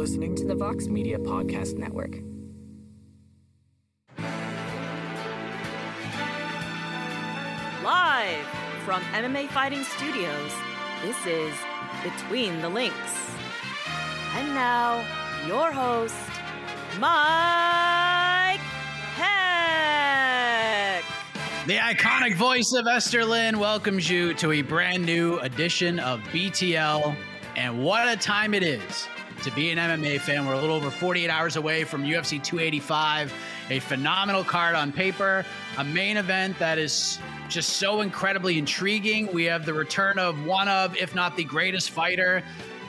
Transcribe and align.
listening 0.00 0.34
to 0.34 0.46
the 0.46 0.54
Vox 0.54 0.86
Media 0.86 1.18
Podcast 1.18 1.76
Network. 1.76 2.22
Live 7.84 8.46
from 8.86 9.02
MMA 9.12 9.50
Fighting 9.50 9.84
Studios, 9.84 10.52
this 11.02 11.26
is 11.26 11.52
Between 12.02 12.62
the 12.62 12.70
Links. 12.70 12.96
And 14.36 14.54
now, 14.54 15.04
your 15.46 15.70
host, 15.70 16.14
Mike 16.98 18.60
Heck. 19.18 21.04
The 21.66 21.76
iconic 21.76 22.36
voice 22.36 22.72
of 22.72 22.86
Esther 22.86 23.26
Lynn 23.26 23.58
welcomes 23.58 24.08
you 24.08 24.32
to 24.32 24.52
a 24.52 24.62
brand 24.62 25.04
new 25.04 25.38
edition 25.40 25.98
of 25.98 26.20
BTL. 26.32 27.14
And 27.54 27.84
what 27.84 28.08
a 28.08 28.16
time 28.16 28.54
it 28.54 28.62
is 28.62 29.06
to 29.42 29.50
be 29.52 29.70
an 29.70 29.78
MMA 29.78 30.20
fan. 30.20 30.46
We're 30.46 30.54
a 30.54 30.60
little 30.60 30.76
over 30.76 30.90
48 30.90 31.28
hours 31.28 31.56
away 31.56 31.84
from 31.84 32.02
UFC 32.04 32.42
285, 32.42 33.32
a 33.70 33.78
phenomenal 33.80 34.44
card 34.44 34.74
on 34.74 34.92
paper, 34.92 35.44
a 35.78 35.84
main 35.84 36.16
event 36.16 36.58
that 36.58 36.78
is 36.78 37.18
just 37.48 37.78
so 37.78 38.00
incredibly 38.00 38.58
intriguing. 38.58 39.32
We 39.32 39.44
have 39.44 39.64
the 39.64 39.74
return 39.74 40.18
of 40.18 40.44
one 40.44 40.68
of, 40.68 40.96
if 40.96 41.14
not 41.14 41.36
the 41.36 41.44
greatest 41.44 41.90
fighter 41.90 42.42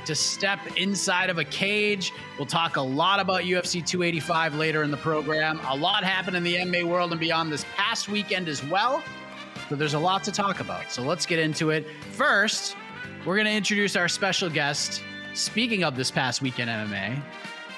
to 0.05 0.15
step 0.15 0.59
inside 0.77 1.29
of 1.29 1.37
a 1.37 1.45
cage. 1.45 2.11
We'll 2.37 2.47
talk 2.47 2.75
a 2.75 2.81
lot 2.81 3.19
about 3.19 3.41
UFC 3.41 3.85
285 3.85 4.55
later 4.55 4.83
in 4.83 4.91
the 4.91 4.97
program. 4.97 5.59
A 5.67 5.75
lot 5.75 6.03
happened 6.03 6.35
in 6.35 6.43
the 6.43 6.55
MMA 6.55 6.83
world 6.83 7.11
and 7.11 7.19
beyond 7.19 7.51
this 7.51 7.65
past 7.75 8.09
weekend 8.09 8.47
as 8.47 8.63
well. 8.65 9.03
So 9.69 9.75
there's 9.75 9.93
a 9.93 9.99
lot 9.99 10.23
to 10.25 10.31
talk 10.31 10.59
about. 10.59 10.91
So 10.91 11.01
let's 11.01 11.25
get 11.25 11.39
into 11.39 11.69
it. 11.69 11.87
First, 12.11 12.75
we're 13.25 13.35
going 13.35 13.45
to 13.45 13.53
introduce 13.53 13.95
our 13.95 14.07
special 14.07 14.49
guest. 14.49 15.03
Speaking 15.33 15.83
of 15.83 15.95
this 15.95 16.11
past 16.11 16.41
weekend 16.41 16.69
MMA, 16.69 17.21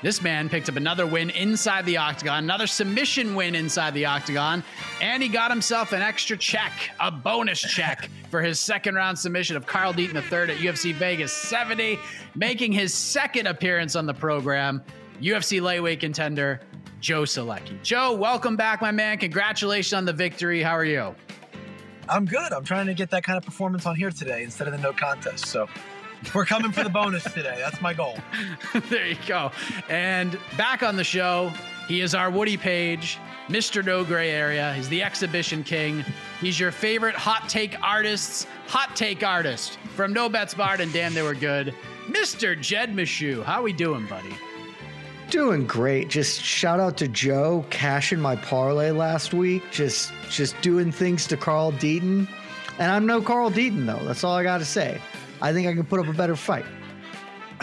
this 0.01 0.21
man 0.21 0.49
picked 0.49 0.69
up 0.69 0.75
another 0.75 1.05
win 1.05 1.29
inside 1.29 1.85
the 1.85 1.97
octagon, 1.97 2.43
another 2.43 2.65
submission 2.65 3.35
win 3.35 3.53
inside 3.53 3.93
the 3.93 4.05
octagon, 4.05 4.63
and 5.01 5.21
he 5.21 5.29
got 5.29 5.51
himself 5.51 5.93
an 5.93 6.01
extra 6.01 6.35
check, 6.35 6.71
a 6.99 7.11
bonus 7.11 7.61
check 7.61 8.09
for 8.31 8.41
his 8.41 8.59
second 8.59 8.95
round 8.95 9.17
submission 9.17 9.55
of 9.55 9.67
Carl 9.67 9.93
Deaton 9.93 10.15
III 10.15 10.55
at 10.55 10.61
UFC 10.61 10.93
Vegas 10.93 11.31
70, 11.31 11.99
making 12.35 12.71
his 12.71 12.93
second 12.93 13.47
appearance 13.47 13.95
on 13.95 14.05
the 14.05 14.13
program. 14.13 14.83
UFC 15.21 15.61
lightweight 15.61 15.99
contender 15.99 16.59
Joe 16.99 17.21
Solecki. 17.21 17.81
Joe, 17.83 18.13
welcome 18.13 18.55
back, 18.55 18.81
my 18.81 18.91
man. 18.91 19.19
Congratulations 19.19 19.93
on 19.93 20.05
the 20.05 20.13
victory. 20.13 20.63
How 20.63 20.75
are 20.75 20.85
you? 20.85 21.15
I'm 22.09 22.25
good. 22.25 22.51
I'm 22.51 22.65
trying 22.65 22.87
to 22.87 22.93
get 22.93 23.11
that 23.11 23.23
kind 23.23 23.37
of 23.37 23.45
performance 23.45 23.85
on 23.85 23.95
here 23.95 24.09
today 24.09 24.43
instead 24.43 24.67
of 24.67 24.73
the 24.73 24.79
no 24.79 24.91
contest. 24.91 25.45
So 25.45 25.69
we're 26.33 26.45
coming 26.45 26.71
for 26.71 26.83
the 26.83 26.89
bonus 26.89 27.23
today. 27.23 27.55
That's 27.57 27.81
my 27.81 27.93
goal. 27.93 28.17
there 28.89 29.07
you 29.07 29.17
go. 29.27 29.51
And 29.89 30.37
back 30.57 30.83
on 30.83 30.95
the 30.95 31.03
show, 31.03 31.51
he 31.87 32.01
is 32.01 32.15
our 32.15 32.29
Woody 32.29 32.57
Paige, 32.57 33.19
Mr. 33.47 33.83
No 33.83 34.03
Gray 34.03 34.31
Area. 34.31 34.73
He's 34.73 34.89
the 34.89 35.03
exhibition 35.03 35.63
king. 35.63 36.05
He's 36.39 36.59
your 36.59 36.71
favorite 36.71 37.15
hot 37.15 37.49
take 37.49 37.79
artists, 37.81 38.47
hot 38.67 38.95
take 38.95 39.23
artist 39.23 39.77
from 39.95 40.13
No 40.13 40.29
Bets 40.29 40.53
Barred 40.53 40.79
and 40.79 40.91
Damn 40.93 41.13
They 41.13 41.21
Were 41.21 41.33
Good, 41.33 41.73
Mr. 42.07 42.59
Jed 42.59 42.93
Meshew. 42.93 43.43
How 43.43 43.61
we 43.61 43.73
doing, 43.73 44.05
buddy? 44.07 44.35
Doing 45.29 45.65
great. 45.65 46.09
Just 46.09 46.41
shout 46.41 46.79
out 46.79 46.95
to 46.97 47.07
Joe 47.07 47.65
cashing 47.69 48.19
my 48.19 48.35
parlay 48.35 48.91
last 48.91 49.33
week. 49.33 49.63
Just 49.71 50.13
just 50.29 50.59
doing 50.61 50.91
things 50.91 51.25
to 51.27 51.37
Carl 51.37 51.71
Deaton. 51.73 52.27
And 52.77 52.91
I'm 52.91 53.05
no 53.05 53.21
Carl 53.21 53.49
Deaton 53.49 53.85
though. 53.85 54.05
That's 54.05 54.23
all 54.23 54.35
I 54.35 54.43
got 54.43 54.59
to 54.59 54.65
say. 54.65 54.99
I 55.43 55.51
think 55.51 55.67
I 55.67 55.73
can 55.73 55.85
put 55.85 55.99
up 55.99 56.07
a 56.07 56.13
better 56.13 56.37
fight. 56.37 56.65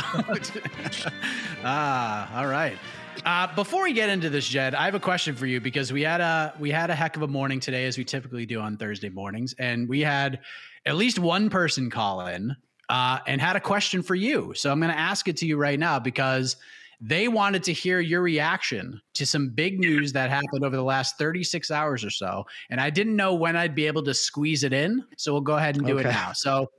ah, 1.65 2.39
all 2.39 2.47
right. 2.47 2.77
Uh, 3.25 3.55
before 3.55 3.85
we 3.85 3.95
get 3.95 4.11
into 4.11 4.29
this, 4.29 4.47
Jed, 4.47 4.75
I 4.75 4.85
have 4.85 4.95
a 4.95 5.01
question 5.01 5.35
for 5.35 5.47
you 5.47 5.63
because 5.63 5.91
we 5.91 6.03
had 6.03 6.21
a 6.21 6.55
we 6.61 6.71
had 6.71 6.91
a 6.91 6.95
heck 6.95 7.17
of 7.17 7.23
a 7.23 7.27
morning 7.27 7.59
today, 7.59 7.87
as 7.87 7.97
we 7.97 8.05
typically 8.05 8.45
do 8.45 8.61
on 8.61 8.77
Thursday 8.77 9.09
mornings, 9.09 9.55
and 9.59 9.89
we 9.89 10.01
had 10.01 10.41
at 10.85 10.97
least 10.97 11.19
one 11.19 11.49
person 11.49 11.89
call 11.89 12.27
in 12.27 12.55
uh, 12.91 13.19
and 13.27 13.41
had 13.41 13.57
a 13.57 13.61
question 13.61 14.03
for 14.03 14.15
you. 14.15 14.53
So 14.55 14.71
I'm 14.71 14.79
going 14.79 14.93
to 14.93 14.99
ask 14.99 15.27
it 15.27 15.39
to 15.39 15.47
you 15.47 15.57
right 15.57 15.79
now 15.79 15.99
because 15.99 16.57
they 17.01 17.29
wanted 17.29 17.63
to 17.65 17.73
hear 17.73 18.01
your 18.01 18.21
reaction 18.21 19.01
to 19.15 19.25
some 19.25 19.49
big 19.49 19.81
news 19.81 20.13
that 20.13 20.29
happened 20.29 20.65
over 20.65 20.77
the 20.77 20.85
last 20.85 21.17
36 21.17 21.71
hours 21.71 22.05
or 22.05 22.11
so, 22.11 22.45
and 22.69 22.79
I 22.79 22.91
didn't 22.91 23.17
know 23.17 23.33
when 23.35 23.57
I'd 23.57 23.75
be 23.75 23.87
able 23.87 24.03
to 24.03 24.13
squeeze 24.13 24.65
it 24.65 24.75
in. 24.75 25.03
So 25.17 25.33
we'll 25.33 25.41
go 25.41 25.57
ahead 25.57 25.77
and 25.77 25.87
do 25.87 25.99
okay. 25.99 26.09
it 26.09 26.13
now. 26.13 26.33
So 26.35 26.71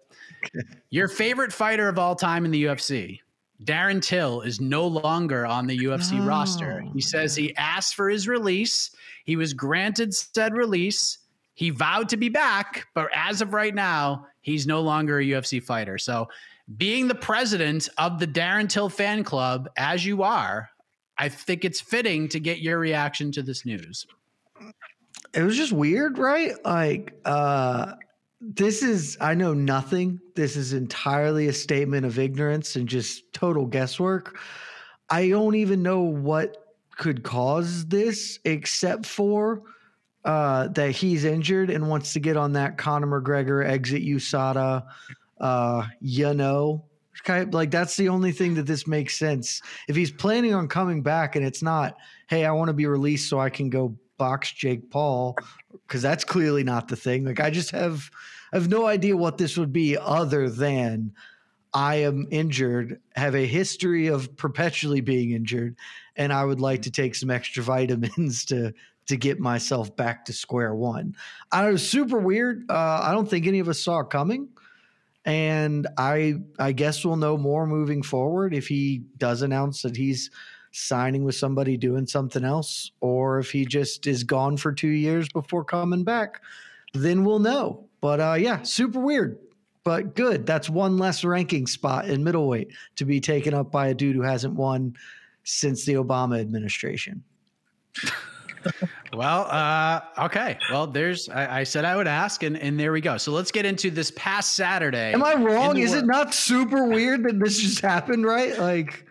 your 0.90 1.07
favorite 1.07 1.53
fighter 1.53 1.88
of 1.88 2.00
all 2.00 2.16
time 2.16 2.46
in 2.46 2.52
the 2.52 2.66
UFC, 2.66 3.19
Darren 3.63 4.02
Till, 4.02 4.41
is 4.41 4.59
no 4.59 4.88
longer 4.88 5.46
on 5.46 5.68
the 5.68 5.78
UFC 5.78 6.25
roster. 6.25 6.84
He 6.94 7.02
says 7.02 7.35
he 7.35 7.56
asked 7.57 7.96
for 7.96 8.09
his 8.09 8.28
release. 8.28 8.91
He 9.25 9.35
was 9.35 9.53
granted 9.53 10.13
said 10.13 10.53
release. 10.53 11.19
He 11.53 11.69
vowed 11.69 12.09
to 12.09 12.18
be 12.18 12.29
back, 12.29 12.88
but 12.96 13.09
as 13.13 13.41
of 13.41 13.53
right 13.53 13.75
now, 13.75 14.25
he's 14.41 14.66
no 14.66 14.81
longer 14.81 15.19
a 15.19 15.24
UFC 15.24 15.62
fighter. 15.62 15.97
So, 15.97 16.28
being 16.78 17.08
the 17.08 17.16
president 17.16 17.90
of 17.97 18.19
the 18.19 18.28
Darren 18.28 18.69
Till 18.69 18.90
fan 18.90 19.23
club, 19.23 19.69
as 19.78 20.06
you 20.06 20.23
are, 20.23 20.69
I 21.18 21.29
think 21.29 21.66
it's 21.66 21.81
fitting 21.81 22.29
to 22.29 22.40
get 22.40 22.59
your 22.59 22.79
reaction 22.79 23.32
to 23.34 23.44
this 23.44 23.66
news. 23.66 24.08
It 25.34 25.44
was 25.44 25.55
just 25.55 25.72
weird, 25.72 26.17
right? 26.17 26.53
Like, 26.66 27.14
uh, 27.26 27.94
this 28.41 28.82
is 28.82 29.17
I 29.22 29.35
know 29.35 29.53
nothing. 29.53 30.20
This 30.35 30.55
is 30.55 30.73
entirely 30.73 31.47
a 31.47 31.53
statement 31.53 32.05
of 32.05 32.17
ignorance 32.17 32.76
and 32.76 32.88
just 32.88 33.32
total 33.34 33.66
guesswork. 33.66 34.38
I 35.09 35.29
don't 35.29 35.55
even 35.55 35.84
know 35.84 36.02
what 36.02 36.58
could 36.97 37.23
cause 37.23 37.85
this 37.85 38.40
except 38.43 39.05
for 39.05 39.61
uh, 40.26 40.67
that 40.70 40.91
he's 40.91 41.23
injured 41.23 41.70
and 41.70 41.90
wants 41.90 42.14
to 42.14 42.20
get 42.20 42.38
on 42.38 42.53
that 42.53 42.78
Conor 42.78 43.08
McGregor 43.08 43.66
exit 43.66 44.03
USADA 44.03 44.85
uh, 45.40 45.87
you 45.99 46.34
know 46.34 46.85
like 47.52 47.72
that's 47.72 47.97
the 47.97 48.09
only 48.09 48.32
thing 48.32 48.55
that 48.55 48.66
this 48.66 48.87
makes 48.87 49.17
sense. 49.17 49.61
If 49.87 49.96
he's 49.96 50.11
planning 50.11 50.53
on 50.53 50.67
coming 50.67 51.03
back 51.03 51.35
and 51.35 51.46
it's 51.46 51.61
not, 51.61 51.97
hey, 52.28 52.46
I 52.46 52.52
want 52.52 52.70
to 52.70 52.73
be 52.73 52.85
released 52.85 53.29
so 53.29 53.40
I 53.40 53.49
can 53.49 53.70
go 53.70 53.96
box 54.22 54.52
Jake 54.52 54.91
Paul 54.91 55.35
because 55.72 56.03
that's 56.03 56.23
clearly 56.23 56.64
not 56.64 56.88
the 56.88 56.96
thing. 56.96 57.26
Like 57.26 57.40
I 57.40 57.50
just 57.50 57.72
have 57.72 58.12
I 58.53 58.58
have 58.58 58.70
no 58.70 58.85
idea 58.85 59.18
what 59.18 59.40
this 59.40 59.58
would 59.58 59.73
be 59.73 59.97
other 59.97 60.47
than 60.47 61.12
I 61.73 61.96
am 61.96 62.28
injured, 62.29 63.02
have 63.16 63.34
a 63.34 63.47
history 63.47 64.08
of 64.08 64.38
perpetually 64.38 65.02
being 65.02 65.32
injured, 65.32 65.76
and 66.16 66.32
I 66.32 66.46
would 66.46 66.62
like 66.62 66.84
to 66.84 66.91
take 66.91 67.16
some 67.16 67.32
extra 67.32 67.64
vitamins 67.76 68.46
to 68.46 68.73
to 69.08 69.18
get 69.18 69.40
myself 69.40 69.96
back 69.96 70.23
to 70.26 70.34
square 70.34 70.76
one. 70.76 71.16
I 71.52 71.72
was 71.72 71.90
super 71.90 72.20
weird. 72.20 72.70
Uh, 72.70 73.00
I 73.02 73.12
don't 73.14 73.28
think 73.28 73.47
any 73.47 73.58
of 73.58 73.70
us 73.70 73.82
saw 73.82 74.02
it 74.02 74.12
coming, 74.12 74.50
and 75.26 75.88
I 75.97 76.35
I 76.59 76.73
guess 76.73 77.03
we'll 77.03 77.16
know 77.16 77.38
more 77.38 77.66
moving 77.66 78.03
forward 78.03 78.53
if 78.53 78.68
he 78.68 79.02
does 79.18 79.41
announce 79.41 79.82
that 79.82 79.97
he's 79.97 80.29
signing 80.72 81.23
with 81.23 81.35
somebody 81.35 81.78
doing 81.78 82.06
something 82.06 82.44
else, 82.44 82.91
or 83.02 83.40
if 83.40 83.52
he 83.52 83.66
just 83.66 84.08
is 84.08 84.23
gone 84.23 84.58
for 84.58 84.72
two 84.72 84.88
years 84.88 85.28
before 85.29 85.64
coming 85.64 86.03
back. 86.03 86.41
Then 86.94 87.23
we'll 87.23 87.40
know. 87.40 87.85
But 88.02 88.20
uh, 88.20 88.34
yeah, 88.34 88.62
super 88.64 89.00
weird 89.00 89.38
but 89.84 90.16
good. 90.16 90.46
That's 90.46 90.70
one 90.70 90.97
less 90.97 91.23
ranking 91.23 91.68
spot 91.68 92.08
in 92.08 92.23
middleweight 92.23 92.70
to 92.97 93.06
be 93.06 93.20
taken 93.20 93.53
up 93.53 93.72
by 93.72 93.88
a 93.88 93.94
dude 93.94 94.16
who 94.16 94.22
hasn't 94.22 94.53
won 94.53 94.96
since 95.44 95.85
the 95.85 95.94
Obama 95.94 96.40
administration. 96.40 97.23
well, 99.14 99.47
uh, 99.50 100.02
okay. 100.26 100.58
Well, 100.70 100.85
there's. 100.88 101.29
I, 101.29 101.62
I, 101.62 101.64
said 101.64 101.84
I 101.84 101.96
would 101.96 102.08
ask, 102.08 102.44
and, 102.44 102.58
and 102.58 102.79
there 102.79 102.91
we 102.91 103.02
go. 103.02 103.18
So 103.18 103.32
let's 103.32 103.52
get 103.52 103.66
into 103.66 103.90
this 103.90 104.12
past 104.16 104.56
Saturday. 104.56 105.14
Am 105.14 105.23
I 105.23 105.34
wrong? 105.34 105.78
Is 105.78 105.94
it 105.94 106.06
not 106.06 106.34
super 106.34 106.85
weird 106.85 107.23
that 107.23 107.40
this 107.40 107.59
just 107.59 107.82
happened? 107.82 108.26
Right? 108.26 108.58
Like, 108.58 109.06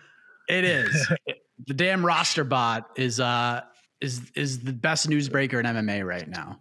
it 0.49 0.65
is. 0.65 1.13
the 1.67 1.75
damn 1.75 2.05
roster 2.05 2.45
bot 2.45 2.91
is 2.97 3.21
uh 3.21 3.63
is 4.01 4.31
is 4.35 4.61
the 4.61 4.73
best 4.73 5.09
newsbreaker 5.09 5.61
in 5.61 5.67
MMA 5.67 6.07
right 6.07 6.29
now. 6.29 6.61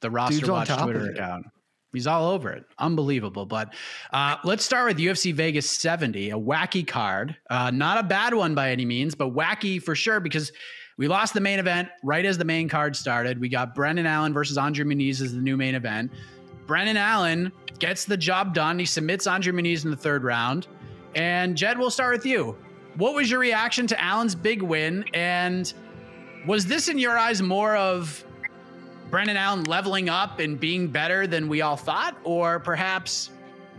The 0.00 0.10
roster 0.10 0.52
watch 0.52 0.68
Twitter 0.68 1.10
account. 1.10 1.46
He's 1.92 2.06
all 2.06 2.30
over 2.30 2.50
it. 2.50 2.64
Unbelievable. 2.78 3.46
But 3.46 3.72
uh, 4.12 4.36
let's 4.44 4.64
start 4.64 4.86
with 4.86 4.98
UFC 4.98 5.32
Vegas 5.32 5.70
70, 5.70 6.30
a 6.30 6.38
wacky 6.38 6.86
card. 6.86 7.34
Uh, 7.48 7.70
not 7.70 7.98
a 7.98 8.02
bad 8.02 8.34
one 8.34 8.54
by 8.54 8.70
any 8.70 8.84
means, 8.84 9.14
but 9.14 9.34
wacky 9.34 9.82
for 9.82 9.94
sure 9.94 10.20
because 10.20 10.52
we 10.98 11.08
lost 11.08 11.32
the 11.32 11.40
main 11.40 11.58
event 11.58 11.88
right 12.02 12.24
as 12.24 12.36
the 12.36 12.44
main 12.44 12.68
card 12.68 12.96
started. 12.96 13.40
We 13.40 13.48
got 13.48 13.74
Brendan 13.74 14.04
Allen 14.04 14.34
versus 14.34 14.58
Andre 14.58 14.84
Muniz 14.84 15.22
as 15.22 15.32
the 15.32 15.40
new 15.40 15.56
main 15.56 15.74
event. 15.74 16.12
Brendan 16.66 16.98
Allen 16.98 17.50
gets 17.78 18.04
the 18.04 18.16
job 18.16 18.52
done. 18.52 18.78
He 18.78 18.84
submits 18.84 19.26
Andre 19.26 19.52
Muniz 19.52 19.84
in 19.84 19.90
the 19.90 19.96
third 19.96 20.22
round. 20.22 20.66
And 21.14 21.56
Jed, 21.56 21.78
we'll 21.78 21.90
start 21.90 22.14
with 22.14 22.26
you. 22.26 22.56
What 22.96 23.14
was 23.14 23.30
your 23.30 23.40
reaction 23.40 23.86
to 23.88 24.00
Allen's 24.02 24.34
big 24.34 24.62
win? 24.62 25.04
And 25.12 25.72
was 26.46 26.64
this, 26.64 26.88
in 26.88 26.98
your 26.98 27.18
eyes, 27.18 27.42
more 27.42 27.76
of 27.76 28.24
Brendan 29.10 29.36
Allen 29.36 29.64
leveling 29.64 30.08
up 30.08 30.38
and 30.38 30.58
being 30.58 30.88
better 30.88 31.26
than 31.26 31.48
we 31.48 31.60
all 31.60 31.76
thought? 31.76 32.16
Or 32.24 32.58
perhaps 32.58 33.30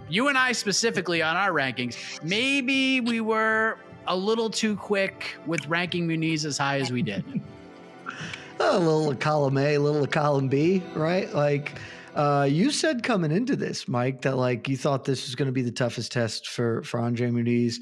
you 0.08 0.28
and 0.28 0.38
I 0.38 0.52
specifically 0.52 1.22
on 1.22 1.36
our 1.36 1.52
rankings, 1.52 2.24
maybe 2.24 3.02
we 3.02 3.22
were 3.22 3.80
a 4.06 4.16
little 4.16 4.50
too 4.50 4.76
quick 4.76 5.36
with 5.48 5.68
ranking 5.68 6.08
Muniz 6.08 6.46
as 6.46 6.58
high 6.58 6.80
as 6.80 6.92
we 6.92 7.02
did. 7.02 7.24
a 8.60 8.80
little 8.80 9.16
column 9.16 9.58
A, 9.58 9.76
a 9.76 9.80
little 9.80 10.08
column 10.08 10.48
B, 10.48 10.84
right? 10.96 11.34
Like, 11.34 11.74
uh, 12.18 12.46
you 12.50 12.72
said 12.72 13.04
coming 13.04 13.32
into 13.32 13.56
this, 13.56 13.88
Mike, 13.88 14.24
that 14.24 14.38
like 14.38 14.68
you 14.68 14.76
thought 14.76 15.06
this 15.06 15.28
was 15.28 15.36
going 15.36 15.46
to 15.46 15.52
be 15.52 15.62
the 15.62 15.72
toughest 15.72 16.12
test 16.12 16.48
for 16.48 16.82
for 16.82 17.00
Andre 17.00 17.30
Muniz, 17.30 17.76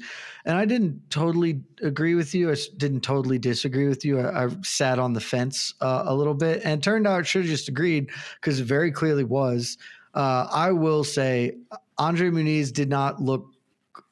and 0.44 0.58
I 0.58 0.66
didn't 0.66 1.00
totally 1.08 1.62
agree 1.80 2.14
with 2.14 2.34
you. 2.34 2.52
I 2.52 2.56
didn't 2.76 3.00
totally 3.00 3.38
disagree 3.38 3.88
with 3.88 4.04
you. 4.04 4.20
I, 4.20 4.44
I 4.44 4.48
sat 4.62 4.98
on 4.98 5.14
the 5.14 5.22
fence 5.22 5.72
uh, 5.80 6.02
a 6.04 6.14
little 6.14 6.34
bit, 6.34 6.60
and 6.64 6.82
turned 6.82 7.06
out 7.06 7.26
should 7.26 7.42
have 7.42 7.50
just 7.50 7.70
agreed 7.70 8.10
because 8.38 8.60
it 8.60 8.64
very 8.64 8.92
clearly 8.92 9.24
was. 9.24 9.78
Uh, 10.12 10.46
I 10.52 10.70
will 10.72 11.02
say 11.02 11.56
Andre 11.96 12.28
Muniz 12.28 12.70
did 12.74 12.90
not 12.90 13.22
look 13.22 13.54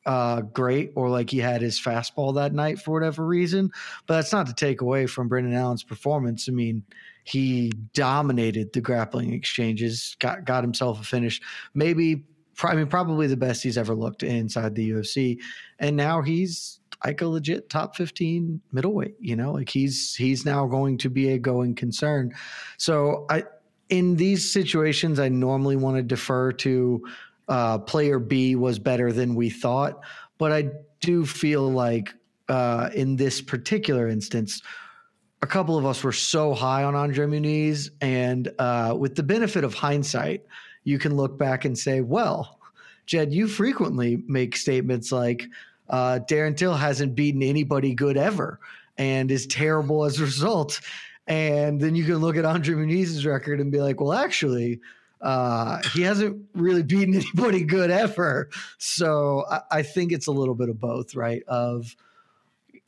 uh, 0.07 0.41
great 0.41 0.93
or 0.97 1.11
like 1.11 1.29
he 1.29 1.39
had 1.39 1.61
his 1.61 1.79
fastball 1.79 2.35
that 2.37 2.55
night 2.55 2.79
for 2.79 2.93
whatever 2.93 3.27
reason. 3.27 3.71
But 4.07 4.17
that's 4.17 4.33
not 4.33 4.47
to 4.47 4.55
take 4.55 4.81
away 4.81 5.07
from 5.07 5.29
Brendan 5.29 5.55
Allen's 5.55 5.83
performance. 5.83 6.49
I 6.49 6.53
mean, 6.53 6.83
he 7.25 7.73
dominated 7.95 8.73
the 8.73 8.81
grappling 8.81 9.33
exchanges, 9.33 10.17
got 10.21 10.45
got 10.45 10.63
himself 10.63 11.01
a 11.01 11.05
finish. 11.05 11.41
Maybe, 11.75 12.25
I 12.63 12.75
mean, 12.75 12.87
probably 12.87 13.27
the 13.27 13.37
best 13.37 13.63
he's 13.63 13.79
ever 13.79 13.95
looked 13.95 14.23
inside 14.23 14.75
the 14.75 14.91
UFC, 14.91 15.39
and 15.79 15.97
now 15.97 16.23
he's 16.23 16.81
like 17.05 17.21
a 17.21 17.27
legit 17.27 17.69
top 17.69 17.97
15 17.97 18.61
middleweight 18.73 19.17
you 19.21 19.37
know 19.37 19.53
like 19.53 19.69
he's 19.69 20.15
he's 20.15 20.47
now 20.47 20.67
going 20.67 20.97
to 20.97 21.11
be 21.11 21.31
a 21.31 21.39
going 21.39 21.75
concern 21.75 22.33
so 22.79 23.27
i 23.29 23.45
in 23.91 24.17
these 24.17 24.51
situations 24.51 25.19
i 25.19 25.29
normally 25.29 25.77
want 25.77 25.97
to 25.97 26.03
defer 26.03 26.51
to 26.51 27.03
uh, 27.49 27.79
player 27.79 28.19
b 28.19 28.57
was 28.57 28.79
better 28.79 29.13
than 29.13 29.35
we 29.35 29.51
thought 29.51 30.01
but 30.39 30.51
i 30.51 30.65
do 31.01 31.27
feel 31.27 31.71
like 31.71 32.15
uh, 32.49 32.91
in 32.95 33.17
this 33.17 33.41
particular 33.41 34.09
instance 34.09 34.63
a 35.45 35.47
couple 35.47 35.77
of 35.77 35.85
us 35.85 36.03
were 36.03 36.11
so 36.11 36.55
high 36.55 36.85
on 36.85 36.95
Andre 36.95 37.27
Muniz, 37.27 37.91
and 38.01 38.51
uh, 38.59 38.97
with 38.99 39.15
the 39.15 39.23
benefit 39.23 39.63
of 39.63 39.75
hindsight, 39.75 40.43
you 40.85 40.99
can 40.99 41.17
look 41.17 41.37
back 41.37 41.67
and 41.67 41.79
say, 41.79 42.01
well, 42.01 42.59
Jed, 43.05 43.35
you 43.35 43.47
frequently 43.47 44.25
make 44.27 44.57
statements 44.57 45.13
like 45.13 45.45
uh, 45.91 46.21
Darren 46.27 46.57
Till 46.57 46.73
hasn't 46.75 47.15
beaten 47.15 47.43
anybody 47.43 47.95
good 47.95 48.17
ever 48.17 48.59
and 48.97 49.31
is 49.31 49.47
terrible 49.47 50.07
as 50.07 50.19
a 50.19 50.23
result. 50.23 50.81
And 51.27 51.79
then 51.79 51.95
you 51.95 52.05
can 52.05 52.17
look 52.17 52.39
at 52.39 52.47
Andre 52.47 52.77
Muniz's 52.77 53.27
record 53.27 53.61
and 53.61 53.71
be 53.71 53.83
like, 53.83 54.01
well, 54.01 54.15
actually, 54.15 54.81
uh, 55.21 55.83
he 55.93 56.01
hasn't 56.01 56.43
really 56.55 56.83
beaten 56.83 57.15
anybody 57.37 57.65
good 57.65 57.91
ever. 57.91 58.49
So 58.79 59.45
I, 59.51 59.61
I 59.71 59.83
think 59.83 60.11
it's 60.11 60.27
a 60.27 60.33
little 60.33 60.55
bit 60.55 60.71
of 60.71 60.81
both, 60.81 61.15
right? 61.15 61.43
Of 61.49 61.95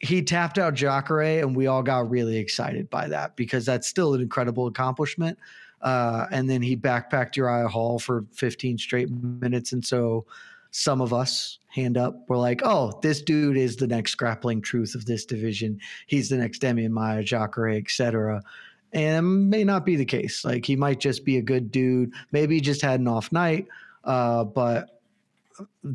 he 0.00 0.22
tapped 0.22 0.58
out 0.58 0.74
Jacare, 0.74 1.40
and 1.40 1.56
we 1.56 1.66
all 1.66 1.82
got 1.82 2.10
really 2.10 2.36
excited 2.36 2.90
by 2.90 3.08
that 3.08 3.36
because 3.36 3.64
that's 3.64 3.86
still 3.86 4.14
an 4.14 4.20
incredible 4.20 4.66
accomplishment. 4.66 5.38
Uh, 5.82 6.26
and 6.30 6.48
then 6.48 6.62
he 6.62 6.76
backpacked 6.76 7.36
Uriah 7.36 7.68
Hall 7.68 7.98
for 7.98 8.24
15 8.32 8.78
straight 8.78 9.10
minutes, 9.10 9.72
and 9.72 9.84
so 9.84 10.26
some 10.70 11.00
of 11.00 11.14
us 11.14 11.58
hand 11.68 11.96
up 11.96 12.24
we're 12.28 12.36
like, 12.36 12.60
oh, 12.64 12.98
this 13.02 13.22
dude 13.22 13.56
is 13.56 13.76
the 13.76 13.86
next 13.86 14.14
grappling 14.16 14.60
truth 14.60 14.94
of 14.94 15.06
this 15.06 15.24
division. 15.24 15.80
He's 16.06 16.28
the 16.28 16.36
next 16.36 16.60
Demian 16.60 16.90
Maia, 16.90 17.22
Jacare, 17.22 17.70
etc. 17.70 18.42
And 18.92 19.16
it 19.16 19.22
may 19.22 19.64
not 19.64 19.86
be 19.86 19.96
the 19.96 20.04
case. 20.04 20.44
Like 20.44 20.66
he 20.66 20.76
might 20.76 21.00
just 21.00 21.24
be 21.24 21.38
a 21.38 21.42
good 21.42 21.70
dude. 21.70 22.12
Maybe 22.32 22.56
he 22.56 22.60
just 22.60 22.82
had 22.82 23.00
an 23.00 23.08
off 23.08 23.32
night. 23.32 23.68
Uh, 24.04 24.44
but 24.44 24.95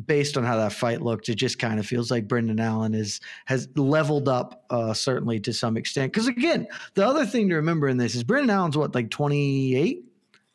based 0.06 0.36
on 0.36 0.44
how 0.44 0.56
that 0.56 0.72
fight 0.72 1.02
looked, 1.02 1.28
it 1.28 1.36
just 1.36 1.58
kind 1.58 1.78
of 1.78 1.86
feels 1.86 2.10
like 2.10 2.28
Brendan 2.28 2.60
Allen 2.60 2.94
is 2.94 3.20
has 3.46 3.68
leveled 3.76 4.28
up 4.28 4.64
uh, 4.70 4.94
certainly 4.94 5.40
to 5.40 5.52
some 5.52 5.76
extent. 5.76 6.12
Because 6.12 6.28
again, 6.28 6.66
the 6.94 7.06
other 7.06 7.26
thing 7.26 7.48
to 7.48 7.56
remember 7.56 7.88
in 7.88 7.96
this 7.96 8.14
is 8.14 8.24
Brendan 8.24 8.50
Allen's 8.50 8.76
what 8.76 8.94
like 8.94 9.10
twenty 9.10 9.74
eight. 9.76 10.04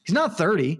He's 0.03 0.13
not 0.13 0.37
thirty. 0.37 0.79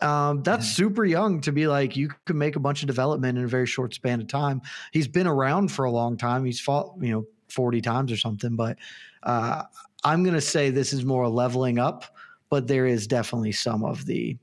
Um, 0.00 0.42
that's 0.42 0.66
yeah. 0.66 0.86
super 0.86 1.04
young 1.04 1.40
to 1.42 1.52
be 1.52 1.66
like 1.66 1.96
you 1.96 2.10
can 2.26 2.36
make 2.36 2.56
a 2.56 2.60
bunch 2.60 2.82
of 2.82 2.86
development 2.86 3.38
in 3.38 3.44
a 3.44 3.48
very 3.48 3.66
short 3.66 3.94
span 3.94 4.20
of 4.20 4.28
time. 4.28 4.60
He's 4.92 5.08
been 5.08 5.26
around 5.26 5.70
for 5.70 5.84
a 5.84 5.90
long 5.90 6.16
time. 6.16 6.44
He's 6.44 6.60
fought 6.60 6.94
you 7.00 7.12
know 7.12 7.26
forty 7.48 7.80
times 7.80 8.12
or 8.12 8.16
something. 8.16 8.56
But 8.56 8.78
uh, 9.22 9.62
I'm 10.02 10.22
going 10.22 10.34
to 10.34 10.40
say 10.40 10.70
this 10.70 10.92
is 10.92 11.04
more 11.04 11.28
leveling 11.28 11.78
up. 11.78 12.04
But 12.50 12.68
there 12.68 12.86
is 12.86 13.06
definitely 13.06 13.52
some 13.52 13.84
of 13.84 14.04
the 14.06 14.36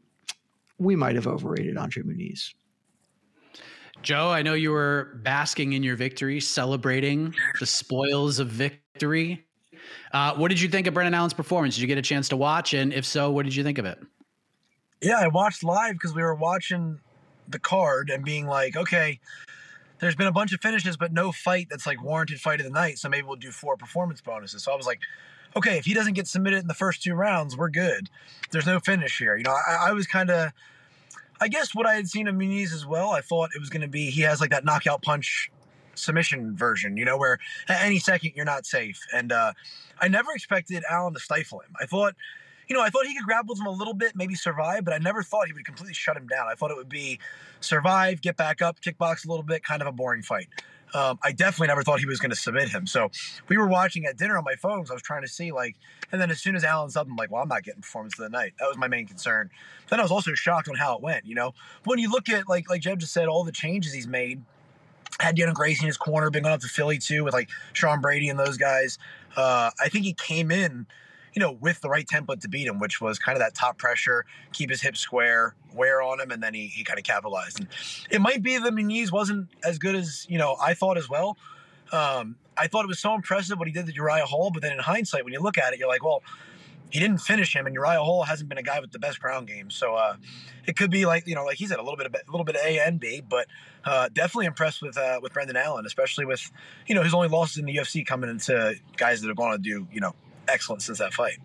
we 0.79 0.96
might 0.96 1.15
have 1.15 1.27
overrated 1.27 1.77
Andre 1.77 2.03
Muniz. 2.03 2.53
Joe, 4.01 4.29
I 4.29 4.41
know 4.41 4.53
you 4.53 4.72
were 4.72 5.20
basking 5.24 5.74
in 5.74 5.84
your 5.84 5.96
victory, 5.96 6.39
celebrating 6.39 7.34
the 7.60 7.65
spoils 7.65 8.39
of 8.39 8.48
victory. 8.48 9.46
Uh, 10.12 10.36
what 10.36 10.50
did 10.50 10.60
you 10.60 10.67
think 10.67 10.88
of 10.88 10.93
Brendan 10.93 11.13
Allen's 11.13 11.34
performance? 11.34 11.75
Did 11.75 11.81
you 11.81 11.88
get 11.88 11.98
a 11.98 12.01
chance 12.01 12.29
to 12.29 12.38
watch? 12.38 12.74
And 12.74 12.93
if 12.93 13.05
so, 13.05 13.31
what 13.31 13.43
did 13.43 13.55
you 13.55 13.63
think 13.63 13.77
of 13.77 13.86
it? 13.86 14.00
Yeah, 15.01 15.20
I 15.20 15.27
watched 15.27 15.63
live 15.63 15.93
because 15.93 16.13
we 16.13 16.22
were 16.22 16.36
watching 16.36 17.00
the 17.48 17.60
card 17.60 18.10
and 18.10 18.24
being 18.24 18.48
like, 18.48 18.75
okay, 18.75 19.20
there's 20.00 20.15
been 20.15 20.27
a 20.27 20.31
bunch 20.31 20.53
of 20.53 20.62
finishes, 20.62 20.98
but 20.98 21.12
no 21.13 21.31
fight 21.31 21.67
that's 21.70 21.86
like 21.86 22.03
warranted 22.03 22.39
fight 22.39 22.60
of 22.60 22.65
the 22.65 22.72
night. 22.72 22.98
So 22.98 23.10
maybe 23.10 23.25
we'll 23.27 23.36
do 23.36 23.51
four 23.51 23.77
performance 23.77 24.22
bonuses. 24.22 24.63
So 24.63 24.72
I 24.72 24.75
was 24.75 24.86
like, 24.86 25.00
okay, 25.55 25.77
if 25.77 25.86
he 25.86 25.93
doesn't 25.93 26.13
get 26.13 26.27
submitted 26.27 26.60
in 26.60 26.67
the 26.67 26.74
first 26.74 27.03
two 27.03 27.13
rounds, 27.13 27.58
we're 27.58 27.70
good. 27.70 28.10
There's 28.51 28.65
no 28.65 28.79
finish 28.79 29.17
here. 29.17 29.36
You 29.36 29.43
know, 29.43 29.55
I, 29.67 29.89
I 29.89 29.91
was 29.93 30.08
kind 30.08 30.29
of 30.29 30.51
I 31.41 31.48
guess 31.48 31.74
what 31.74 31.88
I 31.88 31.95
had 31.95 32.07
seen 32.07 32.27
of 32.27 32.36
Muniz 32.36 32.71
as 32.71 32.86
well, 32.86 33.10
I 33.10 33.21
thought 33.21 33.50
it 33.55 33.60
was 33.60 33.69
going 33.69 33.81
to 33.81 33.88
be 33.88 34.12
he 34.12 34.21
has 34.21 34.39
like 34.39 34.51
that 34.51 34.63
knockout 34.63 35.01
punch 35.01 35.51
submission 35.95 36.55
version, 36.55 36.98
you 36.98 37.03
know, 37.03 37.17
where 37.17 37.39
at 37.67 37.83
any 37.83 37.98
second 37.98 38.33
you're 38.36 38.45
not 38.45 38.67
safe. 38.67 39.00
And 39.12 39.31
uh, 39.31 39.53
I 40.00 40.07
never 40.07 40.31
expected 40.33 40.83
Allen 40.89 41.15
to 41.15 41.19
stifle 41.19 41.60
him. 41.60 41.75
I 41.81 41.88
thought, 41.88 42.15
you 42.67 42.75
know, 42.75 42.83
I 42.83 42.89
thought 42.89 43.07
he 43.07 43.15
could 43.15 43.25
grapple 43.25 43.53
with 43.53 43.60
him 43.60 43.65
a 43.65 43.71
little 43.71 43.95
bit, 43.95 44.15
maybe 44.15 44.36
survive, 44.36 44.86
but 44.86 44.93
I 44.93 45.00
never 45.00 45.24
thought 45.24 45.48
he 45.48 45.53
would 45.53 45.65
completely 45.65 45.95
shut 45.95 46.15
him 46.15 46.27
down. 46.27 46.48
I 46.48 46.53
thought 46.53 46.69
it 46.69 46.77
would 46.77 46.89
be 46.89 47.19
survive, 47.60 48.21
get 48.21 48.38
back 48.38 48.62
up, 48.62 48.79
kickbox 48.79 49.25
a 49.25 49.29
little 49.29 49.43
bit, 49.43 49.63
kind 49.63 49.81
of 49.81 49.88
a 49.88 49.91
boring 49.91 50.21
fight. 50.21 50.48
Um, 50.93 51.19
I 51.24 51.31
definitely 51.31 51.67
never 51.67 51.83
thought 51.83 52.00
he 52.00 52.05
was 52.05 52.19
going 52.19 52.31
to 52.31 52.36
submit 52.36 52.69
him. 52.69 52.86
So 52.86 53.10
we 53.48 53.57
were 53.57 53.67
watching 53.67 54.05
at 54.05 54.17
dinner 54.17 54.38
on 54.38 54.43
my 54.43 54.55
phone. 54.55 54.86
So 54.86 54.93
I 54.93 54.95
was 54.95 55.01
trying 55.03 55.21
to 55.21 55.27
see 55.27 55.51
like, 55.51 55.75
and 56.12 56.19
then 56.19 56.29
as 56.31 56.41
soon 56.41 56.55
as 56.55 56.63
Allen's 56.63 56.95
up, 56.95 57.07
I'm 57.07 57.15
like, 57.15 57.31
well, 57.31 57.41
I'm 57.41 57.48
not 57.48 57.63
getting 57.63 57.81
performance 57.81 58.19
of 58.19 58.24
the 58.24 58.29
night. 58.29 58.53
That 58.60 58.67
was 58.67 58.77
my 58.77 58.88
main 58.88 59.07
concern. 59.07 59.50
Then 59.89 60.00
I 60.00 60.03
was 60.03 60.12
also 60.12 60.33
shocked 60.33 60.67
on 60.69 60.75
how 60.75 60.95
it 60.95 61.01
went. 61.01 61.25
You 61.25 61.36
know, 61.36 61.53
when 61.86 62.00
you 62.00 62.12
look 62.12 62.29
at 62.29 62.48
like 62.50 62.69
like 62.69 62.81
Jed 62.81 63.00
just 63.00 63.13
said, 63.13 63.27
all 63.27 63.43
the 63.43 63.51
changes 63.51 63.93
he's 63.93 64.07
made. 64.07 64.41
Had 65.19 65.36
Dion 65.36 65.53
Gracie 65.53 65.83
in 65.83 65.88
his 65.88 65.98
corner, 65.98 66.31
been 66.31 66.43
going 66.43 66.55
up 66.55 66.62
to 66.62 66.67
Philly 66.67 66.98
too 66.98 67.24
with 67.24 67.33
like 67.33 67.50
Sean 67.74 68.01
Brady 68.01 68.29
and 68.29 68.39
those 68.39 68.57
guys. 68.57 68.98
Uh, 69.36 69.69
I 69.79 69.89
think 69.89 70.05
he 70.05 70.13
came 70.13 70.50
in 70.50 70.88
you 71.33 71.39
know, 71.39 71.51
with 71.51 71.81
the 71.81 71.89
right 71.89 72.05
template 72.05 72.41
to 72.41 72.50
beat 72.50 72.67
him, 72.67 72.79
which 72.79 73.00
was 73.00 73.19
kind 73.19 73.35
of 73.35 73.39
that 73.39 73.53
top 73.53 73.77
pressure, 73.77 74.25
keep 74.51 74.69
his 74.69 74.81
hips 74.81 75.00
square, 75.00 75.55
wear 75.73 76.01
on 76.01 76.19
him, 76.19 76.31
and 76.31 76.43
then 76.43 76.53
he, 76.53 76.67
he 76.67 76.83
kind 76.83 77.00
of 77.00 77.05
capitalized. 77.05 77.59
And 77.59 77.67
it 78.09 78.21
might 78.21 78.43
be 78.43 78.57
that 78.57 78.73
Muniz 78.73 79.11
wasn't 79.11 79.47
as 79.63 79.79
good 79.79 79.95
as, 79.95 80.25
you 80.29 80.38
know, 80.38 80.57
I 80.61 80.73
thought 80.73 80.97
as 80.97 81.09
well. 81.09 81.38
Um, 81.91 82.35
I 82.57 82.67
thought 82.67 82.83
it 82.83 82.89
was 82.89 83.00
so 83.00 83.13
impressive 83.15 83.57
what 83.57 83.67
he 83.67 83.73
did 83.73 83.88
to 83.88 83.93
Uriah 83.93 84.25
Hall, 84.25 84.51
but 84.51 84.61
then 84.61 84.73
in 84.73 84.79
hindsight, 84.79 85.23
when 85.23 85.33
you 85.33 85.39
look 85.39 85.57
at 85.57 85.73
it, 85.73 85.79
you're 85.79 85.88
like, 85.88 86.03
well, 86.03 86.21
he 86.91 87.00
didn't 87.00 87.19
finish 87.19 87.55
him, 87.55 87.65
and 87.65 87.73
Uriah 87.73 88.03
Hall 88.03 88.23
hasn't 88.23 88.50
been 88.50 88.57
a 88.57 88.63
guy 88.63 88.81
with 88.81 88.91
the 88.91 89.00
best 89.00 89.21
ground 89.21 89.47
game. 89.47 89.69
So 89.69 89.95
uh, 89.95 90.17
it 90.67 90.75
could 90.75 90.91
be 90.91 91.05
like 91.05 91.25
you 91.25 91.35
know, 91.35 91.45
like 91.45 91.57
he 91.57 91.65
said, 91.65 91.79
a 91.79 91.81
little 91.81 91.97
bit 91.97 92.05
of 92.05 92.13
a 92.13 92.31
little 92.31 92.43
bit 92.43 92.55
of 92.55 92.61
A 92.65 92.79
and 92.79 93.00
B, 93.00 93.21
but 93.27 93.47
uh, 93.85 94.09
definitely 94.09 94.45
impressed 94.45 94.81
with 94.81 94.97
uh, 94.97 95.19
with 95.23 95.33
Brendan 95.33 95.55
Allen, 95.55 95.85
especially 95.85 96.25
with 96.25 96.51
you 96.88 96.93
know 96.93 97.01
his 97.01 97.13
only 97.13 97.29
losses 97.29 97.57
in 97.57 97.65
the 97.65 97.75
UFC 97.75 98.05
coming 98.05 98.29
into 98.29 98.75
guys 98.97 99.21
that 99.21 99.31
are 99.31 99.35
going 99.35 99.53
to 99.53 99.57
do 99.57 99.88
you 99.91 100.01
know 100.01 100.13
excellent 100.51 100.81
since 100.81 101.00
that 101.00 101.13
fight. 101.13 101.38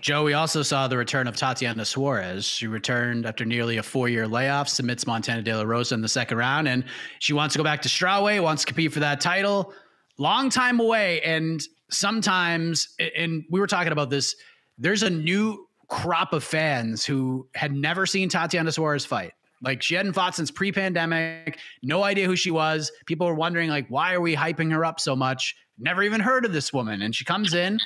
Joe, 0.00 0.22
we 0.22 0.32
also 0.32 0.62
saw 0.62 0.86
the 0.86 0.96
return 0.96 1.26
of 1.26 1.36
Tatiana 1.36 1.84
Suarez. 1.84 2.44
She 2.44 2.66
returned 2.68 3.26
after 3.26 3.44
nearly 3.44 3.78
a 3.78 3.82
four 3.82 4.08
year 4.08 4.28
layoff, 4.28 4.68
submits 4.68 5.06
Montana 5.06 5.42
De 5.42 5.54
La 5.54 5.64
Rosa 5.64 5.94
in 5.94 6.02
the 6.02 6.08
second 6.08 6.38
round, 6.38 6.68
and 6.68 6.84
she 7.18 7.32
wants 7.32 7.54
to 7.54 7.58
go 7.58 7.64
back 7.64 7.82
to 7.82 7.88
strawweight, 7.88 8.42
wants 8.42 8.62
to 8.62 8.66
compete 8.66 8.92
for 8.92 9.00
that 9.00 9.20
title. 9.20 9.72
Long 10.16 10.50
time 10.50 10.78
away. 10.78 11.20
And 11.22 11.60
sometimes, 11.90 12.94
and 13.16 13.44
we 13.50 13.60
were 13.60 13.66
talking 13.66 13.92
about 13.92 14.10
this, 14.10 14.36
there's 14.78 15.02
a 15.02 15.10
new 15.10 15.66
crop 15.88 16.32
of 16.32 16.44
fans 16.44 17.04
who 17.04 17.48
had 17.54 17.72
never 17.72 18.06
seen 18.06 18.28
Tatiana 18.28 18.70
Suarez 18.70 19.04
fight. 19.04 19.32
Like 19.62 19.82
she 19.82 19.94
hadn't 19.94 20.12
fought 20.12 20.36
since 20.36 20.50
pre-pandemic, 20.50 21.58
no 21.82 22.04
idea 22.04 22.26
who 22.26 22.36
she 22.36 22.50
was. 22.52 22.92
People 23.06 23.26
were 23.26 23.34
wondering 23.34 23.70
like 23.70 23.88
why 23.88 24.14
are 24.14 24.20
we 24.20 24.36
hyping 24.36 24.70
her 24.70 24.84
up 24.84 25.00
so 25.00 25.16
much? 25.16 25.56
Never 25.78 26.02
even 26.02 26.20
heard 26.20 26.44
of 26.44 26.52
this 26.52 26.72
woman 26.72 27.02
and 27.02 27.14
she 27.14 27.24
comes 27.24 27.54
in, 27.54 27.78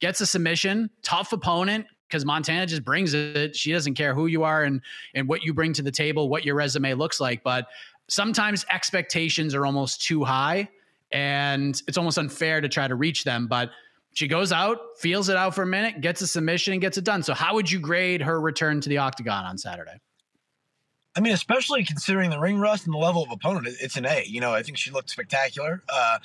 gets 0.00 0.20
a 0.20 0.26
submission, 0.26 0.90
tough 1.02 1.32
opponent 1.32 1.86
because 2.08 2.24
Montana 2.24 2.66
just 2.66 2.84
brings 2.84 3.14
it. 3.14 3.54
She 3.54 3.72
doesn't 3.72 3.94
care 3.94 4.14
who 4.14 4.26
you 4.26 4.42
are 4.42 4.64
and 4.64 4.80
and 5.14 5.28
what 5.28 5.42
you 5.42 5.54
bring 5.54 5.72
to 5.74 5.82
the 5.82 5.92
table, 5.92 6.28
what 6.28 6.44
your 6.44 6.54
resume 6.54 6.94
looks 6.94 7.20
like, 7.20 7.42
but 7.42 7.66
sometimes 8.08 8.66
expectations 8.72 9.54
are 9.54 9.64
almost 9.64 10.02
too 10.02 10.24
high 10.24 10.68
and 11.12 11.82
it's 11.88 11.98
almost 11.98 12.18
unfair 12.18 12.60
to 12.60 12.68
try 12.68 12.86
to 12.86 12.94
reach 12.94 13.24
them, 13.24 13.46
but 13.46 13.70
she 14.12 14.26
goes 14.26 14.52
out, 14.52 14.78
feels 14.98 15.28
it 15.28 15.36
out 15.36 15.54
for 15.54 15.62
a 15.62 15.66
minute, 15.66 16.00
gets 16.00 16.20
a 16.20 16.26
submission 16.26 16.72
and 16.72 16.82
gets 16.82 16.98
it 16.98 17.04
done. 17.04 17.22
So 17.22 17.32
how 17.34 17.54
would 17.54 17.70
you 17.70 17.78
grade 17.78 18.22
her 18.22 18.40
return 18.40 18.80
to 18.80 18.88
the 18.88 18.98
octagon 18.98 19.44
on 19.44 19.56
Saturday? 19.56 20.00
I 21.16 21.20
mean, 21.20 21.32
especially 21.32 21.84
considering 21.84 22.30
the 22.30 22.38
ring 22.38 22.58
rust 22.58 22.86
and 22.86 22.94
the 22.94 22.98
level 22.98 23.22
of 23.22 23.30
opponent, 23.30 23.66
it's 23.80 23.96
an 23.96 24.06
A. 24.06 24.24
You 24.26 24.40
know, 24.40 24.52
I 24.52 24.62
think 24.62 24.78
she 24.78 24.90
looked 24.90 25.10
spectacular. 25.10 25.82
Uh, 25.88 26.18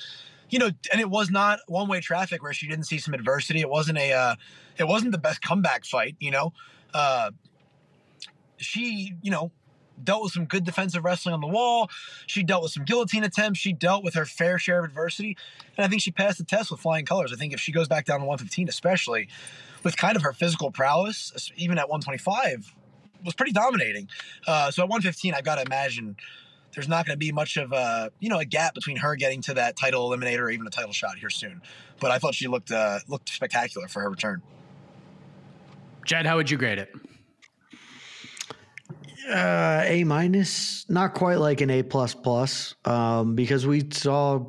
you 0.49 0.59
know, 0.59 0.69
and 0.91 1.01
it 1.01 1.09
was 1.09 1.29
not 1.29 1.59
one 1.67 1.87
way 1.87 2.01
traffic 2.01 2.43
where 2.43 2.53
she 2.53 2.67
didn't 2.67 2.85
see 2.85 2.97
some 2.97 3.13
adversity. 3.13 3.61
It 3.61 3.69
wasn't 3.69 3.97
a, 3.97 4.13
uh, 4.13 4.35
it 4.77 4.87
wasn't 4.87 5.11
the 5.11 5.17
best 5.17 5.41
comeback 5.41 5.85
fight. 5.85 6.15
You 6.19 6.31
know, 6.31 6.53
uh, 6.93 7.31
she, 8.57 9.13
you 9.21 9.31
know, 9.31 9.51
dealt 10.03 10.23
with 10.23 10.33
some 10.33 10.45
good 10.45 10.63
defensive 10.63 11.03
wrestling 11.03 11.33
on 11.33 11.41
the 11.41 11.47
wall. 11.47 11.89
She 12.27 12.43
dealt 12.43 12.63
with 12.63 12.71
some 12.71 12.83
guillotine 12.83 13.23
attempts. 13.23 13.59
She 13.59 13.73
dealt 13.73 14.03
with 14.03 14.13
her 14.15 14.25
fair 14.25 14.59
share 14.59 14.79
of 14.79 14.85
adversity, 14.85 15.37
and 15.77 15.85
I 15.85 15.87
think 15.87 16.01
she 16.01 16.11
passed 16.11 16.37
the 16.37 16.43
test 16.43 16.71
with 16.71 16.79
flying 16.79 17.05
colors. 17.05 17.31
I 17.33 17.37
think 17.37 17.53
if 17.53 17.59
she 17.59 17.71
goes 17.71 17.87
back 17.87 18.05
down 18.05 18.19
to 18.19 18.25
115, 18.25 18.69
especially 18.69 19.29
with 19.83 19.97
kind 19.97 20.15
of 20.15 20.23
her 20.23 20.33
physical 20.33 20.71
prowess, 20.71 21.51
even 21.55 21.77
at 21.77 21.89
125 21.89 22.73
was 23.23 23.33
pretty 23.33 23.51
dominating. 23.51 24.07
Uh, 24.47 24.71
so 24.71 24.83
at 24.83 24.89
115, 24.89 25.33
I've 25.33 25.43
got 25.43 25.55
to 25.55 25.63
imagine 25.63 26.15
there's 26.75 26.87
not 26.89 27.05
going 27.05 27.15
to 27.15 27.17
be 27.17 27.31
much 27.31 27.57
of 27.57 27.71
a 27.71 28.11
you 28.19 28.29
know 28.29 28.39
a 28.39 28.45
gap 28.45 28.73
between 28.75 28.97
her 28.97 29.15
getting 29.15 29.41
to 29.43 29.53
that 29.55 29.75
title 29.75 30.09
eliminator 30.09 30.41
or 30.41 30.49
even 30.51 30.67
a 30.67 30.69
title 30.69 30.91
shot 30.91 31.17
here 31.17 31.29
soon. 31.29 31.61
But 31.99 32.11
I 32.11 32.19
thought 32.19 32.35
she 32.35 32.47
looked 32.47 32.71
uh, 32.71 32.99
looked 33.07 33.29
spectacular 33.29 33.87
for 33.87 34.01
her 34.01 34.09
return. 34.09 34.41
Jed, 36.05 36.25
how 36.25 36.35
would 36.35 36.51
you 36.51 36.57
grade 36.57 36.77
it? 36.77 36.93
Uh, 39.27 39.81
a 39.85 40.03
minus, 40.03 40.87
not 40.87 41.15
quite 41.15 41.39
like 41.39 41.61
an 41.61 41.71
A 41.71 41.81
plus 41.81 42.13
plus, 42.13 42.75
um, 42.85 43.33
because 43.33 43.65
we 43.65 43.83
saw, 43.89 44.45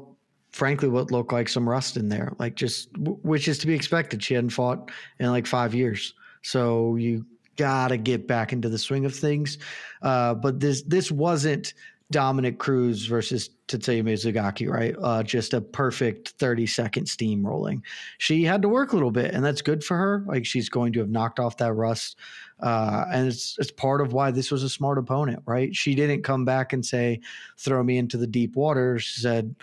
frankly, 0.50 0.88
what 0.88 1.10
looked 1.10 1.32
like 1.32 1.48
some 1.48 1.66
rust 1.66 1.96
in 1.96 2.10
there, 2.10 2.34
like 2.38 2.56
just 2.56 2.90
which 2.98 3.48
is 3.48 3.58
to 3.58 3.66
be 3.66 3.74
expected. 3.74 4.22
She 4.22 4.34
hadn't 4.34 4.50
fought 4.50 4.90
in 5.18 5.30
like 5.30 5.46
five 5.46 5.74
years, 5.74 6.12
so 6.42 6.96
you 6.96 7.24
gotta 7.56 7.96
get 7.96 8.28
back 8.28 8.52
into 8.52 8.68
the 8.68 8.76
swing 8.76 9.06
of 9.06 9.14
things. 9.14 9.56
Uh, 10.02 10.34
but 10.34 10.60
this 10.60 10.82
this 10.82 11.10
wasn't 11.10 11.72
Dominick 12.10 12.58
Cruz 12.58 13.06
versus 13.06 13.50
Tatsuya 13.66 14.02
Mizugaki, 14.04 14.70
right? 14.70 14.94
Uh, 15.02 15.22
just 15.22 15.54
a 15.54 15.60
perfect 15.60 16.30
30 16.30 16.66
second 16.66 17.06
steamrolling. 17.06 17.82
She 18.18 18.44
had 18.44 18.62
to 18.62 18.68
work 18.68 18.92
a 18.92 18.96
little 18.96 19.10
bit, 19.10 19.34
and 19.34 19.44
that's 19.44 19.60
good 19.60 19.82
for 19.82 19.96
her. 19.96 20.24
Like 20.26 20.46
she's 20.46 20.68
going 20.68 20.92
to 20.92 21.00
have 21.00 21.10
knocked 21.10 21.40
off 21.40 21.56
that 21.56 21.72
rust. 21.72 22.16
Uh, 22.60 23.04
and 23.12 23.26
it's 23.26 23.56
it's 23.58 23.72
part 23.72 24.00
of 24.00 24.12
why 24.12 24.30
this 24.30 24.50
was 24.50 24.62
a 24.62 24.68
smart 24.68 24.98
opponent, 24.98 25.42
right? 25.46 25.74
She 25.74 25.94
didn't 25.94 26.22
come 26.22 26.44
back 26.44 26.72
and 26.72 26.86
say, 26.86 27.20
throw 27.58 27.82
me 27.82 27.98
into 27.98 28.16
the 28.16 28.26
deep 28.26 28.54
water. 28.54 28.98
She 28.98 29.20
said, 29.20 29.54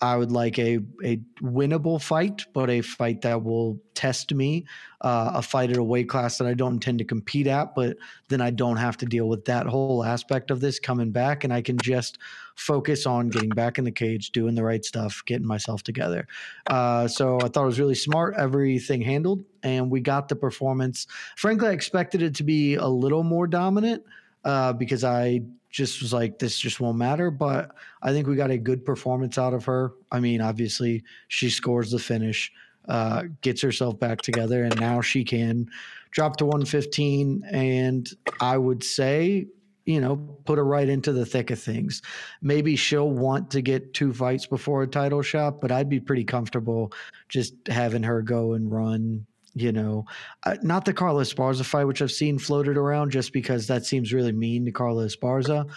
I 0.00 0.16
would 0.16 0.32
like 0.32 0.58
a 0.58 0.80
a 1.04 1.18
winnable 1.40 2.02
fight, 2.02 2.44
but 2.52 2.68
a 2.68 2.80
fight 2.80 3.22
that 3.22 3.42
will 3.42 3.80
test 3.94 4.34
me, 4.34 4.66
uh, 5.00 5.32
a 5.34 5.42
fight 5.42 5.70
at 5.70 5.76
a 5.76 5.84
weight 5.84 6.08
class 6.08 6.36
that 6.38 6.46
I 6.46 6.54
don't 6.54 6.74
intend 6.74 6.98
to 6.98 7.04
compete 7.04 7.46
at, 7.46 7.74
but 7.74 7.96
then 8.28 8.40
I 8.40 8.50
don't 8.50 8.76
have 8.76 8.96
to 8.98 9.06
deal 9.06 9.28
with 9.28 9.44
that 9.46 9.66
whole 9.66 10.04
aspect 10.04 10.50
of 10.50 10.60
this 10.60 10.78
coming 10.78 11.10
back, 11.10 11.44
and 11.44 11.52
I 11.52 11.62
can 11.62 11.78
just 11.78 12.18
focus 12.56 13.06
on 13.06 13.30
getting 13.30 13.50
back 13.50 13.78
in 13.78 13.84
the 13.84 13.92
cage, 13.92 14.30
doing 14.30 14.54
the 14.54 14.64
right 14.64 14.84
stuff, 14.84 15.22
getting 15.26 15.46
myself 15.46 15.82
together. 15.82 16.26
Uh, 16.66 17.08
so 17.08 17.36
I 17.36 17.48
thought 17.48 17.62
it 17.62 17.66
was 17.66 17.80
really 17.80 17.94
smart, 17.94 18.34
everything 18.36 19.00
handled, 19.00 19.44
and 19.62 19.90
we 19.90 20.00
got 20.00 20.28
the 20.28 20.36
performance. 20.36 21.06
Frankly, 21.36 21.68
I 21.68 21.72
expected 21.72 22.20
it 22.20 22.34
to 22.36 22.44
be 22.44 22.74
a 22.74 22.88
little 22.88 23.22
more 23.22 23.46
dominant 23.46 24.02
uh, 24.44 24.72
because 24.72 25.04
I 25.04 25.42
just 25.74 26.00
was 26.00 26.12
like, 26.12 26.38
this 26.38 26.56
just 26.56 26.78
won't 26.78 26.96
matter. 26.96 27.32
But 27.32 27.72
I 28.00 28.12
think 28.12 28.28
we 28.28 28.36
got 28.36 28.52
a 28.52 28.56
good 28.56 28.84
performance 28.84 29.36
out 29.38 29.52
of 29.52 29.64
her. 29.64 29.92
I 30.12 30.20
mean, 30.20 30.40
obviously, 30.40 31.02
she 31.26 31.50
scores 31.50 31.90
the 31.90 31.98
finish, 31.98 32.52
uh, 32.88 33.24
gets 33.40 33.60
herself 33.60 33.98
back 33.98 34.22
together, 34.22 34.62
and 34.62 34.78
now 34.78 35.00
she 35.00 35.24
can 35.24 35.66
drop 36.12 36.36
to 36.36 36.44
115. 36.44 37.42
And 37.50 38.08
I 38.40 38.56
would 38.56 38.84
say, 38.84 39.48
you 39.84 40.00
know, 40.00 40.16
put 40.44 40.58
her 40.58 40.64
right 40.64 40.88
into 40.88 41.12
the 41.12 41.26
thick 41.26 41.50
of 41.50 41.58
things. 41.58 42.02
Maybe 42.40 42.76
she'll 42.76 43.10
want 43.10 43.50
to 43.50 43.60
get 43.60 43.94
two 43.94 44.12
fights 44.12 44.46
before 44.46 44.84
a 44.84 44.86
title 44.86 45.22
shot, 45.22 45.60
but 45.60 45.72
I'd 45.72 45.88
be 45.88 45.98
pretty 45.98 46.24
comfortable 46.24 46.92
just 47.28 47.54
having 47.66 48.04
her 48.04 48.22
go 48.22 48.52
and 48.52 48.70
run 48.70 49.26
you 49.54 49.72
know, 49.72 50.04
uh, 50.44 50.56
not 50.62 50.84
the 50.84 50.92
Carla 50.92 51.22
Esparza 51.22 51.64
fight, 51.64 51.84
which 51.84 52.02
I've 52.02 52.12
seen 52.12 52.38
floated 52.38 52.76
around, 52.76 53.10
just 53.10 53.32
because 53.32 53.66
that 53.68 53.86
seems 53.86 54.12
really 54.12 54.32
mean 54.32 54.64
to 54.64 54.72
Carla 54.72 55.06
Esparza 55.06 55.68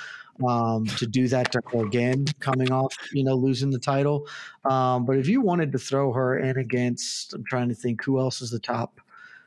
um, 0.46 0.86
to 0.86 1.08
do 1.08 1.28
that 1.28 1.52
to 1.52 1.62
her 1.72 1.86
again, 1.86 2.26
coming 2.40 2.72
off, 2.72 2.96
you 3.12 3.24
know, 3.24 3.36
losing 3.36 3.70
the 3.70 3.80
title. 3.80 4.28
Um, 4.66 5.06
but 5.06 5.18
if 5.18 5.28
you 5.28 5.42
wanted 5.42 5.72
to 5.72 5.80
throw 5.80 6.12
her 6.14 6.40
in 6.40 6.58
against, 6.58 7.34
I'm 7.34 7.44
trying 7.44 7.70
to 7.70 7.76
think 7.76 8.04
who 8.04 8.20
else 8.20 8.42
is 8.42 8.52
the 8.52 8.60
top 8.60 9.00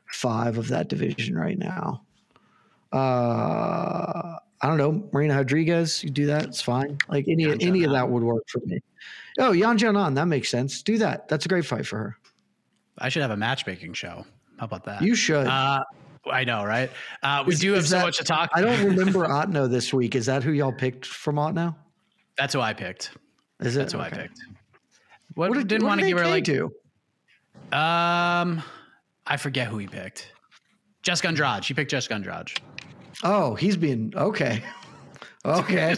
five 0.07 0.59
of 0.59 0.69
that 0.69 0.89
division 0.89 1.37
right 1.37 1.59
now. 1.59 2.03
Uh, 2.93 4.37
I 4.63 4.67
don't 4.67 4.79
know, 4.79 5.09
Marina 5.13 5.37
Rodriguez. 5.37 6.03
You 6.03 6.11
do 6.11 6.27
that, 6.27 6.47
it's 6.47 6.61
fine. 6.61 6.99
Like 7.09 7.29
any 7.29 7.45
Yan 7.45 7.59
any 7.61 7.85
of 7.85 7.93
that 7.93 8.09
would 8.09 8.23
work 8.23 8.45
for 8.49 8.61
me. 8.67 8.81
Oh, 9.39 9.53
Yan 9.53 9.79
Xiaonan, 9.79 10.17
that 10.17 10.27
makes 10.27 10.49
sense. 10.49 10.83
Do 10.83 10.99
that. 10.99 11.29
That's 11.29 11.47
a 11.47 11.49
great 11.49 11.65
fight 11.65 11.87
for 11.87 11.99
her. 11.99 12.17
I 13.01 13.09
should 13.09 13.23
have 13.23 13.31
a 13.31 13.37
matchmaking 13.37 13.95
show. 13.95 14.25
How 14.59 14.67
about 14.67 14.85
that? 14.85 15.03
You 15.03 15.15
should. 15.15 15.47
Uh, 15.47 15.83
I 16.31 16.45
know, 16.45 16.65
right? 16.65 16.91
Uh, 17.23 17.43
we 17.47 17.55
Is- 17.55 17.61
do 17.61 17.73
have 17.73 17.87
so 17.89 17.97
that- 17.97 18.05
much 18.05 18.19
to 18.19 18.25
talk. 18.25 18.51
I 18.55 18.61
don't 18.61 18.85
remember 18.85 19.21
Otno 19.27 19.69
this 19.71 19.93
week. 19.95 20.15
Is 20.15 20.27
that 20.27 20.43
who 20.43 20.53
y'all 20.53 20.73
picked 20.73 21.07
from 21.07 21.37
Otno? 21.37 21.75
That's 22.37 22.53
who 22.55 22.61
I 22.61 22.75
picked. 22.75 23.13
Is 23.61 23.77
it? 23.77 23.81
That's 23.81 23.93
who 23.95 24.01
I 24.01 24.11
picked. 24.11 24.41
What, 25.35 25.51
What 25.51 25.59
did, 25.59 25.69
didn't 25.69 25.87
want 25.87 26.01
to 26.01 26.07
give 26.07 26.19
her 26.19 26.27
like. 26.27 26.45
do? 26.45 26.71
Um, 27.73 28.63
I 29.27 29.37
forget 29.39 29.69
who 29.69 29.79
he 29.79 29.87
picked. 29.87 30.33
Jessica 31.03 31.29
Andrade. 31.29 31.65
She 31.65 31.73
picked 31.75 31.91
Jessica 31.91 32.15
Andrade. 32.15 32.51
Oh, 33.23 33.55
he's 33.55 33.77
being 33.77 34.13
okay. 34.17 34.63
Okay. 35.43 35.97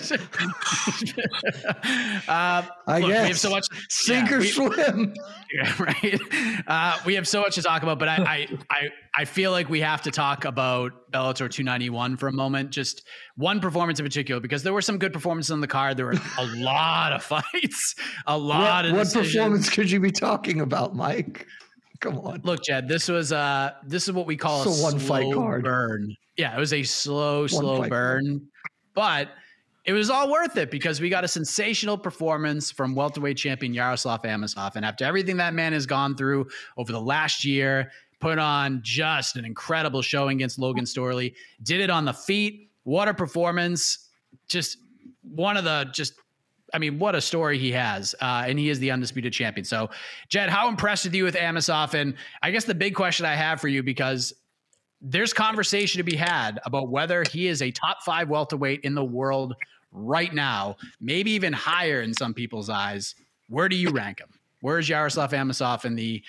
uh, 2.29 2.63
I 2.87 2.99
look, 3.01 3.11
guess. 3.11 3.23
we 3.23 3.29
have 3.29 3.39
so 3.39 3.51
much 3.51 3.67
Sink 3.89 4.31
yeah, 4.31 4.37
or 4.37 4.39
we- 4.41 4.49
swim. 4.49 5.15
Yeah, 5.55 5.75
right. 5.83 6.21
Uh, 6.67 6.99
we 7.05 7.15
have 7.17 7.29
so 7.29 7.43
much 7.43 7.57
to 7.57 7.63
talk 7.63 7.83
about, 7.83 7.99
but 7.99 8.09
I, 8.09 8.17
I, 8.17 8.49
I, 8.71 8.89
I 9.15 9.25
feel 9.27 9.51
like 9.51 9.69
we 9.69 9.81
have 9.81 10.01
to 10.03 10.11
talk 10.11 10.47
about 10.47 10.93
Bellator 11.13 11.51
291 11.51 12.17
for 12.17 12.29
a 12.29 12.33
moment. 12.33 12.71
Just 12.71 13.07
one 13.37 13.61
performance 13.61 13.99
in 14.01 14.07
particular, 14.07 14.41
because 14.41 14.63
there 14.63 14.73
were 14.73 14.81
some 14.81 14.97
good 14.97 15.13
performances 15.13 15.51
on 15.51 15.61
the 15.61 15.67
card. 15.67 15.99
There 15.99 16.07
were 16.07 16.15
a 16.39 16.47
lot 16.57 17.13
of 17.13 17.23
fights, 17.23 17.95
a 18.27 18.39
lot 18.39 18.85
What, 18.85 18.87
of 18.87 18.93
what 18.93 19.05
decisions. 19.05 19.35
performance 19.35 19.69
could 19.71 19.91
you 19.91 20.01
be 20.01 20.11
talking 20.11 20.61
about, 20.63 20.97
Mike? 20.97 21.47
Come 22.01 22.17
on. 22.21 22.41
Look, 22.45 22.65
Jed, 22.65 22.89
this 22.89 23.09
was 23.09 23.31
uh 23.31 23.73
this 23.87 24.05
is 24.09 24.13
what 24.13 24.27
we 24.27 24.37
call 24.39 24.63
a 24.63 24.67
one 24.83 24.99
slow 24.99 24.99
fight 24.99 25.35
card. 25.35 25.65
burn. 25.65 26.17
Yeah, 26.39 26.57
it 26.57 26.59
was 26.59 26.73
a 26.73 26.83
slow, 26.83 27.47
slow 27.47 27.87
burn, 27.89 28.49
but 28.95 29.29
it 29.85 29.93
was 29.93 30.11
all 30.11 30.31
worth 30.31 30.57
it 30.57 30.71
because 30.71 31.01
we 31.01 31.09
got 31.09 31.25
a 31.25 31.29
sensational 31.29 31.99
performance 31.99 32.71
from 32.71 32.95
welterweight 32.95 33.37
champion 33.37 33.75
Yaroslav 33.75 34.23
Amosov, 34.23 34.77
and 34.77 34.85
after 34.85 35.05
everything 35.05 35.37
that 35.39 35.55
man 35.55 35.73
has 35.73 35.87
gone 35.87 36.17
through 36.17 36.49
over 36.77 36.93
the 36.93 37.01
last 37.01 37.45
year, 37.45 37.91
put 38.21 38.39
on 38.39 38.81
just 38.85 39.37
an 39.37 39.45
incredible 39.45 40.01
showing 40.01 40.39
against 40.39 40.59
Logan 40.59 40.85
Storley. 40.85 41.35
Did 41.63 41.81
it 41.81 41.91
on 41.91 42.05
the 42.05 42.13
feet. 42.13 42.71
What 42.85 43.09
a 43.09 43.15
performance! 43.15 44.09
Just 44.47 44.79
one 45.23 45.57
of 45.57 45.65
the 45.65 45.89
just 45.93 46.15
I 46.75 46.79
mean, 46.79 46.99
what 46.99 47.15
a 47.15 47.21
story 47.21 47.59
he 47.59 47.71
has. 47.73 48.15
Uh, 48.21 48.45
and 48.47 48.59
he 48.59 48.71
is 48.71 48.79
the 48.79 48.91
undisputed 48.91 49.33
champion. 49.33 49.65
So, 49.65 49.91
Jed, 50.29 50.49
how 50.49 50.69
impressed 50.69 51.05
are 51.05 51.11
you 51.11 51.25
with 51.25 51.35
Amosov? 51.35 51.93
And 51.93 52.15
I 52.43 52.51
guess 52.51 52.65
the 52.65 52.75
big 52.75 52.95
question 52.95 53.27
I 53.27 53.35
have 53.35 53.61
for 53.61 53.69
you, 53.69 53.83
because 53.83 54.33
there's 55.03 55.33
conversation 55.33 55.99
to 55.99 56.05
be 56.05 56.17
had 56.17 56.61
about 56.65 56.89
whether 56.89 57.25
he 57.31 57.49
is 57.49 57.61
a 57.61 57.71
top 57.73 58.03
five 58.05 58.29
welterweight 58.29 58.81
in 58.83 58.95
the 58.95 59.05
world 59.05 59.55
right 59.91 60.33
now, 60.33 60.77
maybe 61.01 61.33
even 61.33 61.53
higher 61.53 62.01
in 62.01 62.15
some 62.15 62.33
people's 62.33 62.71
eyes. 62.71 63.17
Where 63.49 63.69
do 63.69 63.77
you 63.77 63.91
rank 63.91 64.21
him? 64.21 64.29
Where 64.61 64.79
is 64.79 64.89
Yaroslav 64.89 65.33
Amosov 65.33 65.85
in 65.85 65.97
the 65.97 66.23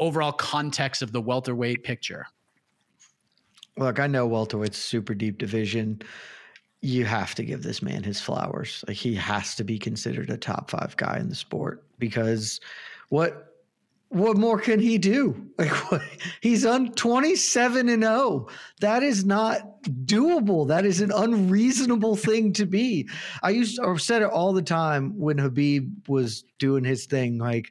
overall 0.00 0.32
context 0.32 1.02
of 1.02 1.12
the 1.12 1.20
welterweight 1.20 1.84
picture? 1.84 2.26
Look, 3.78 4.00
I 4.00 4.08
know 4.08 4.26
welterweight's 4.26 4.78
super 4.78 5.14
deep 5.14 5.38
division. 5.38 6.02
You 6.80 7.04
have 7.04 7.34
to 7.36 7.44
give 7.44 7.62
this 7.62 7.80
man 7.80 8.02
his 8.02 8.20
flowers. 8.20 8.84
Like 8.88 8.96
he 8.96 9.14
has 9.14 9.54
to 9.54 9.64
be 9.64 9.78
considered 9.78 10.30
a 10.30 10.36
top 10.36 10.70
five 10.70 10.96
guy 10.96 11.18
in 11.18 11.28
the 11.28 11.34
sport 11.34 11.84
because 11.98 12.60
what 13.08 13.55
what 14.08 14.36
more 14.36 14.58
can 14.58 14.80
he 14.80 14.98
do? 14.98 15.42
Like 15.58 15.72
what, 15.90 16.02
he's 16.42 16.66
on 16.66 16.92
27 16.92 17.88
and 17.88 18.02
0. 18.02 18.48
That 18.82 19.02
is 19.02 19.24
not 19.24 19.82
doable. 20.04 20.68
That 20.68 20.84
is 20.84 21.00
an 21.00 21.10
unreasonable 21.10 22.14
thing 22.14 22.52
to 22.52 22.66
be. 22.66 23.08
I 23.42 23.50
used 23.50 23.80
I've 23.80 24.02
said 24.02 24.20
it 24.20 24.28
all 24.28 24.52
the 24.52 24.60
time 24.60 25.18
when 25.18 25.38
Khabib 25.38 26.10
was 26.10 26.44
doing 26.58 26.84
his 26.84 27.06
thing. 27.06 27.38
Like 27.38 27.70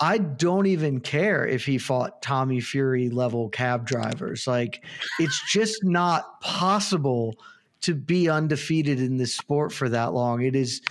I 0.00 0.18
don't 0.18 0.66
even 0.66 1.00
care 1.00 1.46
if 1.46 1.64
he 1.64 1.78
fought 1.78 2.20
Tommy 2.20 2.60
Fury 2.60 3.08
level 3.08 3.48
cab 3.48 3.86
drivers. 3.86 4.46
Like 4.46 4.84
it's 5.18 5.50
just 5.50 5.82
not 5.82 6.42
possible 6.42 7.36
to 7.80 7.94
be 7.94 8.28
undefeated 8.28 9.00
in 9.00 9.16
this 9.16 9.34
sport 9.34 9.72
for 9.72 9.88
that 9.88 10.12
long. 10.12 10.42
It 10.42 10.54
is 10.54 10.82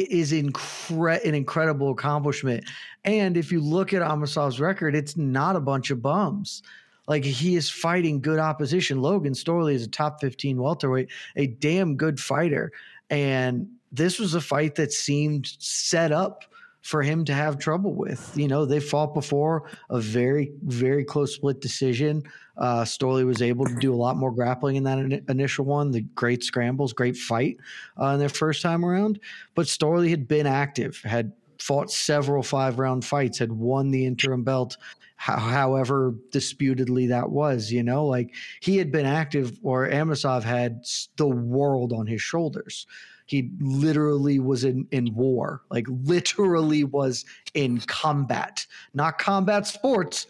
it 0.00 0.10
is 0.10 0.32
incre- 0.32 1.24
an 1.24 1.34
incredible 1.34 1.90
accomplishment. 1.90 2.64
And 3.04 3.36
if 3.36 3.52
you 3.52 3.60
look 3.60 3.92
at 3.92 4.02
Amosov's 4.02 4.60
record, 4.60 4.94
it's 4.94 5.16
not 5.16 5.56
a 5.56 5.60
bunch 5.60 5.90
of 5.90 6.00
bums. 6.00 6.62
Like 7.08 7.24
he 7.24 7.56
is 7.56 7.68
fighting 7.68 8.20
good 8.20 8.38
opposition. 8.38 9.02
Logan 9.02 9.34
Storley 9.34 9.74
is 9.74 9.84
a 9.84 9.88
top 9.88 10.20
15 10.20 10.60
welterweight, 10.60 11.08
a 11.36 11.48
damn 11.48 11.96
good 11.96 12.18
fighter. 12.20 12.72
And 13.10 13.68
this 13.90 14.18
was 14.18 14.34
a 14.34 14.40
fight 14.40 14.76
that 14.76 14.92
seemed 14.92 15.52
set 15.58 16.12
up 16.12 16.44
for 16.80 17.02
him 17.02 17.24
to 17.24 17.34
have 17.34 17.58
trouble 17.58 17.94
with. 17.94 18.32
You 18.36 18.48
know, 18.48 18.64
they 18.64 18.80
fought 18.80 19.14
before 19.14 19.70
a 19.90 20.00
very, 20.00 20.52
very 20.62 21.04
close 21.04 21.34
split 21.34 21.60
decision. 21.60 22.22
Uh, 22.56 22.82
Storley 22.82 23.24
was 23.24 23.42
able 23.42 23.64
to 23.64 23.74
do 23.76 23.94
a 23.94 23.96
lot 23.96 24.16
more 24.16 24.30
grappling 24.30 24.76
in 24.76 24.84
that 24.84 24.98
in- 24.98 25.24
initial 25.28 25.64
one. 25.64 25.90
The 25.90 26.02
great 26.02 26.44
scrambles, 26.44 26.92
great 26.92 27.16
fight 27.16 27.56
uh, 28.00 28.06
in 28.06 28.18
their 28.18 28.28
first 28.28 28.62
time 28.62 28.84
around. 28.84 29.20
But 29.54 29.66
Storley 29.66 30.10
had 30.10 30.28
been 30.28 30.46
active, 30.46 31.00
had 31.02 31.32
fought 31.58 31.90
several 31.90 32.42
five 32.42 32.78
round 32.78 33.04
fights, 33.04 33.38
had 33.38 33.52
won 33.52 33.90
the 33.90 34.06
interim 34.06 34.44
belt. 34.44 34.76
How, 35.16 35.36
however 35.36 36.16
disputedly 36.32 37.06
that 37.06 37.30
was, 37.30 37.70
you 37.70 37.84
know, 37.84 38.04
like 38.04 38.34
he 38.60 38.76
had 38.76 38.90
been 38.90 39.06
active, 39.06 39.56
or 39.62 39.88
Amosov 39.88 40.42
had 40.42 40.84
the 41.16 41.28
world 41.28 41.92
on 41.92 42.06
his 42.06 42.20
shoulders 42.20 42.86
he 43.26 43.50
literally 43.60 44.38
was 44.38 44.64
in 44.64 44.86
in 44.90 45.14
war 45.14 45.62
like 45.70 45.86
literally 45.88 46.84
was 46.84 47.24
in 47.54 47.80
combat 47.80 48.66
not 48.94 49.18
combat 49.18 49.66
sports 49.66 50.26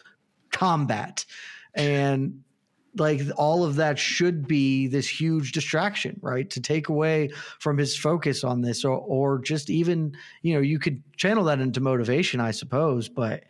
combat 0.51 1.25
and 1.75 2.43
like 2.97 3.23
all 3.37 3.65
of 3.65 3.77
that 3.77 3.99
should 3.99 4.47
be 4.47 4.87
this 4.87 5.09
huge 5.09 5.53
distraction 5.53 6.19
right 6.21 6.51
to 6.51 6.61
take 6.61 6.89
away 6.89 7.31
from 7.59 7.79
his 7.79 7.97
focus 7.97 8.45
on 8.45 8.61
this 8.61 8.85
or 8.85 8.99
or 8.99 9.39
just 9.39 9.71
even 9.71 10.15
you 10.43 10.55
know 10.55 10.61
you 10.61 10.79
could 10.79 11.03
channel 11.17 11.45
that 11.45 11.61
into 11.61 11.81
motivation 11.81 12.39
i 12.39 12.51
suppose 12.51 13.09
but 13.09 13.45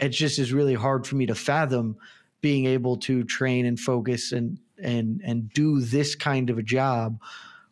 it 0.00 0.08
just 0.08 0.38
is 0.38 0.52
really 0.52 0.74
hard 0.74 1.06
for 1.06 1.14
me 1.14 1.26
to 1.26 1.34
fathom 1.34 1.96
being 2.40 2.66
able 2.66 2.96
to 2.96 3.22
train 3.24 3.66
and 3.66 3.78
focus 3.78 4.32
and 4.32 4.58
and 4.82 5.20
and 5.24 5.52
do 5.52 5.80
this 5.80 6.14
kind 6.14 6.50
of 6.50 6.58
a 6.58 6.62
job 6.62 7.20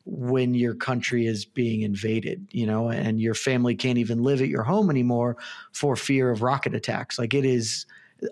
when 0.07 0.55
your 0.55 0.75
country 0.75 1.27
is 1.27 1.45
being 1.45 1.83
invaded, 1.83 2.47
you 2.53 2.65
know, 2.65 2.89
and 2.89 3.21
your 3.21 3.35
family 3.35 3.75
can't 3.75 3.99
even 3.99 4.23
live 4.23 4.41
at 4.41 4.49
your 4.49 4.63
home 4.63 4.89
anymore 4.89 5.37
for 5.73 5.97
fear 5.97 6.31
of 6.31 6.43
rocket 6.43 6.75
attacks. 6.75 7.19
Like 7.19 7.35
it 7.35 7.45
is, 7.45 7.87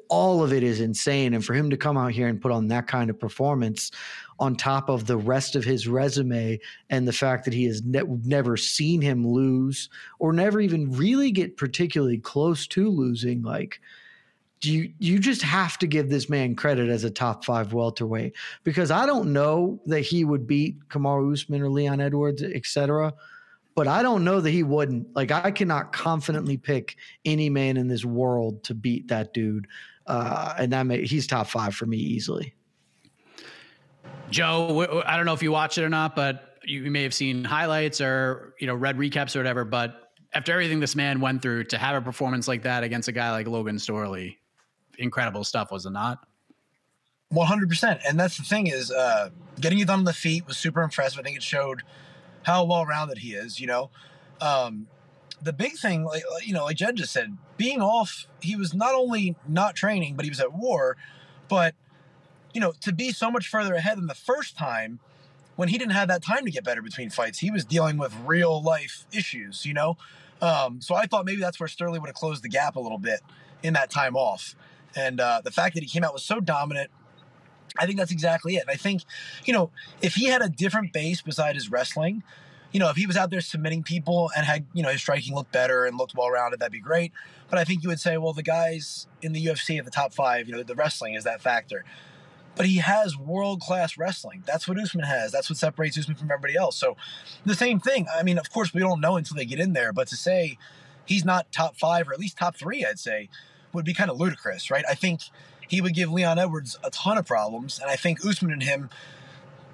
all 0.09 0.42
of 0.42 0.53
it 0.53 0.62
is 0.62 0.81
insane. 0.81 1.35
And 1.35 1.44
for 1.44 1.55
him 1.55 1.70
to 1.70 1.77
come 1.77 1.97
out 1.97 2.12
here 2.12 2.29
and 2.29 2.40
put 2.40 2.53
on 2.53 2.68
that 2.68 2.87
kind 2.87 3.11
of 3.11 3.18
performance 3.18 3.90
on 4.38 4.57
top 4.57 4.88
of 4.88 5.07
the 5.07 5.16
rest 5.16 5.55
of 5.55 5.64
his 5.64 5.87
resume 5.87 6.59
and 6.90 7.07
the 7.07 7.12
fact 7.12 7.44
that 7.44 7.55
he 7.55 7.64
has 7.64 7.83
ne- 7.85 8.03
never 8.25 8.57
seen 8.57 9.01
him 9.01 9.27
lose 9.27 9.88
or 10.18 10.33
never 10.33 10.61
even 10.61 10.90
really 10.92 11.31
get 11.31 11.57
particularly 11.57 12.18
close 12.18 12.66
to 12.68 12.88
losing, 12.88 13.42
like, 13.42 13.81
do 14.61 14.73
you 14.73 14.92
you 14.99 15.18
just 15.18 15.42
have 15.42 15.77
to 15.79 15.87
give 15.87 16.09
this 16.09 16.31
man 16.31 16.57
credit 16.57 16.88
as 16.88 17.05
a 17.05 17.11
top 17.11 17.44
five 17.44 17.75
welterweight 17.75 18.35
because 18.62 18.90
I 18.90 19.05
don't 19.05 19.35
know 19.35 19.79
that 19.85 20.01
he 20.01 20.25
would 20.25 20.47
beat 20.47 20.88
Kamaru 20.88 21.35
Usman 21.35 21.61
or 21.61 21.68
Leon 21.68 22.01
Edwards, 22.01 22.42
etc. 22.42 23.12
But 23.75 23.89
I 23.89 24.03
don't 24.03 24.23
know 24.23 24.41
that 24.41 24.51
he 24.51 24.63
wouldn't. 24.63 25.17
Like 25.17 25.33
I 25.33 25.51
cannot 25.51 25.93
confidently 25.93 26.57
pick 26.57 26.97
any 27.25 27.51
man 27.51 27.77
in 27.77 27.89
this 27.89 28.05
world 28.05 28.63
to 28.65 28.75
beat 28.75 29.09
that 29.09 29.35
dude, 29.35 29.67
uh, 30.07 30.55
and 30.59 30.73
that 30.73 30.85
may, 30.85 31.05
he's 31.05 31.27
top 31.27 31.49
five 31.49 31.75
for 31.75 31.87
me 31.87 31.97
easily. 31.97 32.55
Joe, 34.31 34.69
w- 34.69 34.87
w- 34.87 35.03
I 35.05 35.17
don't 35.17 35.27
know 35.27 35.33
if 35.33 35.43
you 35.43 35.51
watched 35.51 35.79
it 35.79 35.85
or 35.85 35.89
not, 35.89 36.15
but 36.15 36.59
you 36.63 36.89
may 36.91 37.03
have 37.03 37.13
seen 37.13 37.45
highlights 37.45 38.01
or 38.01 38.55
you 38.61 38.69
know 38.69 38.75
read 38.75 38.97
recaps 38.97 39.35
or 39.35 39.41
whatever. 39.41 39.65
But 39.65 40.13
after 40.33 40.53
everything 40.53 40.79
this 40.79 40.95
man 40.95 41.21
went 41.21 41.43
through, 41.43 41.65
to 41.65 41.79
have 41.79 41.97
a 41.97 42.01
performance 42.01 42.47
like 42.47 42.63
that 42.63 42.85
against 42.85 43.09
a 43.09 43.13
guy 43.13 43.33
like 43.33 43.49
Logan 43.49 43.77
Storley, 43.77 44.37
incredible 44.99 45.43
stuff, 45.43 45.73
was 45.73 45.85
it 45.85 45.91
not? 45.91 46.25
One 47.31 47.49
hundred 47.49 47.69
percent, 47.69 48.01
and 48.07 48.21
that's 48.21 48.37
the 48.37 48.45
thing 48.45 48.69
is, 48.69 48.93
uh, 48.93 49.31
getting 49.61 49.81
it 49.81 49.89
done 49.89 49.99
on 50.01 50.05
the 50.05 50.13
feet 50.13 50.47
was 50.47 50.59
super 50.59 50.83
impressive. 50.83 51.19
I 51.19 51.23
think 51.23 51.37
it 51.37 51.43
showed 51.43 51.83
how 52.44 52.64
well 52.64 52.87
rounded 52.87 53.18
he 53.18 53.35
is. 53.35 53.61
You 53.61 53.66
know, 53.66 53.90
um, 54.40 54.87
the 55.42 55.52
big 55.52 55.76
thing, 55.76 56.04
like 56.04 56.22
uh, 56.22 56.38
you 56.42 56.54
know, 56.54 56.64
like 56.64 56.76
Jed 56.76 56.96
just 56.96 57.12
said, 57.12 57.37
being 57.57 57.80
off, 57.80 58.26
he 58.40 58.57
was 58.57 58.74
not 58.74 58.94
only 58.94 59.37
not 59.48 59.74
training, 59.74 60.14
but 60.16 60.24
he 60.24 60.30
was 60.30 60.40
at 60.40 60.52
war. 60.52 60.96
But 61.48 61.74
you 62.52 62.61
know, 62.61 62.72
to 62.83 62.92
be 62.92 63.12
so 63.12 63.30
much 63.30 63.48
further 63.48 63.74
ahead 63.74 63.98
than 63.98 64.07
the 64.07 64.14
first 64.14 64.57
time, 64.57 65.00
when 65.57 65.68
he 65.68 65.78
didn't 65.78 65.92
have 65.92 66.09
that 66.09 66.22
time 66.22 66.44
to 66.44 66.50
get 66.50 66.64
better 66.64 66.83
between 66.83 67.11
fights, 67.11 67.38
he 67.38 67.50
was 67.50 67.64
dealing 67.64 67.98
with 67.98 68.14
real 68.24 68.62
life 68.62 69.04
issues. 69.12 69.66
You 69.66 69.74
know, 69.74 69.96
um, 70.40 70.80
so 70.80 70.94
I 70.94 71.07
thought 71.07 71.24
maybe 71.24 71.40
that's 71.40 71.59
where 71.61 71.68
Sterling 71.68 72.00
would 72.00 72.09
have 72.09 72.14
closed 72.14 72.42
the 72.42 72.48
gap 72.48 72.76
a 72.76 72.80
little 72.80 72.98
bit 72.98 73.20
in 73.62 73.74
that 73.74 73.90
time 73.90 74.16
off. 74.16 74.54
And 74.96 75.20
uh, 75.20 75.40
the 75.42 75.50
fact 75.50 75.74
that 75.74 75.83
he 75.83 75.88
came 75.88 76.04
out 76.04 76.12
was 76.12 76.22
so 76.22 76.38
dominant, 76.40 76.90
I 77.79 77.87
think 77.87 77.99
that's 77.99 78.13
exactly 78.13 78.57
it. 78.57 78.65
I 78.69 78.77
think, 78.77 79.03
you 79.45 79.53
know, 79.53 79.71
if 80.01 80.15
he 80.15 80.27
had 80.27 80.43
a 80.43 80.49
different 80.49 80.93
base 80.93 81.21
beside 81.21 81.55
his 81.55 81.71
wrestling, 81.71 82.23
you 82.73 82.81
know, 82.81 82.89
if 82.89 82.97
he 82.97 83.07
was 83.07 83.17
out 83.17 83.31
there 83.31 83.41
submitting 83.41 83.83
people 83.83 84.31
and 84.37 84.45
had, 84.45 84.67
you 84.73 84.83
know, 84.83 84.89
his 84.89 85.01
striking 85.01 85.35
looked 85.35 85.53
better 85.53 85.85
and 85.85 85.97
looked 85.97 86.15
well 86.15 86.31
rounded, 86.31 86.61
that'd 86.61 86.73
be 86.73 86.81
great. 86.81 87.13
But 87.49 87.59
I 87.59 87.65
think 87.65 87.83
you 87.83 87.89
would 87.89 88.01
say, 88.01 88.17
well, 88.17 88.33
the 88.33 88.43
guys 88.43 89.07
in 89.23 89.33
the 89.33 89.45
UFC 89.45 89.79
at 89.79 89.85
the 89.85 89.91
top 89.91 90.13
five, 90.13 90.49
you 90.49 90.55
know, 90.55 90.63
the 90.63 90.75
wrestling 90.75 91.15
is 91.15 91.25
that 91.25 91.41
factor. 91.41 91.85
But 92.57 92.67
he 92.67 92.79
has 92.79 93.17
world 93.17 93.61
class 93.61 93.97
wrestling. 93.99 94.45
That's 94.47 94.69
what 94.69 94.79
Usman 94.79 95.05
has. 95.05 95.33
That's 95.33 95.51
what 95.51 95.57
separates 95.57 95.99
Usman 95.99 96.17
from 96.17 96.31
everybody 96.31 96.57
else. 96.57 96.77
So 96.77 96.97
the 97.45 97.55
same 97.55 97.81
thing. 97.81 98.07
I 98.13 98.23
mean, 98.23 98.39
of 98.39 98.51
course, 98.51 98.73
we 98.73 98.81
don't 98.81 99.01
know 99.01 99.17
until 99.17 99.37
they 99.37 99.45
get 99.45 99.61
in 99.61 99.73
there, 99.73 99.93
but 99.93 100.09
to 100.09 100.17
say 100.17 100.59
he's 101.05 101.25
not 101.25 101.51
top 101.53 101.77
five 101.77 102.09
or 102.09 102.13
at 102.13 102.21
least 102.21 102.37
top 102.37 102.57
three, 102.57 102.85
I'd 102.85 102.99
say, 102.99 103.29
would 103.73 103.85
be 103.85 103.95
kind 103.95 104.11
of 104.11 104.19
ludicrous, 104.19 104.71
right? 104.71 104.85
I 104.89 104.95
think 104.95 105.23
he 105.68 105.81
would 105.81 105.94
give 105.94 106.11
Leon 106.11 106.38
Edwards 106.38 106.79
a 106.85 106.90
ton 106.90 107.18
of 107.18 107.27
problems, 107.27 107.79
and 107.79 107.90
I 107.90 107.96
think 107.96 108.24
Usman 108.24 108.53
and 108.53 108.62
him 108.62 108.90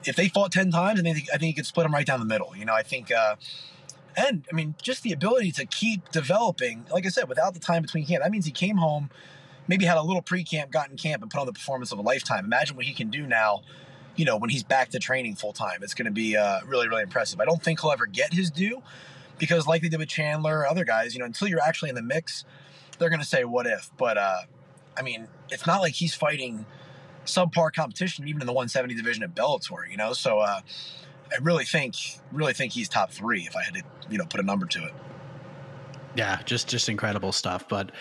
if 0.04 0.16
they 0.16 0.28
fought 0.28 0.52
10 0.52 0.70
times, 0.70 1.00
I 1.00 1.02
think, 1.02 1.28
I 1.32 1.38
think 1.38 1.48
you 1.48 1.54
could 1.54 1.66
split 1.66 1.84
them 1.84 1.92
right 1.92 2.06
down 2.06 2.20
the 2.20 2.26
middle. 2.26 2.56
You 2.56 2.64
know, 2.64 2.74
I 2.74 2.82
think, 2.82 3.10
uh, 3.10 3.36
and 4.16 4.44
I 4.50 4.54
mean, 4.54 4.74
just 4.82 5.02
the 5.02 5.12
ability 5.12 5.52
to 5.52 5.66
keep 5.66 6.10
developing, 6.10 6.84
like 6.90 7.06
I 7.06 7.08
said, 7.08 7.28
without 7.28 7.54
the 7.54 7.60
time 7.60 7.82
between 7.82 8.06
camp, 8.06 8.22
that 8.22 8.30
means 8.30 8.46
he 8.46 8.52
came 8.52 8.76
home, 8.76 9.10
maybe 9.68 9.84
had 9.84 9.98
a 9.98 10.02
little 10.02 10.22
pre 10.22 10.44
camp, 10.44 10.70
got 10.70 10.90
in 10.90 10.96
camp, 10.96 11.22
and 11.22 11.30
put 11.30 11.40
on 11.40 11.46
the 11.46 11.52
performance 11.52 11.92
of 11.92 11.98
a 11.98 12.02
lifetime. 12.02 12.44
Imagine 12.44 12.76
what 12.76 12.86
he 12.86 12.92
can 12.92 13.10
do 13.10 13.26
now, 13.26 13.62
you 14.16 14.24
know, 14.24 14.36
when 14.36 14.50
he's 14.50 14.64
back 14.64 14.90
to 14.90 14.98
training 14.98 15.36
full 15.36 15.52
time. 15.52 15.82
It's 15.82 15.94
going 15.94 16.06
to 16.06 16.12
be 16.12 16.36
uh, 16.36 16.60
really, 16.66 16.88
really 16.88 17.02
impressive. 17.02 17.40
I 17.40 17.44
don't 17.44 17.62
think 17.62 17.80
he'll 17.80 17.92
ever 17.92 18.06
get 18.06 18.32
his 18.32 18.50
due 18.50 18.82
because, 19.38 19.66
like 19.66 19.82
they 19.82 19.88
did 19.88 19.98
with 19.98 20.08
Chandler 20.08 20.66
other 20.66 20.84
guys, 20.84 21.14
you 21.14 21.20
know, 21.20 21.26
until 21.26 21.48
you're 21.48 21.62
actually 21.62 21.90
in 21.90 21.94
the 21.94 22.02
mix, 22.02 22.44
they're 22.98 23.10
going 23.10 23.20
to 23.20 23.26
say, 23.26 23.44
what 23.44 23.66
if? 23.66 23.90
But, 23.96 24.18
uh, 24.18 24.40
I 25.00 25.02
mean, 25.02 25.26
it's 25.48 25.66
not 25.66 25.80
like 25.80 25.94
he's 25.94 26.14
fighting 26.14 26.66
subpar 27.24 27.72
competition, 27.72 28.28
even 28.28 28.42
in 28.42 28.46
the 28.46 28.52
170 28.52 28.94
division 28.94 29.22
at 29.22 29.34
Bellator, 29.34 29.90
you 29.90 29.96
know? 29.96 30.12
So, 30.12 30.40
uh, 30.40 30.60
I 31.32 31.36
really 31.40 31.64
think, 31.64 31.96
really 32.32 32.52
think 32.52 32.74
he's 32.74 32.86
top 32.86 33.10
three 33.10 33.46
if 33.46 33.56
I 33.56 33.62
had 33.62 33.74
to, 33.74 33.82
you 34.10 34.18
know, 34.18 34.26
put 34.26 34.40
a 34.40 34.42
number 34.42 34.66
to 34.66 34.84
it. 34.84 34.92
Yeah, 36.16 36.42
just 36.44 36.68
just 36.68 36.88
incredible 36.88 37.32
stuff. 37.32 37.68
But 37.68 37.92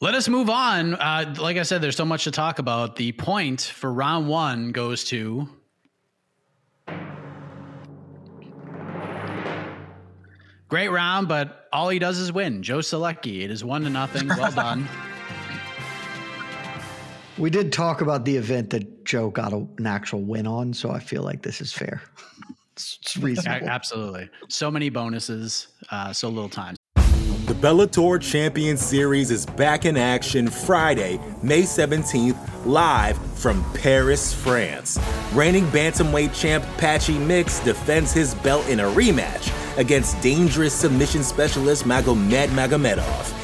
let 0.00 0.14
us 0.14 0.28
move 0.28 0.50
on. 0.50 0.94
Uh, 0.94 1.34
like 1.38 1.58
I 1.58 1.62
said, 1.62 1.82
there's 1.82 1.96
so 1.96 2.06
much 2.06 2.24
to 2.24 2.30
talk 2.30 2.58
about. 2.58 2.96
The 2.96 3.12
point 3.12 3.60
for 3.60 3.92
round 3.92 4.28
one 4.28 4.72
goes 4.72 5.04
to. 5.04 5.48
Great 10.68 10.88
round, 10.88 11.28
but 11.28 11.68
all 11.70 11.90
he 11.90 11.98
does 11.98 12.18
is 12.18 12.32
win. 12.32 12.62
Joe 12.62 12.78
Solecki. 12.78 13.42
It 13.42 13.50
is 13.50 13.62
one 13.62 13.82
to 13.82 13.90
nothing. 13.90 14.26
Well 14.26 14.50
done. 14.54 14.88
We 17.36 17.50
did 17.50 17.72
talk 17.72 18.00
about 18.00 18.24
the 18.24 18.36
event 18.36 18.70
that 18.70 19.04
Joe 19.04 19.30
got 19.30 19.52
a, 19.52 19.66
an 19.78 19.86
actual 19.86 20.22
win 20.22 20.46
on, 20.46 20.72
so 20.72 20.90
I 20.90 21.00
feel 21.00 21.22
like 21.22 21.42
this 21.42 21.60
is 21.60 21.72
fair. 21.72 22.02
It's, 22.74 22.98
it's 23.02 23.16
reasonable. 23.18 23.68
Absolutely. 23.68 24.28
So 24.48 24.68
many 24.68 24.88
bonuses, 24.88 25.68
uh, 25.92 26.12
so 26.12 26.28
little 26.28 26.48
time. 26.48 26.74
The 26.94 27.54
Bellator 27.54 28.20
Champion 28.20 28.76
Series 28.76 29.30
is 29.30 29.46
back 29.46 29.84
in 29.84 29.96
action 29.96 30.48
Friday, 30.48 31.20
May 31.40 31.62
17th, 31.62 32.66
live 32.66 33.16
from 33.38 33.64
Paris, 33.74 34.34
France. 34.34 34.98
Reigning 35.34 35.66
bantamweight 35.66 36.34
champ 36.34 36.64
Patchy 36.78 37.16
Mix 37.16 37.60
defends 37.60 38.12
his 38.12 38.34
belt 38.34 38.66
in 38.68 38.80
a 38.80 38.90
rematch 38.90 39.52
against 39.78 40.20
dangerous 40.20 40.74
submission 40.74 41.22
specialist 41.22 41.84
Magomed 41.84 42.48
Magomedov. 42.48 43.43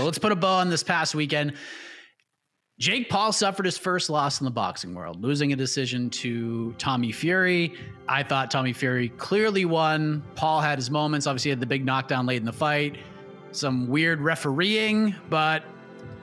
So 0.00 0.06
let's 0.06 0.18
put 0.18 0.32
a 0.32 0.36
bow 0.36 0.60
on 0.60 0.70
this 0.70 0.82
past 0.82 1.14
weekend. 1.14 1.52
Jake 2.78 3.10
Paul 3.10 3.32
suffered 3.32 3.66
his 3.66 3.76
first 3.76 4.08
loss 4.08 4.40
in 4.40 4.46
the 4.46 4.50
boxing 4.50 4.94
world, 4.94 5.22
losing 5.22 5.52
a 5.52 5.56
decision 5.56 6.08
to 6.08 6.72
Tommy 6.78 7.12
Fury. 7.12 7.74
I 8.08 8.22
thought 8.22 8.50
Tommy 8.50 8.72
Fury 8.72 9.10
clearly 9.10 9.66
won. 9.66 10.22
Paul 10.36 10.62
had 10.62 10.78
his 10.78 10.90
moments. 10.90 11.26
Obviously, 11.26 11.50
had 11.50 11.60
the 11.60 11.66
big 11.66 11.84
knockdown 11.84 12.24
late 12.24 12.38
in 12.38 12.46
the 12.46 12.52
fight, 12.52 12.96
some 13.52 13.88
weird 13.88 14.22
refereeing, 14.22 15.14
but 15.28 15.64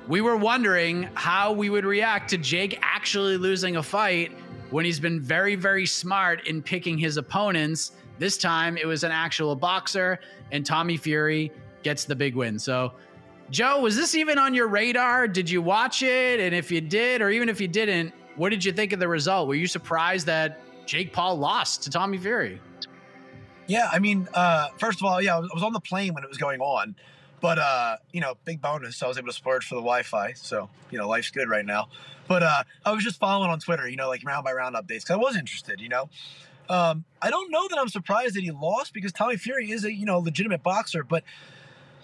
we 0.08 0.22
were 0.22 0.38
wondering 0.38 1.08
how 1.14 1.52
we 1.52 1.70
would 1.70 1.86
react 1.86 2.32
to 2.32 2.40
Jake 2.40 2.80
actually 2.82 3.38
losing 3.38 3.76
a 3.76 3.84
fight 3.84 4.32
when 4.72 4.86
he's 4.86 5.00
been 5.00 5.22
very, 5.22 5.54
very 5.54 5.86
smart 5.86 6.48
in 6.48 6.64
picking 6.64 6.98
his 6.98 7.18
opponents. 7.18 7.92
This 8.18 8.40
time 8.40 8.76
it 8.76 8.88
was 8.88 9.04
an 9.04 9.12
actual 9.12 9.56
boxer, 9.56 10.20
and 10.52 10.66
Tommy 10.66 10.98
Fury 10.98 11.52
gets 11.84 12.06
the 12.06 12.16
big 12.16 12.36
win. 12.36 12.58
So, 12.58 12.94
Joe, 13.50 13.80
was 13.80 13.96
this 13.96 14.14
even 14.16 14.38
on 14.38 14.54
your 14.54 14.68
radar? 14.68 15.28
Did 15.28 15.50
you 15.50 15.62
watch 15.62 16.04
it? 16.04 16.40
And 16.40 16.54
if 16.54 16.70
you 16.70 16.82
did, 16.82 17.22
or 17.22 17.30
even 17.30 17.48
if 17.48 17.62
you 17.62 17.68
didn't, 17.68 18.14
what 18.36 18.50
did 18.50 18.64
you 18.64 18.74
think 18.74 18.92
of 18.92 19.00
the 19.00 19.08
result? 19.08 19.48
Were 19.48 19.56
you 19.56 19.68
surprised 19.68 20.26
that 20.26 20.60
Jake 20.86 21.14
Paul 21.14 21.38
lost 21.38 21.84
to 21.84 21.90
Tommy 21.90 22.18
Fury? 22.18 22.60
Yeah, 23.68 23.90
I 23.92 24.00
mean, 24.00 24.28
uh, 24.34 24.70
first 24.78 25.00
of 25.00 25.06
all, 25.06 25.22
yeah, 25.22 25.38
I 25.38 25.40
was, 25.40 25.64
on 25.64 25.74
the 25.74 25.80
plane 25.80 26.14
when 26.14 26.24
it 26.24 26.30
was 26.30 26.38
going 26.38 26.62
on, 26.62 26.96
but 27.42 27.60
uh, 27.60 27.98
you 28.14 28.22
know, 28.22 28.36
big 28.46 28.62
bonus, 28.62 29.04
I 29.04 29.08
was 29.08 29.18
able 29.18 29.28
to 29.28 29.34
splurge 29.34 29.66
for 29.66 29.76
the 29.76 29.82
Wi-Fi, 29.82 30.34
so 30.34 30.70
you 30.90 30.98
know, 30.98 31.08
life's 31.08 31.32
good 31.32 31.50
right 31.50 31.66
now. 31.66 31.90
But 32.28 32.44
uh, 32.44 32.64
I 32.86 32.92
was 32.92 33.04
just 33.04 33.20
following 33.20 33.50
on 33.50 33.60
Twitter, 33.60 33.88
you 33.88 33.98
know, 33.98 34.08
like 34.08 34.24
round 34.26 34.46
by 34.46 34.54
round 34.54 34.76
updates, 34.76 35.04
because 35.04 35.12
I 35.12 35.16
was 35.18 35.36
interested, 35.36 35.82
you 35.82 35.90
know. 35.90 36.10
Um, 36.70 37.06
I 37.22 37.30
don't 37.30 37.52
know 37.52 37.68
that 37.70 37.78
I'm 37.78 37.90
surprised 37.90 38.36
that 38.36 38.44
he 38.44 38.52
lost 38.52 38.94
because 38.94 39.12
Tommy 39.12 39.38
Fury 39.38 39.72
is 39.72 39.84
a 39.84 39.94
you 39.94 40.06
know 40.06 40.20
legitimate 40.20 40.64
boxer, 40.64 41.04
but 41.04 41.24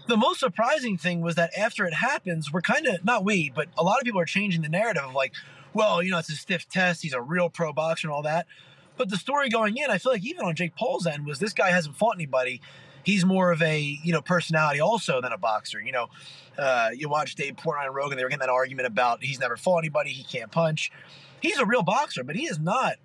the 0.07 0.17
most 0.17 0.39
surprising 0.39 0.97
thing 0.97 1.21
was 1.21 1.35
that 1.35 1.51
after 1.57 1.85
it 1.85 1.93
happens, 1.93 2.51
we're 2.51 2.61
kind 2.61 2.87
of 2.87 3.03
not 3.05 3.23
we, 3.23 3.49
but 3.49 3.69
a 3.77 3.83
lot 3.83 3.99
of 3.99 4.03
people 4.03 4.19
are 4.19 4.25
changing 4.25 4.61
the 4.61 4.69
narrative 4.69 5.03
of 5.03 5.13
like, 5.13 5.33
well, 5.73 6.03
you 6.03 6.11
know, 6.11 6.17
it's 6.19 6.29
a 6.29 6.35
stiff 6.35 6.67
test. 6.67 7.01
He's 7.01 7.13
a 7.13 7.21
real 7.21 7.49
pro 7.49 7.73
boxer 7.73 8.07
and 8.07 8.13
all 8.13 8.23
that. 8.23 8.45
But 8.95 9.09
the 9.09 9.17
story 9.17 9.49
going 9.49 9.77
in, 9.77 9.89
I 9.89 9.97
feel 9.97 10.11
like 10.11 10.23
even 10.23 10.45
on 10.45 10.55
Jake 10.55 10.75
Paul's 10.75 11.07
end 11.07 11.25
was 11.25 11.39
this 11.39 11.53
guy 11.53 11.71
hasn't 11.71 11.95
fought 11.95 12.15
anybody. 12.15 12.61
He's 13.03 13.25
more 13.25 13.51
of 13.51 13.61
a 13.61 13.79
you 13.81 14.13
know 14.13 14.21
personality 14.21 14.79
also 14.79 15.19
than 15.19 15.31
a 15.33 15.37
boxer. 15.37 15.81
You 15.81 15.91
know, 15.91 16.07
uh, 16.57 16.89
you 16.95 17.09
watch 17.09 17.35
Dave 17.35 17.55
Portnoy 17.55 17.85
and 17.85 17.95
Rogan; 17.95 18.17
they 18.17 18.23
were 18.23 18.29
getting 18.29 18.41
that 18.41 18.49
argument 18.49 18.87
about 18.87 19.23
he's 19.23 19.39
never 19.39 19.57
fought 19.57 19.79
anybody, 19.79 20.11
he 20.11 20.23
can't 20.23 20.51
punch. 20.51 20.91
He's 21.41 21.57
a 21.57 21.65
real 21.65 21.83
boxer, 21.83 22.23
but 22.23 22.35
he 22.35 22.45
is 22.45 22.59
not. 22.59 22.95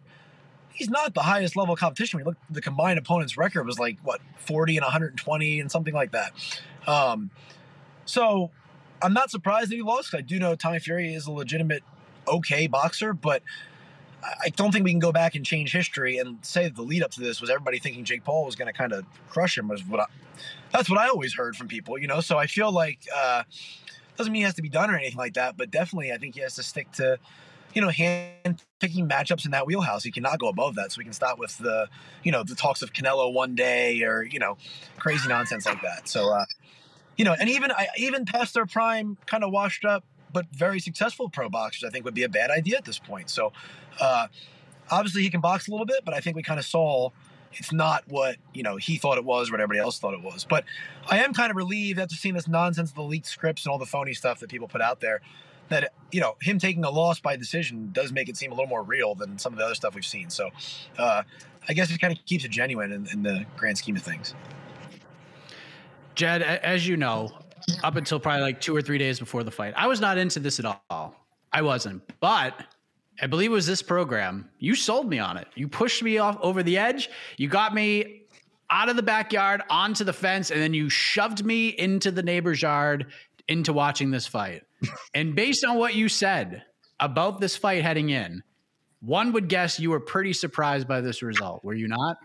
He's 0.79 0.89
not 0.89 1.13
the 1.13 1.23
highest 1.23 1.57
level 1.57 1.75
competition. 1.75 2.19
We 2.19 2.25
look, 2.25 2.37
the 2.49 2.61
combined 2.61 3.01
opponent's 3.01 3.37
record 3.37 3.67
was 3.67 3.81
like 3.81 3.99
what 4.05 4.21
40 4.37 4.77
and 4.77 4.85
120 4.85 5.61
and 5.61 5.71
something 5.71 5.93
like 5.93 6.13
that. 6.13 6.33
Um, 6.87 7.31
so 8.05 8.53
I'm 9.03 9.13
not 9.13 9.31
surprised 9.31 9.73
that 9.73 9.75
he 9.75 9.83
lost. 9.83 10.15
I 10.15 10.21
do 10.21 10.39
know 10.39 10.55
Tommy 10.55 10.79
Fury 10.79 11.13
is 11.13 11.27
a 11.27 11.33
legitimate 11.33 11.83
okay 12.29 12.69
boxer, 12.69 13.13
but 13.13 13.43
I 14.23 14.51
don't 14.51 14.71
think 14.71 14.85
we 14.85 14.93
can 14.93 15.01
go 15.01 15.11
back 15.11 15.35
and 15.35 15.45
change 15.45 15.73
history 15.73 16.19
and 16.19 16.39
say 16.43 16.65
that 16.65 16.77
the 16.77 16.83
lead 16.83 17.03
up 17.03 17.11
to 17.13 17.21
this 17.21 17.41
was 17.41 17.51
everybody 17.51 17.81
thinking 17.81 18.05
Jake 18.05 18.23
Paul 18.23 18.45
was 18.45 18.55
going 18.55 18.73
to 18.73 18.77
kind 18.77 18.93
of 18.93 19.05
crush 19.29 19.59
him. 19.59 19.67
Was 19.67 19.85
what 19.85 20.01
I, 20.01 20.07
that's 20.73 20.89
what 20.89 20.99
I 21.01 21.09
always 21.09 21.35
heard 21.35 21.57
from 21.57 21.67
people, 21.67 21.99
you 21.99 22.07
know. 22.07 22.21
So 22.21 22.39
I 22.39 22.47
feel 22.47 22.71
like 22.71 23.01
uh, 23.15 23.43
doesn't 24.17 24.33
mean 24.33 24.41
he 24.41 24.45
has 24.45 24.55
to 24.55 24.63
be 24.63 24.69
done 24.69 24.91
or 24.91 24.97
anything 24.97 25.19
like 25.19 25.35
that, 25.35 25.57
but 25.57 25.71
definitely 25.71 26.13
I 26.13 26.19
think 26.19 26.35
he 26.35 26.41
has 26.41 26.55
to 26.57 26.63
stick 26.63 26.91
to 26.93 27.19
you 27.75 27.81
know 27.81 27.89
hand 27.89 28.63
picking 28.81 29.09
matchups 29.09 29.45
in 29.45 29.51
that 29.53 29.67
wheelhouse. 29.67 30.05
He 30.05 30.11
cannot 30.11 30.39
go 30.39 30.49
above 30.49 30.75
that. 30.77 30.93
So 30.93 30.99
we 30.99 31.05
can 31.05 31.13
stop 31.13 31.39
with 31.39 31.57
the 31.59 31.89
you 32.23 32.33
know 32.33 32.43
the 32.43 32.55
talks 32.55 32.83
of 32.83 32.93
Canelo 32.93 33.33
one 33.33 33.55
day 33.55 34.03
or 34.03 34.23
you 34.23 34.39
know 34.39 34.57
crazy 34.99 35.29
nonsense 35.29 35.67
like 35.67 35.83
that. 35.83 36.09
So 36.09 36.33
uh, 36.33 36.45
you 37.17 37.25
know, 37.25 37.35
and 37.39 37.49
even 37.49 37.71
I 37.71 37.89
even 37.97 38.25
past 38.25 38.55
their 38.55 38.67
prime, 38.67 39.17
kind 39.27 39.45
of 39.45 39.51
washed 39.51 39.85
up 39.85 40.05
but 40.33 40.47
very 40.53 40.81
successful 40.81 41.29
pro 41.29 41.49
boxers, 41.49 41.85
I 41.85 41.91
think 41.91 42.05
would 42.05 42.15
be 42.15 42.23
a 42.23 42.29
bad 42.29 42.51
idea 42.51 42.77
at 42.77 42.85
this 42.85 42.99
point. 42.99 43.31
So, 43.31 43.53
uh, 44.01 44.29
obviously 44.91 45.23
he 45.23 45.31
can 45.31 45.41
box 45.41 45.69
a 45.69 45.71
little 45.71 45.87
bit, 45.87 46.05
but 46.05 46.15
I 46.15 46.21
think 46.21 46.37
we 46.37 46.43
kind 46.43 46.59
of 46.59 46.67
saw 46.67 47.11
it's 47.55 47.73
not 47.73 48.05
what 48.09 48.37
you 48.53 48.63
know 48.63 48.77
he 48.77 48.97
thought 48.97 49.17
it 49.17 49.25
was, 49.25 49.49
or 49.49 49.53
what 49.53 49.61
everybody 49.61 49.81
else 49.81 49.99
thought 49.99 50.15
it 50.15 50.23
was. 50.23 50.45
But 50.49 50.65
I 51.09 51.19
am 51.19 51.33
kind 51.33 51.51
of 51.51 51.57
relieved 51.57 51.99
after 51.99 52.15
seeing 52.15 52.35
this 52.35 52.47
nonsense, 52.47 52.93
the 52.93 53.03
leaked 53.03 53.27
scripts 53.27 53.65
and 53.65 53.73
all 53.73 53.79
the 53.79 53.87
phony 53.87 54.15
stuff 54.15 54.41
that 54.41 54.51
people 54.51 54.69
put 54.69 54.83
out 54.83 55.01
there. 55.01 55.21
That 55.69 55.93
you 56.11 56.21
know 56.21 56.37
him 56.41 56.59
taking 56.59 56.85
a 56.85 56.91
loss 56.91 57.21
by 57.21 57.37
decision 57.37 57.91
does 57.93 58.13
make 58.13 58.29
it 58.29 58.37
seem 58.37 58.53
a 58.53 58.55
little 58.55 58.69
more 58.69 58.83
real 58.83 59.15
than 59.15 59.39
some 59.39 59.53
of 59.53 59.59
the 59.59 59.65
other 59.65 59.75
stuff 59.75 59.95
we've 59.95 60.05
seen. 60.05 60.31
So, 60.31 60.51
uh, 60.99 61.23
I 61.69 61.73
guess 61.73 61.91
it 61.91 62.01
kind 62.01 62.17
of 62.17 62.25
keeps 62.25 62.45
it 62.45 62.51
genuine 62.51 62.93
in, 62.93 63.07
in 63.09 63.23
the 63.23 63.45
grand 63.57 63.77
scheme 63.77 63.97
of 63.97 64.03
things. 64.03 64.35
Jed, 66.15 66.43
as 66.43 66.89
you 66.89 66.97
know, 66.97 67.31
up 67.85 67.97
until 67.97 68.19
probably 68.19 68.43
like 68.43 68.61
two 68.61 68.75
or 68.75 68.83
three 68.83 68.99
days 68.99 69.19
before 69.19 69.45
the 69.45 69.51
fight, 69.51 69.75
I 69.77 69.87
was 69.87 70.01
not 70.01 70.19
into 70.19 70.41
this 70.41 70.59
at 70.59 70.81
all. 70.91 71.15
I 71.53 71.63
wasn't, 71.63 72.03
but 72.21 72.55
I 73.21 73.27
believe 73.27 73.51
it 73.51 73.55
was 73.55 73.67
this 73.67 73.83
program. 73.83 74.49
You 74.59 74.75
sold 74.75 75.09
me 75.09 75.19
on 75.19 75.37
it. 75.37 75.49
You 75.55 75.69
pushed 75.69 76.03
me 76.03 76.19
off 76.19 76.39
over 76.41 76.63
the 76.63 76.79
edge. 76.79 77.11
You 77.37 77.49
got 77.49 77.75
me 77.75 78.23
out 78.71 78.89
of 78.89 78.97
the 78.97 79.03
backyard 79.03 79.63
onto 79.71 80.05
the 80.05 80.13
fence, 80.13 80.51
and 80.51 80.61
then 80.61 80.75
you 80.75 80.89
shoved 80.89 81.45
me 81.45 81.69
into 81.69 82.11
the 82.11 82.23
neighbor's 82.23 82.63
yard 82.63 83.07
into 83.49 83.73
watching 83.73 84.11
this 84.11 84.27
fight. 84.27 84.63
And 85.15 85.35
based 85.35 85.65
on 85.65 85.77
what 85.77 85.95
you 85.95 86.09
said 86.09 86.63
about 87.01 87.41
this 87.41 87.57
fight 87.57 87.83
heading 87.83 88.11
in, 88.11 88.43
one 89.01 89.33
would 89.33 89.49
guess 89.49 89.79
you 89.79 89.91
were 89.91 90.01
pretty 90.01 90.33
surprised 90.33 90.89
by 90.89 91.01
this 91.01 91.23
result. 91.23 91.65
Were 91.65 91.75
you 91.75 91.89
not? 91.89 92.17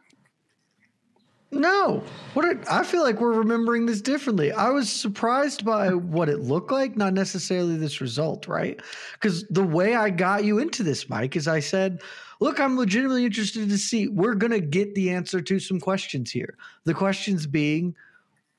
No. 1.51 2.03
What 2.33 2.67
I 2.69 2.83
feel 2.83 3.03
like 3.03 3.21
we're 3.21 3.33
remembering 3.33 3.85
this 3.85 4.01
differently. 4.01 4.51
I 4.51 4.69
was 4.69 4.91
surprised 4.91 5.63
by 5.63 5.93
what 5.93 6.29
it 6.29 6.39
looked 6.39 6.71
like, 6.71 6.97
not 6.97 7.13
necessarily 7.13 7.77
this 7.77 8.01
result, 8.01 8.47
right? 8.47 8.81
Because 9.13 9.45
the 9.49 9.63
way 9.63 9.93
I 9.93 10.09
got 10.09 10.45
you 10.45 10.57
into 10.57 10.81
this, 10.81 11.09
Mike, 11.09 11.35
is 11.35 11.47
I 11.47 11.59
said, 11.59 12.01
look, 12.39 12.59
I'm 12.59 12.75
legitimately 12.75 13.25
interested 13.25 13.69
to 13.69 13.77
see. 13.77 14.07
We're 14.07 14.33
going 14.33 14.51
to 14.51 14.59
get 14.59 14.95
the 14.95 15.11
answer 15.11 15.41
to 15.41 15.59
some 15.59 15.79
questions 15.79 16.31
here. 16.31 16.57
The 16.85 16.93
questions 16.95 17.45
being, 17.45 17.95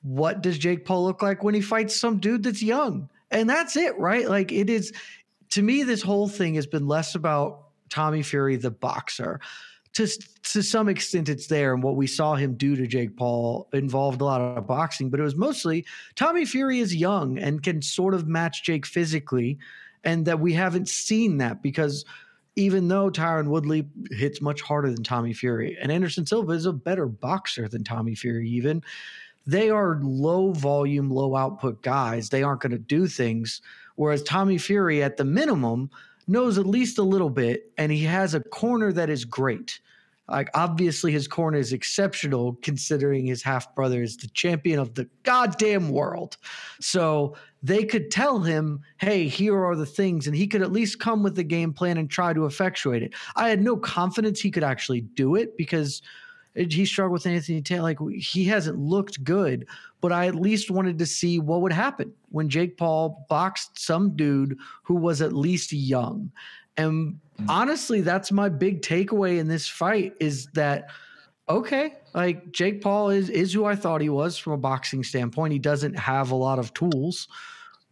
what 0.03 0.41
does 0.41 0.57
Jake 0.57 0.85
Paul 0.85 1.03
look 1.03 1.21
like 1.21 1.43
when 1.43 1.53
he 1.53 1.61
fights 1.61 1.95
some 1.95 2.19
dude 2.19 2.43
that's 2.43 2.63
young? 2.63 3.09
And 3.31 3.49
that's 3.49 3.75
it, 3.75 3.97
right? 3.97 4.27
Like 4.27 4.51
it 4.51 4.69
is, 4.69 4.93
to 5.51 5.61
me, 5.61 5.83
this 5.83 6.01
whole 6.01 6.27
thing 6.27 6.55
has 6.55 6.67
been 6.67 6.87
less 6.87 7.15
about 7.15 7.63
Tommy 7.89 8.23
Fury, 8.23 8.55
the 8.55 8.71
boxer 8.71 9.39
to 9.95 10.07
to 10.43 10.61
some 10.61 10.89
extent 10.89 11.29
it's 11.29 11.47
there 11.47 11.73
and 11.73 11.81
what 11.81 11.95
we 11.95 12.05
saw 12.05 12.35
him 12.35 12.53
do 12.55 12.75
to 12.75 12.85
Jake 12.85 13.15
Paul 13.15 13.67
involved 13.73 14.21
a 14.21 14.25
lot 14.25 14.41
of 14.41 14.67
boxing 14.67 15.09
but 15.09 15.19
it 15.19 15.23
was 15.23 15.35
mostly 15.35 15.85
Tommy 16.15 16.45
Fury 16.45 16.79
is 16.79 16.93
young 16.93 17.39
and 17.39 17.63
can 17.63 17.81
sort 17.81 18.13
of 18.13 18.27
match 18.27 18.63
Jake 18.63 18.85
physically 18.85 19.57
and 20.03 20.25
that 20.25 20.39
we 20.39 20.53
haven't 20.53 20.89
seen 20.89 21.37
that 21.37 21.63
because 21.63 22.05
even 22.57 22.87
though 22.87 23.09
Tyron 23.09 23.47
Woodley 23.47 23.87
hits 24.11 24.41
much 24.41 24.61
harder 24.61 24.91
than 24.91 25.03
Tommy 25.03 25.33
Fury 25.33 25.77
and 25.81 25.91
Anderson 25.91 26.25
Silva 26.25 26.51
is 26.51 26.65
a 26.65 26.73
better 26.73 27.07
boxer 27.07 27.67
than 27.67 27.83
Tommy 27.83 28.15
Fury 28.15 28.49
even 28.49 28.83
they 29.47 29.69
are 29.69 29.99
low 30.01 30.51
volume 30.51 31.09
low 31.09 31.35
output 31.35 31.81
guys 31.81 32.29
they 32.29 32.43
aren't 32.43 32.61
going 32.61 32.71
to 32.71 32.77
do 32.77 33.07
things 33.07 33.61
whereas 33.95 34.23
Tommy 34.23 34.57
Fury 34.57 35.01
at 35.03 35.17
the 35.17 35.25
minimum 35.25 35.89
knows 36.27 36.57
at 36.57 36.65
least 36.65 36.97
a 36.97 37.03
little 37.03 37.29
bit 37.29 37.71
and 37.77 37.91
he 37.91 38.03
has 38.03 38.33
a 38.33 38.41
corner 38.41 38.91
that 38.91 39.09
is 39.09 39.25
great 39.25 39.79
like 40.27 40.49
obviously 40.55 41.11
his 41.11 41.27
corner 41.27 41.59
is 41.59 41.71
exceptional 41.71 42.57
considering 42.63 43.25
his 43.25 43.43
half 43.43 43.73
brother 43.75 44.01
is 44.01 44.17
the 44.17 44.27
champion 44.29 44.79
of 44.79 44.95
the 44.95 45.07
goddamn 45.23 45.89
world. 45.89 46.37
So 46.79 47.35
they 47.61 47.83
could 47.83 48.09
tell 48.09 48.39
him, 48.39 48.79
"Hey, 48.97 49.27
here 49.27 49.63
are 49.63 49.75
the 49.75 49.85
things," 49.85 50.25
and 50.25 50.35
he 50.35 50.47
could 50.47 50.63
at 50.63 50.71
least 50.71 50.99
come 50.99 51.21
with 51.21 51.35
the 51.35 51.43
game 51.43 51.73
plan 51.73 51.97
and 51.97 52.09
try 52.09 52.33
to 52.33 52.45
effectuate 52.45 53.03
it. 53.03 53.13
I 53.35 53.49
had 53.49 53.61
no 53.61 53.77
confidence 53.77 54.39
he 54.39 54.51
could 54.51 54.63
actually 54.63 55.01
do 55.01 55.35
it 55.35 55.57
because 55.57 56.01
he 56.55 56.85
struggled 56.85 57.13
with 57.13 57.27
Anthony 57.27 57.61
Taylor. 57.61 57.83
Like 57.83 57.99
he 58.15 58.45
hasn't 58.45 58.79
looked 58.79 59.23
good, 59.23 59.67
but 60.01 60.11
I 60.11 60.27
at 60.27 60.35
least 60.35 60.71
wanted 60.71 60.99
to 60.99 61.05
see 61.05 61.39
what 61.39 61.61
would 61.61 61.73
happen 61.73 62.13
when 62.29 62.49
Jake 62.49 62.77
Paul 62.77 63.25
boxed 63.29 63.77
some 63.79 64.15
dude 64.15 64.57
who 64.83 64.95
was 64.95 65.21
at 65.21 65.33
least 65.33 65.73
young. 65.73 66.31
And 66.77 67.19
mm. 67.39 67.45
honestly, 67.49 68.01
that's 68.01 68.31
my 68.31 68.49
big 68.49 68.81
takeaway 68.81 69.39
in 69.39 69.47
this 69.47 69.67
fight 69.67 70.13
is 70.19 70.47
that 70.53 70.89
okay, 71.47 71.93
like 72.13 72.51
Jake 72.51 72.81
Paul 72.81 73.09
is 73.09 73.29
is 73.29 73.53
who 73.53 73.65
I 73.65 73.75
thought 73.75 74.01
he 74.01 74.09
was 74.09 74.37
from 74.37 74.53
a 74.53 74.57
boxing 74.57 75.03
standpoint. 75.03 75.53
He 75.53 75.59
doesn't 75.59 75.97
have 75.97 76.31
a 76.31 76.35
lot 76.35 76.59
of 76.59 76.73
tools, 76.73 77.27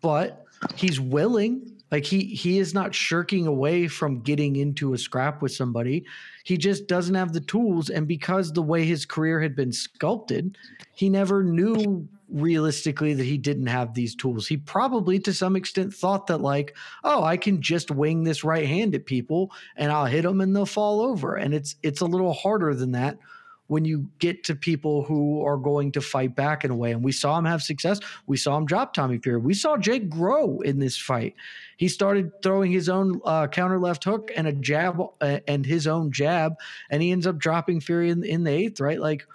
but 0.02 0.46
he's 0.76 1.00
willing. 1.00 1.73
Like 1.94 2.06
he 2.06 2.26
he 2.26 2.58
is 2.58 2.74
not 2.74 2.96
shirking 2.96 3.46
away 3.46 3.88
from 3.88 4.22
getting 4.22 4.56
into 4.56 4.96
a 4.96 4.98
scrap 4.98 5.44
with 5.44 5.52
somebody. 5.52 6.06
He 6.44 6.58
just 6.58 6.88
doesn't 6.88 7.14
have 7.14 7.34
the 7.34 7.40
tools 7.40 7.92
and 7.92 8.08
because 8.08 8.52
the 8.52 8.64
way 8.64 8.84
his 8.84 9.06
career 9.06 9.40
had 9.40 9.56
been 9.56 9.72
sculpted, 9.72 10.58
he 10.96 11.08
never 11.08 11.44
knew 11.44 12.08
realistically 12.30 13.14
that 13.14 13.26
he 13.26 13.38
didn't 13.38 13.68
have 13.68 13.94
these 13.94 14.16
tools. 14.16 14.48
He 14.48 14.58
probably 14.58 15.20
to 15.20 15.34
some 15.34 15.56
extent 15.56 15.94
thought 15.94 16.26
that 16.26 16.42
like, 16.42 16.76
oh, 17.04 17.24
I 17.24 17.38
can 17.38 17.62
just 17.62 17.92
wing 17.92 18.24
this 18.24 18.44
right 18.44 18.68
hand 18.68 18.96
at 18.96 19.06
people 19.06 19.52
and 19.76 19.92
I'll 19.92 20.08
hit 20.08 20.24
them 20.24 20.42
and 20.42 20.56
they'll 20.56 20.66
fall 20.66 21.00
over. 21.00 21.36
And 21.36 21.54
it's 21.54 21.76
it's 21.84 22.02
a 22.02 22.08
little 22.08 22.34
harder 22.34 22.74
than 22.74 22.94
that 22.94 23.20
when 23.68 23.86
you 23.86 24.08
get 24.20 24.44
to 24.44 24.56
people 24.56 25.04
who 25.04 25.44
are 25.46 25.58
going 25.58 25.92
to 25.94 26.02
fight 26.02 26.36
back 26.36 26.66
in 26.66 26.72
a 26.72 26.76
way. 26.76 26.92
And 26.92 27.04
we 27.04 27.12
saw 27.12 27.38
him 27.38 27.46
have 27.46 27.64
success. 27.64 28.00
We 28.28 28.38
saw 28.38 28.58
him 28.58 28.66
drop 28.66 28.94
Tommy 28.94 29.18
Fury. 29.18 29.40
We 29.40 29.54
saw 29.54 29.78
Jake 29.78 30.10
grow 30.10 30.60
in 30.60 30.80
this 30.80 30.98
fight. 30.98 31.36
He 31.78 31.88
started 31.88 32.32
throwing 32.42 32.72
his 32.72 32.90
own 32.90 33.22
uh, 33.24 33.48
counter 33.48 33.80
left 33.80 34.04
hook 34.04 34.32
and 34.36 34.48
a 34.48 34.54
jab 34.54 35.02
uh, 35.22 35.40
and 35.48 35.66
his 35.66 35.88
own 35.88 36.12
jab, 36.12 36.56
and 36.90 37.02
he 37.02 37.12
ends 37.12 37.26
up 37.26 37.38
dropping 37.38 37.80
Fury 37.82 38.10
in, 38.10 38.24
in 38.24 38.44
the 38.44 38.52
eighth, 38.52 38.80
right? 38.80 39.00
Like 39.00 39.26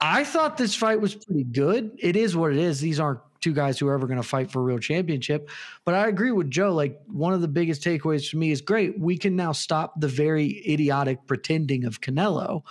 I 0.00 0.24
thought 0.24 0.56
this 0.56 0.74
fight 0.74 1.00
was 1.00 1.14
pretty 1.14 1.44
good. 1.44 1.92
It 1.98 2.16
is 2.16 2.36
what 2.36 2.52
it 2.52 2.58
is. 2.58 2.80
These 2.80 3.00
aren't 3.00 3.20
two 3.40 3.52
guys 3.52 3.78
who 3.78 3.88
are 3.88 3.94
ever 3.94 4.06
going 4.06 4.20
to 4.20 4.26
fight 4.26 4.50
for 4.50 4.60
a 4.60 4.62
real 4.62 4.78
championship. 4.78 5.50
But 5.84 5.94
I 5.94 6.08
agree 6.08 6.32
with 6.32 6.50
Joe. 6.50 6.72
Like 6.72 7.00
one 7.06 7.32
of 7.32 7.40
the 7.40 7.48
biggest 7.48 7.82
takeaways 7.82 8.28
for 8.28 8.36
me 8.36 8.50
is 8.50 8.60
great. 8.60 8.98
We 8.98 9.18
can 9.18 9.36
now 9.36 9.52
stop 9.52 10.00
the 10.00 10.08
very 10.08 10.62
idiotic 10.68 11.26
pretending 11.26 11.84
of 11.84 12.00
Canelo. 12.00 12.62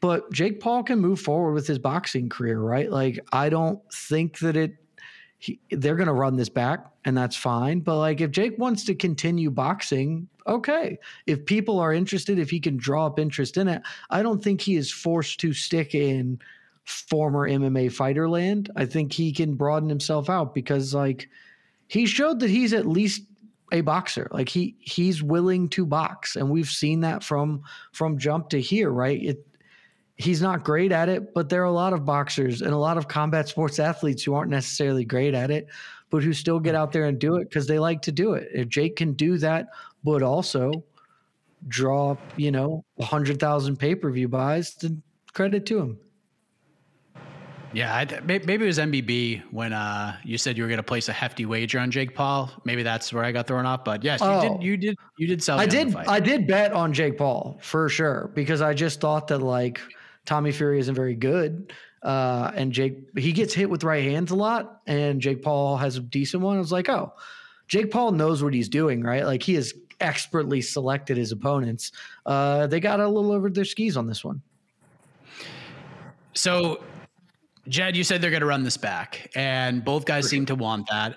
But 0.00 0.30
Jake 0.32 0.60
Paul 0.60 0.82
can 0.82 0.98
move 0.98 1.20
forward 1.20 1.52
with 1.52 1.66
his 1.66 1.78
boxing 1.78 2.28
career, 2.28 2.60
right? 2.60 2.90
Like 2.90 3.18
I 3.32 3.48
don't 3.48 3.80
think 3.92 4.38
that 4.38 4.56
it. 4.56 4.76
He, 5.40 5.60
they're 5.70 5.94
going 5.94 6.08
to 6.08 6.12
run 6.12 6.34
this 6.34 6.48
back, 6.48 6.84
and 7.04 7.16
that's 7.16 7.36
fine. 7.36 7.78
But 7.78 7.98
like, 7.98 8.20
if 8.20 8.32
Jake 8.32 8.58
wants 8.58 8.84
to 8.86 8.94
continue 8.96 9.52
boxing, 9.52 10.26
okay. 10.48 10.98
If 11.26 11.46
people 11.46 11.78
are 11.78 11.92
interested, 11.92 12.40
if 12.40 12.50
he 12.50 12.58
can 12.58 12.76
draw 12.76 13.06
up 13.06 13.20
interest 13.20 13.56
in 13.56 13.68
it, 13.68 13.82
I 14.10 14.22
don't 14.22 14.42
think 14.42 14.60
he 14.60 14.74
is 14.74 14.90
forced 14.90 15.38
to 15.40 15.52
stick 15.52 15.94
in 15.94 16.40
former 16.88 17.48
MMA 17.48 17.92
fighter 17.92 18.28
land. 18.28 18.70
I 18.74 18.86
think 18.86 19.12
he 19.12 19.32
can 19.32 19.54
broaden 19.54 19.88
himself 19.88 20.30
out 20.30 20.54
because 20.54 20.94
like 20.94 21.28
he 21.86 22.06
showed 22.06 22.40
that 22.40 22.50
he's 22.50 22.72
at 22.72 22.86
least 22.86 23.22
a 23.72 23.82
boxer. 23.82 24.28
Like 24.32 24.48
he 24.48 24.76
he's 24.80 25.22
willing 25.22 25.68
to 25.70 25.84
box 25.84 26.36
and 26.36 26.48
we've 26.48 26.68
seen 26.68 27.00
that 27.00 27.22
from 27.22 27.62
from 27.92 28.18
jump 28.18 28.48
to 28.50 28.60
here, 28.60 28.90
right? 28.90 29.22
It 29.22 29.46
he's 30.18 30.42
not 30.42 30.64
great 30.64 30.92
at 30.92 31.08
it, 31.08 31.32
but 31.32 31.48
there 31.48 31.62
are 31.62 31.66
a 31.66 31.72
lot 31.72 31.92
of 31.92 32.04
boxers 32.04 32.60
and 32.60 32.72
a 32.72 32.76
lot 32.76 32.98
of 32.98 33.08
combat 33.08 33.48
sports 33.48 33.78
athletes 33.78 34.22
who 34.22 34.34
aren't 34.34 34.50
necessarily 34.50 35.04
great 35.04 35.32
at 35.32 35.50
it, 35.50 35.68
but 36.10 36.22
who 36.22 36.32
still 36.32 36.58
get 36.58 36.74
out 36.74 36.92
there 36.92 37.04
and 37.04 37.18
do 37.18 37.36
it 37.36 37.48
because 37.48 37.66
they 37.66 37.78
like 37.78 38.02
to 38.02 38.12
do 38.12 38.32
it. 38.32 38.48
If 38.52 38.68
Jake 38.68 38.96
can 38.96 39.12
do 39.12 39.38
that, 39.38 39.68
but 40.04 40.22
also 40.22 40.84
draw, 41.68 42.16
you 42.36 42.50
know, 42.50 42.84
100,000 42.96 43.76
pay 43.76 43.94
per 43.94 44.10
view 44.10 44.28
buys, 44.28 44.74
then 44.74 45.02
credit 45.32 45.64
to 45.66 45.78
him. 45.78 45.98
Yeah, 47.74 47.94
I, 47.94 48.20
maybe 48.22 48.54
it 48.54 48.60
was 48.62 48.78
NBB 48.78 49.42
when 49.50 49.74
uh, 49.74 50.16
you 50.24 50.38
said 50.38 50.56
you 50.56 50.64
were 50.64 50.68
going 50.68 50.78
to 50.78 50.82
place 50.82 51.10
a 51.10 51.12
hefty 51.12 51.44
wager 51.44 51.78
on 51.78 51.90
Jake 51.90 52.14
Paul. 52.14 52.50
Maybe 52.64 52.82
that's 52.82 53.12
where 53.12 53.22
I 53.22 53.30
got 53.30 53.46
thrown 53.46 53.66
off. 53.66 53.84
But 53.84 54.02
yes, 54.02 54.20
oh, 54.22 54.42
you 54.42 54.48
did. 54.48 54.62
You 54.62 54.76
did. 54.78 54.96
You 55.18 55.26
did 55.26 55.42
sell. 55.42 55.60
I 55.60 55.66
did. 55.66 55.94
I 55.94 56.18
did 56.18 56.46
bet 56.46 56.72
on 56.72 56.94
Jake 56.94 57.18
Paul 57.18 57.58
for 57.60 57.90
sure 57.90 58.30
because 58.34 58.62
I 58.62 58.72
just 58.72 59.02
thought 59.02 59.28
that 59.28 59.42
like 59.42 59.82
Tommy 60.28 60.52
Fury 60.52 60.78
isn't 60.78 60.94
very 60.94 61.14
good, 61.14 61.72
uh, 62.02 62.52
and 62.54 62.70
Jake 62.70 62.98
he 63.16 63.32
gets 63.32 63.54
hit 63.54 63.70
with 63.70 63.82
right 63.82 64.04
hands 64.04 64.30
a 64.30 64.34
lot, 64.34 64.82
and 64.86 65.22
Jake 65.22 65.42
Paul 65.42 65.78
has 65.78 65.96
a 65.96 66.00
decent 66.00 66.42
one. 66.42 66.56
I 66.56 66.60
was 66.60 66.70
like, 66.70 66.90
oh, 66.90 67.14
Jake 67.66 67.90
Paul 67.90 68.12
knows 68.12 68.42
what 68.42 68.52
he's 68.52 68.68
doing, 68.68 69.02
right? 69.02 69.24
Like 69.24 69.42
he 69.42 69.54
has 69.54 69.72
expertly 70.00 70.60
selected 70.60 71.16
his 71.16 71.32
opponents. 71.32 71.92
Uh, 72.26 72.66
they 72.66 72.78
got 72.78 73.00
a 73.00 73.08
little 73.08 73.32
over 73.32 73.48
their 73.48 73.64
skis 73.64 73.96
on 73.96 74.06
this 74.06 74.22
one. 74.22 74.42
So 76.34 76.84
Jed, 77.66 77.96
you 77.96 78.04
said 78.04 78.20
they're 78.20 78.30
going 78.30 78.40
to 78.40 78.46
run 78.46 78.64
this 78.64 78.76
back, 78.76 79.30
and 79.34 79.82
both 79.82 80.04
guys 80.04 80.24
for 80.24 80.28
seem 80.28 80.44
to 80.46 80.54
want 80.54 80.86
that. 80.90 81.16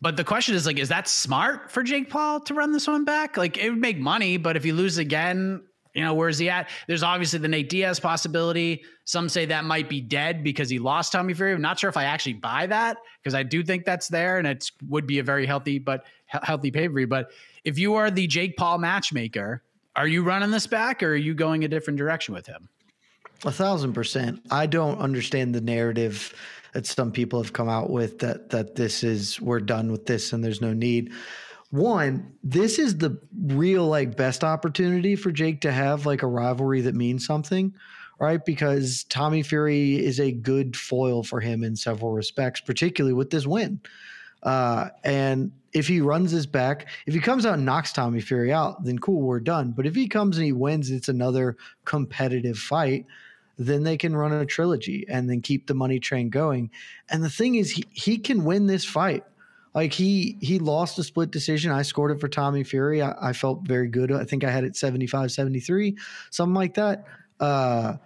But 0.00 0.16
the 0.16 0.24
question 0.24 0.54
is 0.54 0.66
like, 0.66 0.78
is 0.78 0.90
that 0.90 1.08
smart 1.08 1.72
for 1.72 1.82
Jake 1.82 2.10
Paul 2.10 2.38
to 2.42 2.54
run 2.54 2.70
this 2.70 2.86
one 2.86 3.04
back? 3.04 3.36
Like, 3.36 3.58
it 3.58 3.70
would 3.70 3.80
make 3.80 3.98
money, 3.98 4.36
but 4.36 4.56
if 4.56 4.62
he 4.62 4.70
loses 4.70 4.98
again, 4.98 5.62
you 5.96 6.02
know, 6.02 6.12
where's 6.12 6.36
he 6.38 6.50
at? 6.50 6.68
There's 6.86 7.02
obviously 7.02 7.38
the 7.38 7.48
Nate 7.48 7.70
Diaz 7.70 7.98
possibility. 7.98 8.84
Some 9.04 9.30
say 9.30 9.46
that 9.46 9.64
might 9.64 9.88
be 9.88 10.02
dead 10.02 10.44
because 10.44 10.68
he 10.68 10.78
lost 10.78 11.10
Tommy 11.10 11.32
Fury. 11.32 11.54
I'm 11.54 11.62
not 11.62 11.78
sure 11.78 11.88
if 11.88 11.96
I 11.96 12.04
actually 12.04 12.34
buy 12.34 12.66
that 12.66 12.98
because 13.22 13.34
I 13.34 13.42
do 13.42 13.64
think 13.64 13.86
that's 13.86 14.08
there 14.08 14.36
and 14.36 14.46
it 14.46 14.70
would 14.88 15.06
be 15.06 15.20
a 15.20 15.22
very 15.22 15.46
healthy 15.46 15.78
but 15.78 16.04
healthy 16.26 16.70
pay 16.70 16.86
per 16.86 16.94
view. 16.94 17.06
But 17.06 17.30
if 17.64 17.78
you 17.78 17.94
are 17.94 18.10
the 18.10 18.26
Jake 18.26 18.58
Paul 18.58 18.76
matchmaker, 18.76 19.62
are 19.96 20.06
you 20.06 20.22
running 20.22 20.50
this 20.50 20.66
back 20.66 21.02
or 21.02 21.12
are 21.12 21.16
you 21.16 21.32
going 21.32 21.64
a 21.64 21.68
different 21.68 21.98
direction 21.98 22.34
with 22.34 22.46
him? 22.46 22.68
A 23.46 23.52
thousand 23.52 23.94
percent. 23.94 24.42
I 24.50 24.66
don't 24.66 24.98
understand 24.98 25.54
the 25.54 25.62
narrative 25.62 26.34
that 26.74 26.84
some 26.86 27.10
people 27.10 27.42
have 27.42 27.54
come 27.54 27.70
out 27.70 27.88
with 27.88 28.18
that 28.18 28.50
that 28.50 28.74
this 28.74 29.02
is 29.02 29.40
we're 29.40 29.60
done 29.60 29.90
with 29.90 30.04
this 30.04 30.34
and 30.34 30.44
there's 30.44 30.60
no 30.60 30.74
need. 30.74 31.10
One, 31.70 32.32
this 32.42 32.78
is 32.78 32.98
the 32.98 33.18
real 33.44 33.86
like 33.86 34.16
best 34.16 34.44
opportunity 34.44 35.16
for 35.16 35.32
Jake 35.32 35.60
to 35.62 35.72
have 35.72 36.06
like 36.06 36.22
a 36.22 36.26
rivalry 36.26 36.80
that 36.82 36.94
means 36.94 37.26
something, 37.26 37.74
right? 38.20 38.44
Because 38.44 39.04
Tommy 39.04 39.42
Fury 39.42 39.96
is 39.96 40.20
a 40.20 40.32
good 40.32 40.76
foil 40.76 41.22
for 41.22 41.40
him 41.40 41.64
in 41.64 41.74
several 41.76 42.12
respects, 42.12 42.60
particularly 42.60 43.14
with 43.14 43.30
this 43.30 43.46
win. 43.46 43.80
Uh, 44.42 44.90
and 45.02 45.50
if 45.72 45.88
he 45.88 46.00
runs 46.00 46.30
his 46.30 46.46
back, 46.46 46.86
if 47.06 47.14
he 47.14 47.20
comes 47.20 47.44
out 47.44 47.54
and 47.54 47.64
knocks 47.64 47.92
Tommy 47.92 48.20
Fury 48.20 48.52
out, 48.52 48.84
then 48.84 48.98
cool, 48.98 49.22
we're 49.22 49.40
done. 49.40 49.72
But 49.72 49.86
if 49.86 49.94
he 49.94 50.06
comes 50.06 50.36
and 50.36 50.46
he 50.46 50.52
wins, 50.52 50.90
it's 50.90 51.08
another 51.08 51.56
competitive 51.84 52.58
fight 52.58 53.06
then 53.58 53.82
they 53.82 53.96
can 53.96 54.14
run 54.14 54.32
a 54.32 54.44
trilogy 54.44 55.06
and 55.08 55.28
then 55.28 55.40
keep 55.40 55.66
the 55.66 55.74
money 55.74 55.98
train 55.98 56.28
going. 56.28 56.70
And 57.08 57.22
the 57.22 57.30
thing 57.30 57.54
is, 57.54 57.70
he, 57.70 57.84
he 57.92 58.18
can 58.18 58.44
win 58.44 58.66
this 58.66 58.84
fight. 58.84 59.24
Like 59.76 59.92
he 59.92 60.38
he 60.40 60.58
lost 60.58 60.98
a 60.98 61.04
split 61.04 61.30
decision. 61.30 61.70
I 61.70 61.82
scored 61.82 62.10
it 62.10 62.18
for 62.18 62.28
Tommy 62.28 62.64
Fury. 62.64 63.02
I, 63.02 63.14
I 63.20 63.32
felt 63.34 63.60
very 63.68 63.88
good. 63.88 64.10
I 64.10 64.24
think 64.24 64.42
I 64.42 64.50
had 64.50 64.64
it 64.64 64.74
75 64.74 65.30
73, 65.30 65.94
something 66.30 66.54
like 66.54 66.74
that. 66.74 67.04
Uh, 67.38 67.96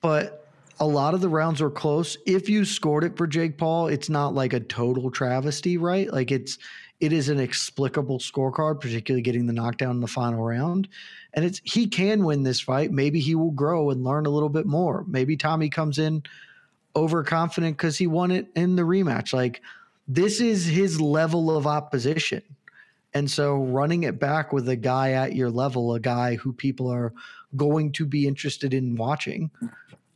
but 0.00 0.48
a 0.80 0.86
lot 0.86 1.12
of 1.12 1.20
the 1.20 1.28
rounds 1.28 1.60
were 1.60 1.70
close. 1.70 2.16
If 2.26 2.48
you 2.48 2.64
scored 2.64 3.04
it 3.04 3.18
for 3.18 3.26
Jake 3.26 3.58
Paul, 3.58 3.88
it's 3.88 4.08
not 4.08 4.34
like 4.34 4.54
a 4.54 4.60
total 4.60 5.10
travesty, 5.10 5.76
right? 5.76 6.10
Like 6.10 6.32
it's 6.32 6.56
it 6.98 7.12
is 7.12 7.28
an 7.28 7.38
explicable 7.38 8.18
scorecard, 8.18 8.80
particularly 8.80 9.22
getting 9.22 9.46
the 9.46 9.52
knockdown 9.52 9.96
in 9.96 10.00
the 10.00 10.06
final 10.06 10.42
round. 10.42 10.88
And 11.34 11.44
it's 11.44 11.60
he 11.62 11.88
can 11.88 12.24
win 12.24 12.42
this 12.42 12.60
fight. 12.60 12.90
Maybe 12.90 13.20
he 13.20 13.34
will 13.34 13.50
grow 13.50 13.90
and 13.90 14.02
learn 14.02 14.24
a 14.24 14.30
little 14.30 14.48
bit 14.48 14.64
more. 14.64 15.04
Maybe 15.06 15.36
Tommy 15.36 15.68
comes 15.68 15.98
in 15.98 16.22
overconfident 16.96 17.76
because 17.76 17.98
he 17.98 18.06
won 18.06 18.30
it 18.30 18.46
in 18.56 18.76
the 18.76 18.82
rematch. 18.82 19.34
Like 19.34 19.60
this 20.14 20.40
is 20.40 20.66
his 20.66 21.00
level 21.00 21.56
of 21.56 21.66
opposition. 21.66 22.42
And 23.14 23.30
so 23.30 23.56
running 23.56 24.04
it 24.04 24.18
back 24.18 24.52
with 24.52 24.68
a 24.68 24.76
guy 24.76 25.12
at 25.12 25.34
your 25.34 25.50
level, 25.50 25.94
a 25.94 26.00
guy 26.00 26.36
who 26.36 26.52
people 26.52 26.90
are 26.90 27.12
going 27.56 27.92
to 27.92 28.06
be 28.06 28.26
interested 28.26 28.74
in 28.74 28.96
watching, 28.96 29.50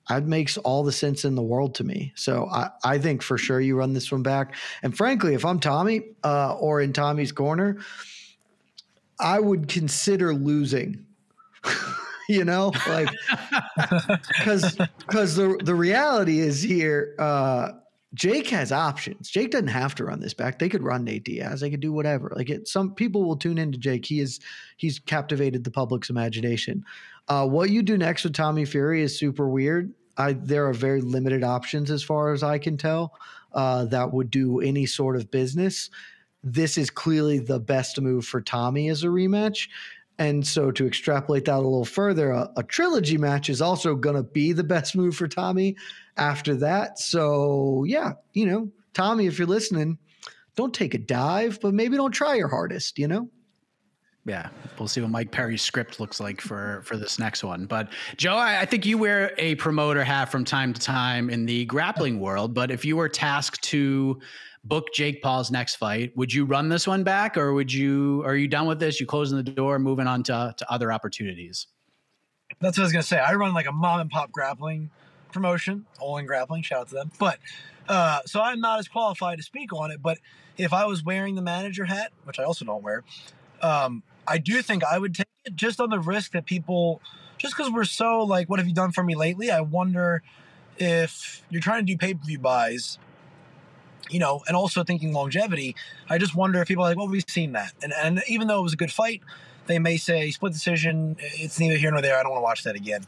that 0.08 0.24
makes 0.24 0.56
all 0.58 0.84
the 0.84 0.92
sense 0.92 1.24
in 1.24 1.34
the 1.34 1.42
world 1.42 1.74
to 1.76 1.84
me. 1.84 2.12
So 2.14 2.46
I, 2.50 2.70
I 2.84 2.98
think 2.98 3.22
for 3.22 3.36
sure 3.38 3.60
you 3.60 3.76
run 3.76 3.92
this 3.92 4.12
one 4.12 4.22
back. 4.22 4.54
And 4.82 4.96
frankly, 4.96 5.34
if 5.34 5.44
I'm 5.44 5.60
Tommy 5.60 6.02
uh, 6.24 6.54
or 6.54 6.80
in 6.80 6.92
Tommy's 6.92 7.32
corner, 7.32 7.78
I 9.18 9.40
would 9.40 9.68
consider 9.68 10.34
losing. 10.34 11.06
you 12.28 12.44
know, 12.44 12.72
like 12.88 13.08
because 14.28 14.76
because 14.98 15.36
the 15.36 15.58
the 15.62 15.74
reality 15.74 16.40
is 16.40 16.62
here. 16.62 17.14
Uh, 17.18 17.72
Jake 18.14 18.48
has 18.48 18.72
options. 18.72 19.28
Jake 19.28 19.50
doesn't 19.50 19.66
have 19.68 19.94
to 19.96 20.04
run 20.04 20.20
this 20.20 20.34
back. 20.34 20.58
They 20.58 20.68
could 20.68 20.82
run 20.82 21.04
Nate 21.04 21.24
Diaz. 21.24 21.60
They 21.60 21.70
could 21.70 21.80
do 21.80 21.92
whatever. 21.92 22.32
Like 22.34 22.50
it, 22.50 22.68
some 22.68 22.94
people 22.94 23.24
will 23.24 23.36
tune 23.36 23.58
into 23.58 23.78
Jake. 23.78 24.06
He 24.06 24.20
is 24.20 24.40
he's 24.76 24.98
captivated 24.98 25.64
the 25.64 25.70
public's 25.70 26.10
imagination. 26.10 26.84
Uh, 27.28 27.46
what 27.46 27.70
you 27.70 27.82
do 27.82 27.98
next 27.98 28.24
with 28.24 28.34
Tommy 28.34 28.64
Fury 28.64 29.02
is 29.02 29.18
super 29.18 29.48
weird. 29.48 29.92
I 30.16 30.34
there 30.34 30.66
are 30.66 30.72
very 30.72 31.00
limited 31.00 31.42
options 31.42 31.90
as 31.90 32.02
far 32.02 32.32
as 32.32 32.42
I 32.42 32.58
can 32.58 32.76
tell 32.76 33.12
uh, 33.52 33.84
that 33.86 34.12
would 34.12 34.30
do 34.30 34.60
any 34.60 34.86
sort 34.86 35.16
of 35.16 35.30
business. 35.30 35.90
This 36.44 36.78
is 36.78 36.90
clearly 36.90 37.40
the 37.40 37.58
best 37.58 38.00
move 38.00 38.24
for 38.24 38.40
Tommy 38.40 38.88
as 38.88 39.02
a 39.02 39.08
rematch. 39.08 39.68
And 40.18 40.46
so 40.46 40.70
to 40.70 40.86
extrapolate 40.86 41.44
that 41.44 41.56
a 41.56 41.60
little 41.60 41.84
further, 41.84 42.30
a, 42.30 42.50
a 42.56 42.62
trilogy 42.62 43.18
match 43.18 43.50
is 43.50 43.60
also 43.60 43.94
going 43.94 44.16
to 44.16 44.22
be 44.22 44.52
the 44.52 44.64
best 44.64 44.96
move 44.96 45.14
for 45.14 45.28
Tommy 45.28 45.76
after 46.16 46.54
that. 46.56 46.98
So, 46.98 47.84
yeah, 47.86 48.12
you 48.32 48.46
know, 48.46 48.70
Tommy, 48.94 49.26
if 49.26 49.38
you're 49.38 49.46
listening, 49.46 49.98
don't 50.54 50.72
take 50.74 50.94
a 50.94 50.98
dive, 50.98 51.58
but 51.60 51.74
maybe 51.74 51.96
don't 51.96 52.12
try 52.12 52.34
your 52.34 52.48
hardest, 52.48 52.98
you 52.98 53.08
know? 53.08 53.28
Yeah, 54.24 54.48
we'll 54.76 54.88
see 54.88 55.00
what 55.00 55.10
Mike 55.10 55.30
Perry's 55.30 55.62
script 55.62 56.00
looks 56.00 56.18
like 56.18 56.40
for 56.40 56.82
for 56.84 56.96
this 56.96 57.16
next 57.16 57.44
one. 57.44 57.66
But 57.66 57.90
Joe, 58.16 58.34
I, 58.34 58.62
I, 58.62 58.64
think 58.64 58.84
you 58.84 58.98
wear 58.98 59.32
a 59.38 59.54
promoter 59.54 60.02
hat 60.02 60.32
from 60.32 60.44
time 60.44 60.72
to 60.72 60.80
time 60.80 61.30
in 61.30 61.46
the 61.46 61.64
grappling 61.66 62.18
world. 62.18 62.52
But 62.52 62.72
if 62.72 62.84
you 62.84 62.96
were 62.96 63.08
tasked 63.08 63.62
to 63.64 64.18
book 64.66 64.92
Jake 64.92 65.22
Paul's 65.22 65.50
next 65.50 65.76
fight, 65.76 66.16
would 66.16 66.32
you 66.32 66.44
run 66.44 66.68
this 66.68 66.86
one 66.86 67.04
back, 67.04 67.36
or 67.36 67.52
would 67.52 67.72
you? 67.72 68.22
Are 68.24 68.36
you 68.36 68.48
done 68.48 68.66
with 68.66 68.80
this? 68.80 69.00
You 69.00 69.06
closing 69.06 69.36
the 69.36 69.42
door, 69.42 69.78
moving 69.78 70.06
on 70.06 70.22
to 70.24 70.54
to 70.56 70.72
other 70.72 70.92
opportunities? 70.92 71.66
That's 72.60 72.78
what 72.78 72.82
I 72.82 72.86
was 72.86 72.92
gonna 72.92 73.02
say. 73.02 73.18
I 73.18 73.34
run 73.34 73.54
like 73.54 73.66
a 73.66 73.72
mom 73.72 74.00
and 74.00 74.10
pop 74.10 74.32
grappling 74.32 74.90
promotion, 75.32 75.86
All 76.00 76.16
In 76.16 76.26
Grappling. 76.26 76.62
Shout 76.62 76.80
out 76.80 76.88
to 76.88 76.94
them. 76.94 77.12
But 77.18 77.38
uh, 77.88 78.20
so 78.26 78.40
I'm 78.40 78.60
not 78.60 78.78
as 78.78 78.88
qualified 78.88 79.38
to 79.38 79.44
speak 79.44 79.72
on 79.72 79.90
it. 79.90 80.02
But 80.02 80.18
if 80.56 80.72
I 80.72 80.86
was 80.86 81.04
wearing 81.04 81.34
the 81.34 81.42
manager 81.42 81.84
hat, 81.84 82.12
which 82.24 82.38
I 82.38 82.44
also 82.44 82.64
don't 82.64 82.82
wear, 82.82 83.04
um, 83.62 84.02
I 84.26 84.38
do 84.38 84.62
think 84.62 84.84
I 84.84 84.98
would 84.98 85.14
take 85.14 85.26
it 85.44 85.54
just 85.56 85.80
on 85.80 85.90
the 85.90 86.00
risk 86.00 86.32
that 86.32 86.46
people, 86.46 87.00
just 87.38 87.56
because 87.56 87.70
we're 87.70 87.84
so 87.84 88.20
like, 88.20 88.48
what 88.48 88.58
have 88.58 88.66
you 88.66 88.74
done 88.74 88.92
for 88.92 89.02
me 89.02 89.14
lately? 89.14 89.50
I 89.50 89.60
wonder 89.60 90.22
if 90.78 91.42
you're 91.50 91.62
trying 91.62 91.86
to 91.86 91.92
do 91.92 91.98
pay 91.98 92.14
per 92.14 92.24
view 92.24 92.38
buys, 92.38 92.98
you 94.10 94.18
know, 94.18 94.42
and 94.46 94.56
also 94.56 94.84
thinking 94.84 95.12
longevity. 95.12 95.76
I 96.08 96.18
just 96.18 96.34
wonder 96.34 96.60
if 96.60 96.68
people 96.68 96.84
are 96.84 96.88
like, 96.88 96.96
well, 96.96 97.08
we've 97.08 97.24
seen 97.28 97.52
that, 97.52 97.72
and 97.82 97.92
and 97.92 98.22
even 98.28 98.48
though 98.48 98.58
it 98.58 98.62
was 98.62 98.72
a 98.72 98.76
good 98.76 98.92
fight, 98.92 99.22
they 99.66 99.78
may 99.78 99.96
say 99.96 100.30
split 100.30 100.52
decision. 100.52 101.16
It's 101.20 101.58
neither 101.58 101.76
here 101.76 101.90
nor 101.90 102.02
there. 102.02 102.18
I 102.18 102.22
don't 102.22 102.32
want 102.32 102.40
to 102.40 102.44
watch 102.44 102.62
that 102.64 102.76
again. 102.76 103.04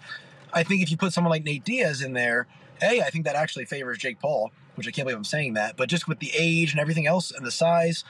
I 0.52 0.62
think 0.62 0.82
if 0.82 0.90
you 0.90 0.96
put 0.96 1.12
someone 1.12 1.30
like 1.30 1.44
Nate 1.44 1.64
Diaz 1.64 2.02
in 2.02 2.14
there, 2.14 2.46
hey, 2.80 3.00
I 3.02 3.10
think 3.10 3.24
that 3.26 3.36
actually 3.36 3.66
favors 3.66 3.98
Jake 3.98 4.18
Paul, 4.18 4.50
which 4.76 4.88
I 4.88 4.90
can't 4.90 5.06
believe 5.06 5.18
I'm 5.18 5.24
saying 5.24 5.54
that, 5.54 5.76
but 5.76 5.88
just 5.88 6.08
with 6.08 6.20
the 6.20 6.30
age 6.36 6.72
and 6.72 6.80
everything 6.80 7.06
else 7.06 7.30
and 7.30 7.44
the 7.44 7.50
size, 7.50 8.04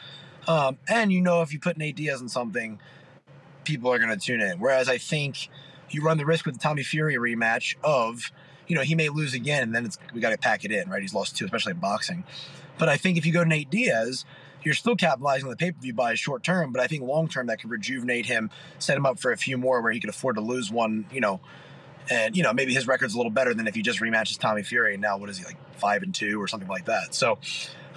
um, 0.47 0.79
and 0.89 1.13
you 1.13 1.21
know 1.21 1.43
if 1.43 1.53
you 1.53 1.59
put 1.59 1.77
Nate 1.77 1.97
Diaz 1.97 2.21
in 2.21 2.29
something 2.29 2.79
people 3.69 3.93
are 3.93 3.99
going 3.99 4.11
to 4.11 4.17
tune 4.17 4.41
in. 4.41 4.59
Whereas 4.59 4.89
I 4.89 4.99
think 4.99 5.51
you 5.91 6.03
run 6.03 6.17
the 6.17 6.25
risk 6.25 6.47
with 6.47 6.55
the 6.55 6.61
Tommy 6.61 6.83
Fury 6.83 7.17
rematch 7.17 7.77
of, 7.85 8.33
you 8.69 8.77
know, 8.77 8.83
he 8.83 8.95
may 8.95 9.09
lose 9.09 9.35
again, 9.35 9.65
and 9.65 9.75
then 9.75 9.85
it's, 9.87 9.99
we 10.15 10.21
got 10.21 10.31
to 10.31 10.39
pack 10.39 10.65
it 10.65 10.71
in, 10.71 10.89
right? 10.89 11.03
He's 11.03 11.15
lost 11.15 11.37
two, 11.37 11.45
especially 11.45 11.73
in 11.73 11.79
boxing. 11.79 12.25
But 12.79 12.89
I 12.89 12.97
think 12.97 13.19
if 13.19 13.27
you 13.27 13.33
go 13.33 13.43
to 13.43 13.49
Nate 13.49 13.71
Diaz, 13.71 14.25
you're 14.63 14.75
still 14.75 14.97
capitalizing 14.97 15.47
on 15.47 15.51
the 15.51 15.57
pay 15.57 15.73
per 15.73 15.81
view 15.81 15.95
by 15.95 16.15
short 16.15 16.43
term, 16.43 16.73
but 16.73 16.81
I 16.81 16.87
think 16.87 17.03
long 17.03 17.29
term 17.29 17.47
that 17.47 17.61
could 17.61 17.71
rejuvenate 17.71 18.27
him, 18.27 18.51
set 18.79 18.97
him 18.97 19.07
up 19.07 19.19
for 19.19 19.33
a 19.33 19.37
few 19.37 19.59
more 19.59 19.81
where 19.81 19.93
he 19.93 20.01
could 20.01 20.11
afford 20.11 20.37
to 20.37 20.43
lose 20.43 20.71
one, 20.71 21.07
you 21.11 21.21
know, 21.21 21.41
and 22.11 22.37
you 22.37 22.43
know 22.43 22.53
maybe 22.53 22.73
his 22.73 22.87
record's 22.87 23.15
a 23.15 23.17
little 23.17 23.31
better 23.31 23.55
than 23.55 23.67
if 23.67 23.75
he 23.75 23.83
just 23.83 24.01
rematches 24.01 24.39
Tommy 24.39 24.63
Fury. 24.63 24.95
And 24.95 25.03
now 25.03 25.19
what 25.19 25.31
is 25.31 25.39
he 25.39 25.45
like 25.45 25.57
five 25.77 26.03
and 26.03 26.15
two 26.15 26.41
or 26.41 26.49
something 26.49 26.69
like 26.69 26.87
that? 26.87 27.15
So, 27.15 27.39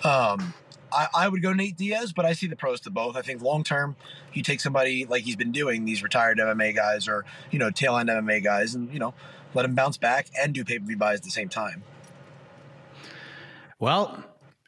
um, 0.04 0.54
I, 0.94 1.08
I 1.14 1.28
would 1.28 1.42
go 1.42 1.54
Nate 1.54 1.78
Diaz, 1.78 2.14
but 2.14 2.26
I 2.26 2.34
see 2.34 2.48
the 2.48 2.56
pros 2.56 2.82
to 2.82 2.90
both. 2.90 3.16
I 3.16 3.22
think 3.22 3.42
long 3.42 3.64
term, 3.64 3.96
you 4.34 4.44
take 4.44 4.60
somebody 4.60 5.06
like 5.06 5.24
he's 5.24 5.36
been 5.36 5.52
doing, 5.52 5.86
these 5.86 6.04
retired 6.04 6.38
MMA 6.38 6.76
guys 6.76 7.08
or, 7.08 7.26
you 7.50 7.60
know, 7.60 7.72
tail 7.72 7.98
end 7.98 8.10
MMA 8.10 8.44
guys, 8.44 8.76
and, 8.76 8.92
you 8.92 9.00
know, 9.00 9.14
let 9.54 9.66
him 9.66 9.76
bounce 9.76 9.98
back 9.98 10.28
and 10.40 10.54
do 10.54 10.64
pay 10.64 10.80
per 10.80 10.86
view 10.86 10.98
buys 10.98 11.20
at 11.20 11.24
the 11.24 11.32
same 11.32 11.50
time. 11.50 11.84
Well, 13.80 14.24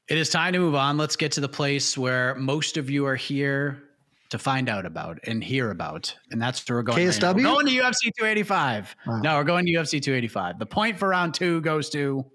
it 0.08 0.17
is 0.17 0.30
time 0.30 0.54
to 0.54 0.60
move 0.60 0.76
on. 0.76 0.98
Let's 0.98 1.15
get 1.15 1.32
to 1.34 1.41
the 1.41 1.50
place 1.50 1.98
where 1.98 2.36
most 2.36 2.78
of 2.78 2.89
you 2.89 3.06
are 3.06 3.15
here 3.15 3.84
to 4.32 4.39
find 4.39 4.67
out 4.67 4.86
about 4.86 5.19
and 5.28 5.43
hear 5.43 5.69
about. 5.69 6.15
And 6.32 6.41
that's 6.41 6.67
where 6.67 6.80
we're 6.80 6.84
going. 6.84 7.08
KSW? 7.08 7.22
Right 7.24 7.36
we're 7.36 7.43
going 7.43 7.67
to 7.67 7.72
UFC 7.72 8.12
285. 8.17 8.96
Wow. 9.06 9.19
No, 9.19 9.36
we're 9.38 9.43
going 9.43 9.65
to 9.67 9.72
UFC 9.72 10.02
285. 10.02 10.58
The 10.58 10.65
point 10.65 10.98
for 10.98 11.10
round 11.10 11.36
two 11.36 11.62
goes 11.62 11.89
to 11.91 12.26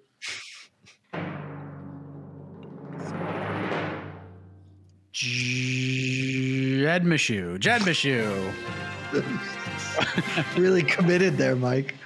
Jed 5.13 7.03
Meshew. 7.03 7.59
Jed 7.59 7.83
Meshew. 7.83 8.53
really 10.57 10.85
committed 10.85 11.37
there, 11.37 11.57
Mike. 11.57 11.97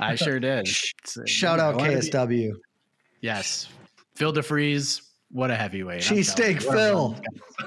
I 0.00 0.14
sure 0.16 0.40
did. 0.40 0.68
Shout 0.68 1.60
out 1.60 1.76
KSW. 1.78 2.28
Be, 2.28 2.52
yes. 3.20 3.68
Phil 4.14 4.32
De 4.32 4.42
Fries, 4.42 5.02
what 5.30 5.50
a 5.50 5.56
heavyweight. 5.56 6.02
Cheesesteak 6.02 6.62
Phil. 6.62 7.16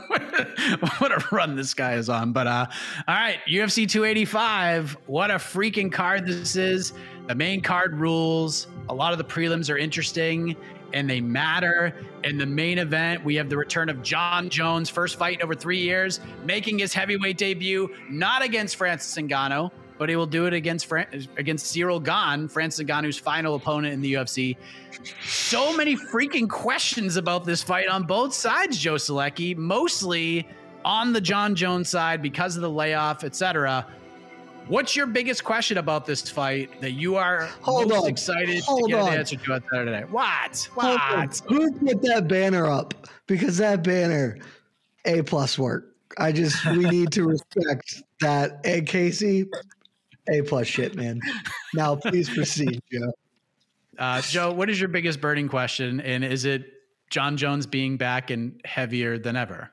what 0.99 1.11
a 1.11 1.25
run 1.35 1.55
this 1.55 1.73
guy 1.73 1.93
is 1.93 2.09
on. 2.09 2.31
But 2.31 2.47
uh 2.47 2.67
all 3.07 3.15
right, 3.15 3.39
UFC 3.47 3.89
285. 3.89 4.97
What 5.07 5.31
a 5.31 5.35
freaking 5.35 5.91
card 5.91 6.27
this 6.27 6.55
is. 6.55 6.93
The 7.27 7.35
main 7.35 7.61
card 7.61 7.95
rules. 7.95 8.67
A 8.89 8.93
lot 8.93 9.13
of 9.13 9.17
the 9.17 9.23
prelims 9.23 9.71
are 9.73 9.77
interesting 9.77 10.55
and 10.93 11.09
they 11.09 11.19
matter. 11.19 11.95
In 12.23 12.37
the 12.37 12.45
main 12.45 12.77
event, 12.77 13.23
we 13.23 13.35
have 13.35 13.49
the 13.49 13.57
return 13.57 13.89
of 13.89 14.01
Jon 14.03 14.49
Jones, 14.49 14.89
first 14.89 15.17
fight 15.17 15.37
in 15.37 15.43
over 15.43 15.55
three 15.55 15.79
years, 15.79 16.19
making 16.43 16.79
his 16.79 16.93
heavyweight 16.93 17.37
debut, 17.37 17.89
not 18.09 18.43
against 18.43 18.75
Francis 18.75 19.15
Ngannou, 19.21 19.71
but 19.97 20.09
he 20.09 20.15
will 20.15 20.25
do 20.25 20.45
it 20.45 20.53
against 20.53 20.85
Fran- 20.87 21.27
against 21.37 21.73
Ciryl 21.75 22.03
Gane, 22.03 22.47
Francis 22.47 22.85
Ngannou's 22.85 23.17
final 23.17 23.55
opponent 23.55 23.93
in 23.93 24.01
the 24.01 24.13
UFC. 24.13 24.57
So 25.25 25.75
many 25.75 25.95
freaking 25.95 26.49
questions 26.49 27.15
about 27.15 27.45
this 27.45 27.61
fight 27.63 27.87
on 27.87 28.03
both 28.03 28.33
sides, 28.33 28.77
Joe 28.77 28.95
Solecki, 28.95 29.55
mostly 29.55 30.47
on 30.83 31.13
the 31.13 31.21
Jon 31.21 31.55
Jones 31.55 31.89
side 31.89 32.21
because 32.21 32.55
of 32.55 32.61
the 32.61 32.69
layoff, 32.69 33.23
etc. 33.23 33.85
What's 34.67 34.95
your 34.95 35.05
biggest 35.05 35.43
question 35.43 35.77
about 35.77 36.07
this 36.07 36.27
fight 36.27 36.81
that 36.81 36.91
you 36.93 37.15
are 37.17 37.45
Hold 37.61 37.89
most 37.89 38.03
on. 38.05 38.09
excited 38.09 38.63
Hold 38.63 38.85
to 38.85 38.87
get 38.89 38.99
on. 38.99 39.13
an 39.13 39.19
answer 39.19 39.35
to 39.35 39.53
out 39.53 39.63
there 39.71 39.85
today? 39.85 40.03
What? 40.09 40.69
What? 40.73 41.41
Who 41.47 41.71
put 41.73 42.01
that 42.01 42.27
banner 42.27 42.65
up? 42.67 42.93
Because 43.27 43.57
that 43.57 43.83
banner, 43.83 44.39
A 45.05 45.21
plus 45.21 45.59
work. 45.59 45.91
I 46.17 46.31
just 46.31 46.65
we 46.65 46.77
need 46.89 47.11
to 47.11 47.25
respect 47.27 48.01
that. 48.21 48.59
And 48.65 48.87
Casey, 48.87 49.45
A 50.29 50.41
plus 50.41 50.67
shit, 50.67 50.95
man. 50.95 51.21
Now 51.73 51.95
please 51.95 52.29
proceed, 52.29 52.81
Joe. 52.91 53.13
Uh, 53.97 54.21
Joe, 54.21 54.51
what 54.51 54.69
is 54.69 54.79
your 54.79 54.89
biggest 54.89 55.21
burning 55.21 55.47
question? 55.47 56.01
And 56.01 56.23
is 56.23 56.45
it 56.45 56.65
Jon 57.09 57.37
Jones 57.37 57.65
being 57.65 57.97
back 57.97 58.29
and 58.29 58.59
heavier 58.65 59.17
than 59.17 59.35
ever? 59.35 59.71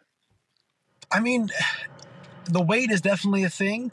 I 1.11 1.21
mean, 1.21 1.51
the 2.45 2.63
weight 2.63 2.91
is 2.91 3.01
definitely 3.01 3.45
a 3.45 3.51
thing 3.51 3.91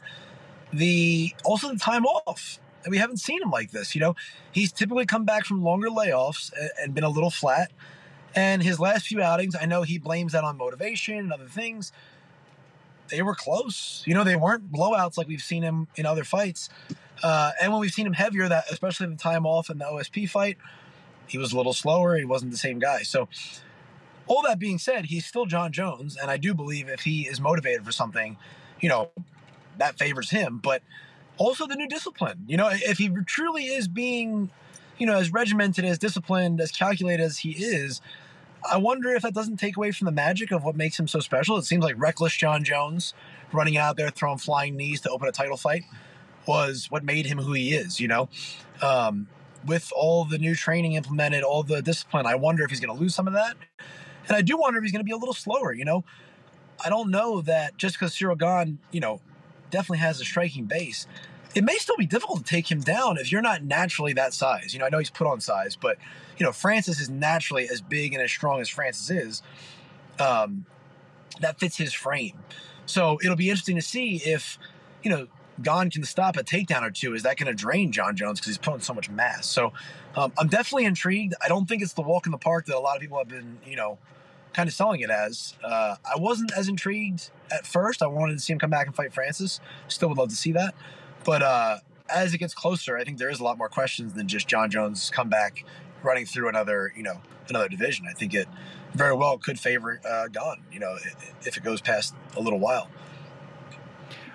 the 0.72 1.34
also 1.44 1.72
the 1.72 1.78
time 1.78 2.04
off. 2.06 2.58
And 2.82 2.90
we 2.90 2.96
haven't 2.96 3.18
seen 3.18 3.42
him 3.42 3.50
like 3.50 3.72
this. 3.72 3.94
You 3.94 4.00
know, 4.00 4.16
he's 4.52 4.72
typically 4.72 5.04
come 5.04 5.24
back 5.24 5.44
from 5.44 5.62
longer 5.62 5.88
layoffs 5.88 6.50
and, 6.58 6.70
and 6.82 6.94
been 6.94 7.04
a 7.04 7.10
little 7.10 7.30
flat. 7.30 7.72
And 8.34 8.62
his 8.62 8.78
last 8.78 9.06
few 9.06 9.20
outings, 9.20 9.56
I 9.60 9.66
know 9.66 9.82
he 9.82 9.98
blames 9.98 10.32
that 10.32 10.44
on 10.44 10.56
motivation 10.56 11.18
and 11.18 11.32
other 11.32 11.48
things. 11.48 11.92
They 13.10 13.22
were 13.22 13.34
close. 13.34 14.02
You 14.06 14.14
know, 14.14 14.24
they 14.24 14.36
weren't 14.36 14.72
blowouts 14.72 15.16
like 15.18 15.28
we've 15.28 15.42
seen 15.42 15.62
him 15.62 15.88
in 15.96 16.06
other 16.06 16.24
fights. 16.24 16.68
Uh, 17.22 17.52
and 17.60 17.72
when 17.72 17.80
we've 17.80 17.92
seen 17.92 18.06
him 18.06 18.14
heavier, 18.14 18.48
that 18.48 18.64
especially 18.70 19.06
the 19.08 19.16
time 19.16 19.46
off 19.46 19.68
in 19.70 19.78
the 19.78 19.84
OSP 19.84 20.28
fight, 20.28 20.56
he 21.26 21.38
was 21.38 21.52
a 21.52 21.56
little 21.56 21.72
slower. 21.72 22.16
He 22.16 22.24
wasn't 22.24 22.50
the 22.50 22.58
same 22.58 22.78
guy. 22.78 23.02
So, 23.02 23.28
all 24.26 24.42
that 24.42 24.58
being 24.58 24.78
said, 24.78 25.06
he's 25.06 25.26
still 25.26 25.46
Jon 25.46 25.72
Jones, 25.72 26.16
and 26.16 26.30
I 26.30 26.36
do 26.36 26.54
believe 26.54 26.88
if 26.88 27.00
he 27.00 27.22
is 27.22 27.40
motivated 27.40 27.84
for 27.84 27.92
something, 27.92 28.36
you 28.80 28.88
know, 28.88 29.10
that 29.78 29.98
favors 29.98 30.30
him. 30.30 30.60
But 30.62 30.82
also 31.36 31.66
the 31.66 31.74
new 31.74 31.88
discipline. 31.88 32.44
You 32.46 32.56
know, 32.56 32.68
if 32.70 32.98
he 32.98 33.08
truly 33.26 33.64
is 33.64 33.88
being, 33.88 34.50
you 34.98 35.06
know, 35.06 35.16
as 35.16 35.32
regimented, 35.32 35.84
as 35.84 35.98
disciplined, 35.98 36.60
as 36.60 36.70
calculated 36.70 37.22
as 37.22 37.38
he 37.38 37.52
is, 37.52 38.00
I 38.68 38.76
wonder 38.76 39.14
if 39.14 39.22
that 39.22 39.34
doesn't 39.34 39.56
take 39.56 39.76
away 39.76 39.90
from 39.92 40.06
the 40.06 40.12
magic 40.12 40.50
of 40.50 40.64
what 40.64 40.76
makes 40.76 40.98
him 40.98 41.08
so 41.08 41.20
special. 41.20 41.56
It 41.56 41.64
seems 41.64 41.84
like 41.84 41.94
reckless 41.98 42.36
Jon 42.36 42.64
Jones 42.64 43.14
running 43.52 43.76
out 43.76 43.96
there 43.96 44.10
throwing 44.10 44.38
flying 44.38 44.76
knees 44.76 45.00
to 45.02 45.10
open 45.10 45.28
a 45.28 45.32
title 45.32 45.56
fight 45.56 45.84
was 46.46 46.90
what 46.90 47.04
made 47.04 47.26
him 47.26 47.38
who 47.38 47.52
he 47.52 47.74
is, 47.74 48.00
you 48.00 48.08
know? 48.08 48.28
Um, 48.82 49.28
with 49.66 49.92
all 49.94 50.24
the 50.24 50.38
new 50.38 50.54
training 50.54 50.94
implemented, 50.94 51.42
all 51.42 51.62
the 51.62 51.82
discipline, 51.82 52.26
I 52.26 52.34
wonder 52.34 52.64
if 52.64 52.70
he's 52.70 52.80
going 52.80 52.94
to 52.94 53.00
lose 53.00 53.14
some 53.14 53.26
of 53.26 53.34
that. 53.34 53.56
And 54.26 54.36
I 54.36 54.42
do 54.42 54.56
wonder 54.56 54.78
if 54.78 54.82
he's 54.82 54.92
going 54.92 55.04
to 55.04 55.08
be 55.08 55.12
a 55.12 55.16
little 55.16 55.34
slower, 55.34 55.72
you 55.72 55.84
know? 55.84 56.04
I 56.82 56.88
don't 56.88 57.10
know 57.10 57.42
that 57.42 57.76
just 57.76 57.96
because 57.96 58.12
Ciryl 58.12 58.38
Gane, 58.38 58.78
you 58.90 59.00
know, 59.00 59.20
definitely 59.70 59.98
has 59.98 60.20
a 60.20 60.24
striking 60.24 60.64
base, 60.64 61.06
it 61.54 61.64
may 61.64 61.76
still 61.76 61.96
be 61.96 62.06
difficult 62.06 62.38
to 62.38 62.44
take 62.44 62.70
him 62.70 62.80
down 62.80 63.18
if 63.18 63.32
you're 63.32 63.42
not 63.42 63.64
naturally 63.64 64.12
that 64.14 64.32
size. 64.32 64.72
You 64.72 64.80
know, 64.80 64.86
I 64.86 64.88
know 64.88 64.98
he's 64.98 65.10
put 65.10 65.26
on 65.26 65.40
size, 65.40 65.76
but, 65.76 65.98
you 66.38 66.46
know, 66.46 66.52
Francis 66.52 67.00
is 67.00 67.10
naturally 67.10 67.68
as 67.68 67.80
big 67.80 68.12
and 68.12 68.22
as 68.22 68.30
strong 68.30 68.60
as 68.60 68.68
Francis 68.68 69.10
is. 69.10 69.42
Um, 70.18 70.66
that 71.40 71.58
fits 71.58 71.76
his 71.76 71.92
frame. 71.92 72.38
So 72.86 73.18
it'll 73.22 73.36
be 73.36 73.50
interesting 73.50 73.76
to 73.76 73.82
see 73.82 74.16
if, 74.16 74.58
you 75.02 75.10
know, 75.10 75.26
Gane 75.62 75.90
can 75.90 76.04
stop 76.04 76.36
a 76.36 76.42
takedown 76.42 76.82
or 76.82 76.90
two. 76.90 77.14
Is 77.14 77.22
that 77.22 77.36
going 77.36 77.46
to 77.46 77.54
drain 77.54 77.92
Jon 77.92 78.16
Jones 78.16 78.40
because 78.40 78.48
he's 78.48 78.58
putting 78.58 78.80
so 78.80 78.94
much 78.94 79.10
mass? 79.10 79.46
So 79.46 79.72
um, 80.16 80.32
I'm 80.38 80.48
definitely 80.48 80.84
intrigued. 80.84 81.34
I 81.42 81.48
don't 81.48 81.68
think 81.68 81.82
it's 81.82 81.92
the 81.92 82.02
walk 82.02 82.26
in 82.26 82.32
the 82.32 82.38
park 82.38 82.66
that 82.66 82.76
a 82.76 82.80
lot 82.80 82.96
of 82.96 83.02
people 83.02 83.18
have 83.18 83.28
been, 83.28 83.58
you 83.66 83.76
know, 83.76 83.98
kind 84.52 84.68
of 84.68 84.74
selling 84.74 85.00
it 85.00 85.10
as. 85.10 85.54
Uh, 85.62 85.96
I 86.04 86.18
wasn't 86.18 86.52
as 86.56 86.68
intrigued 86.68 87.30
at 87.50 87.66
first. 87.66 88.02
I 88.02 88.06
wanted 88.06 88.34
to 88.34 88.40
see 88.40 88.52
him 88.52 88.58
come 88.58 88.70
back 88.70 88.86
and 88.86 88.96
fight 88.96 89.12
Francis. 89.12 89.60
Still 89.88 90.08
would 90.08 90.18
love 90.18 90.30
to 90.30 90.36
see 90.36 90.52
that. 90.52 90.74
But 91.24 91.42
uh, 91.42 91.78
as 92.08 92.34
it 92.34 92.38
gets 92.38 92.54
closer, 92.54 92.96
I 92.96 93.04
think 93.04 93.18
there 93.18 93.30
is 93.30 93.40
a 93.40 93.44
lot 93.44 93.58
more 93.58 93.68
questions 93.68 94.14
than 94.14 94.28
just 94.28 94.48
Jon 94.48 94.70
Jones 94.70 95.10
come 95.10 95.28
back 95.28 95.64
running 96.02 96.26
through 96.26 96.48
another, 96.48 96.92
you 96.96 97.02
know, 97.02 97.20
another 97.48 97.68
division. 97.68 98.06
I 98.08 98.12
think 98.12 98.34
it 98.34 98.48
very 98.94 99.14
well 99.14 99.38
could 99.38 99.58
favor 99.58 100.00
uh, 100.08 100.28
Gane, 100.28 100.62
you 100.72 100.80
know, 100.80 100.96
if 101.42 101.56
it 101.56 101.62
goes 101.62 101.80
past 101.80 102.14
a 102.36 102.40
little 102.40 102.58
while. 102.58 102.88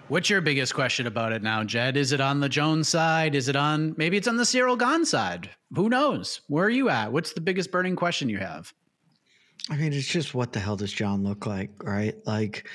What's 0.07 0.29
your 0.29 0.41
biggest 0.41 0.75
question 0.75 1.07
about 1.07 1.31
it 1.31 1.41
now, 1.41 1.63
Jed? 1.63 1.97
Is 1.97 2.11
it 2.11 2.21
on 2.21 2.39
the 2.39 2.49
Jones 2.49 2.87
side? 2.87 3.33
Is 3.33 3.49
it 3.49 3.55
on 3.55 3.95
maybe 3.97 4.17
it's 4.17 4.27
on 4.27 4.37
the 4.37 4.43
Ciryl 4.43 4.77
Gane 4.77 5.03
side? 5.03 5.49
Who 5.73 5.89
knows? 5.89 6.41
Where 6.47 6.65
are 6.65 6.69
you 6.69 6.89
at? 6.89 7.11
What's 7.11 7.33
the 7.33 7.41
biggest 7.41 7.71
burning 7.71 7.95
question 7.95 8.29
you 8.29 8.37
have? 8.37 8.71
I 9.69 9.77
mean, 9.77 9.93
it's 9.93 10.07
just 10.07 10.35
what 10.35 10.53
the 10.53 10.59
hell 10.59 10.75
does 10.75 10.93
Jon 10.93 11.23
look 11.23 11.47
like, 11.47 11.71
right? 11.83 12.15
Like 12.27 12.67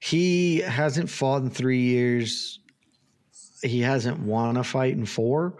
he 0.00 0.58
hasn't 0.58 1.10
fought 1.10 1.42
in 1.42 1.50
three 1.50 1.80
years. 1.80 2.60
He 3.62 3.80
hasn't 3.80 4.18
won 4.20 4.56
a 4.56 4.64
fight 4.64 4.94
in 4.94 5.06
four. 5.06 5.54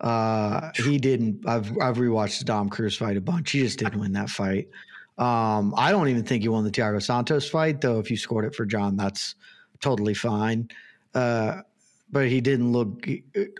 Uh, 0.00 0.70
he 0.74 0.98
didn't. 0.98 1.46
I've 1.46 1.70
I've 1.78 1.98
rewatched 1.98 2.38
the 2.38 2.44
Dom 2.44 2.70
Cruz 2.70 2.96
fight 2.96 3.16
a 3.16 3.20
bunch. 3.20 3.50
He 3.50 3.60
just 3.60 3.78
didn't 3.78 4.00
win 4.00 4.12
that 4.12 4.30
fight. 4.30 4.68
Um, 5.18 5.74
I 5.76 5.92
don't 5.92 6.08
even 6.08 6.24
think 6.24 6.42
he 6.42 6.48
won 6.48 6.64
the 6.64 6.70
Thiago 6.70 7.02
Santos 7.02 7.48
fight, 7.48 7.80
though. 7.82 7.98
If 7.98 8.10
you 8.10 8.16
scored 8.16 8.46
it 8.46 8.54
for 8.54 8.64
Jon, 8.64 8.96
that's 8.96 9.34
totally 9.80 10.14
fine. 10.14 10.70
Uh, 11.14 11.60
but 12.10 12.28
he 12.28 12.40
didn't 12.40 12.72
look 12.72 13.06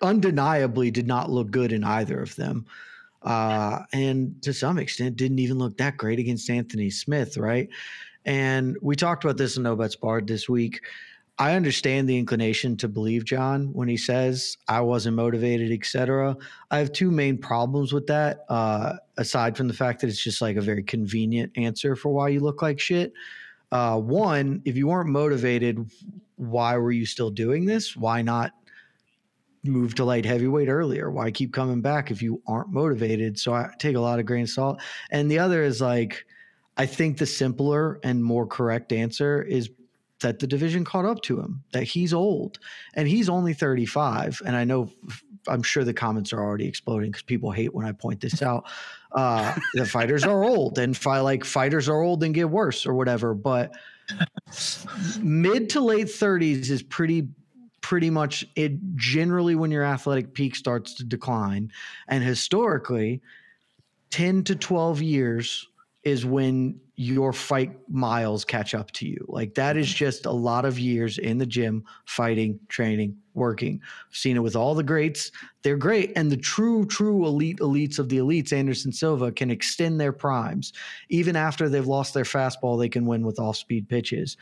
undeniably 0.03 0.91
did 0.91 1.07
not 1.07 1.31
look 1.31 1.51
good 1.51 1.73
in 1.73 1.85
either 1.85 2.21
of 2.21 2.35
them. 2.37 2.67
Uh, 3.23 3.81
and 3.93 4.41
to 4.43 4.53
some 4.53 4.79
extent 4.79 5.17
didn't 5.17 5.39
even 5.39 5.59
look 5.59 5.77
that 5.77 5.97
great 5.97 6.19
against 6.19 6.49
Anthony 6.49 6.91
Smith, 6.91 7.37
right? 7.37 7.69
And 8.25 8.77
we 8.81 8.97
talked 8.97 9.25
about 9.25 9.37
this 9.37 9.57
in 9.57 9.63
No 9.63 9.77
Bets 9.77 9.97
Barred 9.97 10.27
this 10.27 10.49
week. 10.49 10.81
I 11.41 11.55
understand 11.55 12.07
the 12.07 12.19
inclination 12.19 12.77
to 12.77 12.89
believe 12.89 13.25
Jon 13.25 13.73
when 13.73 13.89
he 13.89 13.97
says 13.97 14.59
I 14.69 14.83
wasn't 14.83 15.17
motivated, 15.17 15.73
etc. 15.73 16.37
I 16.71 16.79
have 16.79 16.93
two 16.93 17.11
main 17.11 17.39
problems 17.39 17.95
with 17.95 18.07
that. 18.09 18.45
Uh, 18.51 18.97
aside 19.17 19.57
from 19.57 19.67
the 19.67 19.73
fact 19.73 20.03
that 20.03 20.09
it's 20.09 20.23
just 20.23 20.43
like 20.43 20.57
a 20.57 20.61
very 20.61 20.83
convenient 20.83 21.51
answer 21.57 21.97
for 21.97 22.11
why 22.11 22.29
you 22.29 22.41
look 22.41 22.61
like 22.61 22.79
shit. 22.79 23.15
Uh, 23.73 23.99
one, 23.99 24.61
if 24.67 24.77
you 24.77 24.89
weren't 24.89 25.09
motivated, 25.09 25.91
why 26.37 26.77
were 26.77 26.93
you 26.93 27.07
still 27.07 27.31
doing 27.31 27.65
this? 27.65 27.97
Why 27.97 28.21
not 28.21 28.53
move 29.65 29.95
to 29.95 30.05
light 30.05 30.27
heavyweight 30.27 30.69
earlier? 30.69 31.11
Why 31.11 31.31
keep 31.31 31.55
coming 31.55 31.81
back 31.81 32.11
if 32.11 32.21
you 32.21 32.43
aren't 32.47 32.69
motivated? 32.69 33.39
So 33.39 33.55
I 33.55 33.71
take 33.79 33.97
a 33.97 34.01
lot 34.01 34.19
of 34.19 34.27
grain 34.27 34.43
of 34.43 34.51
salt. 34.51 34.83
And 35.11 35.31
the 35.31 35.39
other 35.39 35.63
is 35.63 35.81
like, 35.81 36.27
I 36.77 36.85
think 36.85 37.17
the 37.17 37.27
simpler 37.27 37.99
and 38.05 38.23
more 38.23 38.47
correct 38.47 38.93
answer 38.93 39.43
is 39.43 39.71
that 40.21 40.39
the 40.39 40.47
division 40.47 40.85
caught 40.85 41.05
up 41.05 41.23
to 41.23 41.41
him, 41.41 41.63
that 41.73 41.85
he's 41.85 42.13
old 42.13 42.59
and 42.95 43.09
he's 43.09 43.29
only 43.29 43.55
35. 43.55 44.43
And 44.45 44.57
I 44.57 44.65
know, 44.65 44.91
I'm 45.49 45.63
sure 45.63 45.85
the 45.85 45.95
comments 45.95 46.33
are 46.33 46.41
already 46.41 46.67
exploding 46.67 47.11
because 47.11 47.23
people 47.23 47.51
hate 47.51 47.75
when 47.75 47.87
I 47.87 47.93
point 47.93 48.21
this 48.21 48.43
out. 48.51 48.65
Uh, 49.13 49.57
the 49.75 49.85
fighters 49.85 50.25
are 50.25 50.45
old 50.45 50.79
and 50.79 50.97
fi- 50.97 51.21
like 51.21 51.45
fighters 51.45 51.89
are 51.89 52.01
old 52.01 52.23
and 52.23 52.35
get 52.35 52.49
worse 52.49 52.87
or 52.87 52.95
whatever. 52.95 53.35
But 53.35 53.75
mid 55.21 55.71
to 55.71 55.81
late 55.81 56.07
30s 56.07 56.71
is 56.71 56.83
pretty 56.83 57.29
pretty 57.81 58.11
much 58.11 58.45
it 58.57 58.73
generally 58.95 59.55
when 59.55 59.71
your 59.71 59.83
athletic 59.83 60.35
peak 60.35 60.55
starts 60.55 60.95
to 60.95 61.03
decline 61.03 61.73
and 62.09 62.23
historically 62.23 63.23
10 64.11 64.45
to 64.45 64.55
12 64.55 65.01
years 65.03 65.67
is 66.05 66.27
when 66.27 66.79
your 67.01 67.33
fight 67.33 67.75
miles 67.89 68.45
catch 68.45 68.75
up 68.75 68.91
to 68.91 69.09
you. 69.09 69.25
Like 69.27 69.55
that 69.55 69.79
is 69.79 69.91
just 69.91 70.27
a 70.27 70.31
lot 70.31 70.67
of 70.67 70.79
years 70.79 71.17
in 71.17 71.39
the 71.39 71.47
gym, 71.47 71.83
fighting, 72.05 72.61
training, 72.69 73.17
working. 73.33 73.81
I've 73.83 74.15
seen 74.15 74.37
it 74.37 74.41
with 74.41 74.55
all 74.55 74.75
the 74.75 74.83
greats. 74.83 75.33
They're 75.63 75.79
great. 75.79 76.13
And 76.15 76.31
the 76.31 76.37
true, 76.37 76.85
true 76.85 77.25
elite 77.25 77.61
elites 77.61 77.99
of 77.99 78.11
the 78.11 78.19
elites, 78.19 78.53
Anderson 78.53 78.93
Silva, 78.93 79.33
can 79.33 79.51
extend 79.51 79.99
their 79.99 80.13
primes. 80.13 80.75
Even 81.09 81.37
after 81.37 81.71
they've 81.71 81.87
lost 81.87 82.13
their 82.13 82.25
fastball, 82.25 82.79
they 82.79 82.91
can 82.91 83.07
win 83.07 83.25
with 83.25 83.39
off 83.39 83.57
speed 83.57 83.89
pitches. 83.89 84.37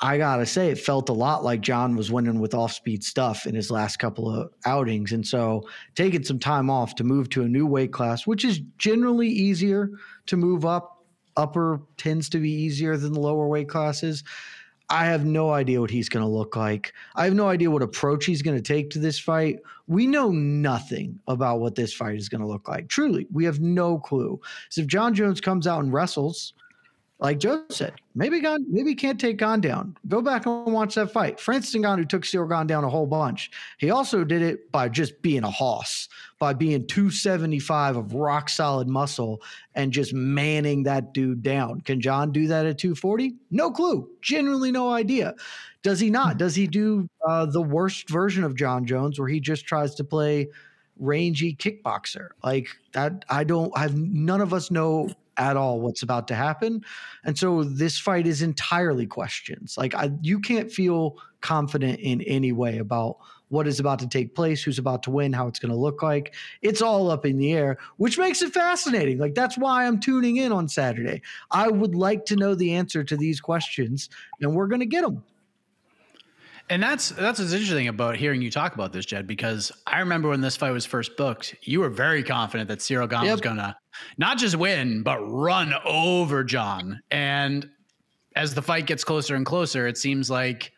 I 0.00 0.18
gotta 0.18 0.46
say, 0.46 0.70
it 0.70 0.78
felt 0.78 1.08
a 1.08 1.12
lot 1.12 1.42
like 1.42 1.62
Jon 1.62 1.96
was 1.96 2.12
winning 2.12 2.38
with 2.38 2.54
off 2.54 2.72
speed 2.72 3.02
stuff 3.02 3.44
in 3.44 3.56
his 3.56 3.72
last 3.72 3.96
couple 3.96 4.30
of 4.30 4.52
outings. 4.66 5.10
And 5.10 5.26
so 5.26 5.68
taking 5.96 6.22
some 6.22 6.38
time 6.38 6.70
off 6.70 6.94
to 6.94 7.04
move 7.04 7.28
to 7.30 7.42
a 7.42 7.48
new 7.48 7.66
weight 7.66 7.92
class, 7.92 8.24
which 8.24 8.44
is 8.44 8.60
generally 8.78 9.28
easier 9.28 9.90
to 10.26 10.36
move 10.36 10.64
up, 10.64 10.99
upper 11.40 11.80
tends 11.96 12.28
to 12.30 12.38
be 12.38 12.50
easier 12.50 12.96
than 12.96 13.12
the 13.12 13.20
lower 13.20 13.48
weight 13.48 13.68
classes. 13.68 14.22
I 14.90 15.06
have 15.06 15.24
no 15.24 15.50
idea 15.50 15.80
what 15.80 15.90
he's 15.90 16.08
going 16.08 16.24
to 16.24 16.30
look 16.30 16.56
like. 16.56 16.92
I 17.14 17.24
have 17.24 17.34
no 17.34 17.48
idea 17.48 17.70
what 17.70 17.82
approach 17.82 18.26
he's 18.26 18.42
going 18.42 18.56
to 18.56 18.62
take 18.62 18.90
to 18.90 18.98
this 18.98 19.20
fight. 19.20 19.60
We 19.86 20.08
know 20.08 20.30
nothing 20.30 21.20
about 21.28 21.60
what 21.60 21.76
this 21.76 21.94
fight 21.94 22.16
is 22.16 22.28
going 22.28 22.40
to 22.40 22.46
look 22.46 22.68
like. 22.68 22.88
Truly, 22.88 23.28
we 23.32 23.44
have 23.44 23.60
no 23.60 23.98
clue. 23.98 24.40
So 24.68 24.80
if 24.80 24.88
Jon 24.88 25.14
Jones 25.14 25.40
comes 25.40 25.68
out 25.68 25.84
and 25.84 25.92
wrestles, 25.92 26.54
like 27.20 27.38
Joe 27.38 27.64
said, 27.68 27.92
maybe 28.14 28.40
Gane, 28.40 28.64
maybe 28.68 28.94
can't 28.94 29.20
take 29.20 29.36
Gane 29.36 29.60
down. 29.60 29.94
Go 30.08 30.22
back 30.22 30.46
and 30.46 30.72
watch 30.72 30.94
that 30.94 31.12
fight. 31.12 31.38
Francis 31.38 31.74
Ngannou 31.74 32.08
took 32.08 32.22
Ciryl 32.22 32.48
Gane 32.48 32.66
down 32.66 32.82
a 32.82 32.88
whole 32.88 33.06
bunch. 33.06 33.50
He 33.78 33.90
also 33.90 34.24
did 34.24 34.40
it 34.40 34.72
by 34.72 34.88
just 34.88 35.20
being 35.20 35.44
a 35.44 35.50
hoss, 35.50 36.08
by 36.38 36.54
being 36.54 36.86
275 36.86 37.98
of 37.98 38.14
rock 38.14 38.48
solid 38.48 38.88
muscle 38.88 39.42
and 39.74 39.92
just 39.92 40.14
manning 40.14 40.82
that 40.84 41.12
dude 41.12 41.42
down. 41.42 41.82
Can 41.82 42.00
Jon 42.00 42.32
do 42.32 42.46
that 42.46 42.64
at 42.64 42.78
240? 42.78 43.34
No 43.50 43.70
clue. 43.70 44.08
Genuinely 44.22 44.72
no 44.72 44.90
idea. 44.90 45.34
Does 45.82 46.00
he 46.00 46.08
not? 46.08 46.38
Does 46.38 46.54
he 46.54 46.66
do 46.66 47.06
uh, 47.28 47.44
the 47.44 47.62
worst 47.62 48.08
version 48.08 48.44
of 48.44 48.54
Jon 48.54 48.86
Jones 48.86 49.18
where 49.18 49.28
he 49.28 49.40
just 49.40 49.66
tries 49.66 49.94
to 49.96 50.04
play 50.04 50.48
rangy 50.98 51.54
kickboxer? 51.54 52.28
Like 52.42 52.68
that, 52.92 53.26
I 53.28 53.44
don't 53.44 53.72
I've 53.76 53.96
none 53.96 54.40
of 54.40 54.54
us 54.54 54.70
know 54.70 55.10
at 55.40 55.56
all 55.56 55.80
what's 55.80 56.02
about 56.02 56.28
to 56.28 56.34
happen. 56.34 56.84
And 57.24 57.36
so 57.36 57.64
this 57.64 57.98
fight 57.98 58.26
is 58.26 58.42
entirely 58.42 59.06
questions. 59.06 59.76
Like 59.76 59.94
I, 59.94 60.10
you 60.20 60.38
can't 60.38 60.70
feel 60.70 61.16
confident 61.40 61.98
in 62.00 62.20
any 62.22 62.52
way 62.52 62.78
about 62.78 63.16
what 63.48 63.66
is 63.66 63.80
about 63.80 63.98
to 63.98 64.08
take 64.08 64.34
place, 64.34 64.62
who's 64.62 64.78
about 64.78 65.02
to 65.02 65.10
win, 65.10 65.32
how 65.32 65.48
it's 65.48 65.58
going 65.58 65.72
to 65.72 65.78
look 65.78 66.02
like. 66.02 66.34
It's 66.62 66.82
all 66.82 67.10
up 67.10 67.26
in 67.26 67.38
the 67.38 67.52
air, 67.52 67.78
which 67.96 68.18
makes 68.18 68.42
it 68.42 68.52
fascinating. 68.52 69.18
Like 69.18 69.34
that's 69.34 69.58
why 69.58 69.86
I'm 69.86 69.98
tuning 69.98 70.36
in 70.36 70.52
on 70.52 70.68
Saturday. 70.68 71.22
I 71.50 71.68
would 71.68 71.94
like 71.94 72.26
to 72.26 72.36
know 72.36 72.54
the 72.54 72.74
answer 72.74 73.02
to 73.02 73.16
these 73.16 73.40
questions, 73.40 74.08
and 74.40 74.54
we're 74.54 74.68
going 74.68 74.80
to 74.80 74.86
get 74.86 75.02
them. 75.02 75.24
And 76.70 76.80
that's 76.80 77.10
that's 77.10 77.40
what's 77.40 77.52
interesting 77.52 77.88
about 77.88 78.16
hearing 78.16 78.40
you 78.40 78.50
talk 78.50 78.74
about 78.74 78.92
this, 78.92 79.04
Jed, 79.04 79.26
because 79.26 79.72
I 79.88 79.98
remember 79.98 80.28
when 80.28 80.40
this 80.40 80.56
fight 80.56 80.70
was 80.70 80.86
first 80.86 81.16
booked, 81.16 81.56
you 81.62 81.80
were 81.80 81.88
very 81.88 82.22
confident 82.22 82.68
that 82.68 82.78
Ciryl 82.78 83.10
Gane 83.10 83.24
yep. 83.24 83.32
was 83.32 83.40
gonna 83.40 83.76
not 84.18 84.38
just 84.38 84.54
win, 84.54 85.02
but 85.02 85.18
run 85.18 85.74
over 85.84 86.44
Jon. 86.44 87.00
And 87.10 87.68
as 88.36 88.54
the 88.54 88.62
fight 88.62 88.86
gets 88.86 89.02
closer 89.02 89.34
and 89.34 89.44
closer, 89.44 89.88
it 89.88 89.98
seems 89.98 90.30
like 90.30 90.70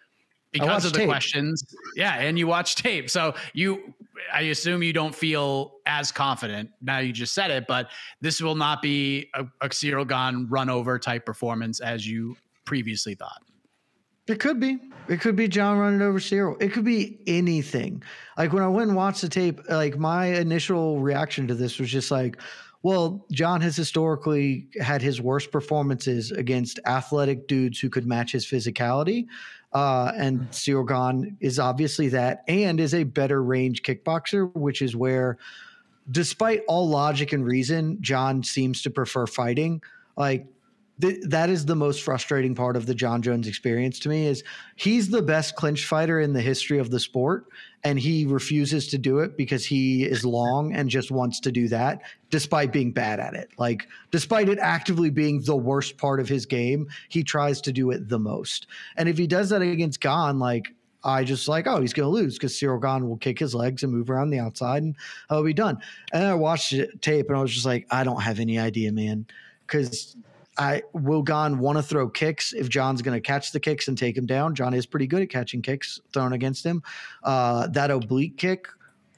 because 0.51 0.87
of 0.87 0.95
the 0.95 1.01
tape. 1.01 1.09
questions. 1.09 1.63
Yeah, 1.95 2.15
and 2.15 2.39
you 2.39 2.47
watch 2.47 2.75
tape. 2.77 3.11
So 3.11 3.35
you 3.53 3.93
I 4.33 4.43
assume 4.43 4.83
you 4.83 4.95
don't 4.95 5.15
feel 5.15 5.75
as 5.85 6.11
confident. 6.11 6.71
Now 6.81 7.01
you 7.01 7.13
just 7.13 7.35
said 7.35 7.51
it, 7.51 7.67
but 7.67 7.91
this 8.23 8.41
will 8.41 8.55
not 8.55 8.81
be 8.81 9.29
a, 9.35 9.45
a 9.61 9.69
Gane 9.69 10.47
run 10.49 10.71
over 10.71 10.99
type 10.99 11.27
performance 11.27 11.81
as 11.81 12.09
you 12.09 12.35
previously 12.65 13.15
thought. 13.15 13.43
It 14.29 14.39
could 14.39 14.61
be. 14.61 14.79
It 15.09 15.21
could 15.21 15.35
be 15.35 15.49
Jon 15.49 15.79
running 15.79 16.01
over 16.01 16.21
Ciryl. 16.21 16.61
It 16.63 16.73
could 16.73 16.85
be 16.85 17.19
anything. 17.27 18.03
Like 18.39 18.53
when 18.53 18.63
I 18.63 18.69
went 18.69 18.89
and 18.89 18.97
watched 18.97 19.23
the 19.23 19.29
tape, 19.29 19.61
like 19.69 19.99
my 19.99 20.27
initial 20.27 21.01
reaction 21.01 21.49
to 21.49 21.55
this 21.55 21.79
was 21.79 21.91
just 21.91 22.11
like, 22.11 22.39
well, 22.83 23.25
Jon 23.31 23.61
has 23.61 23.77
historically 23.77 24.67
had 24.81 25.03
his 25.03 25.21
worst 25.21 25.51
performances 25.51 26.31
against 26.33 26.81
athletic 26.87 27.47
dudes 27.47 27.81
who 27.81 27.89
could 27.89 28.07
match 28.07 28.33
his 28.33 28.45
physicality. 28.47 29.27
Uh, 29.73 30.13
and 30.17 30.49
Ciryl 30.51 30.87
Gane 30.87 31.37
is 31.41 31.59
obviously 31.59 32.09
that 32.09 32.45
and 32.47 32.79
is 32.79 32.95
a 32.95 33.05
better 33.05 33.43
range 33.43 33.83
kickboxer, 33.83 34.55
which 34.55 34.83
is 34.83 34.95
where, 34.95 35.39
despite 36.11 36.63
all 36.69 36.89
logic 36.89 37.33
and 37.33 37.45
reason, 37.45 37.99
Jon 38.01 38.43
seems 38.43 38.83
to 38.83 38.91
prefer 38.91 39.27
fighting. 39.27 39.83
Like 40.17 40.47
th- 41.01 41.23
that 41.25 41.51
is 41.51 41.65
the 41.65 41.77
most 41.77 42.03
frustrating 42.03 42.55
part 42.55 42.77
of 42.77 42.87
the 42.87 42.95
Jon 42.95 43.23
Jones 43.23 43.49
experience 43.49 43.99
to 44.01 44.09
me 44.09 44.27
is 44.27 44.45
he's 44.77 45.09
the 45.09 45.23
best 45.23 45.57
clinch 45.57 45.87
fighter 45.87 46.21
in 46.21 46.33
the 46.33 46.41
history 46.41 46.79
of 46.79 46.91
the 46.91 47.01
sport 47.01 47.47
and 47.85 47.99
he 47.99 48.27
refuses 48.27 48.87
to 48.89 48.99
do 48.99 49.19
it 49.19 49.37
because 49.37 49.67
he 49.67 50.05
is 50.05 50.25
long 50.25 50.73
and 50.73 50.89
just 50.89 51.11
wants 51.11 51.41
to 51.41 51.51
do 51.51 51.69
that 51.69 52.03
despite 52.31 52.73
being 52.73 52.93
bad 52.93 53.19
at 53.19 53.35
it. 53.35 53.51
Like 53.59 53.89
despite 54.11 54.49
it 54.49 54.59
actively 54.59 55.11
being 55.11 55.43
the 55.43 55.57
worst 55.57 55.99
part 55.99 56.21
of 56.21 56.29
his 56.29 56.47
game, 56.47 56.89
he 57.09 57.25
tries 57.25 57.61
to 57.63 57.73
do 57.73 57.91
it 57.91 58.09
the 58.09 58.19
most. 58.19 58.67
And 58.97 59.09
if 59.09 59.19
he 59.19 59.27
does 59.27 59.51
that 59.51 59.63
against 59.63 60.01
Gane 60.01 60.39
like 60.39 60.73
I 61.05 61.25
just 61.25 61.49
like, 61.49 61.67
oh, 61.67 61.81
he's 61.81 61.93
going 61.93 62.07
to 62.07 62.11
lose 62.11 62.35
because 62.35 62.53
Ciryl 62.53 62.81
Gane 62.81 63.09
will 63.09 63.17
kick 63.17 63.39
his 63.39 63.55
legs 63.55 63.83
and 63.83 63.93
move 63.93 64.09
around 64.09 64.31
the 64.31 64.39
outside 64.39 64.85
and 64.85 64.95
I'll 65.31 65.43
be 65.43 65.53
done. 65.53 65.79
And 66.13 66.25
I 66.25 66.35
watched 66.35 66.73
it 66.73 67.03
tape 67.03 67.29
and 67.29 67.37
I 67.37 67.43
was 67.43 67.53
just 67.53 67.67
like, 67.67 67.87
I 67.91 68.05
don't 68.05 68.23
have 68.23 68.39
any 68.39 68.59
idea, 68.59 68.93
man. 68.93 69.27
Because 69.67 70.17
I 70.59 70.83
will 70.93 71.23
Gane 71.23 71.59
want 71.59 71.79
to 71.79 71.83
throw 71.83 72.09
kicks 72.09 72.53
if 72.53 72.69
Jon's 72.69 73.01
going 73.03 73.17
to 73.17 73.21
catch 73.21 73.53
the 73.53 73.61
kicks 73.61 73.89
and 73.89 73.97
take 73.97 74.17
him 74.17 74.27
down. 74.27 74.55
Jon 74.55 74.75
is 74.75 74.87
pretty 74.87 75.07
good 75.07 75.23
at 75.23 75.31
catching 75.31 75.63
kicks 75.63 76.01
thrown 76.13 76.33
against 76.35 76.65
him. 76.65 76.83
Uh, 77.23 77.69
that 77.69 77.91
oblique 77.91 78.37
kick, 78.37 78.69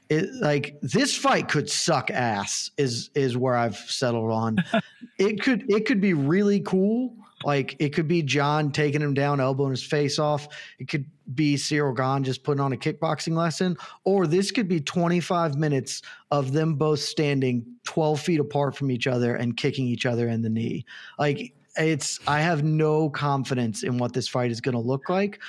it, 0.09 0.33
like 0.35 0.77
this 0.81 1.15
fight 1.15 1.49
could 1.49 1.69
suck 1.69 2.09
ass. 2.11 2.71
Is 2.77 3.09
is 3.15 3.35
where 3.35 3.55
I've 3.55 3.77
settled 3.77 4.31
on. 4.31 4.57
it 5.17 5.41
could 5.41 5.69
it 5.69 5.85
could 5.85 5.99
be 5.99 6.13
really 6.13 6.61
cool. 6.61 7.13
Like 7.43 7.75
it 7.79 7.89
could 7.89 8.07
be 8.07 8.21
Jon 8.23 8.71
taking 8.71 9.01
him 9.01 9.13
down, 9.13 9.41
elbowing 9.41 9.71
his 9.71 9.83
face 9.83 10.19
off. 10.19 10.47
It 10.79 10.87
could 10.87 11.05
be 11.33 11.55
Ciryl 11.55 11.95
Gane 11.95 12.23
just 12.23 12.43
putting 12.43 12.61
on 12.61 12.73
a 12.73 12.77
kickboxing 12.77 13.35
lesson, 13.35 13.75
or 14.03 14.25
this 14.25 14.51
could 14.51 14.67
be 14.67 14.79
25 14.79 15.55
minutes 15.55 16.01
of 16.31 16.53
them 16.53 16.75
both 16.75 16.99
standing 16.99 17.65
12 17.83 18.21
feet 18.21 18.39
apart 18.39 18.75
from 18.75 18.89
each 18.89 19.07
other 19.07 19.35
and 19.35 19.57
kicking 19.57 19.85
each 19.85 20.05
other 20.05 20.29
in 20.29 20.41
the 20.41 20.49
knee. 20.49 20.85
Like 21.19 21.53
it's, 21.77 22.19
I 22.27 22.39
have 22.39 22.63
no 22.63 23.09
confidence 23.09 23.83
in 23.83 23.97
what 23.97 24.13
this 24.13 24.27
fight 24.27 24.51
is 24.51 24.61
going 24.61 24.75
to 24.75 24.81
look 24.81 25.09
like. 25.09 25.39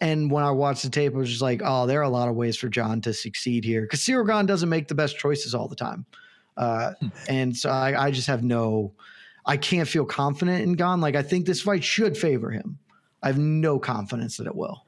And 0.00 0.30
when 0.30 0.42
I 0.42 0.50
watched 0.50 0.82
the 0.82 0.90
tape, 0.90 1.14
I 1.14 1.18
was 1.18 1.28
just 1.28 1.42
like, 1.42 1.62
oh, 1.64 1.86
there 1.86 2.00
are 2.00 2.04
a 2.04 2.08
lot 2.08 2.28
of 2.28 2.34
ways 2.34 2.56
for 2.56 2.68
John 2.68 3.00
to 3.02 3.12
succeed 3.12 3.64
here 3.64 3.82
because 3.82 4.00
Ciryl 4.00 4.26
Gane 4.26 4.46
doesn't 4.46 4.68
make 4.68 4.88
the 4.88 4.96
best 4.96 5.16
choices 5.16 5.54
all 5.54 5.68
the 5.68 5.76
time. 5.76 6.06
Uh, 6.56 6.92
and 7.28 7.56
so 7.56 7.70
I, 7.70 8.06
I 8.06 8.10
just 8.10 8.26
have 8.26 8.42
no, 8.42 8.92
I 9.44 9.56
can't 9.56 9.88
feel 9.88 10.04
confident 10.04 10.62
in 10.62 10.74
Gane. 10.74 11.00
Like 11.00 11.16
I 11.16 11.22
think 11.22 11.46
this 11.46 11.62
fight 11.62 11.82
should 11.82 12.16
favor 12.16 12.50
him. 12.50 12.78
I 13.22 13.28
have 13.28 13.38
no 13.38 13.78
confidence 13.78 14.36
that 14.36 14.46
it 14.46 14.54
will. 14.54 14.84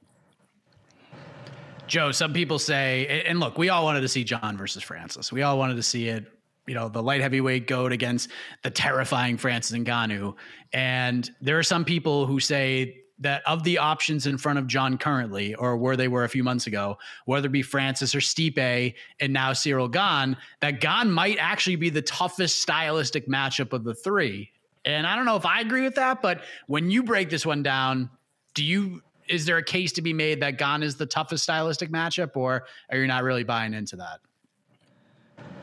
Joe, 1.87 2.13
some 2.13 2.33
people 2.33 2.59
say, 2.59 3.25
and 3.27 3.41
look, 3.41 3.59
we 3.59 3.69
all 3.69 3.85
wanted 3.85 4.01
to 4.01 4.09
see 4.09 4.25
Jon 4.25 4.57
versus 4.57 4.83
Francis. 4.83 5.31
We 5.31 5.43
all 5.43 5.59
wanted 5.59 5.77
to 5.77 5.83
see 5.83 6.09
it, 6.09 6.25
you 6.67 6.75
know, 6.75 6.89
the 6.89 7.03
light 7.03 7.21
heavyweight 7.21 7.67
goat 7.67 7.93
against 7.93 8.31
the 8.63 8.71
terrifying 8.71 9.37
Francis 9.37 9.77
Ngannou. 9.77 10.35
And 10.73 11.31
there 11.41 11.59
are 11.59 11.63
some 11.63 11.85
people 11.85 12.27
who 12.27 12.41
say 12.41 13.04
that 13.19 13.43
of 13.47 13.63
the 13.63 13.79
options 13.79 14.27
in 14.27 14.39
front 14.39 14.59
of 14.59 14.67
Jon 14.67 14.99
currently, 14.99 15.55
or 15.55 15.77
where 15.77 15.97
they 15.97 16.09
were 16.09 16.25
a 16.25 16.29
few 16.29 16.43
months 16.43 16.67
ago, 16.67 16.99
whether 17.27 17.47
it 17.47 17.53
be 17.53 17.63
Francis 17.63 18.15
or 18.15 18.19
Stipe 18.19 18.95
and 19.21 19.33
now 19.33 19.53
Ciryl 19.53 19.91
Gane, 19.91 20.37
that 20.61 20.81
Gane 20.81 21.11
might 21.11 21.39
actually 21.39 21.77
be 21.77 21.91
the 21.91 22.03
toughest 22.03 22.61
stylistic 22.61 23.29
matchup 23.29 23.73
of 23.73 23.85
the 23.85 23.95
three. 23.95 24.51
And 24.85 25.07
I 25.07 25.17
don't 25.17 25.25
know 25.25 25.37
if 25.37 25.47
I 25.47 25.61
agree 25.61 25.83
with 25.83 25.95
that, 25.95 26.23
but 26.23 26.43
when 26.67 26.91
you 26.91 27.03
break 27.03 27.31
this 27.31 27.47
one 27.47 27.63
down, 27.63 28.11
do 28.55 28.65
you 28.65 29.03
is 29.27 29.47
there 29.47 29.57
a 29.57 29.65
case 29.65 29.93
to 29.93 30.03
be 30.03 30.13
made 30.13 30.41
that 30.41 30.59
Gane 30.59 30.83
is 30.83 30.97
the 30.97 31.07
toughest 31.07 31.45
stylistic 31.45 31.91
matchup, 31.91 32.37
or 32.37 32.67
are 32.91 32.99
you 32.99 33.07
not 33.07 33.23
really 33.23 33.45
buying 33.45 33.73
into 33.73 33.97
that? 33.97 34.21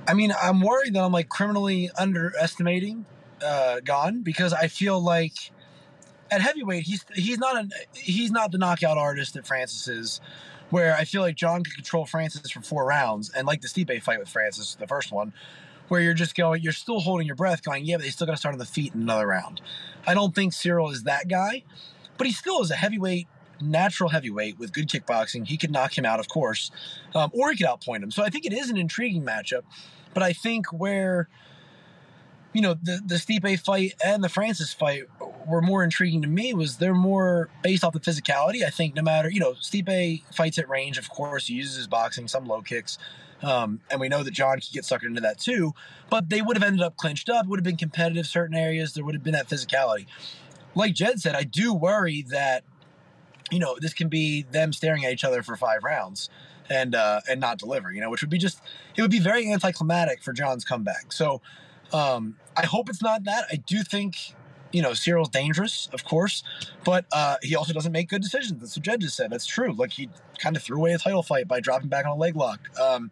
I 0.08 0.14
mean, 0.16 0.34
I'm 0.41 0.62
worried 0.62 0.95
that 0.95 1.04
I'm 1.04 1.12
like 1.12 1.30
criminally 1.30 1.91
underestimating 1.97 3.06
uh, 3.45 3.82
Gane 3.82 4.24
because 4.24 4.52
I 4.54 4.68
feel 4.68 4.99
like 4.99 5.52
at 6.32 6.41
heavyweight 6.41 6.84
he's 6.84 7.05
he's 7.13 7.38
not 7.38 7.57
an 7.57 7.71
he's 7.93 8.32
not 8.32 8.51
the 8.51 8.57
knockout 8.57 8.97
artist 8.97 9.36
that 9.36 9.45
Francis 9.45 9.88
is. 9.88 10.21
Where 10.69 10.95
I 10.95 11.03
feel 11.03 11.21
like 11.21 11.36
Jon 11.36 11.65
could 11.65 11.75
control 11.75 12.05
Francis 12.05 12.49
for 12.49 12.61
four 12.61 12.86
rounds, 12.86 13.29
and 13.29 13.45
like 13.45 13.59
the 13.59 13.67
Stipe 13.67 14.01
fight 14.03 14.19
with 14.19 14.29
Francis, 14.29 14.75
the 14.75 14.88
first 14.88 15.11
one, 15.11 15.34
where 15.89 15.99
you're 15.99 16.13
just 16.13 16.34
going, 16.34 16.61
you're 16.61 16.71
still 16.71 17.01
holding 17.01 17.27
your 17.27 17.36
breath, 17.36 17.61
going, 17.61 17.84
yeah, 17.84 17.97
but 17.97 18.03
they 18.03 18.09
still 18.09 18.25
got 18.25 18.32
to 18.32 18.38
start 18.38 18.53
on 18.53 18.59
the 18.59 18.65
feet 18.65 18.95
in 18.95 19.01
another 19.01 19.27
round. 19.27 19.59
I 20.07 20.13
don't 20.13 20.34
think 20.34 20.53
Ciryl 20.53 20.89
is 20.93 21.03
that 21.03 21.27
guy, 21.27 21.63
but 22.17 22.25
he 22.25 22.32
still 22.32 22.61
is 22.61 22.71
a 22.71 22.75
heavyweight 22.75 23.27
natural 23.61 24.09
heavyweight 24.09 24.57
with 24.59 24.73
good 24.73 24.88
kickboxing. 24.88 25.47
He 25.47 25.57
could 25.57 25.71
knock 25.71 25.97
him 25.97 26.05
out, 26.05 26.19
of 26.19 26.27
course, 26.27 26.71
um, 27.13 27.32
or 27.34 27.51
he 27.51 27.57
could 27.57 27.67
outpoint 27.67 28.03
him. 28.03 28.11
So 28.11 28.23
I 28.23 28.29
think 28.29 28.45
it 28.45 28.53
is 28.53 28.69
an 28.69 28.77
intriguing 28.77 29.23
matchup. 29.23 29.63
But 30.13 30.23
I 30.23 30.34
think 30.34 30.67
where, 30.73 31.29
you 32.53 32.61
know, 32.61 32.73
the, 32.73 33.01
the 33.05 33.15
Stipe 33.15 33.59
fight 33.59 33.93
and 34.03 34.23
the 34.23 34.29
Francis 34.29 34.73
fight 34.73 35.03
were 35.47 35.61
more 35.61 35.83
intriguing 35.83 36.21
to 36.21 36.27
me 36.27 36.53
was 36.53 36.77
they're 36.77 36.93
more 36.93 37.49
based 37.63 37.83
off 37.83 37.93
the 37.93 37.99
physicality. 37.99 38.65
I 38.65 38.69
think 38.69 38.95
no 38.95 39.01
matter, 39.01 39.29
you 39.29 39.39
know, 39.39 39.53
Stipe 39.53 40.23
fights 40.33 40.57
at 40.57 40.69
range, 40.69 40.97
of 40.97 41.09
course, 41.09 41.47
he 41.47 41.55
uses 41.55 41.77
his 41.77 41.87
boxing, 41.87 42.27
some 42.27 42.45
low 42.45 42.61
kicks. 42.61 42.97
Um, 43.43 43.81
and 43.89 43.99
we 43.99 44.07
know 44.07 44.21
that 44.21 44.31
Jon 44.31 44.59
could 44.59 44.71
get 44.71 44.83
suckered 44.83 45.07
into 45.07 45.21
that 45.21 45.39
too. 45.39 45.73
But 46.09 46.29
they 46.29 46.41
would 46.41 46.55
have 46.55 46.63
ended 46.63 46.81
up 46.81 46.97
clinched 46.97 47.29
up, 47.29 47.47
would 47.47 47.59
have 47.59 47.63
been 47.63 47.77
competitive 47.77 48.27
certain 48.27 48.55
areas. 48.55 48.93
There 48.93 49.03
would 49.03 49.15
have 49.15 49.23
been 49.23 49.33
that 49.33 49.49
physicality. 49.49 50.05
Like 50.75 50.93
Jed 50.93 51.19
said, 51.19 51.35
I 51.35 51.43
do 51.43 51.73
worry 51.73 52.21
that 52.29 52.63
you 53.51 53.59
know, 53.59 53.77
this 53.79 53.93
can 53.93 54.07
be 54.07 54.43
them 54.43 54.73
staring 54.73 55.05
at 55.05 55.11
each 55.11 55.23
other 55.23 55.43
for 55.43 55.55
five 55.55 55.83
rounds 55.83 56.29
and 56.69 56.95
uh, 56.95 57.19
and 57.29 57.39
not 57.39 57.59
deliver, 57.59 57.91
you 57.91 58.01
know, 58.01 58.09
which 58.09 58.21
would 58.21 58.29
be 58.29 58.37
just 58.37 58.61
it 58.95 59.01
would 59.01 59.11
be 59.11 59.19
very 59.19 59.51
anticlimactic 59.51 60.23
for 60.23 60.33
Jon's 60.33 60.63
comeback. 60.63 61.11
So 61.11 61.41
um, 61.93 62.37
I 62.55 62.65
hope 62.65 62.89
it's 62.89 63.01
not 63.01 63.25
that. 63.25 63.45
I 63.51 63.57
do 63.57 63.83
think 63.83 64.33
you 64.72 64.82
know 64.82 64.93
Ciryl's 64.93 65.30
dangerous, 65.30 65.89
of 65.93 66.05
course, 66.05 66.43
but 66.84 67.05
uh, 67.11 67.38
he 67.41 67.55
also 67.55 67.74
doesn't 67.74 67.91
make 67.91 68.09
good 68.09 68.22
decisions. 68.22 68.59
That's 68.59 68.78
what 68.78 68.99
just 68.99 69.15
said. 69.15 69.32
That's 69.32 69.45
true. 69.45 69.74
Like 69.74 69.91
he 69.91 70.09
kind 70.38 70.55
of 70.55 70.63
threw 70.63 70.78
away 70.78 70.93
a 70.93 70.97
title 70.97 71.24
fight 71.24 71.47
by 71.47 71.59
dropping 71.59 71.89
back 71.89 72.05
on 72.05 72.11
a 72.11 72.15
leg 72.15 72.36
lock. 72.36 72.59
Um, 72.80 73.11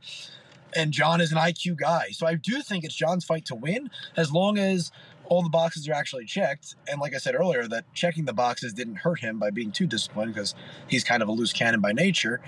and 0.75 0.91
Jon 0.91 1.19
is 1.19 1.31
an 1.31 1.37
IQ 1.39 1.77
guy, 1.77 2.09
so 2.11 2.27
I 2.27 2.35
do 2.35 2.61
think 2.61 2.83
it's 2.83 2.93
Jon's 2.93 3.25
fight 3.25 3.45
to 3.45 3.55
win 3.55 3.89
as 4.15 4.31
long 4.31 4.59
as 4.59 4.91
all 5.29 5.43
the 5.43 5.49
boxes 5.49 5.87
are 5.87 5.93
actually 5.93 6.25
checked. 6.25 6.75
And 6.87 6.99
like 6.99 7.13
I 7.13 7.17
said 7.17 7.35
earlier, 7.35 7.67
that 7.67 7.85
checking 7.93 8.25
the 8.25 8.33
boxes 8.33 8.73
didn't 8.73 8.97
hurt 8.97 9.19
him 9.19 9.39
by 9.39 9.51
being 9.51 9.71
too 9.71 9.87
disciplined 9.87 10.33
because 10.33 10.55
he's 10.87 11.03
kind 11.03 11.23
of 11.23 11.29
a 11.29 11.31
loose 11.31 11.53
cannon 11.53 11.79
by 11.79 11.93
nature. 11.93 12.41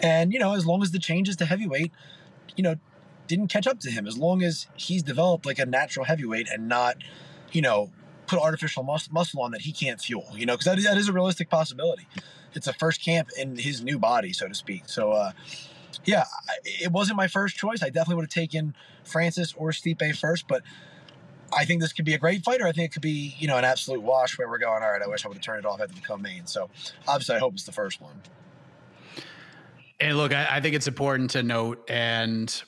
And, 0.00 0.32
you 0.32 0.38
know, 0.38 0.54
as 0.54 0.66
long 0.66 0.82
as 0.82 0.92
the 0.92 0.98
changes 0.98 1.36
to 1.36 1.46
heavyweight, 1.46 1.90
you 2.56 2.62
know, 2.62 2.76
didn't 3.26 3.48
catch 3.48 3.66
up 3.66 3.80
to 3.80 3.90
him, 3.90 4.06
as 4.06 4.16
long 4.16 4.42
as 4.42 4.66
he's 4.76 5.02
developed 5.02 5.46
like 5.46 5.58
a 5.58 5.66
natural 5.66 6.04
heavyweight 6.04 6.48
and 6.48 6.68
not, 6.68 6.96
you 7.52 7.62
know, 7.62 7.90
put 8.28 8.38
artificial 8.38 8.82
mus- 8.82 9.10
muscle 9.10 9.42
on 9.42 9.50
that 9.52 9.62
he 9.62 9.72
can't 9.72 10.00
fuel, 10.00 10.28
you 10.34 10.46
know, 10.46 10.54
because 10.54 10.66
that, 10.66 10.82
that 10.82 10.98
is 10.98 11.08
a 11.08 11.12
realistic 11.12 11.50
possibility. 11.50 12.06
It's 12.54 12.66
a 12.66 12.72
first 12.72 13.02
camp 13.04 13.28
in 13.38 13.56
his 13.56 13.82
new 13.82 13.98
body, 13.98 14.32
so 14.32 14.48
to 14.48 14.54
speak. 14.54 14.84
So, 14.86 15.12
uh, 15.12 15.32
yeah, 16.04 16.24
it 16.64 16.92
wasn't 16.92 17.16
my 17.16 17.28
first 17.28 17.56
choice. 17.56 17.82
I 17.82 17.86
definitely 17.86 18.16
would 18.16 18.24
have 18.24 18.30
taken 18.30 18.74
Francis 19.04 19.54
or 19.56 19.70
Stipe 19.70 20.16
first, 20.16 20.46
but 20.48 20.62
I 21.56 21.64
think 21.64 21.80
this 21.80 21.92
could 21.92 22.04
be 22.04 22.14
a 22.14 22.18
great 22.18 22.42
fighter. 22.44 22.66
I 22.66 22.72
think 22.72 22.90
it 22.90 22.92
could 22.92 23.02
be, 23.02 23.34
you 23.38 23.48
know, 23.48 23.56
an 23.56 23.64
absolute 23.64 24.02
wash 24.02 24.38
where 24.38 24.48
we're 24.48 24.58
going, 24.58 24.82
all 24.82 24.90
right, 24.90 25.02
I 25.02 25.06
wish 25.06 25.24
I 25.24 25.28
would 25.28 25.36
have 25.36 25.44
turned 25.44 25.60
it 25.60 25.66
off 25.66 25.80
at 25.80 25.94
the 25.94 26.00
co-main. 26.00 26.46
So 26.46 26.68
obviously 27.06 27.36
I 27.36 27.38
hope 27.38 27.54
it's 27.54 27.64
the 27.64 27.72
first 27.72 28.00
one. 28.00 28.20
And 30.00 30.16
look, 30.16 30.32
I, 30.32 30.46
I 30.56 30.60
think 30.60 30.74
it's 30.74 30.86
important 30.86 31.30
to 31.30 31.42
note, 31.42 31.84
and 31.88 32.62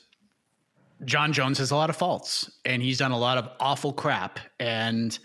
Jon 1.04 1.32
Jones 1.32 1.58
has 1.58 1.70
a 1.70 1.76
lot 1.76 1.90
of 1.90 1.96
faults, 1.96 2.50
and 2.64 2.82
he's 2.82 2.98
done 2.98 3.12
a 3.12 3.18
lot 3.18 3.38
of 3.38 3.50
awful 3.60 3.92
crap, 3.92 4.40
and 4.58 5.16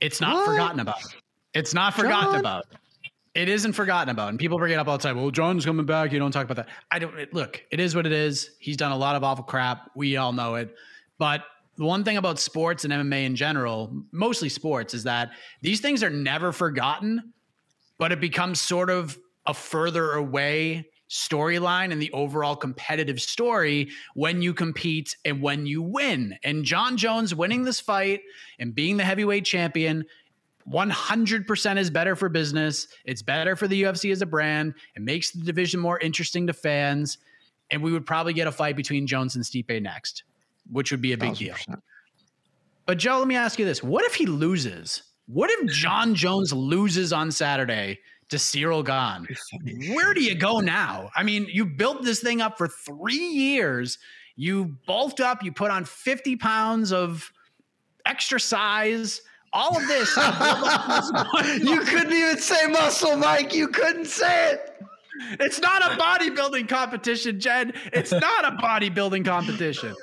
it's 0.00 0.20
not 0.20 0.34
what? 0.34 0.46
forgotten 0.46 0.80
about. 0.80 1.02
It's 1.54 1.74
not 1.74 1.94
forgotten 1.94 2.32
Jon? 2.32 2.40
about. 2.40 2.66
It 3.34 3.48
isn't 3.48 3.72
forgotten 3.72 4.08
about, 4.08 4.30
and 4.30 4.38
people 4.38 4.58
bring 4.58 4.72
it 4.72 4.76
up 4.76 4.88
all 4.88 4.98
the 4.98 5.02
time. 5.02 5.16
Well, 5.16 5.30
Jon's 5.30 5.64
coming 5.64 5.86
back. 5.86 6.12
You 6.12 6.18
don't 6.18 6.32
talk 6.32 6.44
about 6.44 6.56
that. 6.56 6.68
I 6.90 6.98
don't. 6.98 7.16
It, 7.18 7.32
look, 7.32 7.62
it 7.70 7.78
is 7.78 7.94
what 7.94 8.06
it 8.06 8.12
is. 8.12 8.50
He's 8.58 8.76
done 8.76 8.90
a 8.90 8.96
lot 8.96 9.16
of 9.16 9.22
awful 9.22 9.44
crap. 9.44 9.90
We 9.94 10.16
all 10.16 10.32
know 10.32 10.56
it, 10.56 10.74
but 11.18 11.44
the 11.76 11.84
one 11.84 12.02
thing 12.02 12.16
about 12.16 12.40
sports 12.40 12.84
and 12.84 12.92
MMA 12.92 13.24
in 13.24 13.36
general, 13.36 14.02
mostly 14.10 14.48
sports, 14.48 14.94
is 14.94 15.04
that 15.04 15.30
these 15.62 15.80
things 15.80 16.02
are 16.02 16.10
never 16.10 16.50
forgotten, 16.50 17.32
but 17.98 18.10
it 18.10 18.20
becomes 18.20 18.60
sort 18.60 18.90
of 18.90 19.16
a 19.46 19.54
further 19.54 20.12
away 20.12 20.88
storyline 21.08 21.90
and 21.92 22.00
the 22.00 22.12
overall 22.12 22.56
competitive 22.56 23.20
story 23.20 23.88
when 24.14 24.42
you 24.42 24.52
compete 24.52 25.16
and 25.24 25.40
when 25.40 25.66
you 25.66 25.82
win. 25.82 26.36
And 26.44 26.64
Jon 26.64 26.96
Jones 26.96 27.34
winning 27.34 27.64
this 27.64 27.80
fight 27.80 28.20
and 28.58 28.74
being 28.74 28.96
the 28.96 29.04
heavyweight 29.04 29.44
champion 29.44 30.04
100% 30.70 31.78
is 31.78 31.90
better 31.90 32.14
for 32.14 32.28
business. 32.28 32.88
It's 33.04 33.22
better 33.22 33.56
for 33.56 33.66
the 33.66 33.82
UFC 33.84 34.12
as 34.12 34.22
a 34.22 34.26
brand. 34.26 34.74
It 34.94 35.02
makes 35.02 35.30
the 35.30 35.42
division 35.42 35.80
more 35.80 35.98
interesting 35.98 36.46
to 36.46 36.52
fans. 36.52 37.18
And 37.70 37.82
we 37.82 37.92
would 37.92 38.06
probably 38.06 38.32
get 38.32 38.46
a 38.46 38.52
fight 38.52 38.76
between 38.76 39.06
Jones 39.06 39.34
and 39.34 39.44
Stipe 39.44 39.80
next, 39.82 40.24
which 40.70 40.90
would 40.90 41.00
be 41.00 41.12
a 41.12 41.18
big 41.18 41.32
1000%. 41.32 41.38
deal. 41.38 41.54
But 42.86 42.98
Joe, 42.98 43.18
let 43.18 43.28
me 43.28 43.36
ask 43.36 43.58
you 43.58 43.64
this. 43.64 43.82
What 43.82 44.04
if 44.04 44.14
he 44.14 44.26
loses? 44.26 45.02
What 45.26 45.50
if 45.50 45.70
Jon 45.70 46.14
Jones 46.14 46.52
loses 46.52 47.12
on 47.12 47.30
Saturday 47.30 47.98
to 48.28 48.36
Ciryl 48.36 48.84
Gane. 48.84 49.94
Where 49.94 50.14
do 50.14 50.22
you 50.22 50.34
go 50.34 50.60
now? 50.60 51.10
I 51.16 51.22
mean, 51.22 51.46
you 51.50 51.64
built 51.64 52.02
this 52.02 52.20
thing 52.20 52.40
up 52.40 52.58
for 52.58 52.68
three 52.68 53.16
years. 53.16 53.98
You 54.36 54.76
bulked 54.86 55.20
up, 55.20 55.42
you 55.42 55.52
put 55.52 55.70
on 55.70 55.84
50 55.84 56.36
pounds 56.36 56.92
of 56.92 57.32
extra 58.06 58.38
size 58.38 59.20
all 59.52 59.76
of 59.76 59.86
this. 59.86 60.16
you 61.62 61.80
couldn't 61.80 62.12
even 62.12 62.38
say 62.38 62.66
muscle, 62.66 63.16
Mike. 63.16 63.54
You 63.54 63.68
couldn't 63.68 64.06
say 64.06 64.52
it. 64.52 64.74
It's 65.40 65.60
not 65.60 65.82
a 65.82 65.96
bodybuilding 65.96 66.68
competition, 66.68 67.40
Jed. 67.40 67.74
It's 67.92 68.12
not 68.12 68.44
a 68.44 68.56
bodybuilding 68.56 69.24
competition. 69.24 69.94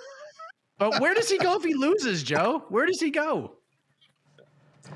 But 0.77 0.99
where 0.99 1.13
does 1.13 1.29
he 1.29 1.37
go 1.37 1.55
if 1.55 1.63
he 1.63 1.73
loses, 1.73 2.21
Joe? 2.21 2.65
Where 2.69 2.85
does 2.85 2.99
he 2.99 3.11
go? 3.11 3.53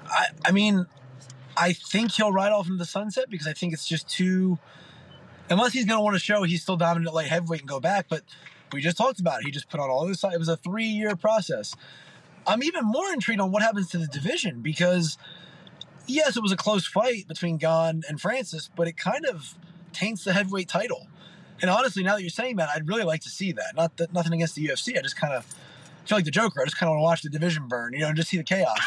I, 0.09 0.25
I 0.45 0.51
mean, 0.51 0.85
I 1.59 1.73
think 1.73 2.13
he'll 2.13 2.31
ride 2.31 2.51
off 2.51 2.67
into 2.67 2.77
the 2.77 2.85
sunset 2.85 3.29
because 3.29 3.45
I 3.45 3.53
think 3.53 3.73
it's 3.73 3.87
just 3.87 4.09
too. 4.09 4.57
Unless 5.49 5.73
he's 5.73 5.85
going 5.85 5.97
to 5.97 6.03
want 6.03 6.15
to 6.15 6.19
show 6.19 6.43
he's 6.43 6.61
still 6.61 6.77
dominant 6.77 7.13
light 7.13 7.27
heavyweight 7.27 7.61
and 7.61 7.69
go 7.69 7.79
back, 7.79 8.05
but 8.07 8.21
we 8.71 8.81
just 8.81 8.97
talked 8.97 9.19
about 9.19 9.41
it. 9.41 9.45
He 9.45 9.51
just 9.51 9.69
put 9.69 9.79
on 9.79 9.89
all 9.89 10.05
this. 10.07 10.23
It 10.23 10.37
was 10.37 10.47
a 10.47 10.57
three 10.57 10.85
year 10.85 11.15
process. 11.15 11.75
I'm 12.47 12.63
even 12.63 12.85
more 12.85 13.11
intrigued 13.11 13.41
on 13.41 13.51
what 13.51 13.61
happens 13.61 13.89
to 13.89 13.97
the 13.97 14.07
division 14.07 14.61
because, 14.61 15.17
yes, 16.07 16.37
it 16.37 16.43
was 16.43 16.51
a 16.51 16.57
close 16.57 16.85
fight 16.85 17.27
between 17.27 17.57
Gane 17.57 18.03
and 18.07 18.21
Francis, 18.21 18.69
but 18.75 18.87
it 18.87 18.95
kind 18.95 19.25
of 19.25 19.55
taints 19.91 20.23
the 20.23 20.33
heavyweight 20.33 20.67
title. 20.67 21.07
And 21.61 21.69
honestly, 21.69 22.03
now 22.03 22.15
that 22.15 22.21
you're 22.21 22.29
saying 22.29 22.55
that, 22.57 22.69
I'd 22.73 22.87
really 22.87 23.03
like 23.03 23.21
to 23.21 23.29
see 23.29 23.51
that. 23.53 23.75
Not 23.75 23.97
that 23.97 24.13
nothing 24.13 24.33
against 24.33 24.55
the 24.55 24.65
UFC. 24.67 24.97
I 24.97 25.01
just 25.01 25.17
kind 25.17 25.33
of 25.33 25.45
feel 26.05 26.17
like 26.17 26.25
the 26.25 26.31
Joker. 26.31 26.61
I 26.61 26.65
just 26.65 26.77
kind 26.77 26.89
of 26.89 26.91
want 26.91 26.99
to 26.99 27.03
watch 27.03 27.21
the 27.23 27.29
division 27.29 27.67
burn, 27.67 27.93
you 27.93 27.99
know, 27.99 28.07
and 28.07 28.15
just 28.15 28.29
see 28.29 28.37
the 28.37 28.43
chaos 28.43 28.79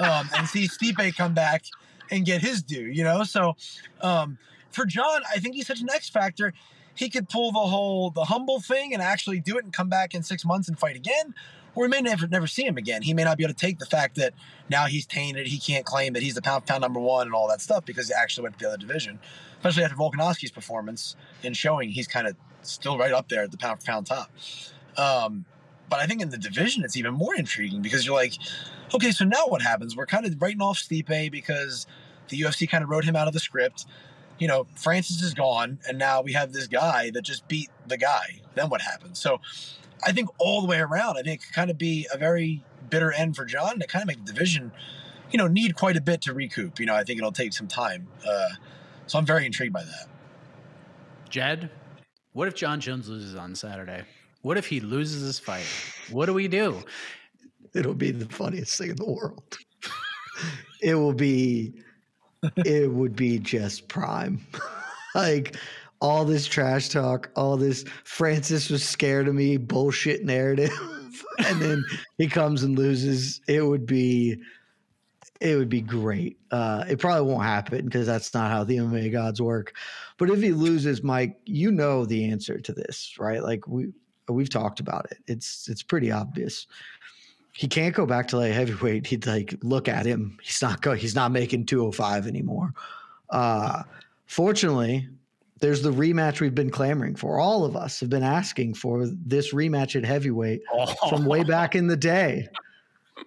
um, 0.00 0.30
and 0.36 0.48
see 0.48 0.68
Stipe 0.68 1.16
come 1.16 1.34
back 1.34 1.64
and 2.10 2.24
get 2.24 2.40
his 2.40 2.62
due, 2.62 2.84
you 2.84 3.04
know. 3.04 3.24
So 3.24 3.56
um, 4.00 4.38
for 4.70 4.86
Jon, 4.86 5.22
I 5.32 5.38
think 5.38 5.54
he's 5.54 5.66
such 5.66 5.80
an 5.80 5.88
X 5.90 6.08
factor. 6.08 6.52
He 6.94 7.08
could 7.08 7.28
pull 7.28 7.50
the 7.52 7.58
whole 7.58 8.10
the 8.10 8.24
humble 8.24 8.60
thing 8.60 8.94
and 8.94 9.02
actually 9.02 9.40
do 9.40 9.58
it 9.58 9.64
and 9.64 9.72
come 9.72 9.88
back 9.88 10.14
in 10.14 10.22
six 10.22 10.44
months 10.44 10.68
and 10.68 10.78
fight 10.78 10.96
again, 10.96 11.34
or 11.74 11.84
we 11.84 11.88
may 11.88 12.00
never 12.00 12.28
never 12.28 12.46
see 12.46 12.64
him 12.64 12.76
again. 12.76 13.02
He 13.02 13.14
may 13.14 13.24
not 13.24 13.36
be 13.36 13.44
able 13.44 13.54
to 13.54 13.60
take 13.60 13.78
the 13.78 13.86
fact 13.86 14.16
that 14.16 14.34
now 14.68 14.86
he's 14.86 15.06
tainted. 15.06 15.48
He 15.48 15.58
can't 15.58 15.84
claim 15.84 16.12
that 16.12 16.22
he's 16.22 16.34
the 16.34 16.42
pound 16.42 16.66
pound 16.66 16.82
number 16.82 17.00
one 17.00 17.26
and 17.26 17.34
all 17.34 17.48
that 17.48 17.60
stuff 17.60 17.84
because 17.84 18.08
he 18.08 18.14
actually 18.14 18.44
went 18.44 18.58
to 18.58 18.64
the 18.64 18.68
other 18.68 18.78
division. 18.78 19.18
Especially 19.56 19.82
after 19.82 19.96
Volkanovski's 19.96 20.50
performance 20.50 21.16
in 21.42 21.54
showing 21.54 21.90
he's 21.90 22.06
kind 22.06 22.26
of 22.26 22.36
still 22.62 22.98
right 22.98 23.12
up 23.12 23.28
there 23.28 23.42
at 23.42 23.50
the 23.50 23.56
pound 23.56 23.80
for 23.80 23.86
pound 23.86 24.06
top. 24.06 24.30
Um, 24.96 25.46
but 25.94 26.00
I 26.00 26.06
think 26.06 26.20
in 26.20 26.30
the 26.30 26.38
division 26.38 26.82
it's 26.82 26.96
even 26.96 27.14
more 27.14 27.36
intriguing 27.36 27.80
because 27.80 28.04
you're 28.04 28.16
like, 28.16 28.34
okay, 28.92 29.12
so 29.12 29.24
now 29.24 29.46
what 29.46 29.62
happens? 29.62 29.96
We're 29.96 30.06
kind 30.06 30.26
of 30.26 30.42
writing 30.42 30.60
off 30.60 30.76
Stipe 30.76 31.30
because 31.30 31.86
the 32.30 32.40
UFC 32.40 32.68
kind 32.68 32.82
of 32.82 32.90
wrote 32.90 33.04
him 33.04 33.14
out 33.14 33.28
of 33.28 33.32
the 33.32 33.38
script. 33.38 33.86
You 34.40 34.48
know, 34.48 34.66
Francis 34.74 35.22
is 35.22 35.34
gone, 35.34 35.78
and 35.86 35.96
now 35.96 36.20
we 36.20 36.32
have 36.32 36.52
this 36.52 36.66
guy 36.66 37.12
that 37.12 37.22
just 37.22 37.46
beat 37.46 37.68
the 37.86 37.96
guy. 37.96 38.40
Then 38.56 38.70
what 38.70 38.80
happens? 38.80 39.20
So 39.20 39.40
I 40.04 40.10
think 40.10 40.30
all 40.38 40.62
the 40.62 40.66
way 40.66 40.80
around, 40.80 41.16
I 41.16 41.22
think 41.22 41.42
it 41.42 41.44
could 41.44 41.54
kind 41.54 41.70
of 41.70 41.78
be 41.78 42.08
a 42.12 42.18
very 42.18 42.64
bitter 42.90 43.12
end 43.12 43.36
for 43.36 43.44
Jon 43.44 43.78
to 43.78 43.86
kind 43.86 44.02
of 44.02 44.08
make 44.08 44.26
the 44.26 44.32
division, 44.32 44.72
you 45.30 45.38
know, 45.38 45.46
need 45.46 45.76
quite 45.76 45.96
a 45.96 46.02
bit 46.02 46.22
to 46.22 46.34
recoup. 46.34 46.80
You 46.80 46.86
know, 46.86 46.96
I 46.96 47.04
think 47.04 47.18
it'll 47.18 47.30
take 47.30 47.52
some 47.52 47.68
time. 47.68 48.08
Uh, 48.28 48.48
so 49.06 49.16
I'm 49.16 49.26
very 49.26 49.46
intrigued 49.46 49.72
by 49.72 49.84
that. 49.84 50.08
Jed, 51.30 51.70
what 52.32 52.48
if 52.48 52.56
Jon 52.56 52.80
Jones 52.80 53.08
loses 53.08 53.36
on 53.36 53.54
Saturday? 53.54 54.02
What 54.44 54.58
if 54.58 54.66
he 54.66 54.78
loses 54.80 55.22
his 55.22 55.38
fight? 55.38 55.64
What 56.10 56.26
do 56.26 56.34
we 56.34 56.48
do? 56.48 56.84
It'll 57.74 57.94
be 57.94 58.10
the 58.10 58.26
funniest 58.26 58.76
thing 58.76 58.90
in 58.90 58.96
the 58.96 59.10
world. 59.10 59.56
it 60.82 60.96
will 60.96 61.14
be, 61.14 61.72
it 62.58 62.92
would 62.92 63.16
be 63.16 63.38
just 63.38 63.88
prime. 63.88 64.46
like, 65.14 65.56
all 66.02 66.26
this 66.26 66.44
trash 66.44 66.90
talk, 66.90 67.30
all 67.36 67.56
this 67.56 67.86
Francis 68.04 68.68
was 68.68 68.86
scared 68.86 69.28
of 69.28 69.34
me 69.34 69.56
bullshit 69.56 70.26
narrative, 70.26 70.78
and 71.46 71.62
then 71.62 71.82
he 72.18 72.28
comes 72.28 72.64
and 72.64 72.78
loses. 72.78 73.40
It 73.48 73.62
would 73.62 73.86
be, 73.86 74.36
it 75.40 75.56
would 75.56 75.70
be 75.70 75.80
great. 75.80 76.36
Uh, 76.50 76.84
it 76.86 76.98
probably 76.98 77.32
won't 77.32 77.44
happen 77.44 77.86
because 77.86 78.06
that's 78.06 78.34
not 78.34 78.50
how 78.50 78.62
the 78.62 78.76
MMA 78.76 79.10
gods 79.10 79.40
work. 79.40 79.72
But 80.18 80.28
if 80.28 80.42
he 80.42 80.52
loses, 80.52 81.02
Mike, 81.02 81.38
you 81.46 81.72
know 81.72 82.04
the 82.04 82.30
answer 82.30 82.60
to 82.60 82.72
this, 82.74 83.14
right? 83.18 83.42
Like 83.42 83.66
we 83.66 83.94
we've 84.32 84.50
talked 84.50 84.80
about 84.80 85.06
it. 85.10 85.18
It's 85.26 85.68
it's 85.68 85.82
pretty 85.82 86.10
obvious. 86.10 86.66
He 87.52 87.68
can't 87.68 87.94
go 87.94 88.04
back 88.04 88.28
to 88.28 88.38
light 88.38 88.52
heavyweight. 88.52 89.06
He'd 89.06 89.26
like 89.26 89.56
look 89.62 89.88
at 89.88 90.06
him. 90.06 90.38
He's 90.42 90.60
not 90.60 90.82
go. 90.82 90.92
He's 90.94 91.14
not 91.14 91.30
making 91.30 91.66
205 91.66 92.26
anymore. 92.26 92.74
Uh, 93.30 93.84
fortunately, 94.26 95.08
there's 95.60 95.82
the 95.82 95.92
rematch 95.92 96.40
we've 96.40 96.54
been 96.54 96.70
clamoring 96.70 97.14
for. 97.14 97.38
All 97.38 97.64
of 97.64 97.76
us 97.76 98.00
have 98.00 98.10
been 98.10 98.22
asking 98.22 98.74
for 98.74 99.06
this 99.06 99.54
rematch 99.54 99.96
at 99.96 100.04
heavyweight 100.04 100.62
oh. 100.72 100.94
from 101.08 101.24
way 101.24 101.44
back 101.44 101.74
in 101.74 101.86
the 101.86 101.96
day. 101.96 102.48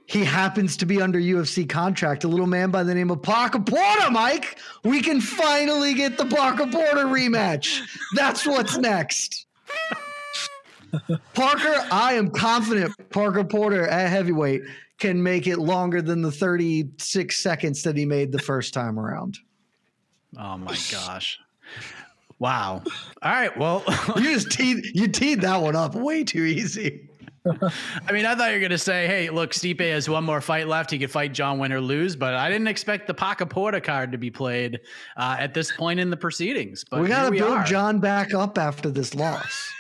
He 0.06 0.24
happens 0.24 0.78
to 0.78 0.86
be 0.86 1.02
under 1.02 1.20
UFC 1.20 1.68
contract, 1.68 2.24
a 2.24 2.28
little 2.28 2.46
man 2.46 2.70
by 2.70 2.84
the 2.84 2.94
name 2.94 3.10
of 3.10 3.22
Parker 3.22 3.60
Porter, 3.60 4.12
Mike. 4.12 4.60
We 4.84 5.02
can 5.02 5.20
finally 5.20 5.94
get 5.96 6.18
the 6.18 6.26
Parker 6.26 6.68
Porter 6.68 7.06
rematch. 7.06 7.82
That's 8.16 8.46
what's 8.46 8.78
next. 8.78 9.47
Parker, 11.34 11.88
I 11.92 12.14
am 12.14 12.30
confident 12.30 12.94
Parker 13.10 13.44
Porter 13.44 13.88
at 13.88 14.10
heavyweight 14.10 14.62
can 14.98 15.22
make 15.22 15.48
it 15.48 15.58
longer 15.58 16.02
than 16.02 16.22
the 16.22 16.32
36 16.32 17.38
seconds 17.38 17.84
that 17.84 17.96
he 17.96 18.06
made 18.06 18.32
the 18.32 18.40
first 18.40 18.74
time 18.74 19.00
around. 19.00 19.38
Oh 20.38 20.58
my 20.58 20.76
gosh. 20.92 21.40
Wow. 22.40 22.84
All 23.22 23.32
right. 23.32 23.56
Well, 23.58 23.84
you 24.16 24.34
just 24.34 24.52
teed 24.52 24.86
you 24.94 25.08
teed 25.08 25.42
that 25.42 25.58
one 25.58 25.76
up 25.76 25.96
way 25.96 26.24
too 26.24 26.44
easy. 26.44 27.10
I 28.06 28.12
mean, 28.12 28.26
I 28.26 28.36
thought 28.36 28.50
you 28.50 28.56
were 28.56 28.60
going 28.60 28.72
to 28.72 28.78
say, 28.78 29.08
"Hey, 29.08 29.30
look, 29.30 29.52
Stipe 29.52 29.80
has 29.80 30.10
one 30.10 30.26
more 30.26 30.42
fight 30.42 30.68
left. 30.68 30.92
He 30.92 31.00
could 31.00 31.10
fight 31.10 31.34
Jon 31.34 31.60
win 31.60 31.72
or 31.72 31.80
lose." 31.80 32.18
But 32.18 32.34
I 32.34 32.50
didn't 32.50 32.68
expect 32.68 33.08
the 33.08 33.14
Parker 33.14 33.46
Porter 33.46 33.80
card 33.80 34.12
to 34.12 34.18
be 34.18 34.30
played 34.30 34.82
uh, 35.16 35.38
at 35.40 35.54
this 35.54 35.72
point 35.72 36.02
in 36.02 36.10
the 36.10 36.18
proceedings. 36.18 36.84
But 36.84 37.02
we 37.02 37.08
got 37.08 37.24
to 37.24 37.32
build 37.32 37.60
are. 37.60 37.64
Jon 37.64 38.00
back 38.00 38.34
up 38.34 38.58
after 38.58 38.90
this 38.90 39.16
loss 39.16 39.72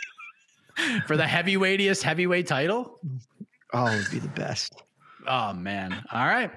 for 1.08 1.18
the 1.18 1.28
heavyweightiest 1.28 2.04
heavyweight 2.04 2.48
title. 2.48 3.00
Oh, 3.74 3.88
it 3.88 3.98
would 3.98 4.12
be 4.12 4.20
the 4.20 4.28
best. 4.30 4.82
Oh 5.28 5.54
man! 5.54 5.94
All 6.12 6.26
right. 6.26 6.52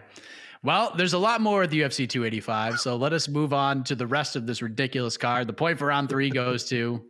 Well, 0.62 0.92
there's 0.94 1.14
a 1.14 1.18
lot 1.18 1.40
more 1.40 1.62
at 1.62 1.70
the 1.70 1.80
UFC 1.80 2.06
285, 2.08 2.80
so 2.80 2.94
let 2.94 3.14
us 3.14 3.28
move 3.28 3.54
on 3.54 3.82
to 3.84 3.94
the 3.94 4.06
rest 4.06 4.36
of 4.36 4.46
this 4.46 4.60
ridiculous 4.60 5.16
card. 5.16 5.46
The 5.46 5.54
point 5.54 5.78
for 5.78 5.86
round 5.86 6.10
three 6.10 6.28
goes 6.28 6.68
to. 6.68 7.02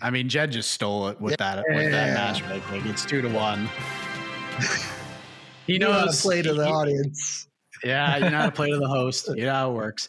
I 0.00 0.10
mean, 0.10 0.28
Jed 0.28 0.52
just 0.52 0.70
stole 0.70 1.08
it 1.08 1.20
with 1.20 1.32
yeah. 1.32 1.56
that 1.56 1.64
with 1.68 1.90
that 1.90 2.14
match 2.14 2.42
Like 2.70 2.86
It's 2.86 3.04
two 3.04 3.20
to 3.20 3.28
one. 3.28 3.68
He 5.66 5.78
knows 5.78 5.94
how 5.94 6.06
to 6.06 6.16
play 6.16 6.42
to 6.42 6.54
the 6.54 6.66
he, 6.66 6.72
audience. 6.72 7.48
Yeah, 7.84 8.16
you 8.16 8.30
know 8.30 8.38
how 8.38 8.46
to 8.46 8.52
play 8.52 8.70
to 8.70 8.78
the 8.78 8.88
host. 8.88 9.28
You 9.28 9.44
know 9.44 9.52
how 9.52 9.70
it 9.70 9.74
works. 9.74 10.08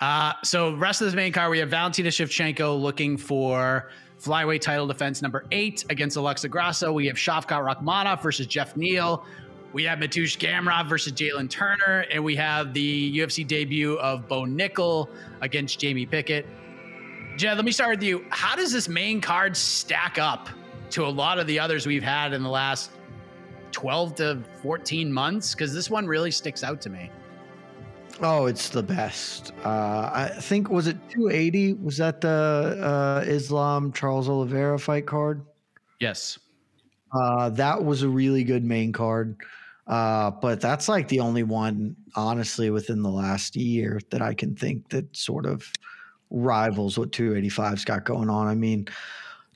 Uh, 0.00 0.32
so 0.44 0.74
rest 0.76 1.00
of 1.00 1.06
this 1.06 1.14
main 1.14 1.32
card, 1.32 1.50
we 1.50 1.58
have 1.58 1.70
Valentina 1.70 2.08
Shevchenko 2.08 2.80
looking 2.80 3.16
for 3.16 3.90
flyweight 4.20 4.60
title 4.60 4.86
defense 4.86 5.22
number 5.22 5.44
eight 5.50 5.84
against 5.90 6.16
Alexa 6.16 6.48
Grasso. 6.48 6.92
We 6.92 7.06
have 7.06 7.16
Shavkat 7.16 7.46
Rakhmonov 7.46 8.22
versus 8.22 8.46
Jeff 8.46 8.76
Neal. 8.76 9.24
We 9.72 9.84
have 9.84 9.98
Mateusz 9.98 10.36
Gamrot 10.38 10.88
versus 10.88 11.12
Jalen 11.12 11.48
Turner, 11.48 12.04
and 12.12 12.22
we 12.22 12.36
have 12.36 12.74
the 12.74 13.18
UFC 13.18 13.46
debut 13.46 13.94
of 13.98 14.28
Bo 14.28 14.42
Nickal 14.42 15.08
against 15.40 15.78
Jamie 15.78 16.06
Pickett. 16.06 16.46
Jed, 17.36 17.56
let 17.56 17.64
me 17.64 17.72
start 17.72 17.90
with 17.90 18.02
you. 18.02 18.24
How 18.28 18.54
does 18.54 18.70
this 18.70 18.88
main 18.88 19.20
card 19.20 19.56
stack 19.56 20.18
up 20.18 20.50
to 20.90 21.06
a 21.06 21.08
lot 21.08 21.38
of 21.38 21.46
the 21.46 21.58
others 21.58 21.86
we've 21.86 22.02
had 22.02 22.34
in 22.34 22.42
the 22.42 22.50
last 22.50 22.90
12 23.70 24.14
to 24.16 24.42
14 24.60 25.10
months? 25.10 25.54
Because 25.54 25.72
this 25.72 25.88
one 25.88 26.06
really 26.06 26.30
sticks 26.30 26.62
out 26.62 26.82
to 26.82 26.90
me. 26.90 27.10
Oh, 28.20 28.46
it's 28.46 28.68
the 28.68 28.82
best. 28.82 29.52
Uh, 29.64 30.10
I 30.12 30.28
think 30.28 30.70
was 30.70 30.86
it 30.86 30.96
280? 31.10 31.74
Was 31.74 31.96
that 31.96 32.20
the 32.20 32.78
uh, 32.80 33.24
Islam 33.26 33.92
Charles 33.92 34.28
Oliveira 34.28 34.78
fight 34.78 35.06
card? 35.06 35.44
Yes. 36.00 36.38
Uh, 37.12 37.50
that 37.50 37.84
was 37.84 38.02
a 38.02 38.08
really 38.08 38.44
good 38.44 38.64
main 38.64 38.92
card. 38.92 39.36
Uh, 39.86 40.30
but 40.30 40.60
that's 40.60 40.88
like 40.88 41.08
the 41.08 41.20
only 41.20 41.42
one, 41.42 41.96
honestly, 42.14 42.70
within 42.70 43.02
the 43.02 43.10
last 43.10 43.56
year 43.56 44.00
that 44.10 44.22
I 44.22 44.34
can 44.34 44.54
think 44.54 44.88
that 44.90 45.16
sort 45.16 45.44
of 45.44 45.70
rivals 46.30 46.98
what 46.98 47.10
285's 47.12 47.84
got 47.84 48.04
going 48.04 48.30
on. 48.30 48.46
I 48.46 48.54
mean, 48.54 48.88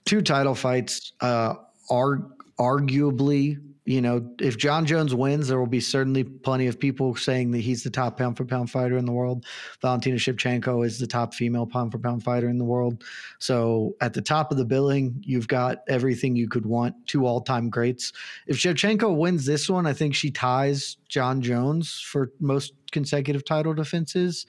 two 0.04 0.22
title 0.22 0.54
fights 0.54 1.12
uh, 1.20 1.54
are 1.90 2.18
arguably 2.58 3.60
you 3.86 4.00
know, 4.00 4.28
if 4.40 4.58
Jon 4.58 4.84
Jones 4.84 5.14
wins, 5.14 5.46
there 5.46 5.60
will 5.60 5.66
be 5.68 5.78
certainly 5.78 6.24
plenty 6.24 6.66
of 6.66 6.78
people 6.78 7.14
saying 7.14 7.52
that 7.52 7.60
he's 7.60 7.84
the 7.84 7.90
top 7.90 8.18
pound 8.18 8.36
for 8.36 8.44
pound 8.44 8.68
fighter 8.68 8.98
in 8.98 9.06
the 9.06 9.12
world. 9.12 9.46
Valentina 9.80 10.16
Shevchenko 10.16 10.84
is 10.84 10.98
the 10.98 11.06
top 11.06 11.32
female 11.32 11.66
pound 11.66 11.92
for 11.92 11.98
pound 11.98 12.24
fighter 12.24 12.48
in 12.48 12.58
the 12.58 12.64
world. 12.64 13.04
So 13.38 13.94
at 14.00 14.12
the 14.12 14.20
top 14.20 14.50
of 14.50 14.58
the 14.58 14.64
billing, 14.64 15.22
you've 15.24 15.46
got 15.46 15.78
everything 15.88 16.34
you 16.34 16.48
could 16.48 16.66
want, 16.66 16.96
two 17.06 17.26
all 17.26 17.40
time 17.40 17.70
greats. 17.70 18.12
If 18.48 18.56
Shevchenko 18.56 19.16
wins 19.16 19.46
this 19.46 19.70
one, 19.70 19.86
I 19.86 19.92
think 19.92 20.16
she 20.16 20.32
ties 20.32 20.96
Jon 21.08 21.40
Jones 21.40 22.00
for 22.00 22.32
most 22.40 22.72
consecutive 22.90 23.44
title 23.44 23.72
defenses, 23.72 24.46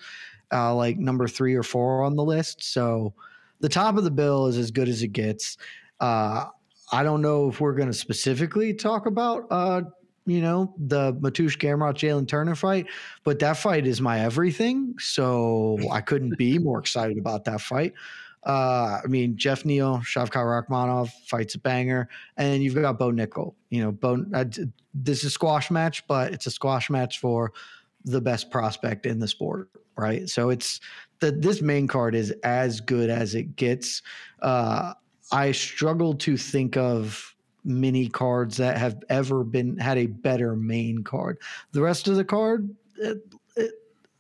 uh, 0.52 0.74
like 0.74 0.98
number 0.98 1.28
three 1.28 1.54
or 1.54 1.64
four 1.64 2.02
on 2.02 2.16
the 2.16 2.24
list. 2.24 2.64
So 2.64 3.14
the 3.60 3.70
top 3.70 3.98
of 3.98 4.04
the 4.04 4.12
bill 4.12 4.48
is 4.48 4.58
as 4.58 4.72
good 4.72 4.90
as 4.90 5.04
it 5.04 5.10
gets. 5.10 5.58
Uh, 6.00 6.46
I 6.92 7.04
don't 7.04 7.22
know 7.22 7.50
if 7.50 7.60
we're 7.60 7.74
going 7.74 7.90
to 7.90 7.94
specifically 7.94 8.74
talk 8.74 9.06
about, 9.06 9.48
uh, 9.50 9.82
you 10.26 10.42
know, 10.42 10.74
the 10.78 11.14
Mateusz 11.16 11.58
Gamrot 11.58 11.96
Jalen 11.96 12.28
Turner 12.28 12.56
fight, 12.56 12.88
but 13.24 13.40
that 13.40 13.58
fight 13.58 13.88
is 13.88 14.02
my 14.02 14.22
everything. 14.22 14.96
So 15.00 15.78
I 15.92 16.02
couldn't 16.02 16.38
be 16.38 16.58
more 16.60 16.80
excited 16.80 17.18
about 17.18 17.46
that 17.46 17.62
fight. 17.62 17.94
Uh, 18.46 19.02
I 19.04 19.08
mean, 19.08 19.36
Jeff 19.36 19.66
Neal, 19.66 19.98
Shavkat 20.00 20.32
Rakhmonov 20.32 21.10
fights 21.28 21.56
a 21.56 21.60
banger, 21.60 22.08
and 22.38 22.64
you've 22.64 22.76
got 22.76 22.98
Bo 22.98 23.12
Nickal. 23.12 23.56
You 23.70 23.84
know, 23.84 23.92
Bo. 23.92 24.26
Uh, 24.34 24.46
this 24.94 25.20
is 25.20 25.26
a 25.26 25.30
squash 25.30 25.70
match, 25.70 26.08
but 26.08 26.34
it's 26.34 26.46
a 26.46 26.52
squash 26.52 26.90
match 26.90 27.20
for 27.20 27.52
the 28.06 28.22
best 28.22 28.50
prospect 28.50 29.06
in 29.06 29.20
the 29.20 29.28
sport, 29.28 29.70
right? 29.98 30.30
So 30.30 30.50
it's 30.50 30.80
the 31.20 31.32
this 31.32 31.62
main 31.62 31.88
card 31.88 32.16
is 32.16 32.32
as 32.44 32.80
good 32.80 33.10
as 33.10 33.36
it 33.36 33.58
gets. 33.58 34.02
Uh, 34.42 34.94
I 35.32 35.52
struggle 35.52 36.14
to 36.16 36.38
think 36.38 36.78
of 36.78 37.36
mini 37.64 38.08
cards 38.08 38.58
that 38.58 38.78
have 38.78 39.04
ever 39.10 39.44
been 39.44 39.78
had 39.78 39.98
a 39.98 40.08
better 40.08 40.56
main 40.56 41.04
card. 41.04 41.38
The 41.74 41.82
rest 41.82 42.08
of 42.08 42.16
the 42.16 42.24
card, 42.24 42.74
it, 42.98 43.18
it, 43.56 43.72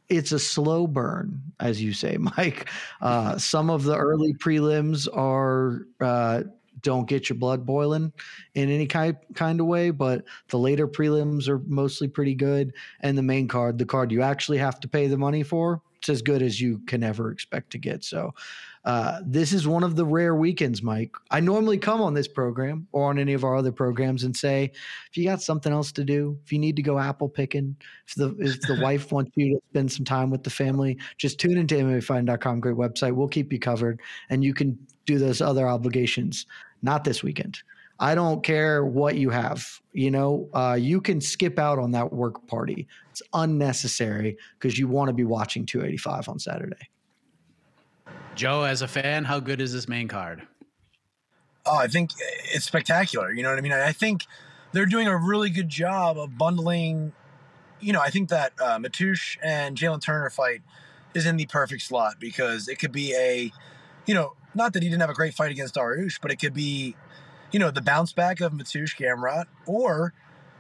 it's 0.10 0.32
a 0.32 0.40
slow 0.40 0.86
burn, 0.86 1.42
as 1.60 1.82
you 1.82 1.94
say, 1.94 2.18
Mike. 2.38 2.70
Uh, 3.02 3.38
some 3.38 3.70
of 3.70 3.84
the 3.84 3.96
early 3.96 4.34
prelims 4.34 5.08
are 5.16 5.88
uh, 6.02 6.44
don't 6.82 7.08
get 7.08 7.30
your 7.30 7.38
blood 7.38 7.66
boiling 7.66 8.14
in 8.54 8.70
any 8.70 8.86
kind 8.86 9.18
kind 9.34 9.60
of 9.60 9.66
way, 9.66 9.90
but 9.90 10.26
the 10.50 10.60
later 10.60 10.88
prelims 10.88 11.48
are 11.48 11.60
mostly 11.60 12.08
pretty 12.08 12.36
good, 12.36 12.74
and 13.02 13.18
the 13.18 13.24
main 13.24 13.48
card, 13.48 13.78
the 13.78 13.86
card 13.86 14.12
you 14.12 14.22
actually 14.22 14.58
have 14.58 14.80
to 14.82 14.88
pay 14.88 15.08
the 15.08 15.18
money 15.18 15.44
for, 15.44 15.82
it's 15.98 16.10
as 16.10 16.22
good 16.22 16.42
as 16.42 16.62
you 16.62 16.80
can 16.88 17.04
ever 17.04 17.32
expect 17.32 17.72
to 17.72 17.78
get. 17.78 18.04
So 18.04 18.34
uh, 18.88 19.20
this 19.26 19.52
is 19.52 19.68
one 19.68 19.84
of 19.84 19.98
the 19.98 20.06
rare 20.06 20.34
weekends, 20.34 20.82
Mike. 20.82 21.14
I 21.30 21.42
normally 21.42 21.78
come 21.78 22.00
on 22.00 22.14
this 22.14 22.30
program 22.30 22.88
or 22.94 23.10
on 23.10 23.20
any 23.20 23.34
of 23.34 23.44
our 23.44 23.54
other 23.54 23.74
programs 23.74 24.24
and 24.24 24.34
say, 24.34 24.72
if 25.12 25.18
you 25.18 25.26
got 25.26 25.42
something 25.42 25.74
else 25.74 25.92
to 25.92 26.06
do, 26.06 26.40
if 26.46 26.54
you 26.54 26.58
need 26.58 26.78
to 26.78 26.82
go 26.82 26.98
apple 26.98 27.28
picking, 27.28 27.76
if 28.08 28.16
the 28.16 28.34
if 28.40 28.62
the 28.62 28.80
wife 28.82 29.12
wants 29.12 29.32
you 29.36 29.56
to 29.56 29.62
spend 29.72 29.92
some 29.92 30.06
time 30.06 30.30
with 30.30 30.42
the 30.44 30.50
family, 30.50 30.98
just 31.18 31.38
tune 31.38 31.58
into 31.58 31.76
MMAfighting.com. 31.76 32.62
Great 32.62 32.78
website. 32.78 33.12
We'll 33.12 33.28
keep 33.28 33.52
you 33.52 33.60
covered, 33.60 34.00
and 34.30 34.42
you 34.42 34.54
can 34.54 34.80
do 35.06 35.20
those 35.20 35.42
other 35.42 35.68
obligations. 35.68 36.46
Not 36.82 37.04
this 37.04 37.22
weekend. 37.22 37.60
I 38.00 38.16
don't 38.16 38.42
care 38.42 38.86
what 38.86 39.18
you 39.18 39.32
have. 39.32 39.68
You 39.92 40.12
know, 40.12 40.48
uh, 40.54 40.78
you 40.80 41.02
can 41.02 41.20
skip 41.20 41.60
out 41.60 41.78
on 41.78 41.92
that 41.92 42.14
work 42.14 42.48
party. 42.48 42.88
It's 43.10 43.22
unnecessary 43.34 44.38
because 44.58 44.80
you 44.80 44.88
want 44.88 45.10
to 45.10 45.14
be 45.14 45.26
watching 45.26 45.66
285 45.66 46.30
on 46.30 46.40
Saturday. 46.40 46.88
Joe, 48.36 48.64
as 48.64 48.82
a 48.82 48.88
fan, 48.88 49.26
how 49.26 49.40
good 49.40 49.60
is 49.60 49.74
this 49.74 49.88
main 49.88 50.08
card? 50.08 50.44
Oh, 51.66 51.76
I 51.76 51.88
think 51.88 52.12
it's 52.54 52.66
spectacular. 52.66 53.32
You 53.32 53.44
know 53.44 53.50
what 53.50 53.58
I 53.58 53.62
mean? 53.62 53.72
I 53.72 53.92
think 53.92 54.26
they're 54.72 54.86
doing 54.86 55.08
a 55.08 55.18
really 55.18 55.50
good 55.50 55.70
job 55.70 56.18
of 56.18 56.38
bundling. 56.38 57.14
You 57.80 57.94
know, 57.94 58.02
I 58.02 58.10
think 58.10 58.30
that 58.30 58.54
uh, 58.62 58.78
Mateusz 58.78 59.38
and 59.44 59.78
Jalen 59.78 60.02
Turner 60.02 60.30
fight 60.30 60.62
is 61.14 61.26
in 61.26 61.38
the 61.38 61.46
perfect 61.48 61.82
slot 61.82 62.16
because 62.20 62.68
it 62.68 62.80
could 62.80 62.92
be 62.92 63.14
a, 63.16 63.52
you 64.06 64.14
know, 64.14 64.34
not 64.54 64.74
that 64.74 64.84
he 64.84 64.90
didn't 64.90 65.02
have 65.02 65.10
a 65.10 65.16
great 65.16 65.34
fight 65.34 65.52
against 65.52 65.76
Dariush, 65.76 66.20
but 66.22 66.32
it 66.32 66.38
could 66.38 66.54
be, 66.54 66.96
you 67.52 67.60
know, 67.60 67.72
the 67.72 67.82
bounce 67.82 68.14
back 68.14 68.40
of 68.40 68.54
Mateusz 68.54 68.96
Gamrot, 68.96 69.46
or 69.66 70.14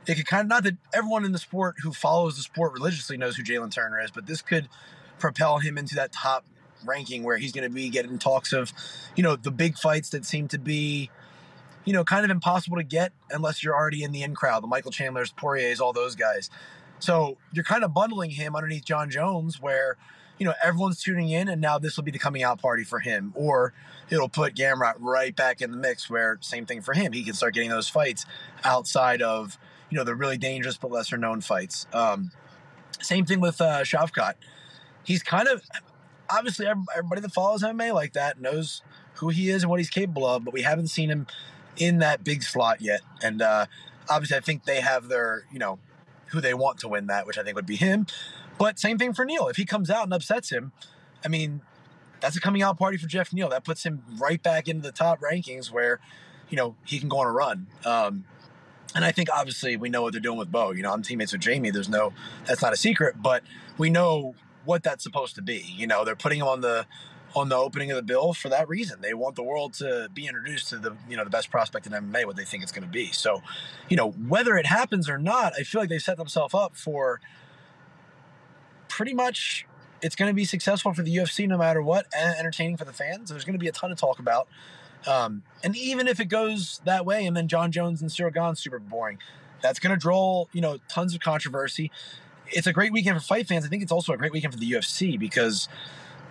it 0.07 0.15
could 0.15 0.25
kind 0.25 0.41
of 0.41 0.47
not 0.47 0.63
that 0.63 0.77
everyone 0.93 1.25
in 1.25 1.31
the 1.31 1.37
sport 1.37 1.75
who 1.83 1.91
follows 1.91 2.37
the 2.37 2.43
sport 2.43 2.73
religiously 2.73 3.17
knows 3.17 3.35
who 3.35 3.43
Jalen 3.43 3.71
Turner 3.71 4.01
is, 4.01 4.11
but 4.11 4.25
this 4.25 4.41
could 4.41 4.67
propel 5.19 5.59
him 5.59 5.77
into 5.77 5.95
that 5.95 6.11
top 6.11 6.45
ranking 6.85 7.23
where 7.23 7.37
he's 7.37 7.51
going 7.51 7.67
to 7.67 7.73
be 7.73 7.89
getting 7.89 8.17
talks 8.17 8.53
of, 8.53 8.71
you 9.15 9.23
know, 9.23 9.35
the 9.35 9.51
big 9.51 9.77
fights 9.77 10.09
that 10.09 10.25
seem 10.25 10.47
to 10.49 10.57
be, 10.57 11.09
you 11.85 11.93
know, 11.93 12.03
kind 12.03 12.25
of 12.25 12.31
impossible 12.31 12.77
to 12.77 12.83
get 12.83 13.13
unless 13.31 13.63
you're 13.63 13.75
already 13.75 14.03
in 14.03 14.11
the 14.11 14.23
in 14.23 14.35
crowd, 14.35 14.63
the 14.63 14.67
Michael 14.67 14.91
Chandlers, 14.91 15.31
Poiriers, 15.31 15.79
all 15.79 15.93
those 15.93 16.15
guys. 16.15 16.49
So 16.99 17.37
you're 17.51 17.63
kind 17.63 17.83
of 17.83 17.93
bundling 17.93 18.31
him 18.31 18.55
underneath 18.55 18.85
Jon 18.85 19.09
Jones 19.09 19.61
where, 19.61 19.97
you 20.37 20.45
know, 20.45 20.53
everyone's 20.63 21.01
tuning 21.01 21.29
in 21.29 21.47
and 21.47 21.61
now 21.61 21.79
this 21.79 21.95
will 21.95 22.03
be 22.03 22.11
the 22.11 22.19
coming 22.19 22.43
out 22.43 22.61
party 22.61 22.83
for 22.83 22.99
him. 22.99 23.33
Or 23.35 23.73
it'll 24.09 24.29
put 24.29 24.55
Gamrot 24.55 24.95
right 24.99 25.35
back 25.35 25.61
in 25.61 25.71
the 25.71 25.77
mix 25.77 26.09
where 26.09 26.37
same 26.41 26.65
thing 26.65 26.81
for 26.81 26.93
him. 26.93 27.13
He 27.13 27.23
can 27.23 27.33
start 27.33 27.53
getting 27.53 27.69
those 27.69 27.89
fights 27.89 28.25
outside 28.63 29.21
of, 29.21 29.57
you 29.89 29.97
know, 29.97 30.03
the 30.03 30.15
really 30.15 30.37
dangerous 30.37 30.77
but 30.77 30.91
lesser 30.91 31.17
known 31.17 31.41
fights. 31.41 31.87
Um, 31.93 32.31
same 32.99 33.25
thing 33.25 33.39
with 33.39 33.61
uh, 33.61 33.83
Shavkat. 33.83 34.33
He's 35.03 35.23
kind 35.23 35.47
of, 35.47 35.63
obviously 36.29 36.67
everybody 36.67 37.21
that 37.21 37.31
follows 37.31 37.63
MMA 37.63 37.93
like 37.93 38.13
that 38.13 38.39
knows 38.39 38.81
who 39.15 39.29
he 39.29 39.49
is 39.49 39.63
and 39.63 39.69
what 39.69 39.79
he's 39.79 39.89
capable 39.89 40.25
of, 40.25 40.45
but 40.45 40.53
we 40.53 40.61
haven't 40.61 40.87
seen 40.87 41.09
him 41.09 41.27
in 41.77 41.99
that 41.99 42.23
big 42.23 42.43
slot 42.43 42.81
yet. 42.81 43.01
And 43.21 43.41
uh, 43.41 43.65
obviously, 44.09 44.37
I 44.37 44.41
think 44.41 44.65
they 44.65 44.81
have 44.81 45.07
their, 45.07 45.45
you 45.51 45.59
know, 45.59 45.79
who 46.27 46.41
they 46.41 46.53
want 46.53 46.79
to 46.79 46.87
win 46.87 47.07
that, 47.07 47.25
which 47.25 47.37
I 47.37 47.43
think 47.43 47.55
would 47.55 47.65
be 47.65 47.75
him. 47.75 48.05
But 48.57 48.79
same 48.79 48.97
thing 48.97 49.13
for 49.13 49.25
Neal. 49.25 49.47
If 49.47 49.57
he 49.57 49.65
comes 49.65 49.89
out 49.89 50.03
and 50.03 50.13
upsets 50.13 50.51
him, 50.51 50.71
I 51.23 51.27
mean, 51.27 51.61
that's 52.19 52.35
a 52.35 52.41
coming 52.41 52.61
out 52.61 52.77
party 52.77 52.97
for 52.97 53.07
Jeff 53.07 53.31
Neal. 53.31 53.49
That 53.49 53.63
puts 53.63 53.83
him 53.83 54.03
right 54.19 54.41
back 54.41 54.67
into 54.67 54.81
the 54.81 54.91
top 54.91 55.19
rankings 55.21 55.71
where, 55.71 55.99
you 56.49 56.57
know, 56.57 56.75
he 56.85 56.99
can 56.99 57.09
go 57.09 57.19
on 57.19 57.27
a 57.27 57.31
run. 57.31 57.67
Um, 57.85 58.25
and 58.95 59.05
I 59.05 59.11
think 59.11 59.29
obviously 59.31 59.77
we 59.77 59.89
know 59.89 60.01
what 60.01 60.13
they're 60.13 60.21
doing 60.21 60.39
with 60.39 60.51
Bo. 60.51 60.71
You 60.71 60.81
know, 60.81 60.91
I'm 60.91 61.03
teammates 61.03 61.31
with 61.31 61.41
Jamie. 61.41 61.69
There's 61.69 61.89
no, 61.89 62.13
that's 62.45 62.61
not 62.61 62.73
a 62.73 62.77
secret, 62.77 63.21
but 63.21 63.43
we 63.77 63.89
know 63.89 64.35
what 64.67 64.83
that's 64.83 65.03
supposed 65.03 65.35
to 65.35 65.41
be. 65.41 65.63
You 65.65 65.87
know, 65.87 66.05
they're 66.05 66.15
putting 66.15 66.39
him 66.39 66.47
on 66.47 66.61
the 66.61 66.85
on 67.35 67.49
the 67.49 67.55
opening 67.55 67.91
of 67.91 67.95
the 67.95 68.03
bill 68.03 68.33
for 68.33 68.49
that 68.49 68.67
reason. 68.67 69.01
They 69.01 69.13
want 69.13 69.35
the 69.35 69.43
world 69.43 69.73
to 69.75 70.09
be 70.13 70.27
introduced 70.27 70.69
to 70.69 70.77
the 70.77 70.95
you 71.09 71.17
know 71.17 71.23
the 71.23 71.29
best 71.29 71.49
prospect 71.49 71.87
in 71.87 71.93
MMA, 71.93 72.25
what 72.25 72.35
they 72.35 72.45
think 72.45 72.63
it's 72.63 72.71
going 72.71 72.85
to 72.85 72.91
be. 72.91 73.11
So, 73.11 73.41
you 73.89 73.97
know, 73.97 74.11
whether 74.11 74.57
it 74.57 74.65
happens 74.65 75.09
or 75.09 75.17
not, 75.17 75.53
I 75.57 75.63
feel 75.63 75.81
like 75.81 75.89
they 75.89 75.99
set 75.99 76.17
themselves 76.17 76.53
up 76.53 76.75
for 76.75 77.19
pretty 78.87 79.13
much 79.13 79.65
it's 80.01 80.15
going 80.15 80.29
to 80.29 80.35
be 80.35 80.45
successful 80.45 80.93
for 80.93 81.01
the 81.01 81.15
UFC 81.15 81.47
no 81.47 81.57
matter 81.57 81.81
what, 81.81 82.07
and 82.15 82.37
entertaining 82.37 82.77
for 82.77 82.85
the 82.85 82.93
fans. 82.93 83.29
There's 83.29 83.45
going 83.45 83.57
to 83.57 83.59
be 83.59 83.67
a 83.67 83.71
ton 83.71 83.91
of 83.91 83.97
talk 83.97 84.19
about. 84.19 84.47
Um, 85.05 85.43
and 85.63 85.75
even 85.75 86.07
if 86.07 86.19
it 86.19 86.25
goes 86.25 86.81
that 86.85 87.05
way, 87.05 87.25
and 87.25 87.35
then 87.35 87.47
Jon 87.47 87.71
Jones 87.71 88.01
and 88.01 88.09
Ciryl 88.09 88.33
Gane 88.33 88.55
super 88.55 88.79
boring, 88.79 89.19
that's 89.61 89.79
going 89.79 89.95
to 89.95 89.99
draw 89.99 90.45
you 90.53 90.61
know 90.61 90.77
tons 90.87 91.13
of 91.13 91.21
controversy. 91.21 91.91
It's 92.51 92.67
a 92.67 92.73
great 92.73 92.91
weekend 92.91 93.17
for 93.17 93.23
fight 93.23 93.47
fans. 93.47 93.65
I 93.65 93.67
think 93.67 93.83
it's 93.83 93.91
also 93.91 94.13
a 94.13 94.17
great 94.17 94.31
weekend 94.31 94.53
for 94.53 94.59
the 94.59 94.71
UFC 94.71 95.19
because 95.19 95.67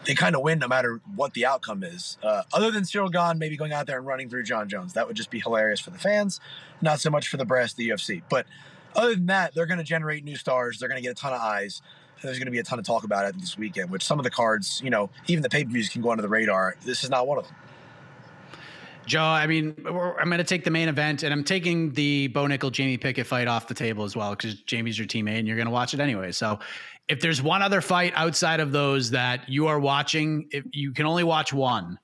they 0.07 0.15
kind 0.15 0.37
of 0.37 0.43
win 0.43 0.59
no 0.59 0.69
matter 0.69 1.01
what 1.15 1.35
the 1.35 1.45
outcome 1.45 1.83
is. 1.83 2.17
Uh, 2.23 2.43
other 2.53 2.71
than 2.71 2.85
Ciryl 2.85 3.13
Gane 3.13 3.39
maybe 3.39 3.57
going 3.57 3.73
out 3.73 3.87
there 3.87 3.99
and 3.99 4.07
running 4.07 4.29
through 4.29 4.45
Jon 4.45 4.69
Jones, 4.69 4.95
that 4.95 5.07
would 5.07 5.17
just 5.17 5.31
be 5.31 5.41
hilarious 5.41 5.81
for 5.81 5.91
the 5.91 5.99
fans, 5.99 6.41
not 6.81 7.01
so 7.01 7.11
much 7.11 7.29
for 7.29 7.37
the 7.37 7.45
brass 7.45 7.75
the 7.75 7.89
UFC. 7.89 8.23
But 8.29 8.47
other 8.95 9.15
than 9.15 9.27
that, 9.27 9.55
they're 9.55 9.67
going 9.67 9.79
to 9.79 9.85
generate 9.85 10.25
new 10.25 10.37
stars. 10.37 10.79
They're 10.79 10.89
going 10.89 11.03
to 11.03 11.07
get 11.07 11.13
a 11.13 11.21
ton 11.21 11.33
of 11.33 11.41
eyes. 11.41 11.83
There's 12.23 12.39
going 12.39 12.47
to 12.47 12.53
be 12.53 12.59
a 12.59 12.65
ton 12.65 12.79
of 12.79 12.87
talk 12.87 13.05
about 13.05 13.27
it 13.27 13.39
this 13.39 13.59
weekend, 13.59 13.91
which 13.91 14.05
some 14.05 14.19
of 14.19 14.25
the 14.25 14.31
cards, 14.31 14.81
you 14.83 14.91
know, 14.91 15.11
even 15.27 15.43
the 15.43 15.51
pay 15.51 15.65
per 15.65 15.71
views 15.71 15.89
can 15.89 16.01
go 16.03 16.11
under 16.11 16.23
the 16.23 16.29
radar. 16.29 16.77
This 16.85 17.05
is 17.05 17.11
not 17.11 17.27
one 17.27 17.39
of 17.39 17.45
them. 17.45 17.55
Joe, 19.07 19.23
I 19.23 19.47
mean, 19.47 19.75
I'm 19.87 20.29
going 20.29 20.39
to 20.39 20.45
take 20.45 20.65
the 20.65 20.71
main 20.71 20.89
event, 20.89 21.23
and 21.23 21.33
I'm 21.33 21.45
taking 21.45 21.93
the 21.93 22.29
Bo 22.29 22.45
Nickal 22.45 22.73
Jamie 22.73 22.99
Pickett 22.99 23.27
fight 23.27 23.47
off 23.47 23.69
the 23.69 23.75
table 23.75 24.05
as 24.05 24.17
well 24.17 24.31
because 24.31 24.55
Jamie's 24.63 24.99
your 24.99 25.07
teammate, 25.07 25.39
and 25.39 25.47
you're 25.47 25.57
going 25.57 25.67
to 25.67 25.73
watch 25.73 25.95
it 25.95 26.01
anyway. 26.01 26.33
So, 26.33 26.59
if 27.09 27.21
there's 27.21 27.41
one 27.41 27.63
other 27.63 27.81
fight 27.81 28.13
outside 28.17 28.59
of 28.59 28.73
those 28.73 29.11
that 29.11 29.49
you 29.49 29.69
are 29.69 29.79
watching, 29.79 30.49
if 30.51 30.65
you 30.73 30.93
can 30.93 31.07
only 31.07 31.23
watch 31.23 31.53
one, 31.53 31.99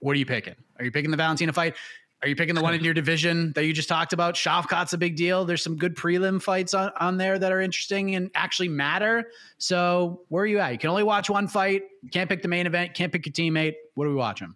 what 0.00 0.12
are 0.12 0.18
you 0.18 0.26
picking? 0.26 0.54
Are 0.78 0.84
you 0.84 0.90
picking 0.92 1.10
the 1.10 1.16
Valentina 1.16 1.52
fight? 1.52 1.74
Are 2.22 2.28
you 2.28 2.36
picking 2.36 2.54
the 2.54 2.62
one 2.62 2.74
in 2.74 2.84
your 2.84 2.94
division 3.02 3.52
that 3.54 3.64
you 3.64 3.72
just 3.72 3.88
talked 3.88 4.12
about? 4.12 4.34
Shavkat's 4.34 4.92
a 4.92 4.98
big 4.98 5.16
deal. 5.16 5.44
There's 5.44 5.62
some 5.62 5.76
good 5.76 5.94
prelim 5.94 6.42
fights 6.42 6.74
on, 6.74 6.90
on 6.98 7.16
there 7.16 7.38
that 7.38 7.52
are 7.52 7.60
interesting 7.60 8.14
and 8.14 8.30
actually 8.34 8.68
matter. 8.68 9.30
So 9.58 10.22
where 10.28 10.44
are 10.44 10.46
you 10.46 10.58
at? 10.58 10.72
You 10.72 10.78
can 10.78 10.90
only 10.90 11.02
watch 11.02 11.30
one 11.30 11.48
fight. 11.48 11.82
You 12.02 12.10
can't 12.10 12.28
pick 12.28 12.42
the 12.42 12.48
main 12.48 12.66
event. 12.66 12.94
Can't 12.94 13.12
pick 13.12 13.26
your 13.26 13.32
teammate. 13.32 13.74
What 13.94 14.06
are 14.06 14.10
we 14.10 14.16
watching? 14.16 14.54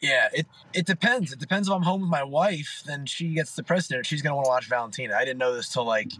Yeah, 0.00 0.28
it 0.32 0.46
it 0.74 0.86
depends. 0.86 1.32
It 1.32 1.38
depends 1.38 1.68
if 1.68 1.74
I'm 1.74 1.82
home 1.82 2.02
with 2.02 2.10
my 2.10 2.22
wife, 2.22 2.82
then 2.86 3.06
she 3.06 3.28
gets 3.30 3.54
the 3.54 3.62
precedent. 3.62 4.06
She's 4.06 4.22
gonna 4.22 4.36
want 4.36 4.46
to 4.46 4.50
watch 4.50 4.68
Valentina. 4.68 5.14
I 5.14 5.24
didn't 5.24 5.38
know 5.38 5.54
this 5.54 5.68
till 5.68 5.84
like 5.84 6.12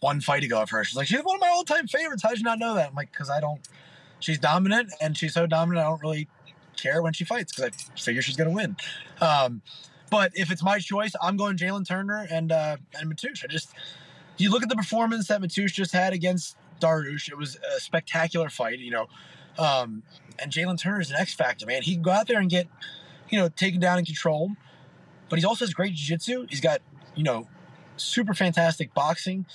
one 0.00 0.20
fight 0.20 0.44
ago 0.44 0.62
of 0.62 0.70
her. 0.70 0.84
She's 0.84 0.96
like, 0.96 1.08
she's 1.08 1.22
one 1.22 1.36
of 1.36 1.40
my 1.40 1.48
all 1.48 1.64
time 1.64 1.86
favorites. 1.88 2.22
How 2.22 2.30
did 2.30 2.38
you 2.38 2.44
not 2.44 2.58
know 2.58 2.74
that? 2.74 2.90
I'm 2.90 2.94
like, 2.94 3.10
because 3.10 3.30
I 3.30 3.40
don't. 3.40 3.60
She's 4.20 4.38
dominant, 4.38 4.92
and 5.00 5.16
she's 5.16 5.34
so 5.34 5.46
dominant. 5.46 5.86
I 5.86 5.90
don't 5.90 6.00
really 6.02 6.28
care 6.76 7.02
when 7.02 7.12
she 7.12 7.24
fights 7.24 7.52
because 7.52 7.72
I 7.72 8.00
figure 8.00 8.22
she's 8.22 8.36
gonna 8.36 8.50
win. 8.50 8.76
Um, 9.20 9.62
but 10.10 10.32
if 10.34 10.50
it's 10.50 10.62
my 10.62 10.78
choice, 10.78 11.12
I'm 11.20 11.36
going 11.36 11.56
Jalen 11.56 11.86
Turner 11.86 12.26
and 12.30 12.52
uh, 12.52 12.76
and 12.98 13.12
Mateusz. 13.12 13.44
I 13.44 13.48
just 13.48 13.74
you 14.36 14.50
look 14.50 14.62
at 14.62 14.68
the 14.68 14.76
performance 14.76 15.28
that 15.28 15.40
Mateusz 15.40 15.72
just 15.72 15.92
had 15.92 16.12
against 16.12 16.56
Dariush. 16.80 17.28
It 17.28 17.36
was 17.36 17.58
a 17.76 17.80
spectacular 17.80 18.48
fight. 18.48 18.78
You 18.78 18.92
know, 18.92 19.06
um, 19.58 20.02
and 20.38 20.52
Jalen 20.52 20.78
Turner 20.78 21.00
is 21.00 21.10
an 21.10 21.16
X 21.16 21.34
factor, 21.34 21.66
man. 21.66 21.82
He 21.82 21.94
can 21.94 22.02
go 22.02 22.10
out 22.10 22.26
there 22.26 22.40
and 22.40 22.50
get 22.50 22.68
you 23.30 23.38
know 23.38 23.48
taken 23.48 23.80
down 23.80 23.98
and 23.98 24.06
controlled, 24.06 24.52
but 25.28 25.38
he 25.38 25.44
also 25.44 25.64
has 25.64 25.74
great 25.74 25.94
jiu-jitsu. 25.94 26.46
He's 26.48 26.60
got 26.60 26.80
you 27.14 27.24
know 27.24 27.48
super 27.96 28.34
fantastic 28.34 28.94
boxing. 28.94 29.46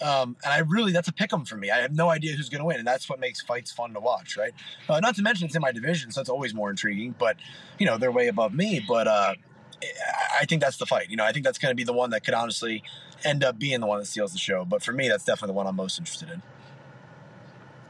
Um, 0.00 0.36
and 0.42 0.52
I 0.52 0.58
really, 0.58 0.90
that's 0.90 1.06
a 1.06 1.12
pick 1.12 1.32
'em 1.32 1.44
for 1.44 1.56
me. 1.56 1.70
I 1.70 1.78
have 1.78 1.94
no 1.94 2.08
idea 2.08 2.34
who's 2.34 2.48
going 2.48 2.60
to 2.60 2.64
win, 2.64 2.78
and 2.78 2.86
that's 2.86 3.08
what 3.08 3.20
makes 3.20 3.40
fights 3.40 3.70
fun 3.70 3.92
to 3.94 4.00
watch, 4.00 4.36
right? 4.36 4.52
Uh, 4.88 4.98
not 4.98 5.14
to 5.16 5.22
mention 5.22 5.46
it's 5.46 5.54
in 5.54 5.62
my 5.62 5.70
division, 5.70 6.10
so 6.10 6.20
it's 6.20 6.30
always 6.30 6.54
more 6.54 6.70
intriguing. 6.70 7.14
But 7.18 7.36
you 7.78 7.86
know, 7.86 7.98
they're 7.98 8.10
way 8.10 8.28
above 8.28 8.52
me. 8.52 8.84
But 8.86 9.06
uh, 9.06 9.34
I 10.40 10.44
think 10.46 10.60
that's 10.60 10.76
the 10.76 10.86
fight. 10.86 11.10
You 11.10 11.16
know, 11.16 11.24
I 11.24 11.32
think 11.32 11.44
that's 11.44 11.58
going 11.58 11.70
to 11.70 11.76
be 11.76 11.84
the 11.84 11.92
one 11.92 12.10
that 12.10 12.24
could 12.24 12.34
honestly 12.34 12.82
end 13.24 13.44
up 13.44 13.58
being 13.58 13.80
the 13.80 13.86
one 13.86 14.00
that 14.00 14.06
steals 14.06 14.32
the 14.32 14.38
show. 14.38 14.64
But 14.64 14.82
for 14.82 14.92
me, 14.92 15.08
that's 15.08 15.24
definitely 15.24 15.52
the 15.52 15.56
one 15.56 15.66
I'm 15.66 15.76
most 15.76 15.98
interested 15.98 16.30
in. 16.30 16.42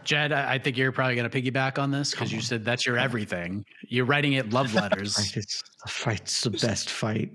Jed, 0.04 0.32
I 0.32 0.58
think 0.58 0.76
you're 0.76 0.92
probably 0.92 1.14
going 1.16 1.28
to 1.28 1.42
piggyback 1.42 1.78
on 1.78 1.90
this 1.90 2.10
because 2.10 2.32
you 2.32 2.40
said 2.40 2.64
that's 2.64 2.86
your 2.86 2.98
everything. 2.98 3.64
You're 3.88 4.04
writing 4.04 4.34
it 4.34 4.50
love 4.50 4.74
letters. 4.82 5.36
it's, 5.36 5.62
the 5.84 5.90
fight's 5.90 6.42
the 6.42 6.50
best 6.50 6.90
fight. 6.90 7.32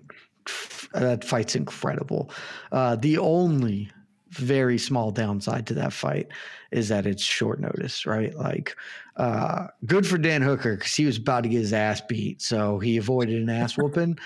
That 0.94 1.24
fight's 1.24 1.56
incredible. 1.56 2.32
Uh, 2.72 2.96
the 2.96 3.18
only 3.18 3.90
very 4.30 4.78
small 4.78 5.12
downside 5.12 5.68
to 5.68 5.74
that 5.74 5.94
fight 5.94 6.28
is 6.72 6.90
that 6.90 7.06
it's 7.06 7.24
short 7.24 7.60
notice, 7.60 8.06
right? 8.06 8.36
Like, 8.36 8.76
uh, 9.16 9.68
good 9.86 10.06
for 10.06 10.18
Dan 10.18 10.42
Hooker 10.42 10.76
because 10.76 10.96
he 10.96 11.06
was 11.06 11.18
about 11.18 11.44
to 11.44 11.50
get 11.50 11.60
his 11.60 11.74
ass 11.74 12.02
beat, 12.02 12.42
so 12.42 12.80
he 12.80 12.98
avoided 12.98 13.42
an 13.42 13.50
ass 13.50 13.78
whooping. 13.78 14.18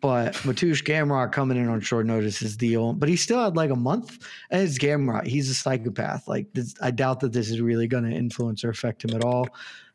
But 0.00 0.34
Mateusz 0.34 0.84
Gamrot 0.84 1.32
coming 1.32 1.56
in 1.56 1.68
on 1.68 1.80
short 1.80 2.06
notice 2.06 2.40
is 2.40 2.56
the 2.56 2.76
only, 2.76 2.98
but 2.98 3.08
he 3.08 3.16
still 3.16 3.42
had 3.42 3.56
like 3.56 3.70
a 3.70 3.76
month. 3.76 4.18
And 4.50 4.62
it's 4.62 4.78
Gamrot. 4.78 5.26
He's 5.26 5.50
a 5.50 5.54
psychopath. 5.54 6.28
Like, 6.28 6.46
this, 6.52 6.74
I 6.80 6.92
doubt 6.92 7.20
that 7.20 7.32
this 7.32 7.50
is 7.50 7.60
really 7.60 7.88
going 7.88 8.04
to 8.04 8.16
influence 8.16 8.62
or 8.62 8.70
affect 8.70 9.04
him 9.04 9.16
at 9.16 9.24
all. 9.24 9.48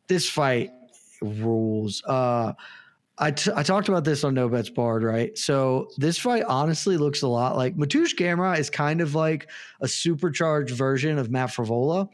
This 0.08 0.30
fight 0.30 0.72
rules. 1.22 2.04
Uh, 2.06 2.54
I, 3.18 3.32
t- 3.32 3.52
I 3.56 3.64
talked 3.64 3.88
about 3.88 4.04
this 4.04 4.24
on 4.24 4.34
No 4.34 4.50
Bets 4.50 4.72
Barred, 4.72 5.04
right? 5.04 5.38
So 5.38 5.90
this 5.98 6.18
fight 6.18 6.44
honestly 6.44 6.98
looks 6.98 7.22
a 7.22 7.28
lot 7.28 7.56
like 7.56 7.78
Mateusz 7.78 8.16
Gamrot 8.16 8.60
is 8.60 8.70
kind 8.70 9.02
of 9.02 9.16
like 9.16 9.50
a 9.82 9.88
supercharged 9.88 10.76
version 10.76 11.18
of 11.18 11.30
Matt 11.30 11.50
Frevola, 11.50 12.10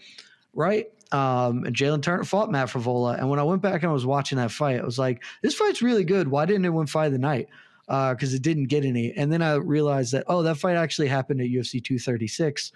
right? 0.54 0.88
Um, 1.12 1.64
and 1.64 1.76
Jalen 1.76 2.04
Turner 2.04 2.24
fought 2.24 2.52
Matt 2.52 2.68
Frevola. 2.68 3.18
And 3.18 3.30
when 3.30 3.40
I 3.40 3.44
went 3.44 3.64
back 3.64 3.82
and 3.82 3.90
I 3.90 3.94
was 3.94 4.06
watching 4.06 4.38
that 4.38 4.52
fight, 4.52 4.80
I 4.80 4.86
was 4.86 5.00
like, 5.00 5.24
this 5.42 5.56
fight's 5.56 5.82
really 5.82 6.04
good. 6.04 6.28
Why 6.28 6.46
didn't 6.46 6.66
it 6.66 6.70
win 6.70 6.86
fight 6.86 7.08
of 7.08 7.14
the 7.14 7.18
night? 7.18 7.48
Because 7.90 8.34
uh, 8.34 8.36
it 8.36 8.44
didn't 8.44 8.66
get 8.66 8.86
any. 8.86 9.12
And 9.14 9.34
then 9.34 9.42
I 9.42 9.56
realized 9.56 10.14
that, 10.14 10.26
oh, 10.28 10.44
that 10.44 10.58
fight 10.58 10.76
actually 10.76 11.08
happened 11.08 11.42
at 11.42 11.48
UFC 11.48 11.84
236 11.84 12.72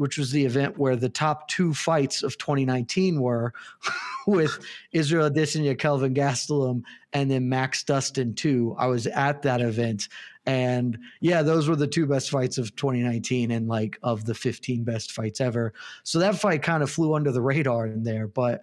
which 0.00 0.16
was 0.16 0.30
the 0.30 0.46
event 0.46 0.78
where 0.78 0.96
the 0.96 1.10
top 1.10 1.46
two 1.48 1.74
fights 1.74 2.22
of 2.22 2.38
2019 2.38 3.20
were 3.20 3.52
with 4.26 4.58
Israel 4.92 5.30
Adesanya, 5.30 5.78
Kelvin 5.78 6.14
Gastelum, 6.14 6.82
and 7.12 7.30
then 7.30 7.50
Max 7.50 7.84
Dustin 7.84 8.34
too. 8.34 8.74
I 8.78 8.86
was 8.86 9.06
at 9.06 9.42
that 9.42 9.60
event, 9.60 10.08
and 10.46 10.98
yeah, 11.20 11.42
those 11.42 11.68
were 11.68 11.76
the 11.76 11.86
two 11.86 12.06
best 12.06 12.30
fights 12.30 12.56
of 12.56 12.74
2019 12.76 13.50
and 13.50 13.68
like 13.68 13.98
of 14.02 14.24
the 14.24 14.34
15 14.34 14.84
best 14.84 15.12
fights 15.12 15.40
ever. 15.40 15.74
So 16.02 16.18
that 16.20 16.36
fight 16.38 16.62
kind 16.62 16.82
of 16.82 16.90
flew 16.90 17.14
under 17.14 17.30
the 17.30 17.42
radar 17.42 17.86
in 17.86 18.02
there, 18.02 18.26
but 18.26 18.62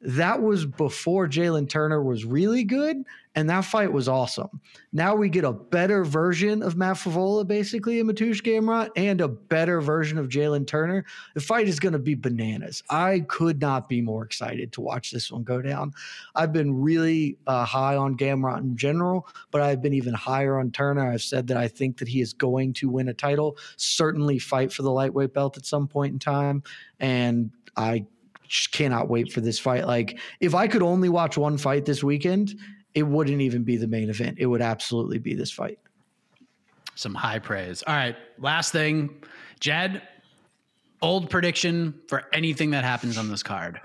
that 0.00 0.42
was 0.42 0.66
before 0.66 1.28
Jalen 1.28 1.68
Turner 1.68 2.02
was 2.02 2.24
really 2.24 2.64
good, 2.64 2.98
and 3.34 3.48
that 3.48 3.64
fight 3.64 3.92
was 3.92 4.08
awesome. 4.08 4.60
Now 4.92 5.14
we 5.14 5.28
get 5.28 5.44
a 5.44 5.52
better 5.52 6.04
version 6.04 6.62
of 6.62 6.76
Matt 6.76 6.96
Frevola, 6.96 7.46
basically, 7.46 7.98
in 7.98 8.06
Mateusz 8.06 8.42
Gamrot, 8.42 8.90
and 8.96 9.20
a 9.20 9.28
better 9.28 9.80
version 9.80 10.18
of 10.18 10.28
Jalen 10.28 10.66
Turner. 10.66 11.04
The 11.34 11.40
fight 11.40 11.66
is 11.66 11.80
going 11.80 11.94
to 11.94 11.98
be 11.98 12.14
bananas. 12.14 12.82
I 12.90 13.20
could 13.28 13.60
not 13.60 13.88
be 13.88 14.02
more 14.02 14.24
excited 14.24 14.72
to 14.72 14.80
watch 14.80 15.10
this 15.10 15.32
one 15.32 15.44
go 15.44 15.62
down. 15.62 15.92
I've 16.34 16.52
been 16.52 16.80
really 16.80 17.38
uh, 17.46 17.64
high 17.64 17.96
on 17.96 18.16
Gamrot 18.16 18.58
in 18.58 18.76
general, 18.76 19.26
but 19.50 19.62
I've 19.62 19.80
been 19.80 19.94
even 19.94 20.14
higher 20.14 20.58
on 20.58 20.70
Turner. 20.70 21.10
I've 21.10 21.22
said 21.22 21.46
that 21.46 21.56
I 21.56 21.68
think 21.68 21.98
that 21.98 22.08
he 22.08 22.20
is 22.20 22.32
going 22.34 22.74
to 22.74 22.88
win 22.88 23.08
a 23.08 23.14
title, 23.14 23.56
certainly 23.76 24.38
fight 24.38 24.72
for 24.72 24.82
the 24.82 24.90
lightweight 24.90 25.32
belt 25.32 25.56
at 25.56 25.64
some 25.64 25.88
point 25.88 26.12
in 26.12 26.18
time, 26.18 26.62
and 27.00 27.50
I 27.76 28.04
just 28.46 28.72
cannot 28.72 29.08
wait 29.08 29.32
for 29.32 29.40
this 29.40 29.58
fight. 29.58 29.86
Like, 29.86 30.18
if 30.40 30.54
I 30.54 30.68
could 30.68 30.82
only 30.82 31.08
watch 31.08 31.38
one 31.38 31.56
fight 31.56 31.86
this 31.86 32.04
weekend, 32.04 32.54
it 32.94 33.02
wouldn't 33.02 33.40
even 33.40 33.64
be 33.64 33.76
the 33.76 33.86
main 33.86 34.10
event. 34.10 34.38
It 34.38 34.46
would 34.46 34.62
absolutely 34.62 35.18
be 35.18 35.34
this 35.34 35.50
fight. 35.50 35.78
Some 36.94 37.14
high 37.14 37.38
praise. 37.38 37.82
All 37.86 37.94
right. 37.94 38.16
Last 38.38 38.72
thing, 38.72 39.22
Jed, 39.60 40.02
bold 41.00 41.30
prediction 41.30 41.94
for 42.08 42.24
anything 42.32 42.70
that 42.72 42.84
happens 42.84 43.16
on 43.16 43.28
this 43.28 43.42
card. 43.42 43.80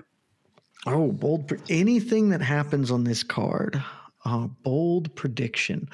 Oh, 0.86 1.10
bold. 1.12 1.52
anything 1.68 2.28
that 2.30 2.40
happens 2.40 2.90
on 2.90 3.04
this 3.04 3.22
card. 3.22 3.82
Uh, 4.24 4.48
bold 4.62 5.14
prediction. 5.14 5.88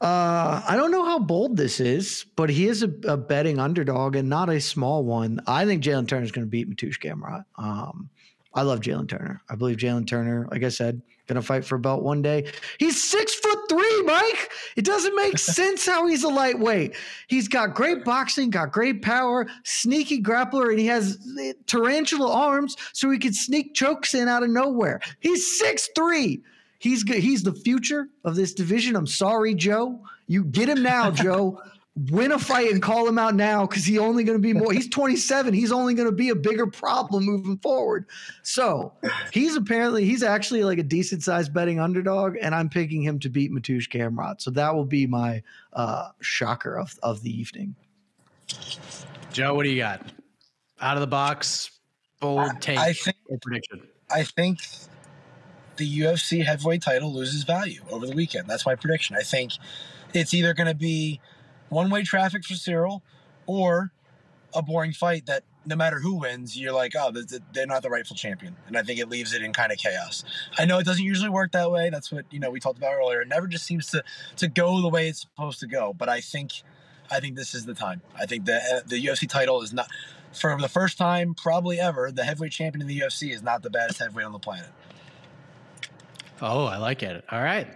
Uh, 0.00 0.62
I 0.66 0.76
don't 0.76 0.90
know 0.90 1.04
how 1.04 1.18
bold 1.18 1.56
this 1.56 1.78
is, 1.78 2.24
but 2.34 2.48
he 2.48 2.66
is 2.66 2.82
a, 2.82 2.90
a 3.04 3.16
betting 3.16 3.58
underdog 3.58 4.16
and 4.16 4.28
not 4.28 4.48
a 4.48 4.60
small 4.60 5.04
one. 5.04 5.40
I 5.46 5.66
think 5.66 5.82
Jalen 5.82 6.08
Turner 6.08 6.24
is 6.24 6.32
going 6.32 6.46
to 6.46 6.50
beat 6.50 6.70
Mateusz 6.70 6.98
Gamrot. 6.98 7.44
Um, 7.58 8.08
I 8.54 8.62
love 8.62 8.80
Jalen 8.80 9.08
Turner. 9.08 9.42
I 9.48 9.56
believe 9.56 9.76
Jalen 9.76 10.06
Turner, 10.06 10.48
like 10.50 10.64
I 10.64 10.70
said, 10.70 11.02
going 11.30 11.40
to 11.40 11.46
fight 11.46 11.64
for 11.64 11.76
a 11.76 11.78
belt 11.78 12.02
one 12.02 12.20
day. 12.20 12.44
He's 12.78 13.02
six 13.02 13.34
foot 13.36 13.58
three, 13.68 14.02
Mike. 14.02 14.50
It 14.76 14.84
doesn't 14.84 15.14
make 15.14 15.38
sense 15.56 15.86
how 15.86 16.06
he's 16.08 16.24
a 16.24 16.28
lightweight. 16.28 16.96
He's 17.28 17.46
got 17.46 17.74
great 17.74 18.04
boxing, 18.04 18.50
got 18.50 18.72
great 18.72 19.00
power, 19.00 19.46
sneaky 19.64 20.20
grappler, 20.20 20.70
and 20.70 20.80
he 20.80 20.86
has 20.86 21.18
eh, 21.40 21.52
tarantula 21.66 22.30
arms, 22.30 22.76
so 22.92 23.08
he 23.10 23.18
can 23.18 23.32
sneak 23.32 23.74
chokes 23.74 24.12
in 24.12 24.28
out 24.28 24.42
of 24.42 24.50
nowhere. 24.50 25.00
He's 25.20 25.58
six 25.58 25.88
three. 25.94 26.42
He's 26.80 27.04
good. 27.04 27.18
He's 27.18 27.44
the 27.44 27.54
future 27.54 28.08
of 28.24 28.34
this 28.34 28.52
division. 28.52 28.96
I'm 28.96 29.06
sorry, 29.06 29.54
Joe. 29.54 30.00
You 30.26 30.44
get 30.44 30.68
him 30.68 30.82
now, 30.82 31.10
Joe. 31.12 31.62
Win 31.96 32.32
a 32.32 32.38
fight 32.38 32.70
and 32.70 32.80
call 32.80 33.06
him 33.06 33.18
out 33.18 33.34
now 33.34 33.66
because 33.66 33.84
he's 33.84 33.98
only 33.98 34.22
going 34.22 34.38
to 34.38 34.42
be 34.42 34.52
more. 34.52 34.72
He's 34.72 34.88
27. 34.90 35.52
He's 35.52 35.72
only 35.72 35.94
going 35.94 36.08
to 36.08 36.14
be 36.14 36.28
a 36.28 36.34
bigger 36.34 36.66
problem 36.66 37.24
moving 37.24 37.58
forward. 37.58 38.06
So 38.42 38.92
he's 39.32 39.56
apparently 39.56 40.04
he's 40.04 40.22
actually 40.22 40.64
like 40.64 40.78
a 40.78 40.84
decent 40.84 41.22
sized 41.22 41.52
betting 41.52 41.80
underdog, 41.80 42.36
and 42.40 42.54
I'm 42.54 42.68
picking 42.68 43.02
him 43.02 43.18
to 43.20 43.28
beat 43.28 43.50
Mateusz 43.50 43.88
Gamrot. 43.88 44.40
So 44.40 44.50
that 44.52 44.74
will 44.74 44.84
be 44.84 45.06
my 45.06 45.42
uh, 45.72 46.10
shocker 46.20 46.78
of 46.78 46.98
of 47.02 47.22
the 47.22 47.38
evening. 47.38 47.74
Joe, 49.32 49.54
what 49.54 49.64
do 49.64 49.70
you 49.70 49.78
got? 49.78 50.00
Out 50.80 50.96
of 50.96 51.00
the 51.00 51.06
box, 51.06 51.70
bold 52.20 52.60
take 52.60 52.78
I 52.78 52.92
think 52.92 53.16
or 53.28 53.38
prediction. 53.38 53.82
I 54.10 54.24
think 54.24 54.60
the 55.76 56.00
UFC 56.00 56.44
heavyweight 56.44 56.82
title 56.82 57.12
loses 57.12 57.42
value 57.44 57.80
over 57.90 58.06
the 58.06 58.14
weekend. 58.14 58.48
That's 58.48 58.66
my 58.66 58.74
prediction. 58.74 59.16
I 59.16 59.22
think 59.22 59.52
it's 60.14 60.34
either 60.34 60.54
going 60.54 60.66
to 60.68 60.74
be 60.74 61.20
one 61.70 61.88
way 61.88 62.02
traffic 62.02 62.44
for 62.44 62.54
Ciryl 62.54 63.00
or 63.46 63.92
a 64.54 64.62
boring 64.62 64.92
fight 64.92 65.26
that 65.26 65.44
no 65.66 65.76
matter 65.76 66.00
who 66.00 66.14
wins, 66.14 66.58
you're 66.58 66.72
like, 66.72 66.92
oh, 66.96 67.12
they're 67.52 67.66
not 67.66 67.82
the 67.82 67.90
rightful 67.90 68.16
champion. 68.16 68.56
And 68.66 68.76
I 68.76 68.82
think 68.82 68.98
it 68.98 69.08
leaves 69.08 69.34
it 69.34 69.42
in 69.42 69.52
kind 69.52 69.70
of 69.72 69.78
chaos. 69.78 70.24
I 70.58 70.64
know 70.64 70.78
it 70.78 70.86
doesn't 70.86 71.04
usually 71.04 71.28
work 71.28 71.52
that 71.52 71.70
way. 71.70 71.90
That's 71.90 72.10
what, 72.10 72.24
you 72.30 72.40
know, 72.40 72.50
we 72.50 72.60
talked 72.60 72.78
about 72.78 72.94
earlier. 72.94 73.20
It 73.20 73.28
never 73.28 73.46
just 73.46 73.66
seems 73.66 73.90
to, 73.90 74.02
to 74.36 74.48
go 74.48 74.80
the 74.80 74.88
way 74.88 75.08
it's 75.08 75.20
supposed 75.20 75.60
to 75.60 75.66
go. 75.66 75.92
But 75.92 76.08
I 76.08 76.20
think, 76.20 76.62
I 77.10 77.20
think 77.20 77.36
this 77.36 77.54
is 77.54 77.66
the 77.66 77.74
time. 77.74 78.00
I 78.18 78.26
think 78.26 78.46
the, 78.46 78.56
uh, 78.56 78.80
the 78.86 79.04
UFC 79.04 79.28
title 79.28 79.62
is 79.62 79.72
not, 79.72 79.88
for 80.32 80.56
the 80.58 80.68
first 80.68 80.96
time 80.96 81.34
probably 81.34 81.78
ever, 81.78 82.10
the 82.10 82.24
heavyweight 82.24 82.52
champion 82.52 82.80
in 82.80 82.88
the 82.88 82.98
UFC 82.98 83.30
is 83.30 83.42
not 83.42 83.62
the 83.62 83.70
baddest 83.70 83.98
heavyweight 83.98 84.26
on 84.26 84.32
the 84.32 84.38
planet. 84.38 84.70
Oh, 86.40 86.64
I 86.64 86.78
like 86.78 87.02
it. 87.02 87.22
All 87.30 87.42
right. 87.42 87.68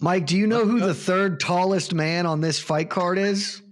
Mike, 0.00 0.26
do 0.26 0.36
you 0.36 0.46
know 0.46 0.64
who 0.64 0.80
the 0.80 0.94
third 1.08 1.40
tallest 1.40 1.94
man 1.94 2.26
on 2.26 2.40
this 2.40 2.58
fight 2.58 2.90
card 2.90 3.18
is? 3.18 3.62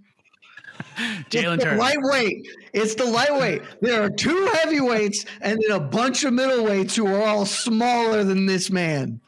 Jalen 1.31 1.61
Turner. 1.61 1.77
Lightweight. 1.77 2.47
It's 2.73 2.95
the 2.95 3.05
lightweight. 3.05 3.63
There 3.81 4.03
are 4.03 4.11
two 4.11 4.51
heavyweights 4.55 5.25
and 5.41 5.61
then 5.63 5.77
a 5.77 5.81
bunch 5.81 6.25
of 6.25 6.33
middleweights 6.33 6.97
who 6.97 7.07
are 7.07 7.23
all 7.23 7.47
smaller 7.47 8.25
than 8.25 8.47
this 8.47 8.71
man. 8.71 9.21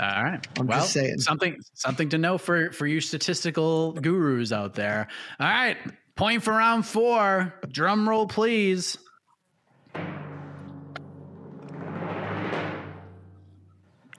All 0.00 0.22
right. 0.22 0.46
I'm 0.58 0.66
well, 0.66 0.80
just 0.80 0.92
saying. 0.92 1.18
something 1.18 1.60
something 1.74 2.08
to 2.10 2.18
know 2.18 2.38
for 2.38 2.70
for 2.72 2.86
you 2.86 3.00
statistical 3.00 3.92
gurus 3.92 4.52
out 4.52 4.74
there. 4.74 5.08
All 5.40 5.48
right. 5.48 5.76
Point 6.14 6.42
for 6.42 6.54
round 6.54 6.86
four. 6.86 7.54
Drum 7.70 8.08
roll, 8.08 8.26
please. 8.26 8.96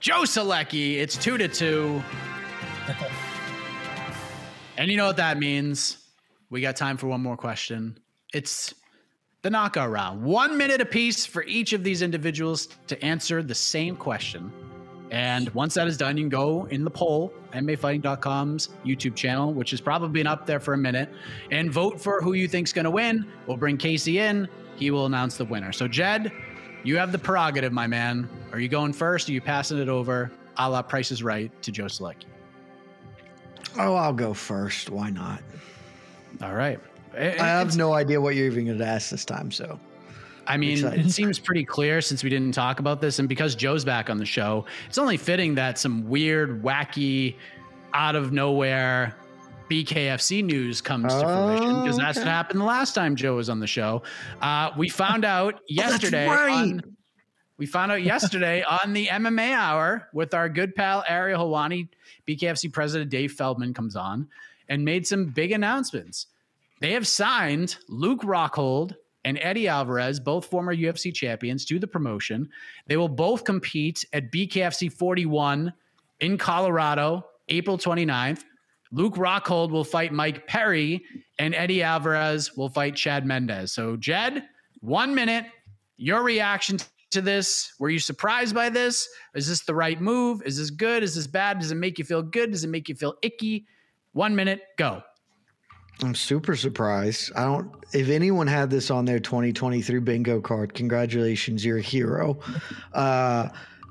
Joe 0.00 0.22
Solecki. 0.22 0.96
It's 0.96 1.16
two 1.16 1.36
to 1.36 1.46
two. 1.46 2.02
and 4.78 4.90
you 4.90 4.96
know 4.96 5.06
what 5.06 5.18
that 5.18 5.38
means. 5.38 5.98
We 6.48 6.62
got 6.62 6.74
time 6.74 6.96
for 6.96 7.06
one 7.06 7.20
more 7.20 7.36
question. 7.36 7.98
It's 8.32 8.74
the 9.42 9.50
knockout 9.50 9.90
round. 9.90 10.22
One 10.22 10.56
minute 10.56 10.80
apiece 10.80 11.26
for 11.26 11.44
each 11.44 11.74
of 11.74 11.84
these 11.84 12.00
individuals 12.00 12.68
to 12.86 13.02
answer 13.04 13.42
the 13.42 13.54
same 13.54 13.94
question. 13.94 14.50
And 15.10 15.50
once 15.50 15.74
that 15.74 15.86
is 15.86 15.98
done, 15.98 16.16
you 16.16 16.22
can 16.24 16.28
go 16.30 16.66
in 16.66 16.82
the 16.82 16.90
poll, 16.90 17.32
MMAfighting.com's 17.52 18.70
YouTube 18.86 19.14
channel, 19.14 19.52
which 19.52 19.70
has 19.70 19.80
probably 19.80 20.08
been 20.08 20.26
up 20.26 20.46
there 20.46 20.60
for 20.60 20.72
a 20.72 20.78
minute, 20.78 21.10
and 21.50 21.70
vote 21.70 22.00
for 22.00 22.22
who 22.22 22.32
you 22.32 22.48
think's 22.48 22.72
going 22.72 22.84
to 22.84 22.90
win. 22.90 23.26
We'll 23.46 23.56
bring 23.56 23.76
Casey 23.76 24.18
in. 24.18 24.48
He 24.76 24.90
will 24.90 25.06
announce 25.06 25.36
the 25.36 25.44
winner. 25.44 25.72
So, 25.72 25.88
Jed, 25.88 26.32
you 26.84 26.96
have 26.96 27.12
the 27.12 27.18
prerogative, 27.18 27.72
my 27.72 27.86
man. 27.86 28.28
Are 28.52 28.60
you 28.60 28.68
going 28.68 28.92
first? 28.92 29.28
Are 29.28 29.32
you 29.32 29.40
passing 29.40 29.78
it 29.78 29.88
over, 29.88 30.30
a 30.56 30.68
la 30.68 30.82
Price 30.82 31.10
is 31.10 31.22
Right, 31.22 31.50
to 31.62 31.72
Joe 31.72 31.84
Solecki? 31.84 32.24
Oh, 33.78 33.94
I'll 33.94 34.12
go 34.12 34.34
first. 34.34 34.90
Why 34.90 35.10
not? 35.10 35.42
All 36.42 36.54
right. 36.54 36.80
I 37.16 37.36
have 37.36 37.76
no 37.76 37.92
idea 37.92 38.20
what 38.20 38.34
you're 38.34 38.46
even 38.46 38.66
going 38.66 38.78
to 38.78 38.86
ask 38.86 39.10
this 39.10 39.24
time. 39.24 39.50
So, 39.50 39.78
I 40.46 40.56
mean, 40.56 40.78
Excited. 40.78 41.06
it 41.06 41.10
seems 41.10 41.38
pretty 41.38 41.64
clear 41.64 42.00
since 42.00 42.22
we 42.22 42.30
didn't 42.30 42.52
talk 42.52 42.80
about 42.80 43.00
this, 43.00 43.18
and 43.18 43.28
because 43.28 43.54
Joe's 43.54 43.84
back 43.84 44.10
on 44.10 44.16
the 44.18 44.24
show, 44.24 44.64
it's 44.88 44.98
only 44.98 45.16
fitting 45.16 45.54
that 45.56 45.78
some 45.78 46.08
weird, 46.08 46.62
wacky, 46.62 47.36
out 47.92 48.14
of 48.16 48.32
nowhere 48.32 49.14
BKFC 49.70 50.42
news 50.42 50.80
comes 50.80 51.14
to 51.14 51.20
fruition 51.20 51.82
because 51.82 51.96
that's 51.96 52.18
what 52.18 52.26
happened 52.26 52.60
the 52.60 52.64
last 52.64 52.94
time 52.94 53.14
Joe 53.14 53.36
was 53.36 53.48
on 53.48 53.60
the 53.60 53.66
show. 53.66 54.02
Uh, 54.42 54.70
we 54.76 54.88
found 54.88 55.24
out 55.24 55.60
yesterday. 55.68 56.26
right. 56.26 56.50
on- 56.50 56.82
we 57.56 57.66
found 57.66 57.92
out 57.92 58.02
yesterday 58.02 58.62
on 58.84 58.94
the 58.94 59.06
MMA 59.06 59.52
Hour 59.52 60.08
with 60.14 60.32
our 60.34 60.48
good 60.48 60.74
pal 60.74 61.04
Ariel 61.06 61.46
Helwani, 61.46 61.88
BKFC 62.26 62.72
president 62.72 63.10
Dave 63.10 63.32
Feldman 63.32 63.74
comes 63.74 63.96
on 63.96 64.28
and 64.68 64.84
made 64.84 65.06
some 65.06 65.26
big 65.26 65.52
announcements. 65.52 66.26
They 66.80 66.92
have 66.92 67.06
signed 67.06 67.76
Luke 67.88 68.22
Rockhold 68.22 68.94
and 69.26 69.38
Eddie 69.42 69.68
Alvarez, 69.68 70.18
both 70.18 70.46
former 70.46 70.74
UFC 70.74 71.12
champions, 71.14 71.66
to 71.66 71.78
the 71.78 71.86
promotion. 71.86 72.48
They 72.86 72.96
will 72.96 73.08
both 73.08 73.44
compete 73.44 74.04
at 74.14 74.32
BKFC 74.32 74.90
41 74.90 75.72
in 76.20 76.38
Colorado, 76.38 77.26
April 77.50 77.76
29th. 77.76 78.44
Luke 78.92 79.14
Rockhold 79.14 79.70
will 79.70 79.84
fight 79.84 80.12
Mike 80.12 80.46
Perry, 80.46 81.04
and 81.38 81.54
Eddie 81.54 81.82
Alvarez 81.82 82.56
will 82.56 82.68
fight 82.68 82.96
Chad 82.96 83.24
Mendes. 83.24 83.72
So, 83.72 83.96
Jed, 83.96 84.44
one 84.80 85.14
minute, 85.14 85.46
your 85.96 86.22
reaction 86.22 86.78
to 87.10 87.20
this. 87.20 87.72
Were 87.78 87.90
you 87.90 87.98
surprised 87.98 88.54
by 88.54 88.68
this? 88.68 89.08
Is 89.34 89.48
this 89.48 89.60
the 89.60 89.74
right 89.74 90.00
move? 90.00 90.42
Is 90.44 90.58
this 90.58 90.70
good? 90.70 91.02
Is 91.02 91.14
this 91.14 91.26
bad? 91.26 91.58
Does 91.58 91.70
it 91.70 91.76
make 91.76 91.98
you 91.98 92.04
feel 92.04 92.22
good? 92.22 92.52
Does 92.52 92.64
it 92.64 92.68
make 92.68 92.88
you 92.88 92.94
feel 92.94 93.14
icky? 93.22 93.66
One 94.12 94.34
minute, 94.34 94.62
go. 94.76 95.02
I'm 96.02 96.14
super 96.14 96.56
surprised. 96.56 97.32
I 97.36 97.44
don't. 97.44 97.70
If 97.92 98.08
anyone 98.08 98.46
had 98.46 98.70
this 98.70 98.90
on 98.90 99.04
their 99.04 99.20
2023 99.20 100.00
bingo 100.00 100.40
card, 100.40 100.72
congratulations, 100.72 101.64
you're 101.64 101.78
a 101.78 101.82
hero. 101.82 102.38
Uh, 102.92 103.48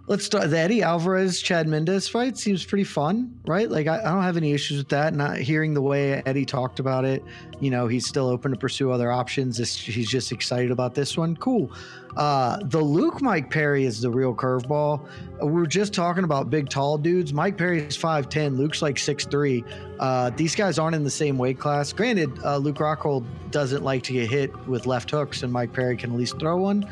let's 0.09 0.25
start. 0.25 0.49
The 0.49 0.57
Eddie 0.57 0.81
Alvarez 0.81 1.39
Chad 1.39 1.67
Mendes 1.67 2.09
fight 2.09 2.35
seems 2.35 2.65
pretty 2.65 2.83
fun, 2.83 3.39
right? 3.45 3.69
Like 3.69 3.85
I, 3.85 3.99
I 3.99 4.05
don't 4.05 4.23
have 4.23 4.37
any 4.37 4.53
issues 4.53 4.79
with 4.79 4.89
that. 4.89 5.13
Not 5.13 5.37
hearing 5.37 5.75
the 5.75 5.83
way 5.83 6.23
Eddie 6.25 6.45
talked 6.45 6.79
about 6.79 7.05
it, 7.05 7.23
you 7.59 7.69
know, 7.69 7.87
he's 7.87 8.07
still 8.07 8.27
open 8.27 8.51
to 8.51 8.57
pursue 8.57 8.91
other 8.91 9.11
options. 9.11 9.57
This, 9.57 9.77
he's 9.77 10.09
just 10.09 10.31
excited 10.31 10.71
about 10.71 10.95
this 10.95 11.15
one. 11.15 11.35
Cool. 11.37 11.71
Uh, 12.17 12.57
the 12.63 12.81
Luke 12.81 13.21
Mike 13.21 13.51
Perry 13.51 13.85
is 13.85 14.01
the 14.01 14.09
real 14.09 14.33
curveball. 14.33 15.07
We 15.43 15.51
were 15.51 15.67
just 15.67 15.93
talking 15.93 16.23
about 16.23 16.49
big 16.49 16.69
tall 16.69 16.97
dudes. 16.97 17.31
Mike 17.31 17.55
Perry 17.55 17.83
is 17.83 17.95
5'10, 17.95 18.57
Luke's 18.57 18.81
like 18.81 18.95
6'3. 18.95 19.63
Uh, 19.99 20.31
these 20.31 20.55
guys 20.55 20.79
aren't 20.79 20.95
in 20.95 21.03
the 21.03 21.11
same 21.11 21.37
weight 21.37 21.59
class. 21.59 21.93
Granted, 21.93 22.31
uh, 22.43 22.57
Luke 22.57 22.77
Rockhold 22.77 23.25
doesn't 23.51 23.83
like 23.83 24.01
to 24.03 24.13
get 24.13 24.27
hit 24.27 24.67
with 24.67 24.87
left 24.87 25.11
hooks, 25.11 25.43
and 25.43 25.53
Mike 25.53 25.71
Perry 25.71 25.95
can 25.95 26.11
at 26.11 26.17
least 26.17 26.39
throw 26.39 26.57
one. 26.57 26.89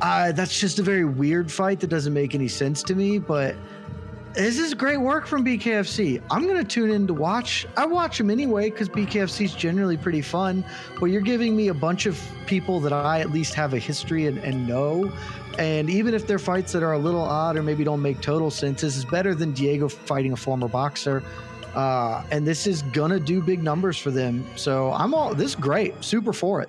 Uh, 0.00 0.32
that's 0.32 0.58
just 0.58 0.78
a 0.78 0.82
very 0.82 1.04
weird 1.04 1.50
fight 1.50 1.80
that 1.80 1.88
doesn't 1.88 2.12
make 2.12 2.34
any 2.34 2.48
sense 2.48 2.82
to 2.82 2.94
me, 2.94 3.18
but 3.18 3.54
this 4.36 4.58
is 4.58 4.74
great 4.74 4.98
work 4.98 5.26
from 5.26 5.42
BKFC. 5.42 6.22
I'm 6.30 6.46
to 6.46 6.62
tune 6.62 6.90
in 6.90 7.06
to 7.06 7.14
watch. 7.14 7.66
I 7.74 7.86
watch 7.86 8.18
them 8.18 8.28
anyway 8.28 8.68
because 8.68 8.90
BKFC 8.90 9.46
is 9.46 9.54
generally 9.54 9.96
pretty 9.96 10.20
fun, 10.20 10.62
but 11.00 11.06
you're 11.06 11.22
giving 11.22 11.56
me 11.56 11.68
a 11.68 11.74
bunch 11.74 12.04
of 12.04 12.20
people 12.46 12.78
that 12.80 12.92
I 12.92 13.20
at 13.20 13.30
least 13.30 13.54
have 13.54 13.72
a 13.72 13.78
history 13.78 14.26
and, 14.26 14.36
and 14.38 14.68
know. 14.68 15.10
And 15.58 15.88
even 15.88 16.12
if 16.12 16.26
they're 16.26 16.38
fights 16.38 16.72
that 16.72 16.82
are 16.82 16.92
a 16.92 16.98
little 16.98 17.22
odd 17.22 17.56
or 17.56 17.62
maybe 17.62 17.82
don't 17.82 18.02
make 18.02 18.20
total 18.20 18.50
sense, 18.50 18.82
this 18.82 18.94
is 18.98 19.06
better 19.06 19.34
than 19.34 19.52
Diego 19.52 19.88
fighting 19.88 20.34
a 20.34 20.36
former 20.36 20.68
boxer. 20.68 21.22
Uh, 21.74 22.22
and 22.30 22.46
this 22.46 22.66
is 22.66 22.82
gonna 22.82 23.18
do 23.18 23.40
big 23.40 23.62
numbers 23.62 23.96
for 23.96 24.10
them. 24.10 24.46
So 24.56 24.92
I'm 24.92 25.14
all 25.14 25.34
this 25.34 25.50
is 25.52 25.56
great, 25.56 26.04
super 26.04 26.34
for 26.34 26.60
it. 26.60 26.68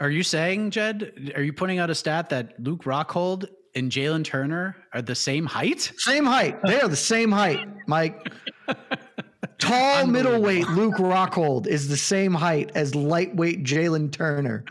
Are 0.00 0.10
you 0.10 0.22
saying, 0.22 0.70
Jed, 0.70 1.32
are 1.34 1.42
you 1.42 1.52
putting 1.52 1.78
out 1.78 1.90
a 1.90 1.94
stat 1.94 2.28
that 2.30 2.60
Luke 2.62 2.84
Rockhold 2.84 3.48
and 3.74 3.90
Jalen 3.90 4.24
Turner 4.24 4.76
are 4.92 5.02
the 5.02 5.14
same 5.14 5.46
height? 5.46 5.92
Same 5.96 6.26
height. 6.26 6.60
They 6.64 6.80
are 6.80 6.88
the 6.88 6.96
same 6.96 7.32
height, 7.32 7.66
Mike. 7.86 8.30
Tall 9.58 10.06
middleweight 10.06 10.68
Luke 10.68 10.96
Rockhold 10.96 11.66
is 11.66 11.88
the 11.88 11.96
same 11.96 12.34
height 12.34 12.72
as 12.74 12.94
lightweight 12.94 13.64
Jalen 13.64 14.12
Turner. 14.12 14.64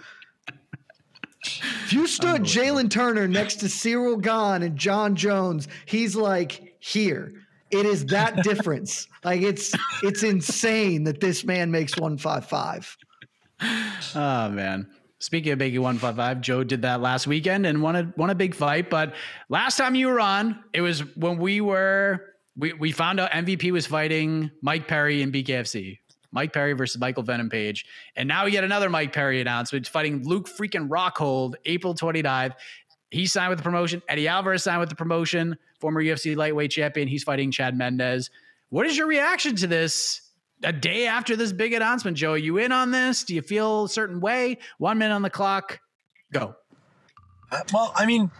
If 1.43 1.93
you 1.93 2.07
stood 2.07 2.43
Jalen 2.43 2.89
Turner 2.89 3.27
next 3.27 3.55
to 3.57 3.65
Ciryl 3.65 4.21
Gane 4.21 4.63
and 4.63 4.77
Jon 4.77 5.15
Jones, 5.15 5.67
he's 5.85 6.15
like 6.15 6.75
here. 6.79 7.33
It 7.71 7.85
is 7.85 8.05
that 8.07 8.43
difference. 8.43 9.07
Like 9.23 9.41
it's 9.41 9.73
it's 10.03 10.23
insane 10.23 11.03
that 11.05 11.19
this 11.19 11.43
man 11.43 11.71
makes 11.71 11.97
155. 11.97 12.97
Oh 13.61 13.67
ah, 14.15 14.49
man. 14.51 14.87
Speaking 15.25 15.53
of 15.53 15.57
Biggie 15.57 15.79
155, 15.79 16.39
Joe 16.39 16.63
did 16.63 16.83
that 16.83 17.01
last 17.01 17.25
weekend 17.25 17.65
and 17.65 17.81
won 17.81 17.95
a 17.95 18.13
won 18.15 18.29
a 18.29 18.35
big 18.35 18.53
fight. 18.53 18.91
But 18.91 19.15
last 19.49 19.75
time 19.75 19.95
you 19.95 20.05
were 20.05 20.19
on, 20.19 20.63
it 20.71 20.81
was 20.81 20.99
when 21.15 21.39
we 21.39 21.61
were 21.61 22.35
we, 22.55 22.73
we 22.73 22.91
found 22.91 23.19
out 23.19 23.31
MVP 23.31 23.71
was 23.71 23.87
fighting 23.87 24.51
Mike 24.61 24.87
Perry 24.87 25.23
in 25.23 25.31
BKFC. 25.31 25.97
Mike 26.31 26.53
Perry 26.53 26.73
versus 26.73 27.01
Michael 27.01 27.23
Venom 27.23 27.49
Page. 27.49 27.87
And 28.15 28.27
now 28.27 28.45
we 28.45 28.51
get 28.51 28.63
another 28.63 28.87
Mike 28.87 29.13
Perry 29.13 29.41
announcement 29.41 29.87
fighting 29.87 30.23
Luke 30.27 30.47
freaking 30.47 30.89
Rockhold 30.89 31.55
April 31.65 31.95
29th. 31.95 32.53
He 33.09 33.25
signed 33.25 33.49
with 33.49 33.57
the 33.57 33.63
promotion. 33.63 34.03
Eddie 34.07 34.27
Alvarez 34.27 34.61
signed 34.61 34.79
with 34.79 34.89
the 34.89 34.95
promotion, 34.95 35.57
former 35.79 36.03
UFC 36.03 36.35
lightweight 36.35 36.69
champion. 36.69 37.07
He's 37.07 37.23
fighting 37.23 37.49
Chad 37.49 37.75
Mendes. 37.75 38.29
What 38.69 38.85
is 38.85 38.95
your 38.95 39.07
reaction 39.07 39.55
to 39.55 39.65
this? 39.65 40.21
A 40.63 40.71
day 40.71 41.05
after 41.05 41.35
this 41.35 41.51
big 41.51 41.73
announcement, 41.73 42.17
Joe, 42.17 42.31
are 42.31 42.37
you 42.37 42.57
in 42.57 42.71
on 42.71 42.91
this? 42.91 43.23
Do 43.23 43.35
you 43.35 43.41
feel 43.41 43.85
a 43.85 43.89
certain 43.89 44.19
way? 44.19 44.57
One 44.77 44.97
minute 44.97 45.13
on 45.13 45.21
the 45.21 45.29
clock. 45.29 45.79
Go. 46.31 46.55
Uh, 47.51 47.61
well, 47.73 47.93
I 47.95 48.05
mean, 48.05 48.31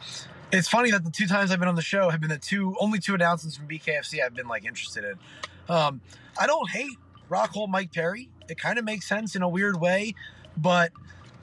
it's 0.51 0.68
funny 0.68 0.91
that 0.91 1.03
the 1.03 1.11
two 1.11 1.28
times 1.28 1.51
I've 1.51 1.59
been 1.59 1.68
on 1.68 1.76
the 1.76 1.82
show 1.82 2.09
have 2.09 2.22
been 2.22 2.30
the 2.30 2.38
two 2.38 2.76
only 2.80 2.99
two 2.99 3.13
announcements 3.13 3.57
from 3.57 3.68
BKFC 3.68 4.24
I've 4.24 4.34
been 4.34 4.47
like 4.47 4.66
interested 4.66 5.03
in. 5.03 5.74
Um, 5.74 6.01
I 6.39 6.47
don't 6.47 6.70
hate 6.70 6.97
Rockhold 7.30 7.70
Mike 7.70 7.93
Perry. 7.93 8.30
It 8.49 8.57
kind 8.59 8.80
of 8.80 8.86
makes 8.86 9.07
sense 9.07 9.36
in 9.36 9.41
a 9.41 9.49
weird 9.49 9.80
way, 9.80 10.13
But 10.57 10.91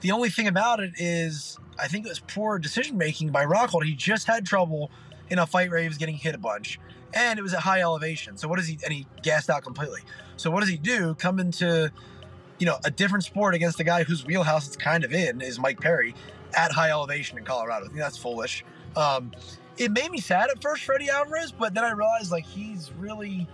the 0.01 0.11
only 0.11 0.29
thing 0.29 0.47
about 0.47 0.79
it 0.79 0.93
is, 0.97 1.57
I 1.79 1.87
think 1.87 2.05
it 2.05 2.09
was 2.09 2.19
poor 2.19 2.59
decision 2.59 2.97
making 2.97 3.29
by 3.29 3.45
Rockhold. 3.45 3.83
He 3.85 3.93
just 3.93 4.27
had 4.27 4.45
trouble 4.45 4.91
in 5.29 5.39
a 5.39 5.45
fight 5.45 5.69
where 5.69 5.79
he 5.79 5.87
was 5.87 5.97
getting 5.97 6.15
hit 6.15 6.35
a 6.35 6.37
bunch, 6.37 6.79
and 7.13 7.39
it 7.39 7.41
was 7.41 7.53
at 7.53 7.61
high 7.61 7.81
elevation. 7.81 8.37
So 8.37 8.47
what 8.47 8.57
does 8.57 8.67
he? 8.67 8.77
And 8.83 8.93
he 8.93 9.07
gassed 9.21 9.49
out 9.49 9.63
completely. 9.63 10.01
So 10.37 10.51
what 10.51 10.61
does 10.61 10.69
he 10.69 10.77
do? 10.77 11.15
Come 11.15 11.39
into, 11.39 11.91
you 12.59 12.65
know, 12.65 12.77
a 12.83 12.91
different 12.91 13.23
sport 13.23 13.55
against 13.55 13.79
a 13.79 13.83
guy 13.83 14.03
whose 14.03 14.25
wheelhouse 14.25 14.67
it's 14.67 14.75
kind 14.77 15.03
of 15.03 15.13
in 15.13 15.41
is 15.41 15.59
Mike 15.59 15.79
Perry 15.79 16.15
at 16.55 16.71
high 16.71 16.89
elevation 16.89 17.37
in 17.37 17.45
Colorado. 17.45 17.85
I 17.85 17.87
think 17.87 17.99
that's 17.99 18.17
foolish. 18.17 18.63
Um, 18.95 19.31
it 19.77 19.91
made 19.91 20.11
me 20.11 20.19
sad 20.19 20.49
at 20.49 20.61
first, 20.61 20.83
Freddie 20.83 21.09
Alvarez, 21.09 21.51
but 21.51 21.73
then 21.73 21.83
I 21.83 21.91
realized 21.91 22.31
like 22.31 22.45
he's 22.45 22.91
really 22.99 23.47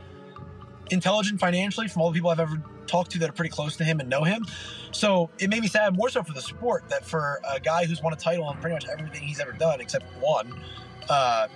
intelligent 0.92 1.40
financially 1.40 1.88
from 1.88 2.02
all 2.02 2.12
the 2.12 2.16
people 2.16 2.30
I've 2.30 2.40
ever 2.40 2.62
talked 2.88 3.12
to 3.12 3.20
that 3.20 3.30
are 3.30 3.34
pretty 3.34 3.52
close 3.52 3.78
to 3.78 3.84
him 3.84 4.00
and 4.00 4.10
know 4.10 4.24
him. 4.24 4.46
So 4.92 5.30
it 5.40 5.50
made 5.50 5.62
me 5.62 5.68
sad 5.68 5.96
more 5.96 6.10
so 6.10 6.24
for 6.24 6.34
the 6.34 6.42
sport 6.42 6.90
that 6.90 7.06
for 7.06 7.40
a 7.50 7.60
guy 7.60 7.86
who's 7.86 8.02
won 8.02 8.12
a 8.12 8.18
title 8.18 8.46
on 8.46 8.58
pretty 8.60 8.74
much 8.74 8.86
everything 8.90 9.22
he's 9.22 9.40
ever 9.40 9.52
done 9.54 9.80
except 9.80 10.06
one, 10.20 10.60
uh, 11.10 11.48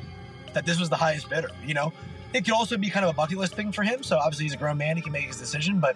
that 0.54 0.66
this 0.66 0.80
was 0.80 0.90
the 0.90 0.96
highest 0.96 1.30
bidder. 1.30 1.52
You 1.66 1.74
know, 1.74 1.94
it 2.34 2.46
could 2.46 2.54
also 2.54 2.78
be 2.78 2.90
kind 2.90 3.06
of 3.06 3.12
a 3.12 3.14
bucket 3.14 3.38
list 3.38 3.56
thing 3.56 3.72
for 3.72 3.84
him. 3.84 4.04
So 4.04 4.18
obviously 4.18 4.46
he's 4.46 4.54
a 4.54 4.58
grown 4.58 4.78
man; 4.78 4.96
he 4.96 5.02
can 5.02 5.12
make 5.12 5.26
his 5.26 5.38
decision. 5.38 5.80
But 5.80 5.96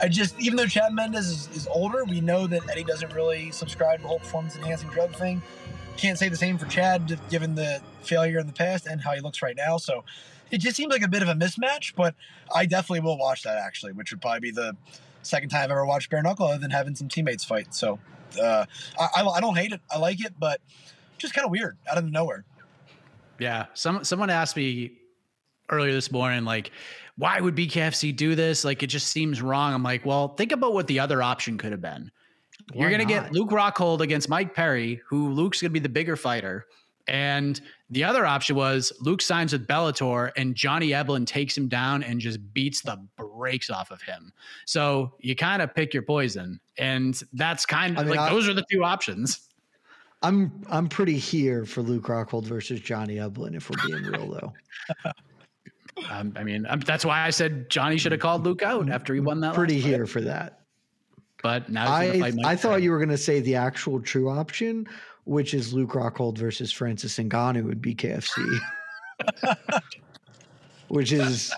I 0.00 0.08
just, 0.08 0.38
even 0.40 0.56
though 0.56 0.66
Chad 0.66 0.92
Mendes 0.92 1.26
is, 1.28 1.48
is 1.54 1.66
older, 1.66 2.04
we 2.04 2.20
know 2.20 2.46
that 2.46 2.68
Eddie 2.70 2.84
doesn't 2.84 3.12
really 3.12 3.50
subscribe 3.50 3.98
to 3.98 4.02
the 4.02 4.08
whole 4.08 4.18
performance-enhancing 4.18 4.90
drug 4.90 5.14
thing. 5.14 5.42
Can't 5.96 6.18
say 6.18 6.28
the 6.28 6.36
same 6.36 6.58
for 6.58 6.66
Chad, 6.66 7.18
given 7.30 7.54
the 7.54 7.80
failure 8.02 8.38
in 8.38 8.46
the 8.46 8.52
past 8.52 8.86
and 8.86 9.00
how 9.00 9.12
he 9.12 9.20
looks 9.20 9.42
right 9.42 9.56
now. 9.56 9.76
So 9.76 10.04
it 10.50 10.58
just 10.58 10.76
seems 10.76 10.92
like 10.92 11.02
a 11.02 11.08
bit 11.08 11.22
of 11.22 11.28
a 11.28 11.34
mismatch. 11.34 11.94
But 11.94 12.14
I 12.54 12.66
definitely 12.66 13.00
will 13.00 13.18
watch 13.18 13.42
that 13.42 13.58
actually, 13.58 13.92
which 13.92 14.10
would 14.10 14.20
probably 14.20 14.40
be 14.40 14.50
the 14.50 14.76
second 15.22 15.50
time 15.50 15.64
I've 15.64 15.70
ever 15.70 15.86
watched 15.86 16.10
bare 16.10 16.22
knuckle 16.22 16.46
other 16.46 16.58
than 16.58 16.70
having 16.70 16.94
some 16.94 17.08
teammates 17.08 17.44
fight. 17.44 17.74
So 17.74 17.98
uh, 18.42 18.64
I, 18.98 19.22
I 19.22 19.40
don't 19.40 19.56
hate 19.56 19.72
it. 19.72 19.80
I 19.90 19.98
like 19.98 20.24
it, 20.24 20.34
but 20.38 20.60
just 21.18 21.34
kind 21.34 21.44
of 21.44 21.50
weird 21.50 21.76
out 21.88 21.98
of 21.98 22.04
nowhere. 22.04 22.44
Yeah. 23.42 23.66
Some 23.74 24.04
someone 24.04 24.30
asked 24.30 24.56
me 24.56 24.92
earlier 25.68 25.92
this 25.92 26.12
morning, 26.12 26.44
like, 26.44 26.70
why 27.16 27.40
would 27.40 27.56
BKFC 27.56 28.14
do 28.14 28.36
this? 28.36 28.64
Like, 28.64 28.84
it 28.84 28.86
just 28.86 29.08
seems 29.08 29.42
wrong. 29.42 29.74
I'm 29.74 29.82
like, 29.82 30.06
well, 30.06 30.28
think 30.28 30.52
about 30.52 30.74
what 30.74 30.86
the 30.86 31.00
other 31.00 31.22
option 31.22 31.58
could 31.58 31.72
have 31.72 31.80
been. 31.80 32.12
Why 32.72 32.82
You're 32.82 32.96
going 32.96 33.06
to 33.06 33.12
get 33.12 33.32
Luke 33.32 33.50
Rockhold 33.50 34.00
against 34.00 34.28
Mike 34.28 34.54
Perry, 34.54 35.02
who 35.08 35.30
Luke's 35.30 35.60
going 35.60 35.70
to 35.70 35.72
be 35.72 35.80
the 35.80 35.88
bigger 35.88 36.14
fighter. 36.14 36.66
And 37.08 37.60
the 37.90 38.04
other 38.04 38.24
option 38.24 38.54
was 38.54 38.92
Luke 39.00 39.20
signs 39.20 39.52
with 39.52 39.66
Bellator 39.66 40.30
and 40.36 40.54
Johnny 40.54 40.90
Eblen 40.90 41.26
takes 41.26 41.58
him 41.58 41.66
down 41.66 42.04
and 42.04 42.20
just 42.20 42.54
beats 42.54 42.82
the 42.82 43.04
brakes 43.16 43.70
off 43.70 43.90
of 43.90 44.00
him. 44.02 44.32
So 44.66 45.14
you 45.18 45.34
kind 45.34 45.62
of 45.62 45.74
pick 45.74 45.92
your 45.92 46.04
poison. 46.04 46.60
And 46.78 47.20
that's 47.32 47.66
kind 47.66 47.94
of 47.94 47.98
I 47.98 48.02
mean, 48.02 48.10
like 48.10 48.20
I, 48.20 48.32
those 48.32 48.48
are 48.48 48.54
the 48.54 48.64
two 48.70 48.84
options. 48.84 49.40
I'm 50.22 50.52
I'm 50.70 50.88
pretty 50.88 51.18
here 51.18 51.64
for 51.64 51.82
Luke 51.82 52.04
Rockhold 52.04 52.44
versus 52.44 52.80
Johnny 52.80 53.16
Eblen 53.16 53.56
if 53.56 53.68
we're 53.68 53.86
being 53.86 54.04
real 54.04 54.30
though. 54.30 54.52
um, 56.10 56.32
I 56.36 56.44
mean, 56.44 56.66
um, 56.68 56.80
that's 56.80 57.04
why 57.04 57.22
I 57.22 57.30
said 57.30 57.68
Johnny 57.68 57.98
should 57.98 58.12
have 58.12 58.20
called 58.20 58.44
Luke 58.44 58.62
out 58.62 58.88
after 58.88 59.14
he 59.14 59.20
won 59.20 59.40
that. 59.40 59.54
Pretty 59.54 59.80
here 59.80 60.06
for 60.06 60.20
that. 60.20 60.60
But 61.42 61.68
now 61.68 61.90
I 61.90 62.32
I 62.44 62.56
thought 62.56 62.82
you 62.82 62.90
were 62.90 62.98
going 62.98 63.08
to 63.08 63.18
say 63.18 63.40
the 63.40 63.56
actual 63.56 64.00
true 64.00 64.30
option, 64.30 64.86
which 65.24 65.54
is 65.54 65.74
Luke 65.74 65.90
Rockhold 65.90 66.38
versus 66.38 66.70
Francis 66.70 67.18
Ngannou 67.18 67.64
would 67.64 67.82
be 67.82 67.94
KFC, 67.94 68.60
which 70.88 71.10
is 71.12 71.52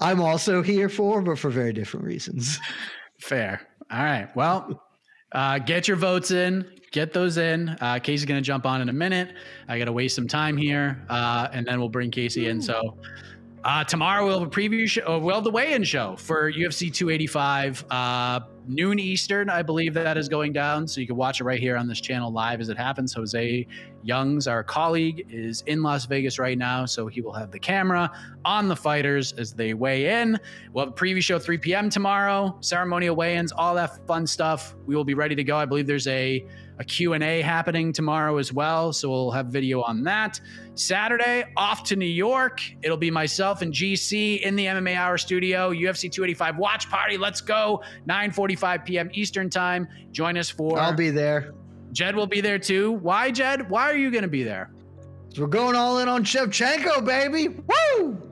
I'm 0.00 0.20
also 0.20 0.60
here 0.60 0.88
for, 0.88 1.22
but 1.22 1.38
for 1.38 1.50
very 1.50 1.72
different 1.72 2.04
reasons. 2.04 2.58
Fair. 3.20 3.60
All 3.90 4.02
right. 4.02 4.28
Well, 4.34 4.82
uh, 5.32 5.58
get 5.60 5.86
your 5.86 5.96
votes 5.96 6.32
in 6.32 6.68
get 6.90 7.12
those 7.12 7.36
in. 7.38 7.70
Uh, 7.80 7.98
Casey's 7.98 8.24
going 8.24 8.40
to 8.40 8.46
jump 8.46 8.66
on 8.66 8.80
in 8.80 8.88
a 8.88 8.92
minute. 8.92 9.34
I 9.68 9.78
got 9.78 9.86
to 9.86 9.92
waste 9.92 10.14
some 10.16 10.28
time 10.28 10.56
here, 10.56 11.04
uh, 11.08 11.48
and 11.52 11.66
then 11.66 11.78
we'll 11.78 11.88
bring 11.88 12.10
Casey 12.10 12.46
in. 12.46 12.60
So 12.60 12.96
uh, 13.64 13.82
tomorrow 13.84 14.24
we'll 14.24 14.38
have 14.38 14.48
a 14.48 14.50
preview 14.50 14.88
show. 14.88 15.02
Uh, 15.06 15.18
we'll 15.18 15.40
the 15.40 15.50
weigh-in 15.50 15.82
show 15.82 16.14
for 16.16 16.50
UFC 16.52 16.92
285, 16.92 17.84
uh, 17.90 18.40
noon 18.68 19.00
Eastern. 19.00 19.50
I 19.50 19.62
believe 19.62 19.94
that 19.94 20.16
is 20.16 20.28
going 20.28 20.52
down, 20.52 20.86
so 20.86 21.00
you 21.00 21.06
can 21.08 21.16
watch 21.16 21.40
it 21.40 21.44
right 21.44 21.58
here 21.58 21.76
on 21.76 21.88
this 21.88 22.00
channel 22.00 22.32
live 22.32 22.60
as 22.60 22.68
it 22.68 22.76
happens. 22.76 23.12
Jose 23.12 23.66
Youngs, 24.04 24.46
our 24.46 24.62
colleague, 24.62 25.26
is 25.28 25.62
in 25.66 25.82
Las 25.82 26.06
Vegas 26.06 26.38
right 26.38 26.56
now, 26.56 26.86
so 26.86 27.08
he 27.08 27.20
will 27.20 27.32
have 27.32 27.50
the 27.50 27.58
camera 27.58 28.10
on 28.44 28.68
the 28.68 28.76
fighters 28.76 29.32
as 29.32 29.52
they 29.52 29.74
weigh 29.74 30.20
in. 30.22 30.38
We'll 30.72 30.86
have 30.86 30.94
a 30.94 30.96
preview 30.96 31.22
show 31.22 31.38
3 31.38 31.58
p.m. 31.58 31.90
tomorrow, 31.90 32.56
ceremonial 32.60 33.16
weigh-ins, 33.16 33.50
all 33.50 33.74
that 33.74 34.06
fun 34.06 34.26
stuff. 34.26 34.76
We 34.86 34.94
will 34.94 35.04
be 35.04 35.14
ready 35.14 35.34
to 35.34 35.44
go. 35.44 35.56
I 35.56 35.64
believe 35.64 35.86
there's 35.86 36.06
a 36.06 36.46
a 36.78 36.84
Q&A 36.84 37.42
happening 37.42 37.92
tomorrow 37.92 38.38
as 38.38 38.52
well, 38.52 38.92
so 38.92 39.10
we'll 39.10 39.30
have 39.32 39.46
video 39.46 39.82
on 39.82 40.04
that. 40.04 40.40
Saturday, 40.74 41.44
off 41.56 41.82
to 41.84 41.96
New 41.96 42.06
York. 42.06 42.62
It'll 42.82 42.96
be 42.96 43.10
myself 43.10 43.62
and 43.62 43.72
GC 43.72 44.42
in 44.42 44.54
the 44.54 44.66
MMA 44.66 44.94
Hour 44.94 45.18
studio, 45.18 45.72
UFC 45.72 46.10
285 46.10 46.56
watch 46.56 46.88
party. 46.88 47.18
Let's 47.18 47.40
go. 47.40 47.82
9:45 48.08 48.84
p.m. 48.84 49.10
Eastern 49.12 49.50
Time. 49.50 49.88
Join 50.12 50.38
us 50.38 50.48
for 50.48 50.78
I'll 50.78 50.94
be 50.94 51.10
there. 51.10 51.52
Jed 51.92 52.14
will 52.14 52.26
be 52.26 52.40
there 52.40 52.58
too. 52.58 52.92
Why, 52.92 53.30
Jed? 53.30 53.68
Why 53.68 53.90
are 53.90 53.96
you 53.96 54.10
going 54.10 54.22
to 54.22 54.28
be 54.28 54.44
there? 54.44 54.70
We're 55.36 55.46
going 55.46 55.74
all 55.74 55.98
in 55.98 56.08
on 56.08 56.24
Shevchenko, 56.24 57.04
baby. 57.04 57.48
Woo! 57.48 58.22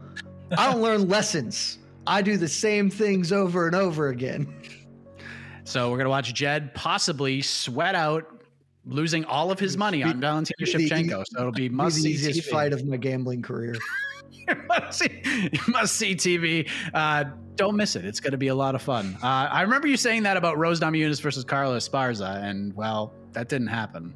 I 0.57 0.71
don't 0.71 0.83
learn 0.83 1.09
lessons. 1.09 1.79
I 2.07 2.23
do 2.23 2.37
the 2.37 2.49
same 2.49 2.91
things 2.91 3.33
over 3.33 3.67
and 3.67 3.75
over 3.75 4.09
again. 4.09 4.55
So 5.65 5.91
we're 5.91 5.97
going 5.97 6.05
to 6.05 6.11
watch 6.11 6.33
Jed 6.33 6.73
possibly 6.75 7.43
sweat 7.43 7.97
out 7.97 8.36
losing 8.87 9.25
all 9.25 9.51
of 9.51 9.59
his 9.59 9.77
money 9.77 10.03
on 10.03 10.21
Valentina 10.21 10.57
Shevchenko. 10.61 11.25
So 11.29 11.41
it'll 11.41 11.53
be 11.53 11.69
must 11.69 12.03
see 12.03 12.13
easiest 12.13 12.41
TV. 12.41 12.51
fight 12.51 12.73
of 12.73 12.85
my 12.87 12.97
gambling 12.97 13.43
career. 13.43 13.75
must, 14.69 14.99
see, 14.99 15.23
must 15.69 15.97
see 15.97 16.15
TV. 16.15 16.71
Uh, 16.95 17.25
don't 17.57 17.77
miss 17.77 17.97
it. 17.97 18.05
It's 18.05 18.21
going 18.21 18.33
to 18.33 18.39
be 18.39 18.49
a 18.49 18.55
lot 18.55 18.75
of 18.75 18.83
fun. 18.83 19.17
Uh, 19.23 19.49
I 19.51 19.63
remember 19.63 19.89
you 19.89 19.97
saying 19.97 20.23
that 20.25 20.37
about 20.37 20.59
Rose 20.59 20.81
Namajunas 20.81 21.21
versus 21.21 21.45
Carla 21.45 21.77
Esparza, 21.79 22.43
and 22.43 22.75
well, 22.75 23.13
that 23.33 23.49
didn't 23.49 23.69
happen. 23.69 24.15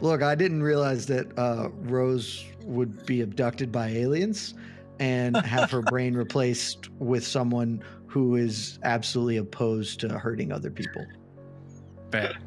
Look, 0.00 0.22
I 0.22 0.34
didn't 0.34 0.62
realize 0.62 1.06
that 1.06 1.38
uh, 1.38 1.68
Rose 1.82 2.44
would 2.64 3.04
be 3.06 3.20
abducted 3.20 3.70
by 3.70 3.88
aliens 3.88 4.54
and 4.98 5.36
have 5.36 5.70
her 5.70 5.82
brain 5.90 6.14
replaced 6.14 6.90
with 6.98 7.26
someone 7.26 7.82
who 8.06 8.36
is 8.36 8.78
absolutely 8.82 9.36
opposed 9.36 10.00
to 10.00 10.08
hurting 10.18 10.52
other 10.52 10.70
people. 10.70 11.04
Bad. 12.10 12.38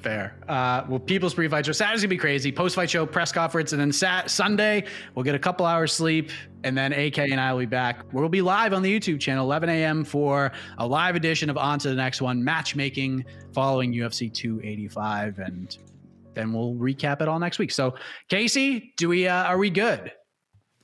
Fair. 0.00 0.36
Uh, 0.48 0.84
well, 0.88 1.00
People's 1.00 1.34
Pre-Fight 1.34 1.66
Show. 1.66 1.72
Saturday's 1.72 2.02
gonna 2.02 2.08
be 2.08 2.16
crazy. 2.16 2.52
Post-fight 2.52 2.88
show, 2.88 3.04
press 3.04 3.32
conference, 3.32 3.72
and 3.72 3.80
then 3.80 3.90
Sat- 3.90 4.30
Sunday 4.30 4.84
we'll 5.14 5.24
get 5.24 5.34
a 5.34 5.38
couple 5.40 5.66
hours 5.66 5.92
sleep, 5.92 6.30
and 6.62 6.78
then 6.78 6.92
AK 6.92 7.18
and 7.18 7.40
I 7.40 7.52
will 7.52 7.60
be 7.60 7.66
back. 7.66 8.04
We'll 8.12 8.28
be 8.28 8.40
live 8.40 8.72
on 8.72 8.82
the 8.82 9.00
YouTube 9.00 9.18
channel, 9.18 9.44
11 9.44 9.68
a.m. 9.68 10.04
for 10.04 10.52
a 10.78 10.86
live 10.86 11.16
edition 11.16 11.50
of 11.50 11.58
On 11.58 11.80
to 11.80 11.88
the 11.88 11.96
Next 11.96 12.22
One, 12.22 12.42
matchmaking 12.42 13.24
following 13.52 13.92
UFC 13.92 14.32
285, 14.32 15.40
and 15.40 15.76
then 16.34 16.52
we'll 16.52 16.74
recap 16.74 17.20
it 17.20 17.26
all 17.26 17.40
next 17.40 17.58
week. 17.58 17.72
So, 17.72 17.94
Casey, 18.28 18.92
do 18.96 19.08
we 19.08 19.26
uh, 19.26 19.44
are 19.44 19.58
we 19.58 19.68
good, 19.68 20.12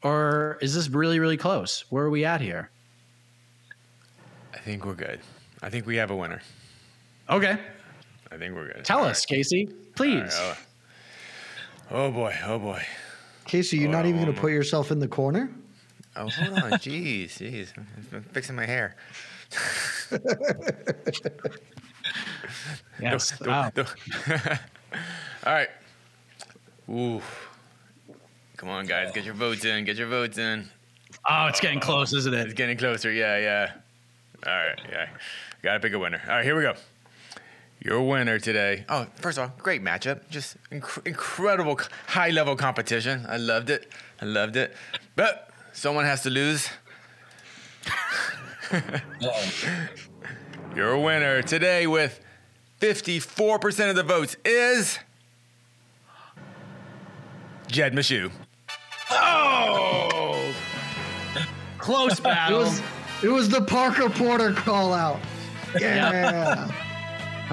or 0.03 0.59
is 0.61 0.75
this 0.75 0.89
really 0.89 1.21
really 1.21 1.37
close? 1.37 1.85
Where 1.91 2.05
are 2.05 2.11
we 2.11 2.25
at 2.25 2.41
here? 2.41 2.73
I 4.53 4.59
think 4.59 4.85
we're 4.85 4.95
good. 4.95 5.21
I 5.63 5.71
think 5.71 5.87
we 5.87 5.95
have 5.97 6.11
a 6.11 6.17
winner. 6.17 6.43
Okay. 7.31 7.59
I 8.35 8.39
think 8.39 8.55
we're 8.55 8.73
good. 8.73 8.85
Tell 8.85 8.99
All 8.99 9.05
us, 9.05 9.25
right. 9.31 9.37
Casey, 9.37 9.69
please. 9.95 10.37
Right, 10.41 10.57
oh. 11.93 12.11
boy, 12.11 12.35
oh 12.45 12.59
boy. 12.59 12.83
Casey, 13.45 13.79
you're 13.79 13.91
not 13.91 14.07
even 14.07 14.21
going 14.21 14.35
to 14.35 14.41
put 14.41 14.51
yourself 14.51 14.91
in 14.91 14.99
the 14.99 15.07
corner? 15.07 15.51
Oh, 16.17 16.29
hold 16.29 16.59
on. 16.59 16.71
Jeez, 16.73 17.27
jeez. 17.39 17.73
I'm 18.13 18.23
fixing 18.33 18.57
my 18.57 18.67
hair. 18.67 18.97
yes. 23.01 23.41
wow. 23.47 23.71
All 25.47 25.53
right. 25.53 25.69
Ooh. 26.91 27.23
Come 28.57 28.69
on, 28.69 28.87
guys. 28.87 29.13
Get 29.13 29.25
your 29.25 29.35
votes 29.35 29.65
in. 29.65 29.85
Get 29.85 29.97
your 29.97 30.09
votes 30.09 30.39
in. 30.39 30.69
Oh, 31.29 31.47
it's 31.47 31.61
getting 31.61 31.81
close, 31.81 32.13
isn't 32.13 32.35
it? 32.35 32.47
It's 32.47 32.55
getting 32.55 32.77
closer. 32.77 33.13
Yeah, 33.13 33.39
yeah. 33.39 33.73
All 34.47 34.53
right. 34.53 34.81
Yeah. 34.91 35.09
Got 35.63 35.75
to 35.75 35.81
pick 35.81 35.93
a 35.93 35.99
winner. 35.99 36.21
All 36.29 36.37
right, 36.37 36.45
here 36.45 36.57
we 36.57 36.63
go. 36.63 36.75
Your 37.85 38.01
winner 38.01 38.39
today. 38.39 38.87
Oh, 38.89 39.07
first 39.17 39.37
of 39.37 39.45
all, 39.45 39.55
great 39.59 39.85
matchup. 39.85 40.23
Just 40.31 40.57
inc- 40.73 41.07
incredible 41.07 41.79
high 42.07 42.31
level 42.31 42.57
competition. 42.57 43.27
I 43.29 43.37
loved 43.37 43.69
it. 43.69 43.93
I 44.23 44.25
loved 44.25 44.57
it. 44.57 44.75
But 45.17 45.51
someone 45.75 46.07
has 46.07 46.23
to 46.23 46.31
lose. 46.31 46.71
Your 50.75 50.97
winner 50.99 51.43
today 51.43 51.87
with 51.87 52.21
54% 52.81 53.91
of 53.91 53.97
the 53.97 54.03
votes 54.03 54.37
is 54.47 54.99
Jed 57.69 57.93
Meshew. 57.93 58.31
Oh! 59.11 60.55
Close 61.77 62.19
battle. 62.19 62.61
It 62.63 62.65
was, 62.65 62.83
it 63.25 63.29
was 63.29 63.49
the 63.51 63.61
Parker 63.63 64.09
Porter 64.09 64.53
call 64.55 64.95
out. 64.95 65.21
Yeah. 65.79 66.71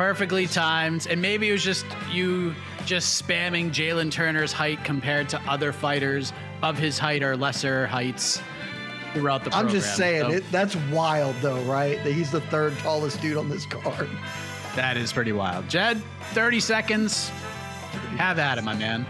Perfectly 0.01 0.47
timed. 0.47 1.05
And 1.07 1.21
maybe 1.21 1.47
it 1.47 1.51
was 1.51 1.63
just 1.63 1.85
you 2.11 2.55
just 2.87 3.21
spamming 3.21 3.69
Jalen 3.69 4.11
Turner's 4.11 4.51
height 4.51 4.83
compared 4.83 5.29
to 5.29 5.39
other 5.47 5.71
fighters 5.71 6.33
of 6.63 6.75
his 6.75 6.97
height 6.97 7.21
or 7.21 7.37
lesser 7.37 7.85
heights 7.85 8.41
throughout 9.13 9.43
the 9.43 9.51
program. 9.51 9.67
I'm 9.67 9.71
just 9.71 9.95
saying 9.95 10.23
So 10.23 10.31
it. 10.37 10.51
That's 10.51 10.75
wild, 10.91 11.35
though, 11.43 11.61
right? 11.65 12.03
That 12.03 12.13
he's 12.13 12.31
the 12.31 12.41
third 12.41 12.75
tallest 12.79 13.21
dude 13.21 13.37
on 13.37 13.47
this 13.47 13.67
card. 13.67 14.09
that 14.75 14.97
is 14.97 15.13
pretty 15.13 15.33
wild. 15.33 15.69
Jed, 15.69 16.01
30 16.31 16.59
seconds. 16.61 17.29
Have 18.17 18.39
at 18.39 18.57
it, 18.57 18.63
my 18.63 18.73
man. 18.73 19.05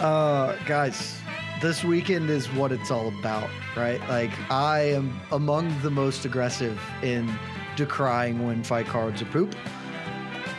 Uh, 0.00 0.54
guys, 0.66 1.18
this 1.62 1.82
weekend 1.82 2.28
is 2.28 2.46
what 2.52 2.72
it's 2.72 2.90
all 2.90 3.08
about, 3.08 3.48
right? 3.74 4.06
Like, 4.06 4.32
I 4.50 4.80
am 4.80 5.18
among 5.30 5.74
the 5.80 5.90
most 5.90 6.26
aggressive 6.26 6.78
in 7.02 7.26
decrying 7.76 8.46
when 8.46 8.62
fight 8.62 8.86
cards 8.86 9.22
are 9.22 9.26
poop. 9.26 9.54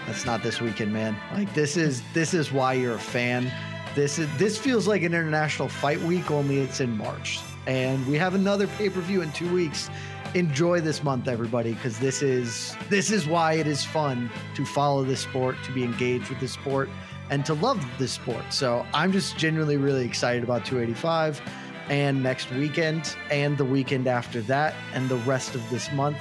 That's 0.06 0.26
not 0.26 0.44
this 0.44 0.60
weekend, 0.60 0.92
man. 0.92 1.16
Like, 1.34 1.54
this 1.54 1.78
is 1.78 2.04
this 2.14 2.34
is 2.34 2.52
why 2.52 2.74
you're 2.74 2.96
a 2.96 3.00
fan. 3.00 3.52
This 3.96 4.20
is 4.20 4.28
this 4.38 4.58
feels 4.58 4.88
like 4.88 5.02
an 5.04 5.14
international 5.14 5.70
fight 5.70 6.02
week, 6.02 6.32
only 6.32 6.60
it's 6.60 6.80
in 6.80 6.98
March, 6.98 7.40
and 7.68 8.06
we 8.08 8.18
have 8.18 8.36
another 8.36 8.68
pay 8.68 8.90
per 8.90 9.02
view 9.02 9.22
in 9.22 9.32
two 9.32 9.52
weeks. 9.54 9.90
Enjoy 10.34 10.82
this 10.82 11.04
month, 11.04 11.28
everybody, 11.28 11.74
because 11.74 12.00
this 12.00 12.22
is 12.22 12.76
this 12.90 13.12
is 13.12 13.28
why 13.28 13.54
it 13.54 13.68
is 13.68 13.84
fun 13.84 14.30
to 14.56 14.66
follow 14.66 15.04
this 15.04 15.22
sport, 15.22 15.56
to 15.64 15.72
be 15.72 15.84
engaged 15.84 16.30
with 16.30 16.40
this 16.40 16.54
sport, 16.54 16.90
and 17.30 17.46
to 17.46 17.54
love 17.54 17.84
this 17.98 18.12
sport. 18.12 18.44
So 18.50 18.86
I'm 18.94 19.12
just 19.12 19.38
genuinely 19.38 19.78
really 19.78 20.06
excited 20.06 20.44
about 20.44 20.66
285 20.66 21.42
and 21.90 22.24
next 22.24 22.52
weekend 22.52 23.16
and 23.30 23.58
the 23.58 23.66
weekend 23.66 24.08
after 24.08 24.42
that 24.42 24.74
and 24.94 25.10
the 25.10 25.18
rest 25.18 25.56
of 25.56 25.70
this 25.70 25.92
month. 25.92 26.18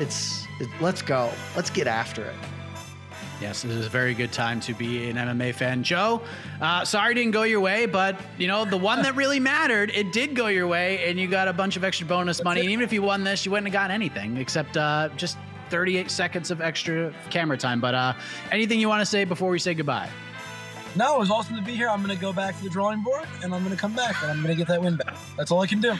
It's 0.00 0.46
it, 0.60 0.68
let's 0.80 1.02
go. 1.02 1.30
Let's 1.56 1.70
get 1.70 1.86
after 1.86 2.24
it. 2.24 2.36
Yes, 3.40 3.62
this 3.62 3.72
is 3.72 3.86
a 3.86 3.90
very 3.90 4.14
good 4.14 4.30
time 4.30 4.60
to 4.60 4.72
be 4.72 5.10
an 5.10 5.16
MMA 5.16 5.52
fan. 5.54 5.82
Joe, 5.82 6.22
uh, 6.60 6.84
sorry 6.84 7.10
it 7.10 7.14
didn't 7.16 7.32
go 7.32 7.42
your 7.42 7.58
way, 7.58 7.86
but 7.86 8.16
you 8.38 8.46
know 8.46 8.64
the 8.64 8.76
one 8.76 9.02
that 9.02 9.16
really 9.16 9.40
mattered, 9.40 9.90
it 9.92 10.12
did 10.12 10.36
go 10.36 10.46
your 10.46 10.68
way, 10.68 11.04
and 11.08 11.18
you 11.18 11.26
got 11.26 11.48
a 11.48 11.52
bunch 11.52 11.76
of 11.76 11.82
extra 11.82 12.06
bonus 12.06 12.44
money. 12.44 12.60
And 12.60 12.70
even 12.70 12.84
if 12.84 12.92
you 12.92 13.02
won 13.02 13.24
this, 13.24 13.44
you 13.44 13.50
wouldn't 13.50 13.66
have 13.66 13.72
gotten 13.72 13.90
anything 13.90 14.36
except 14.36 14.76
uh, 14.76 15.08
just 15.16 15.38
38 15.70 16.08
seconds 16.08 16.52
of 16.52 16.60
extra 16.60 17.12
camera 17.30 17.58
time. 17.58 17.80
But 17.80 17.96
uh, 17.96 18.14
anything 18.52 18.78
you 18.78 18.88
want 18.88 19.00
to 19.00 19.06
say 19.06 19.24
before 19.24 19.50
we 19.50 19.58
say 19.58 19.74
goodbye? 19.74 20.08
No, 20.94 21.16
it 21.16 21.18
was 21.18 21.30
awesome 21.30 21.56
to 21.56 21.62
be 21.62 21.72
here. 21.72 21.88
I'm 21.88 22.02
gonna 22.02 22.14
go 22.14 22.32
back 22.32 22.56
to 22.58 22.64
the 22.64 22.70
drawing 22.70 23.02
board 23.02 23.26
and 23.42 23.54
I'm 23.54 23.62
gonna 23.62 23.76
come 23.76 23.94
back 23.94 24.22
and 24.22 24.30
I'm 24.30 24.42
gonna 24.42 24.54
get 24.54 24.68
that 24.68 24.82
win 24.82 24.96
back. 24.96 25.16
That's 25.36 25.50
all 25.50 25.62
I 25.62 25.66
can 25.66 25.80
do. 25.80 25.94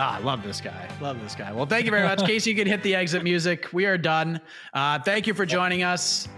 Ah, 0.00 0.16
I 0.16 0.20
love 0.20 0.44
this 0.44 0.60
guy. 0.60 0.88
Love 1.00 1.20
this 1.20 1.34
guy. 1.34 1.52
Well, 1.52 1.66
thank 1.66 1.84
you 1.84 1.90
very 1.90 2.04
much. 2.04 2.20
Casey, 2.26 2.50
you 2.50 2.56
can 2.56 2.68
hit 2.68 2.82
the 2.84 2.94
exit 2.94 3.24
music. 3.24 3.66
We 3.72 3.84
are 3.84 3.98
done. 3.98 4.40
Uh, 4.72 5.00
thank 5.00 5.26
you 5.26 5.34
for 5.34 5.44
joining 5.44 5.82
us. 5.82 6.28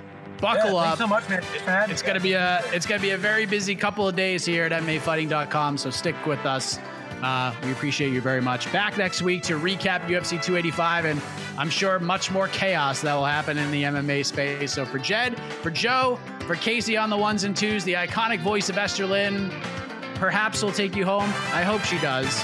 Buckle 0.40 0.72
yeah, 0.72 0.76
up. 0.76 0.84
Thanks 0.84 0.98
so 0.98 1.06
much, 1.06 1.28
man. 1.28 1.42
Thanks 1.42 1.62
for 1.62 1.70
having 1.70 1.90
It's 1.92 2.02
gonna 2.02 2.20
be 2.20 2.32
a 2.32 2.62
it's 2.72 2.86
gonna 2.86 3.02
be 3.02 3.10
a 3.10 3.18
very 3.18 3.44
busy 3.44 3.74
couple 3.74 4.08
of 4.08 4.16
days 4.16 4.46
here 4.46 4.64
at 4.64 4.72
MMAfighting.com. 4.72 5.76
So 5.76 5.90
stick 5.90 6.14
with 6.24 6.44
us. 6.46 6.78
Uh, 7.22 7.54
we 7.62 7.72
appreciate 7.72 8.14
you 8.14 8.22
very 8.22 8.40
much. 8.40 8.72
Back 8.72 8.96
next 8.96 9.20
week 9.20 9.42
to 9.42 9.58
recap 9.58 10.06
UFC 10.06 10.42
285, 10.42 11.04
and 11.04 11.20
I'm 11.58 11.68
sure 11.68 11.98
much 11.98 12.30
more 12.30 12.48
chaos 12.48 13.02
that 13.02 13.14
will 13.14 13.26
happen 13.26 13.58
in 13.58 13.70
the 13.70 13.82
MMA 13.82 14.24
space. 14.24 14.72
So 14.72 14.86
for 14.86 14.98
Jed, 14.98 15.38
for 15.60 15.70
Joe, 15.70 16.18
for 16.46 16.54
Casey 16.54 16.96
on 16.96 17.10
the 17.10 17.18
ones 17.18 17.44
and 17.44 17.54
twos, 17.54 17.84
the 17.84 17.92
iconic 17.92 18.40
voice 18.40 18.70
of 18.70 18.78
Esther 18.78 19.04
Lynn, 19.04 19.50
perhaps 20.14 20.62
will 20.62 20.72
take 20.72 20.96
you 20.96 21.04
home. 21.04 21.28
I 21.52 21.62
hope 21.62 21.82
she 21.82 21.98
does. 21.98 22.42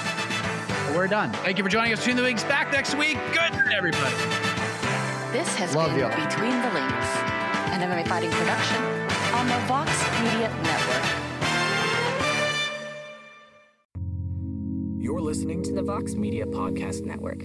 But 0.87 0.95
we're 0.95 1.09
done. 1.09 1.33
Thank 1.33 1.59
you 1.59 1.65
for 1.65 1.71
joining 1.71 1.93
us. 1.93 1.99
Between 1.99 2.17
the 2.17 2.23
Links 2.23 2.45
back 2.45 2.71
next 2.73 2.95
week. 2.95 3.19
Good 3.33 3.53
night, 3.53 3.75
everybody. 3.77 4.15
This 5.33 5.55
has 5.57 5.75
Love 5.75 5.91
been 5.91 6.01
y'all. 6.01 6.11
Between 6.11 6.63
the 6.63 6.71
Links, 6.73 7.07
an 7.73 7.81
MMA 7.81 8.07
fighting 8.07 8.31
production 8.31 8.83
on 9.35 9.47
the 9.49 9.59
Vox 9.67 9.91
Media 10.21 10.49
Network. 10.63 11.05
You're 15.03 15.21
listening 15.21 15.63
to 15.65 15.73
the 15.73 15.83
Vox 15.83 16.15
Media 16.15 16.47
Podcast 16.47 17.05
Network. 17.05 17.45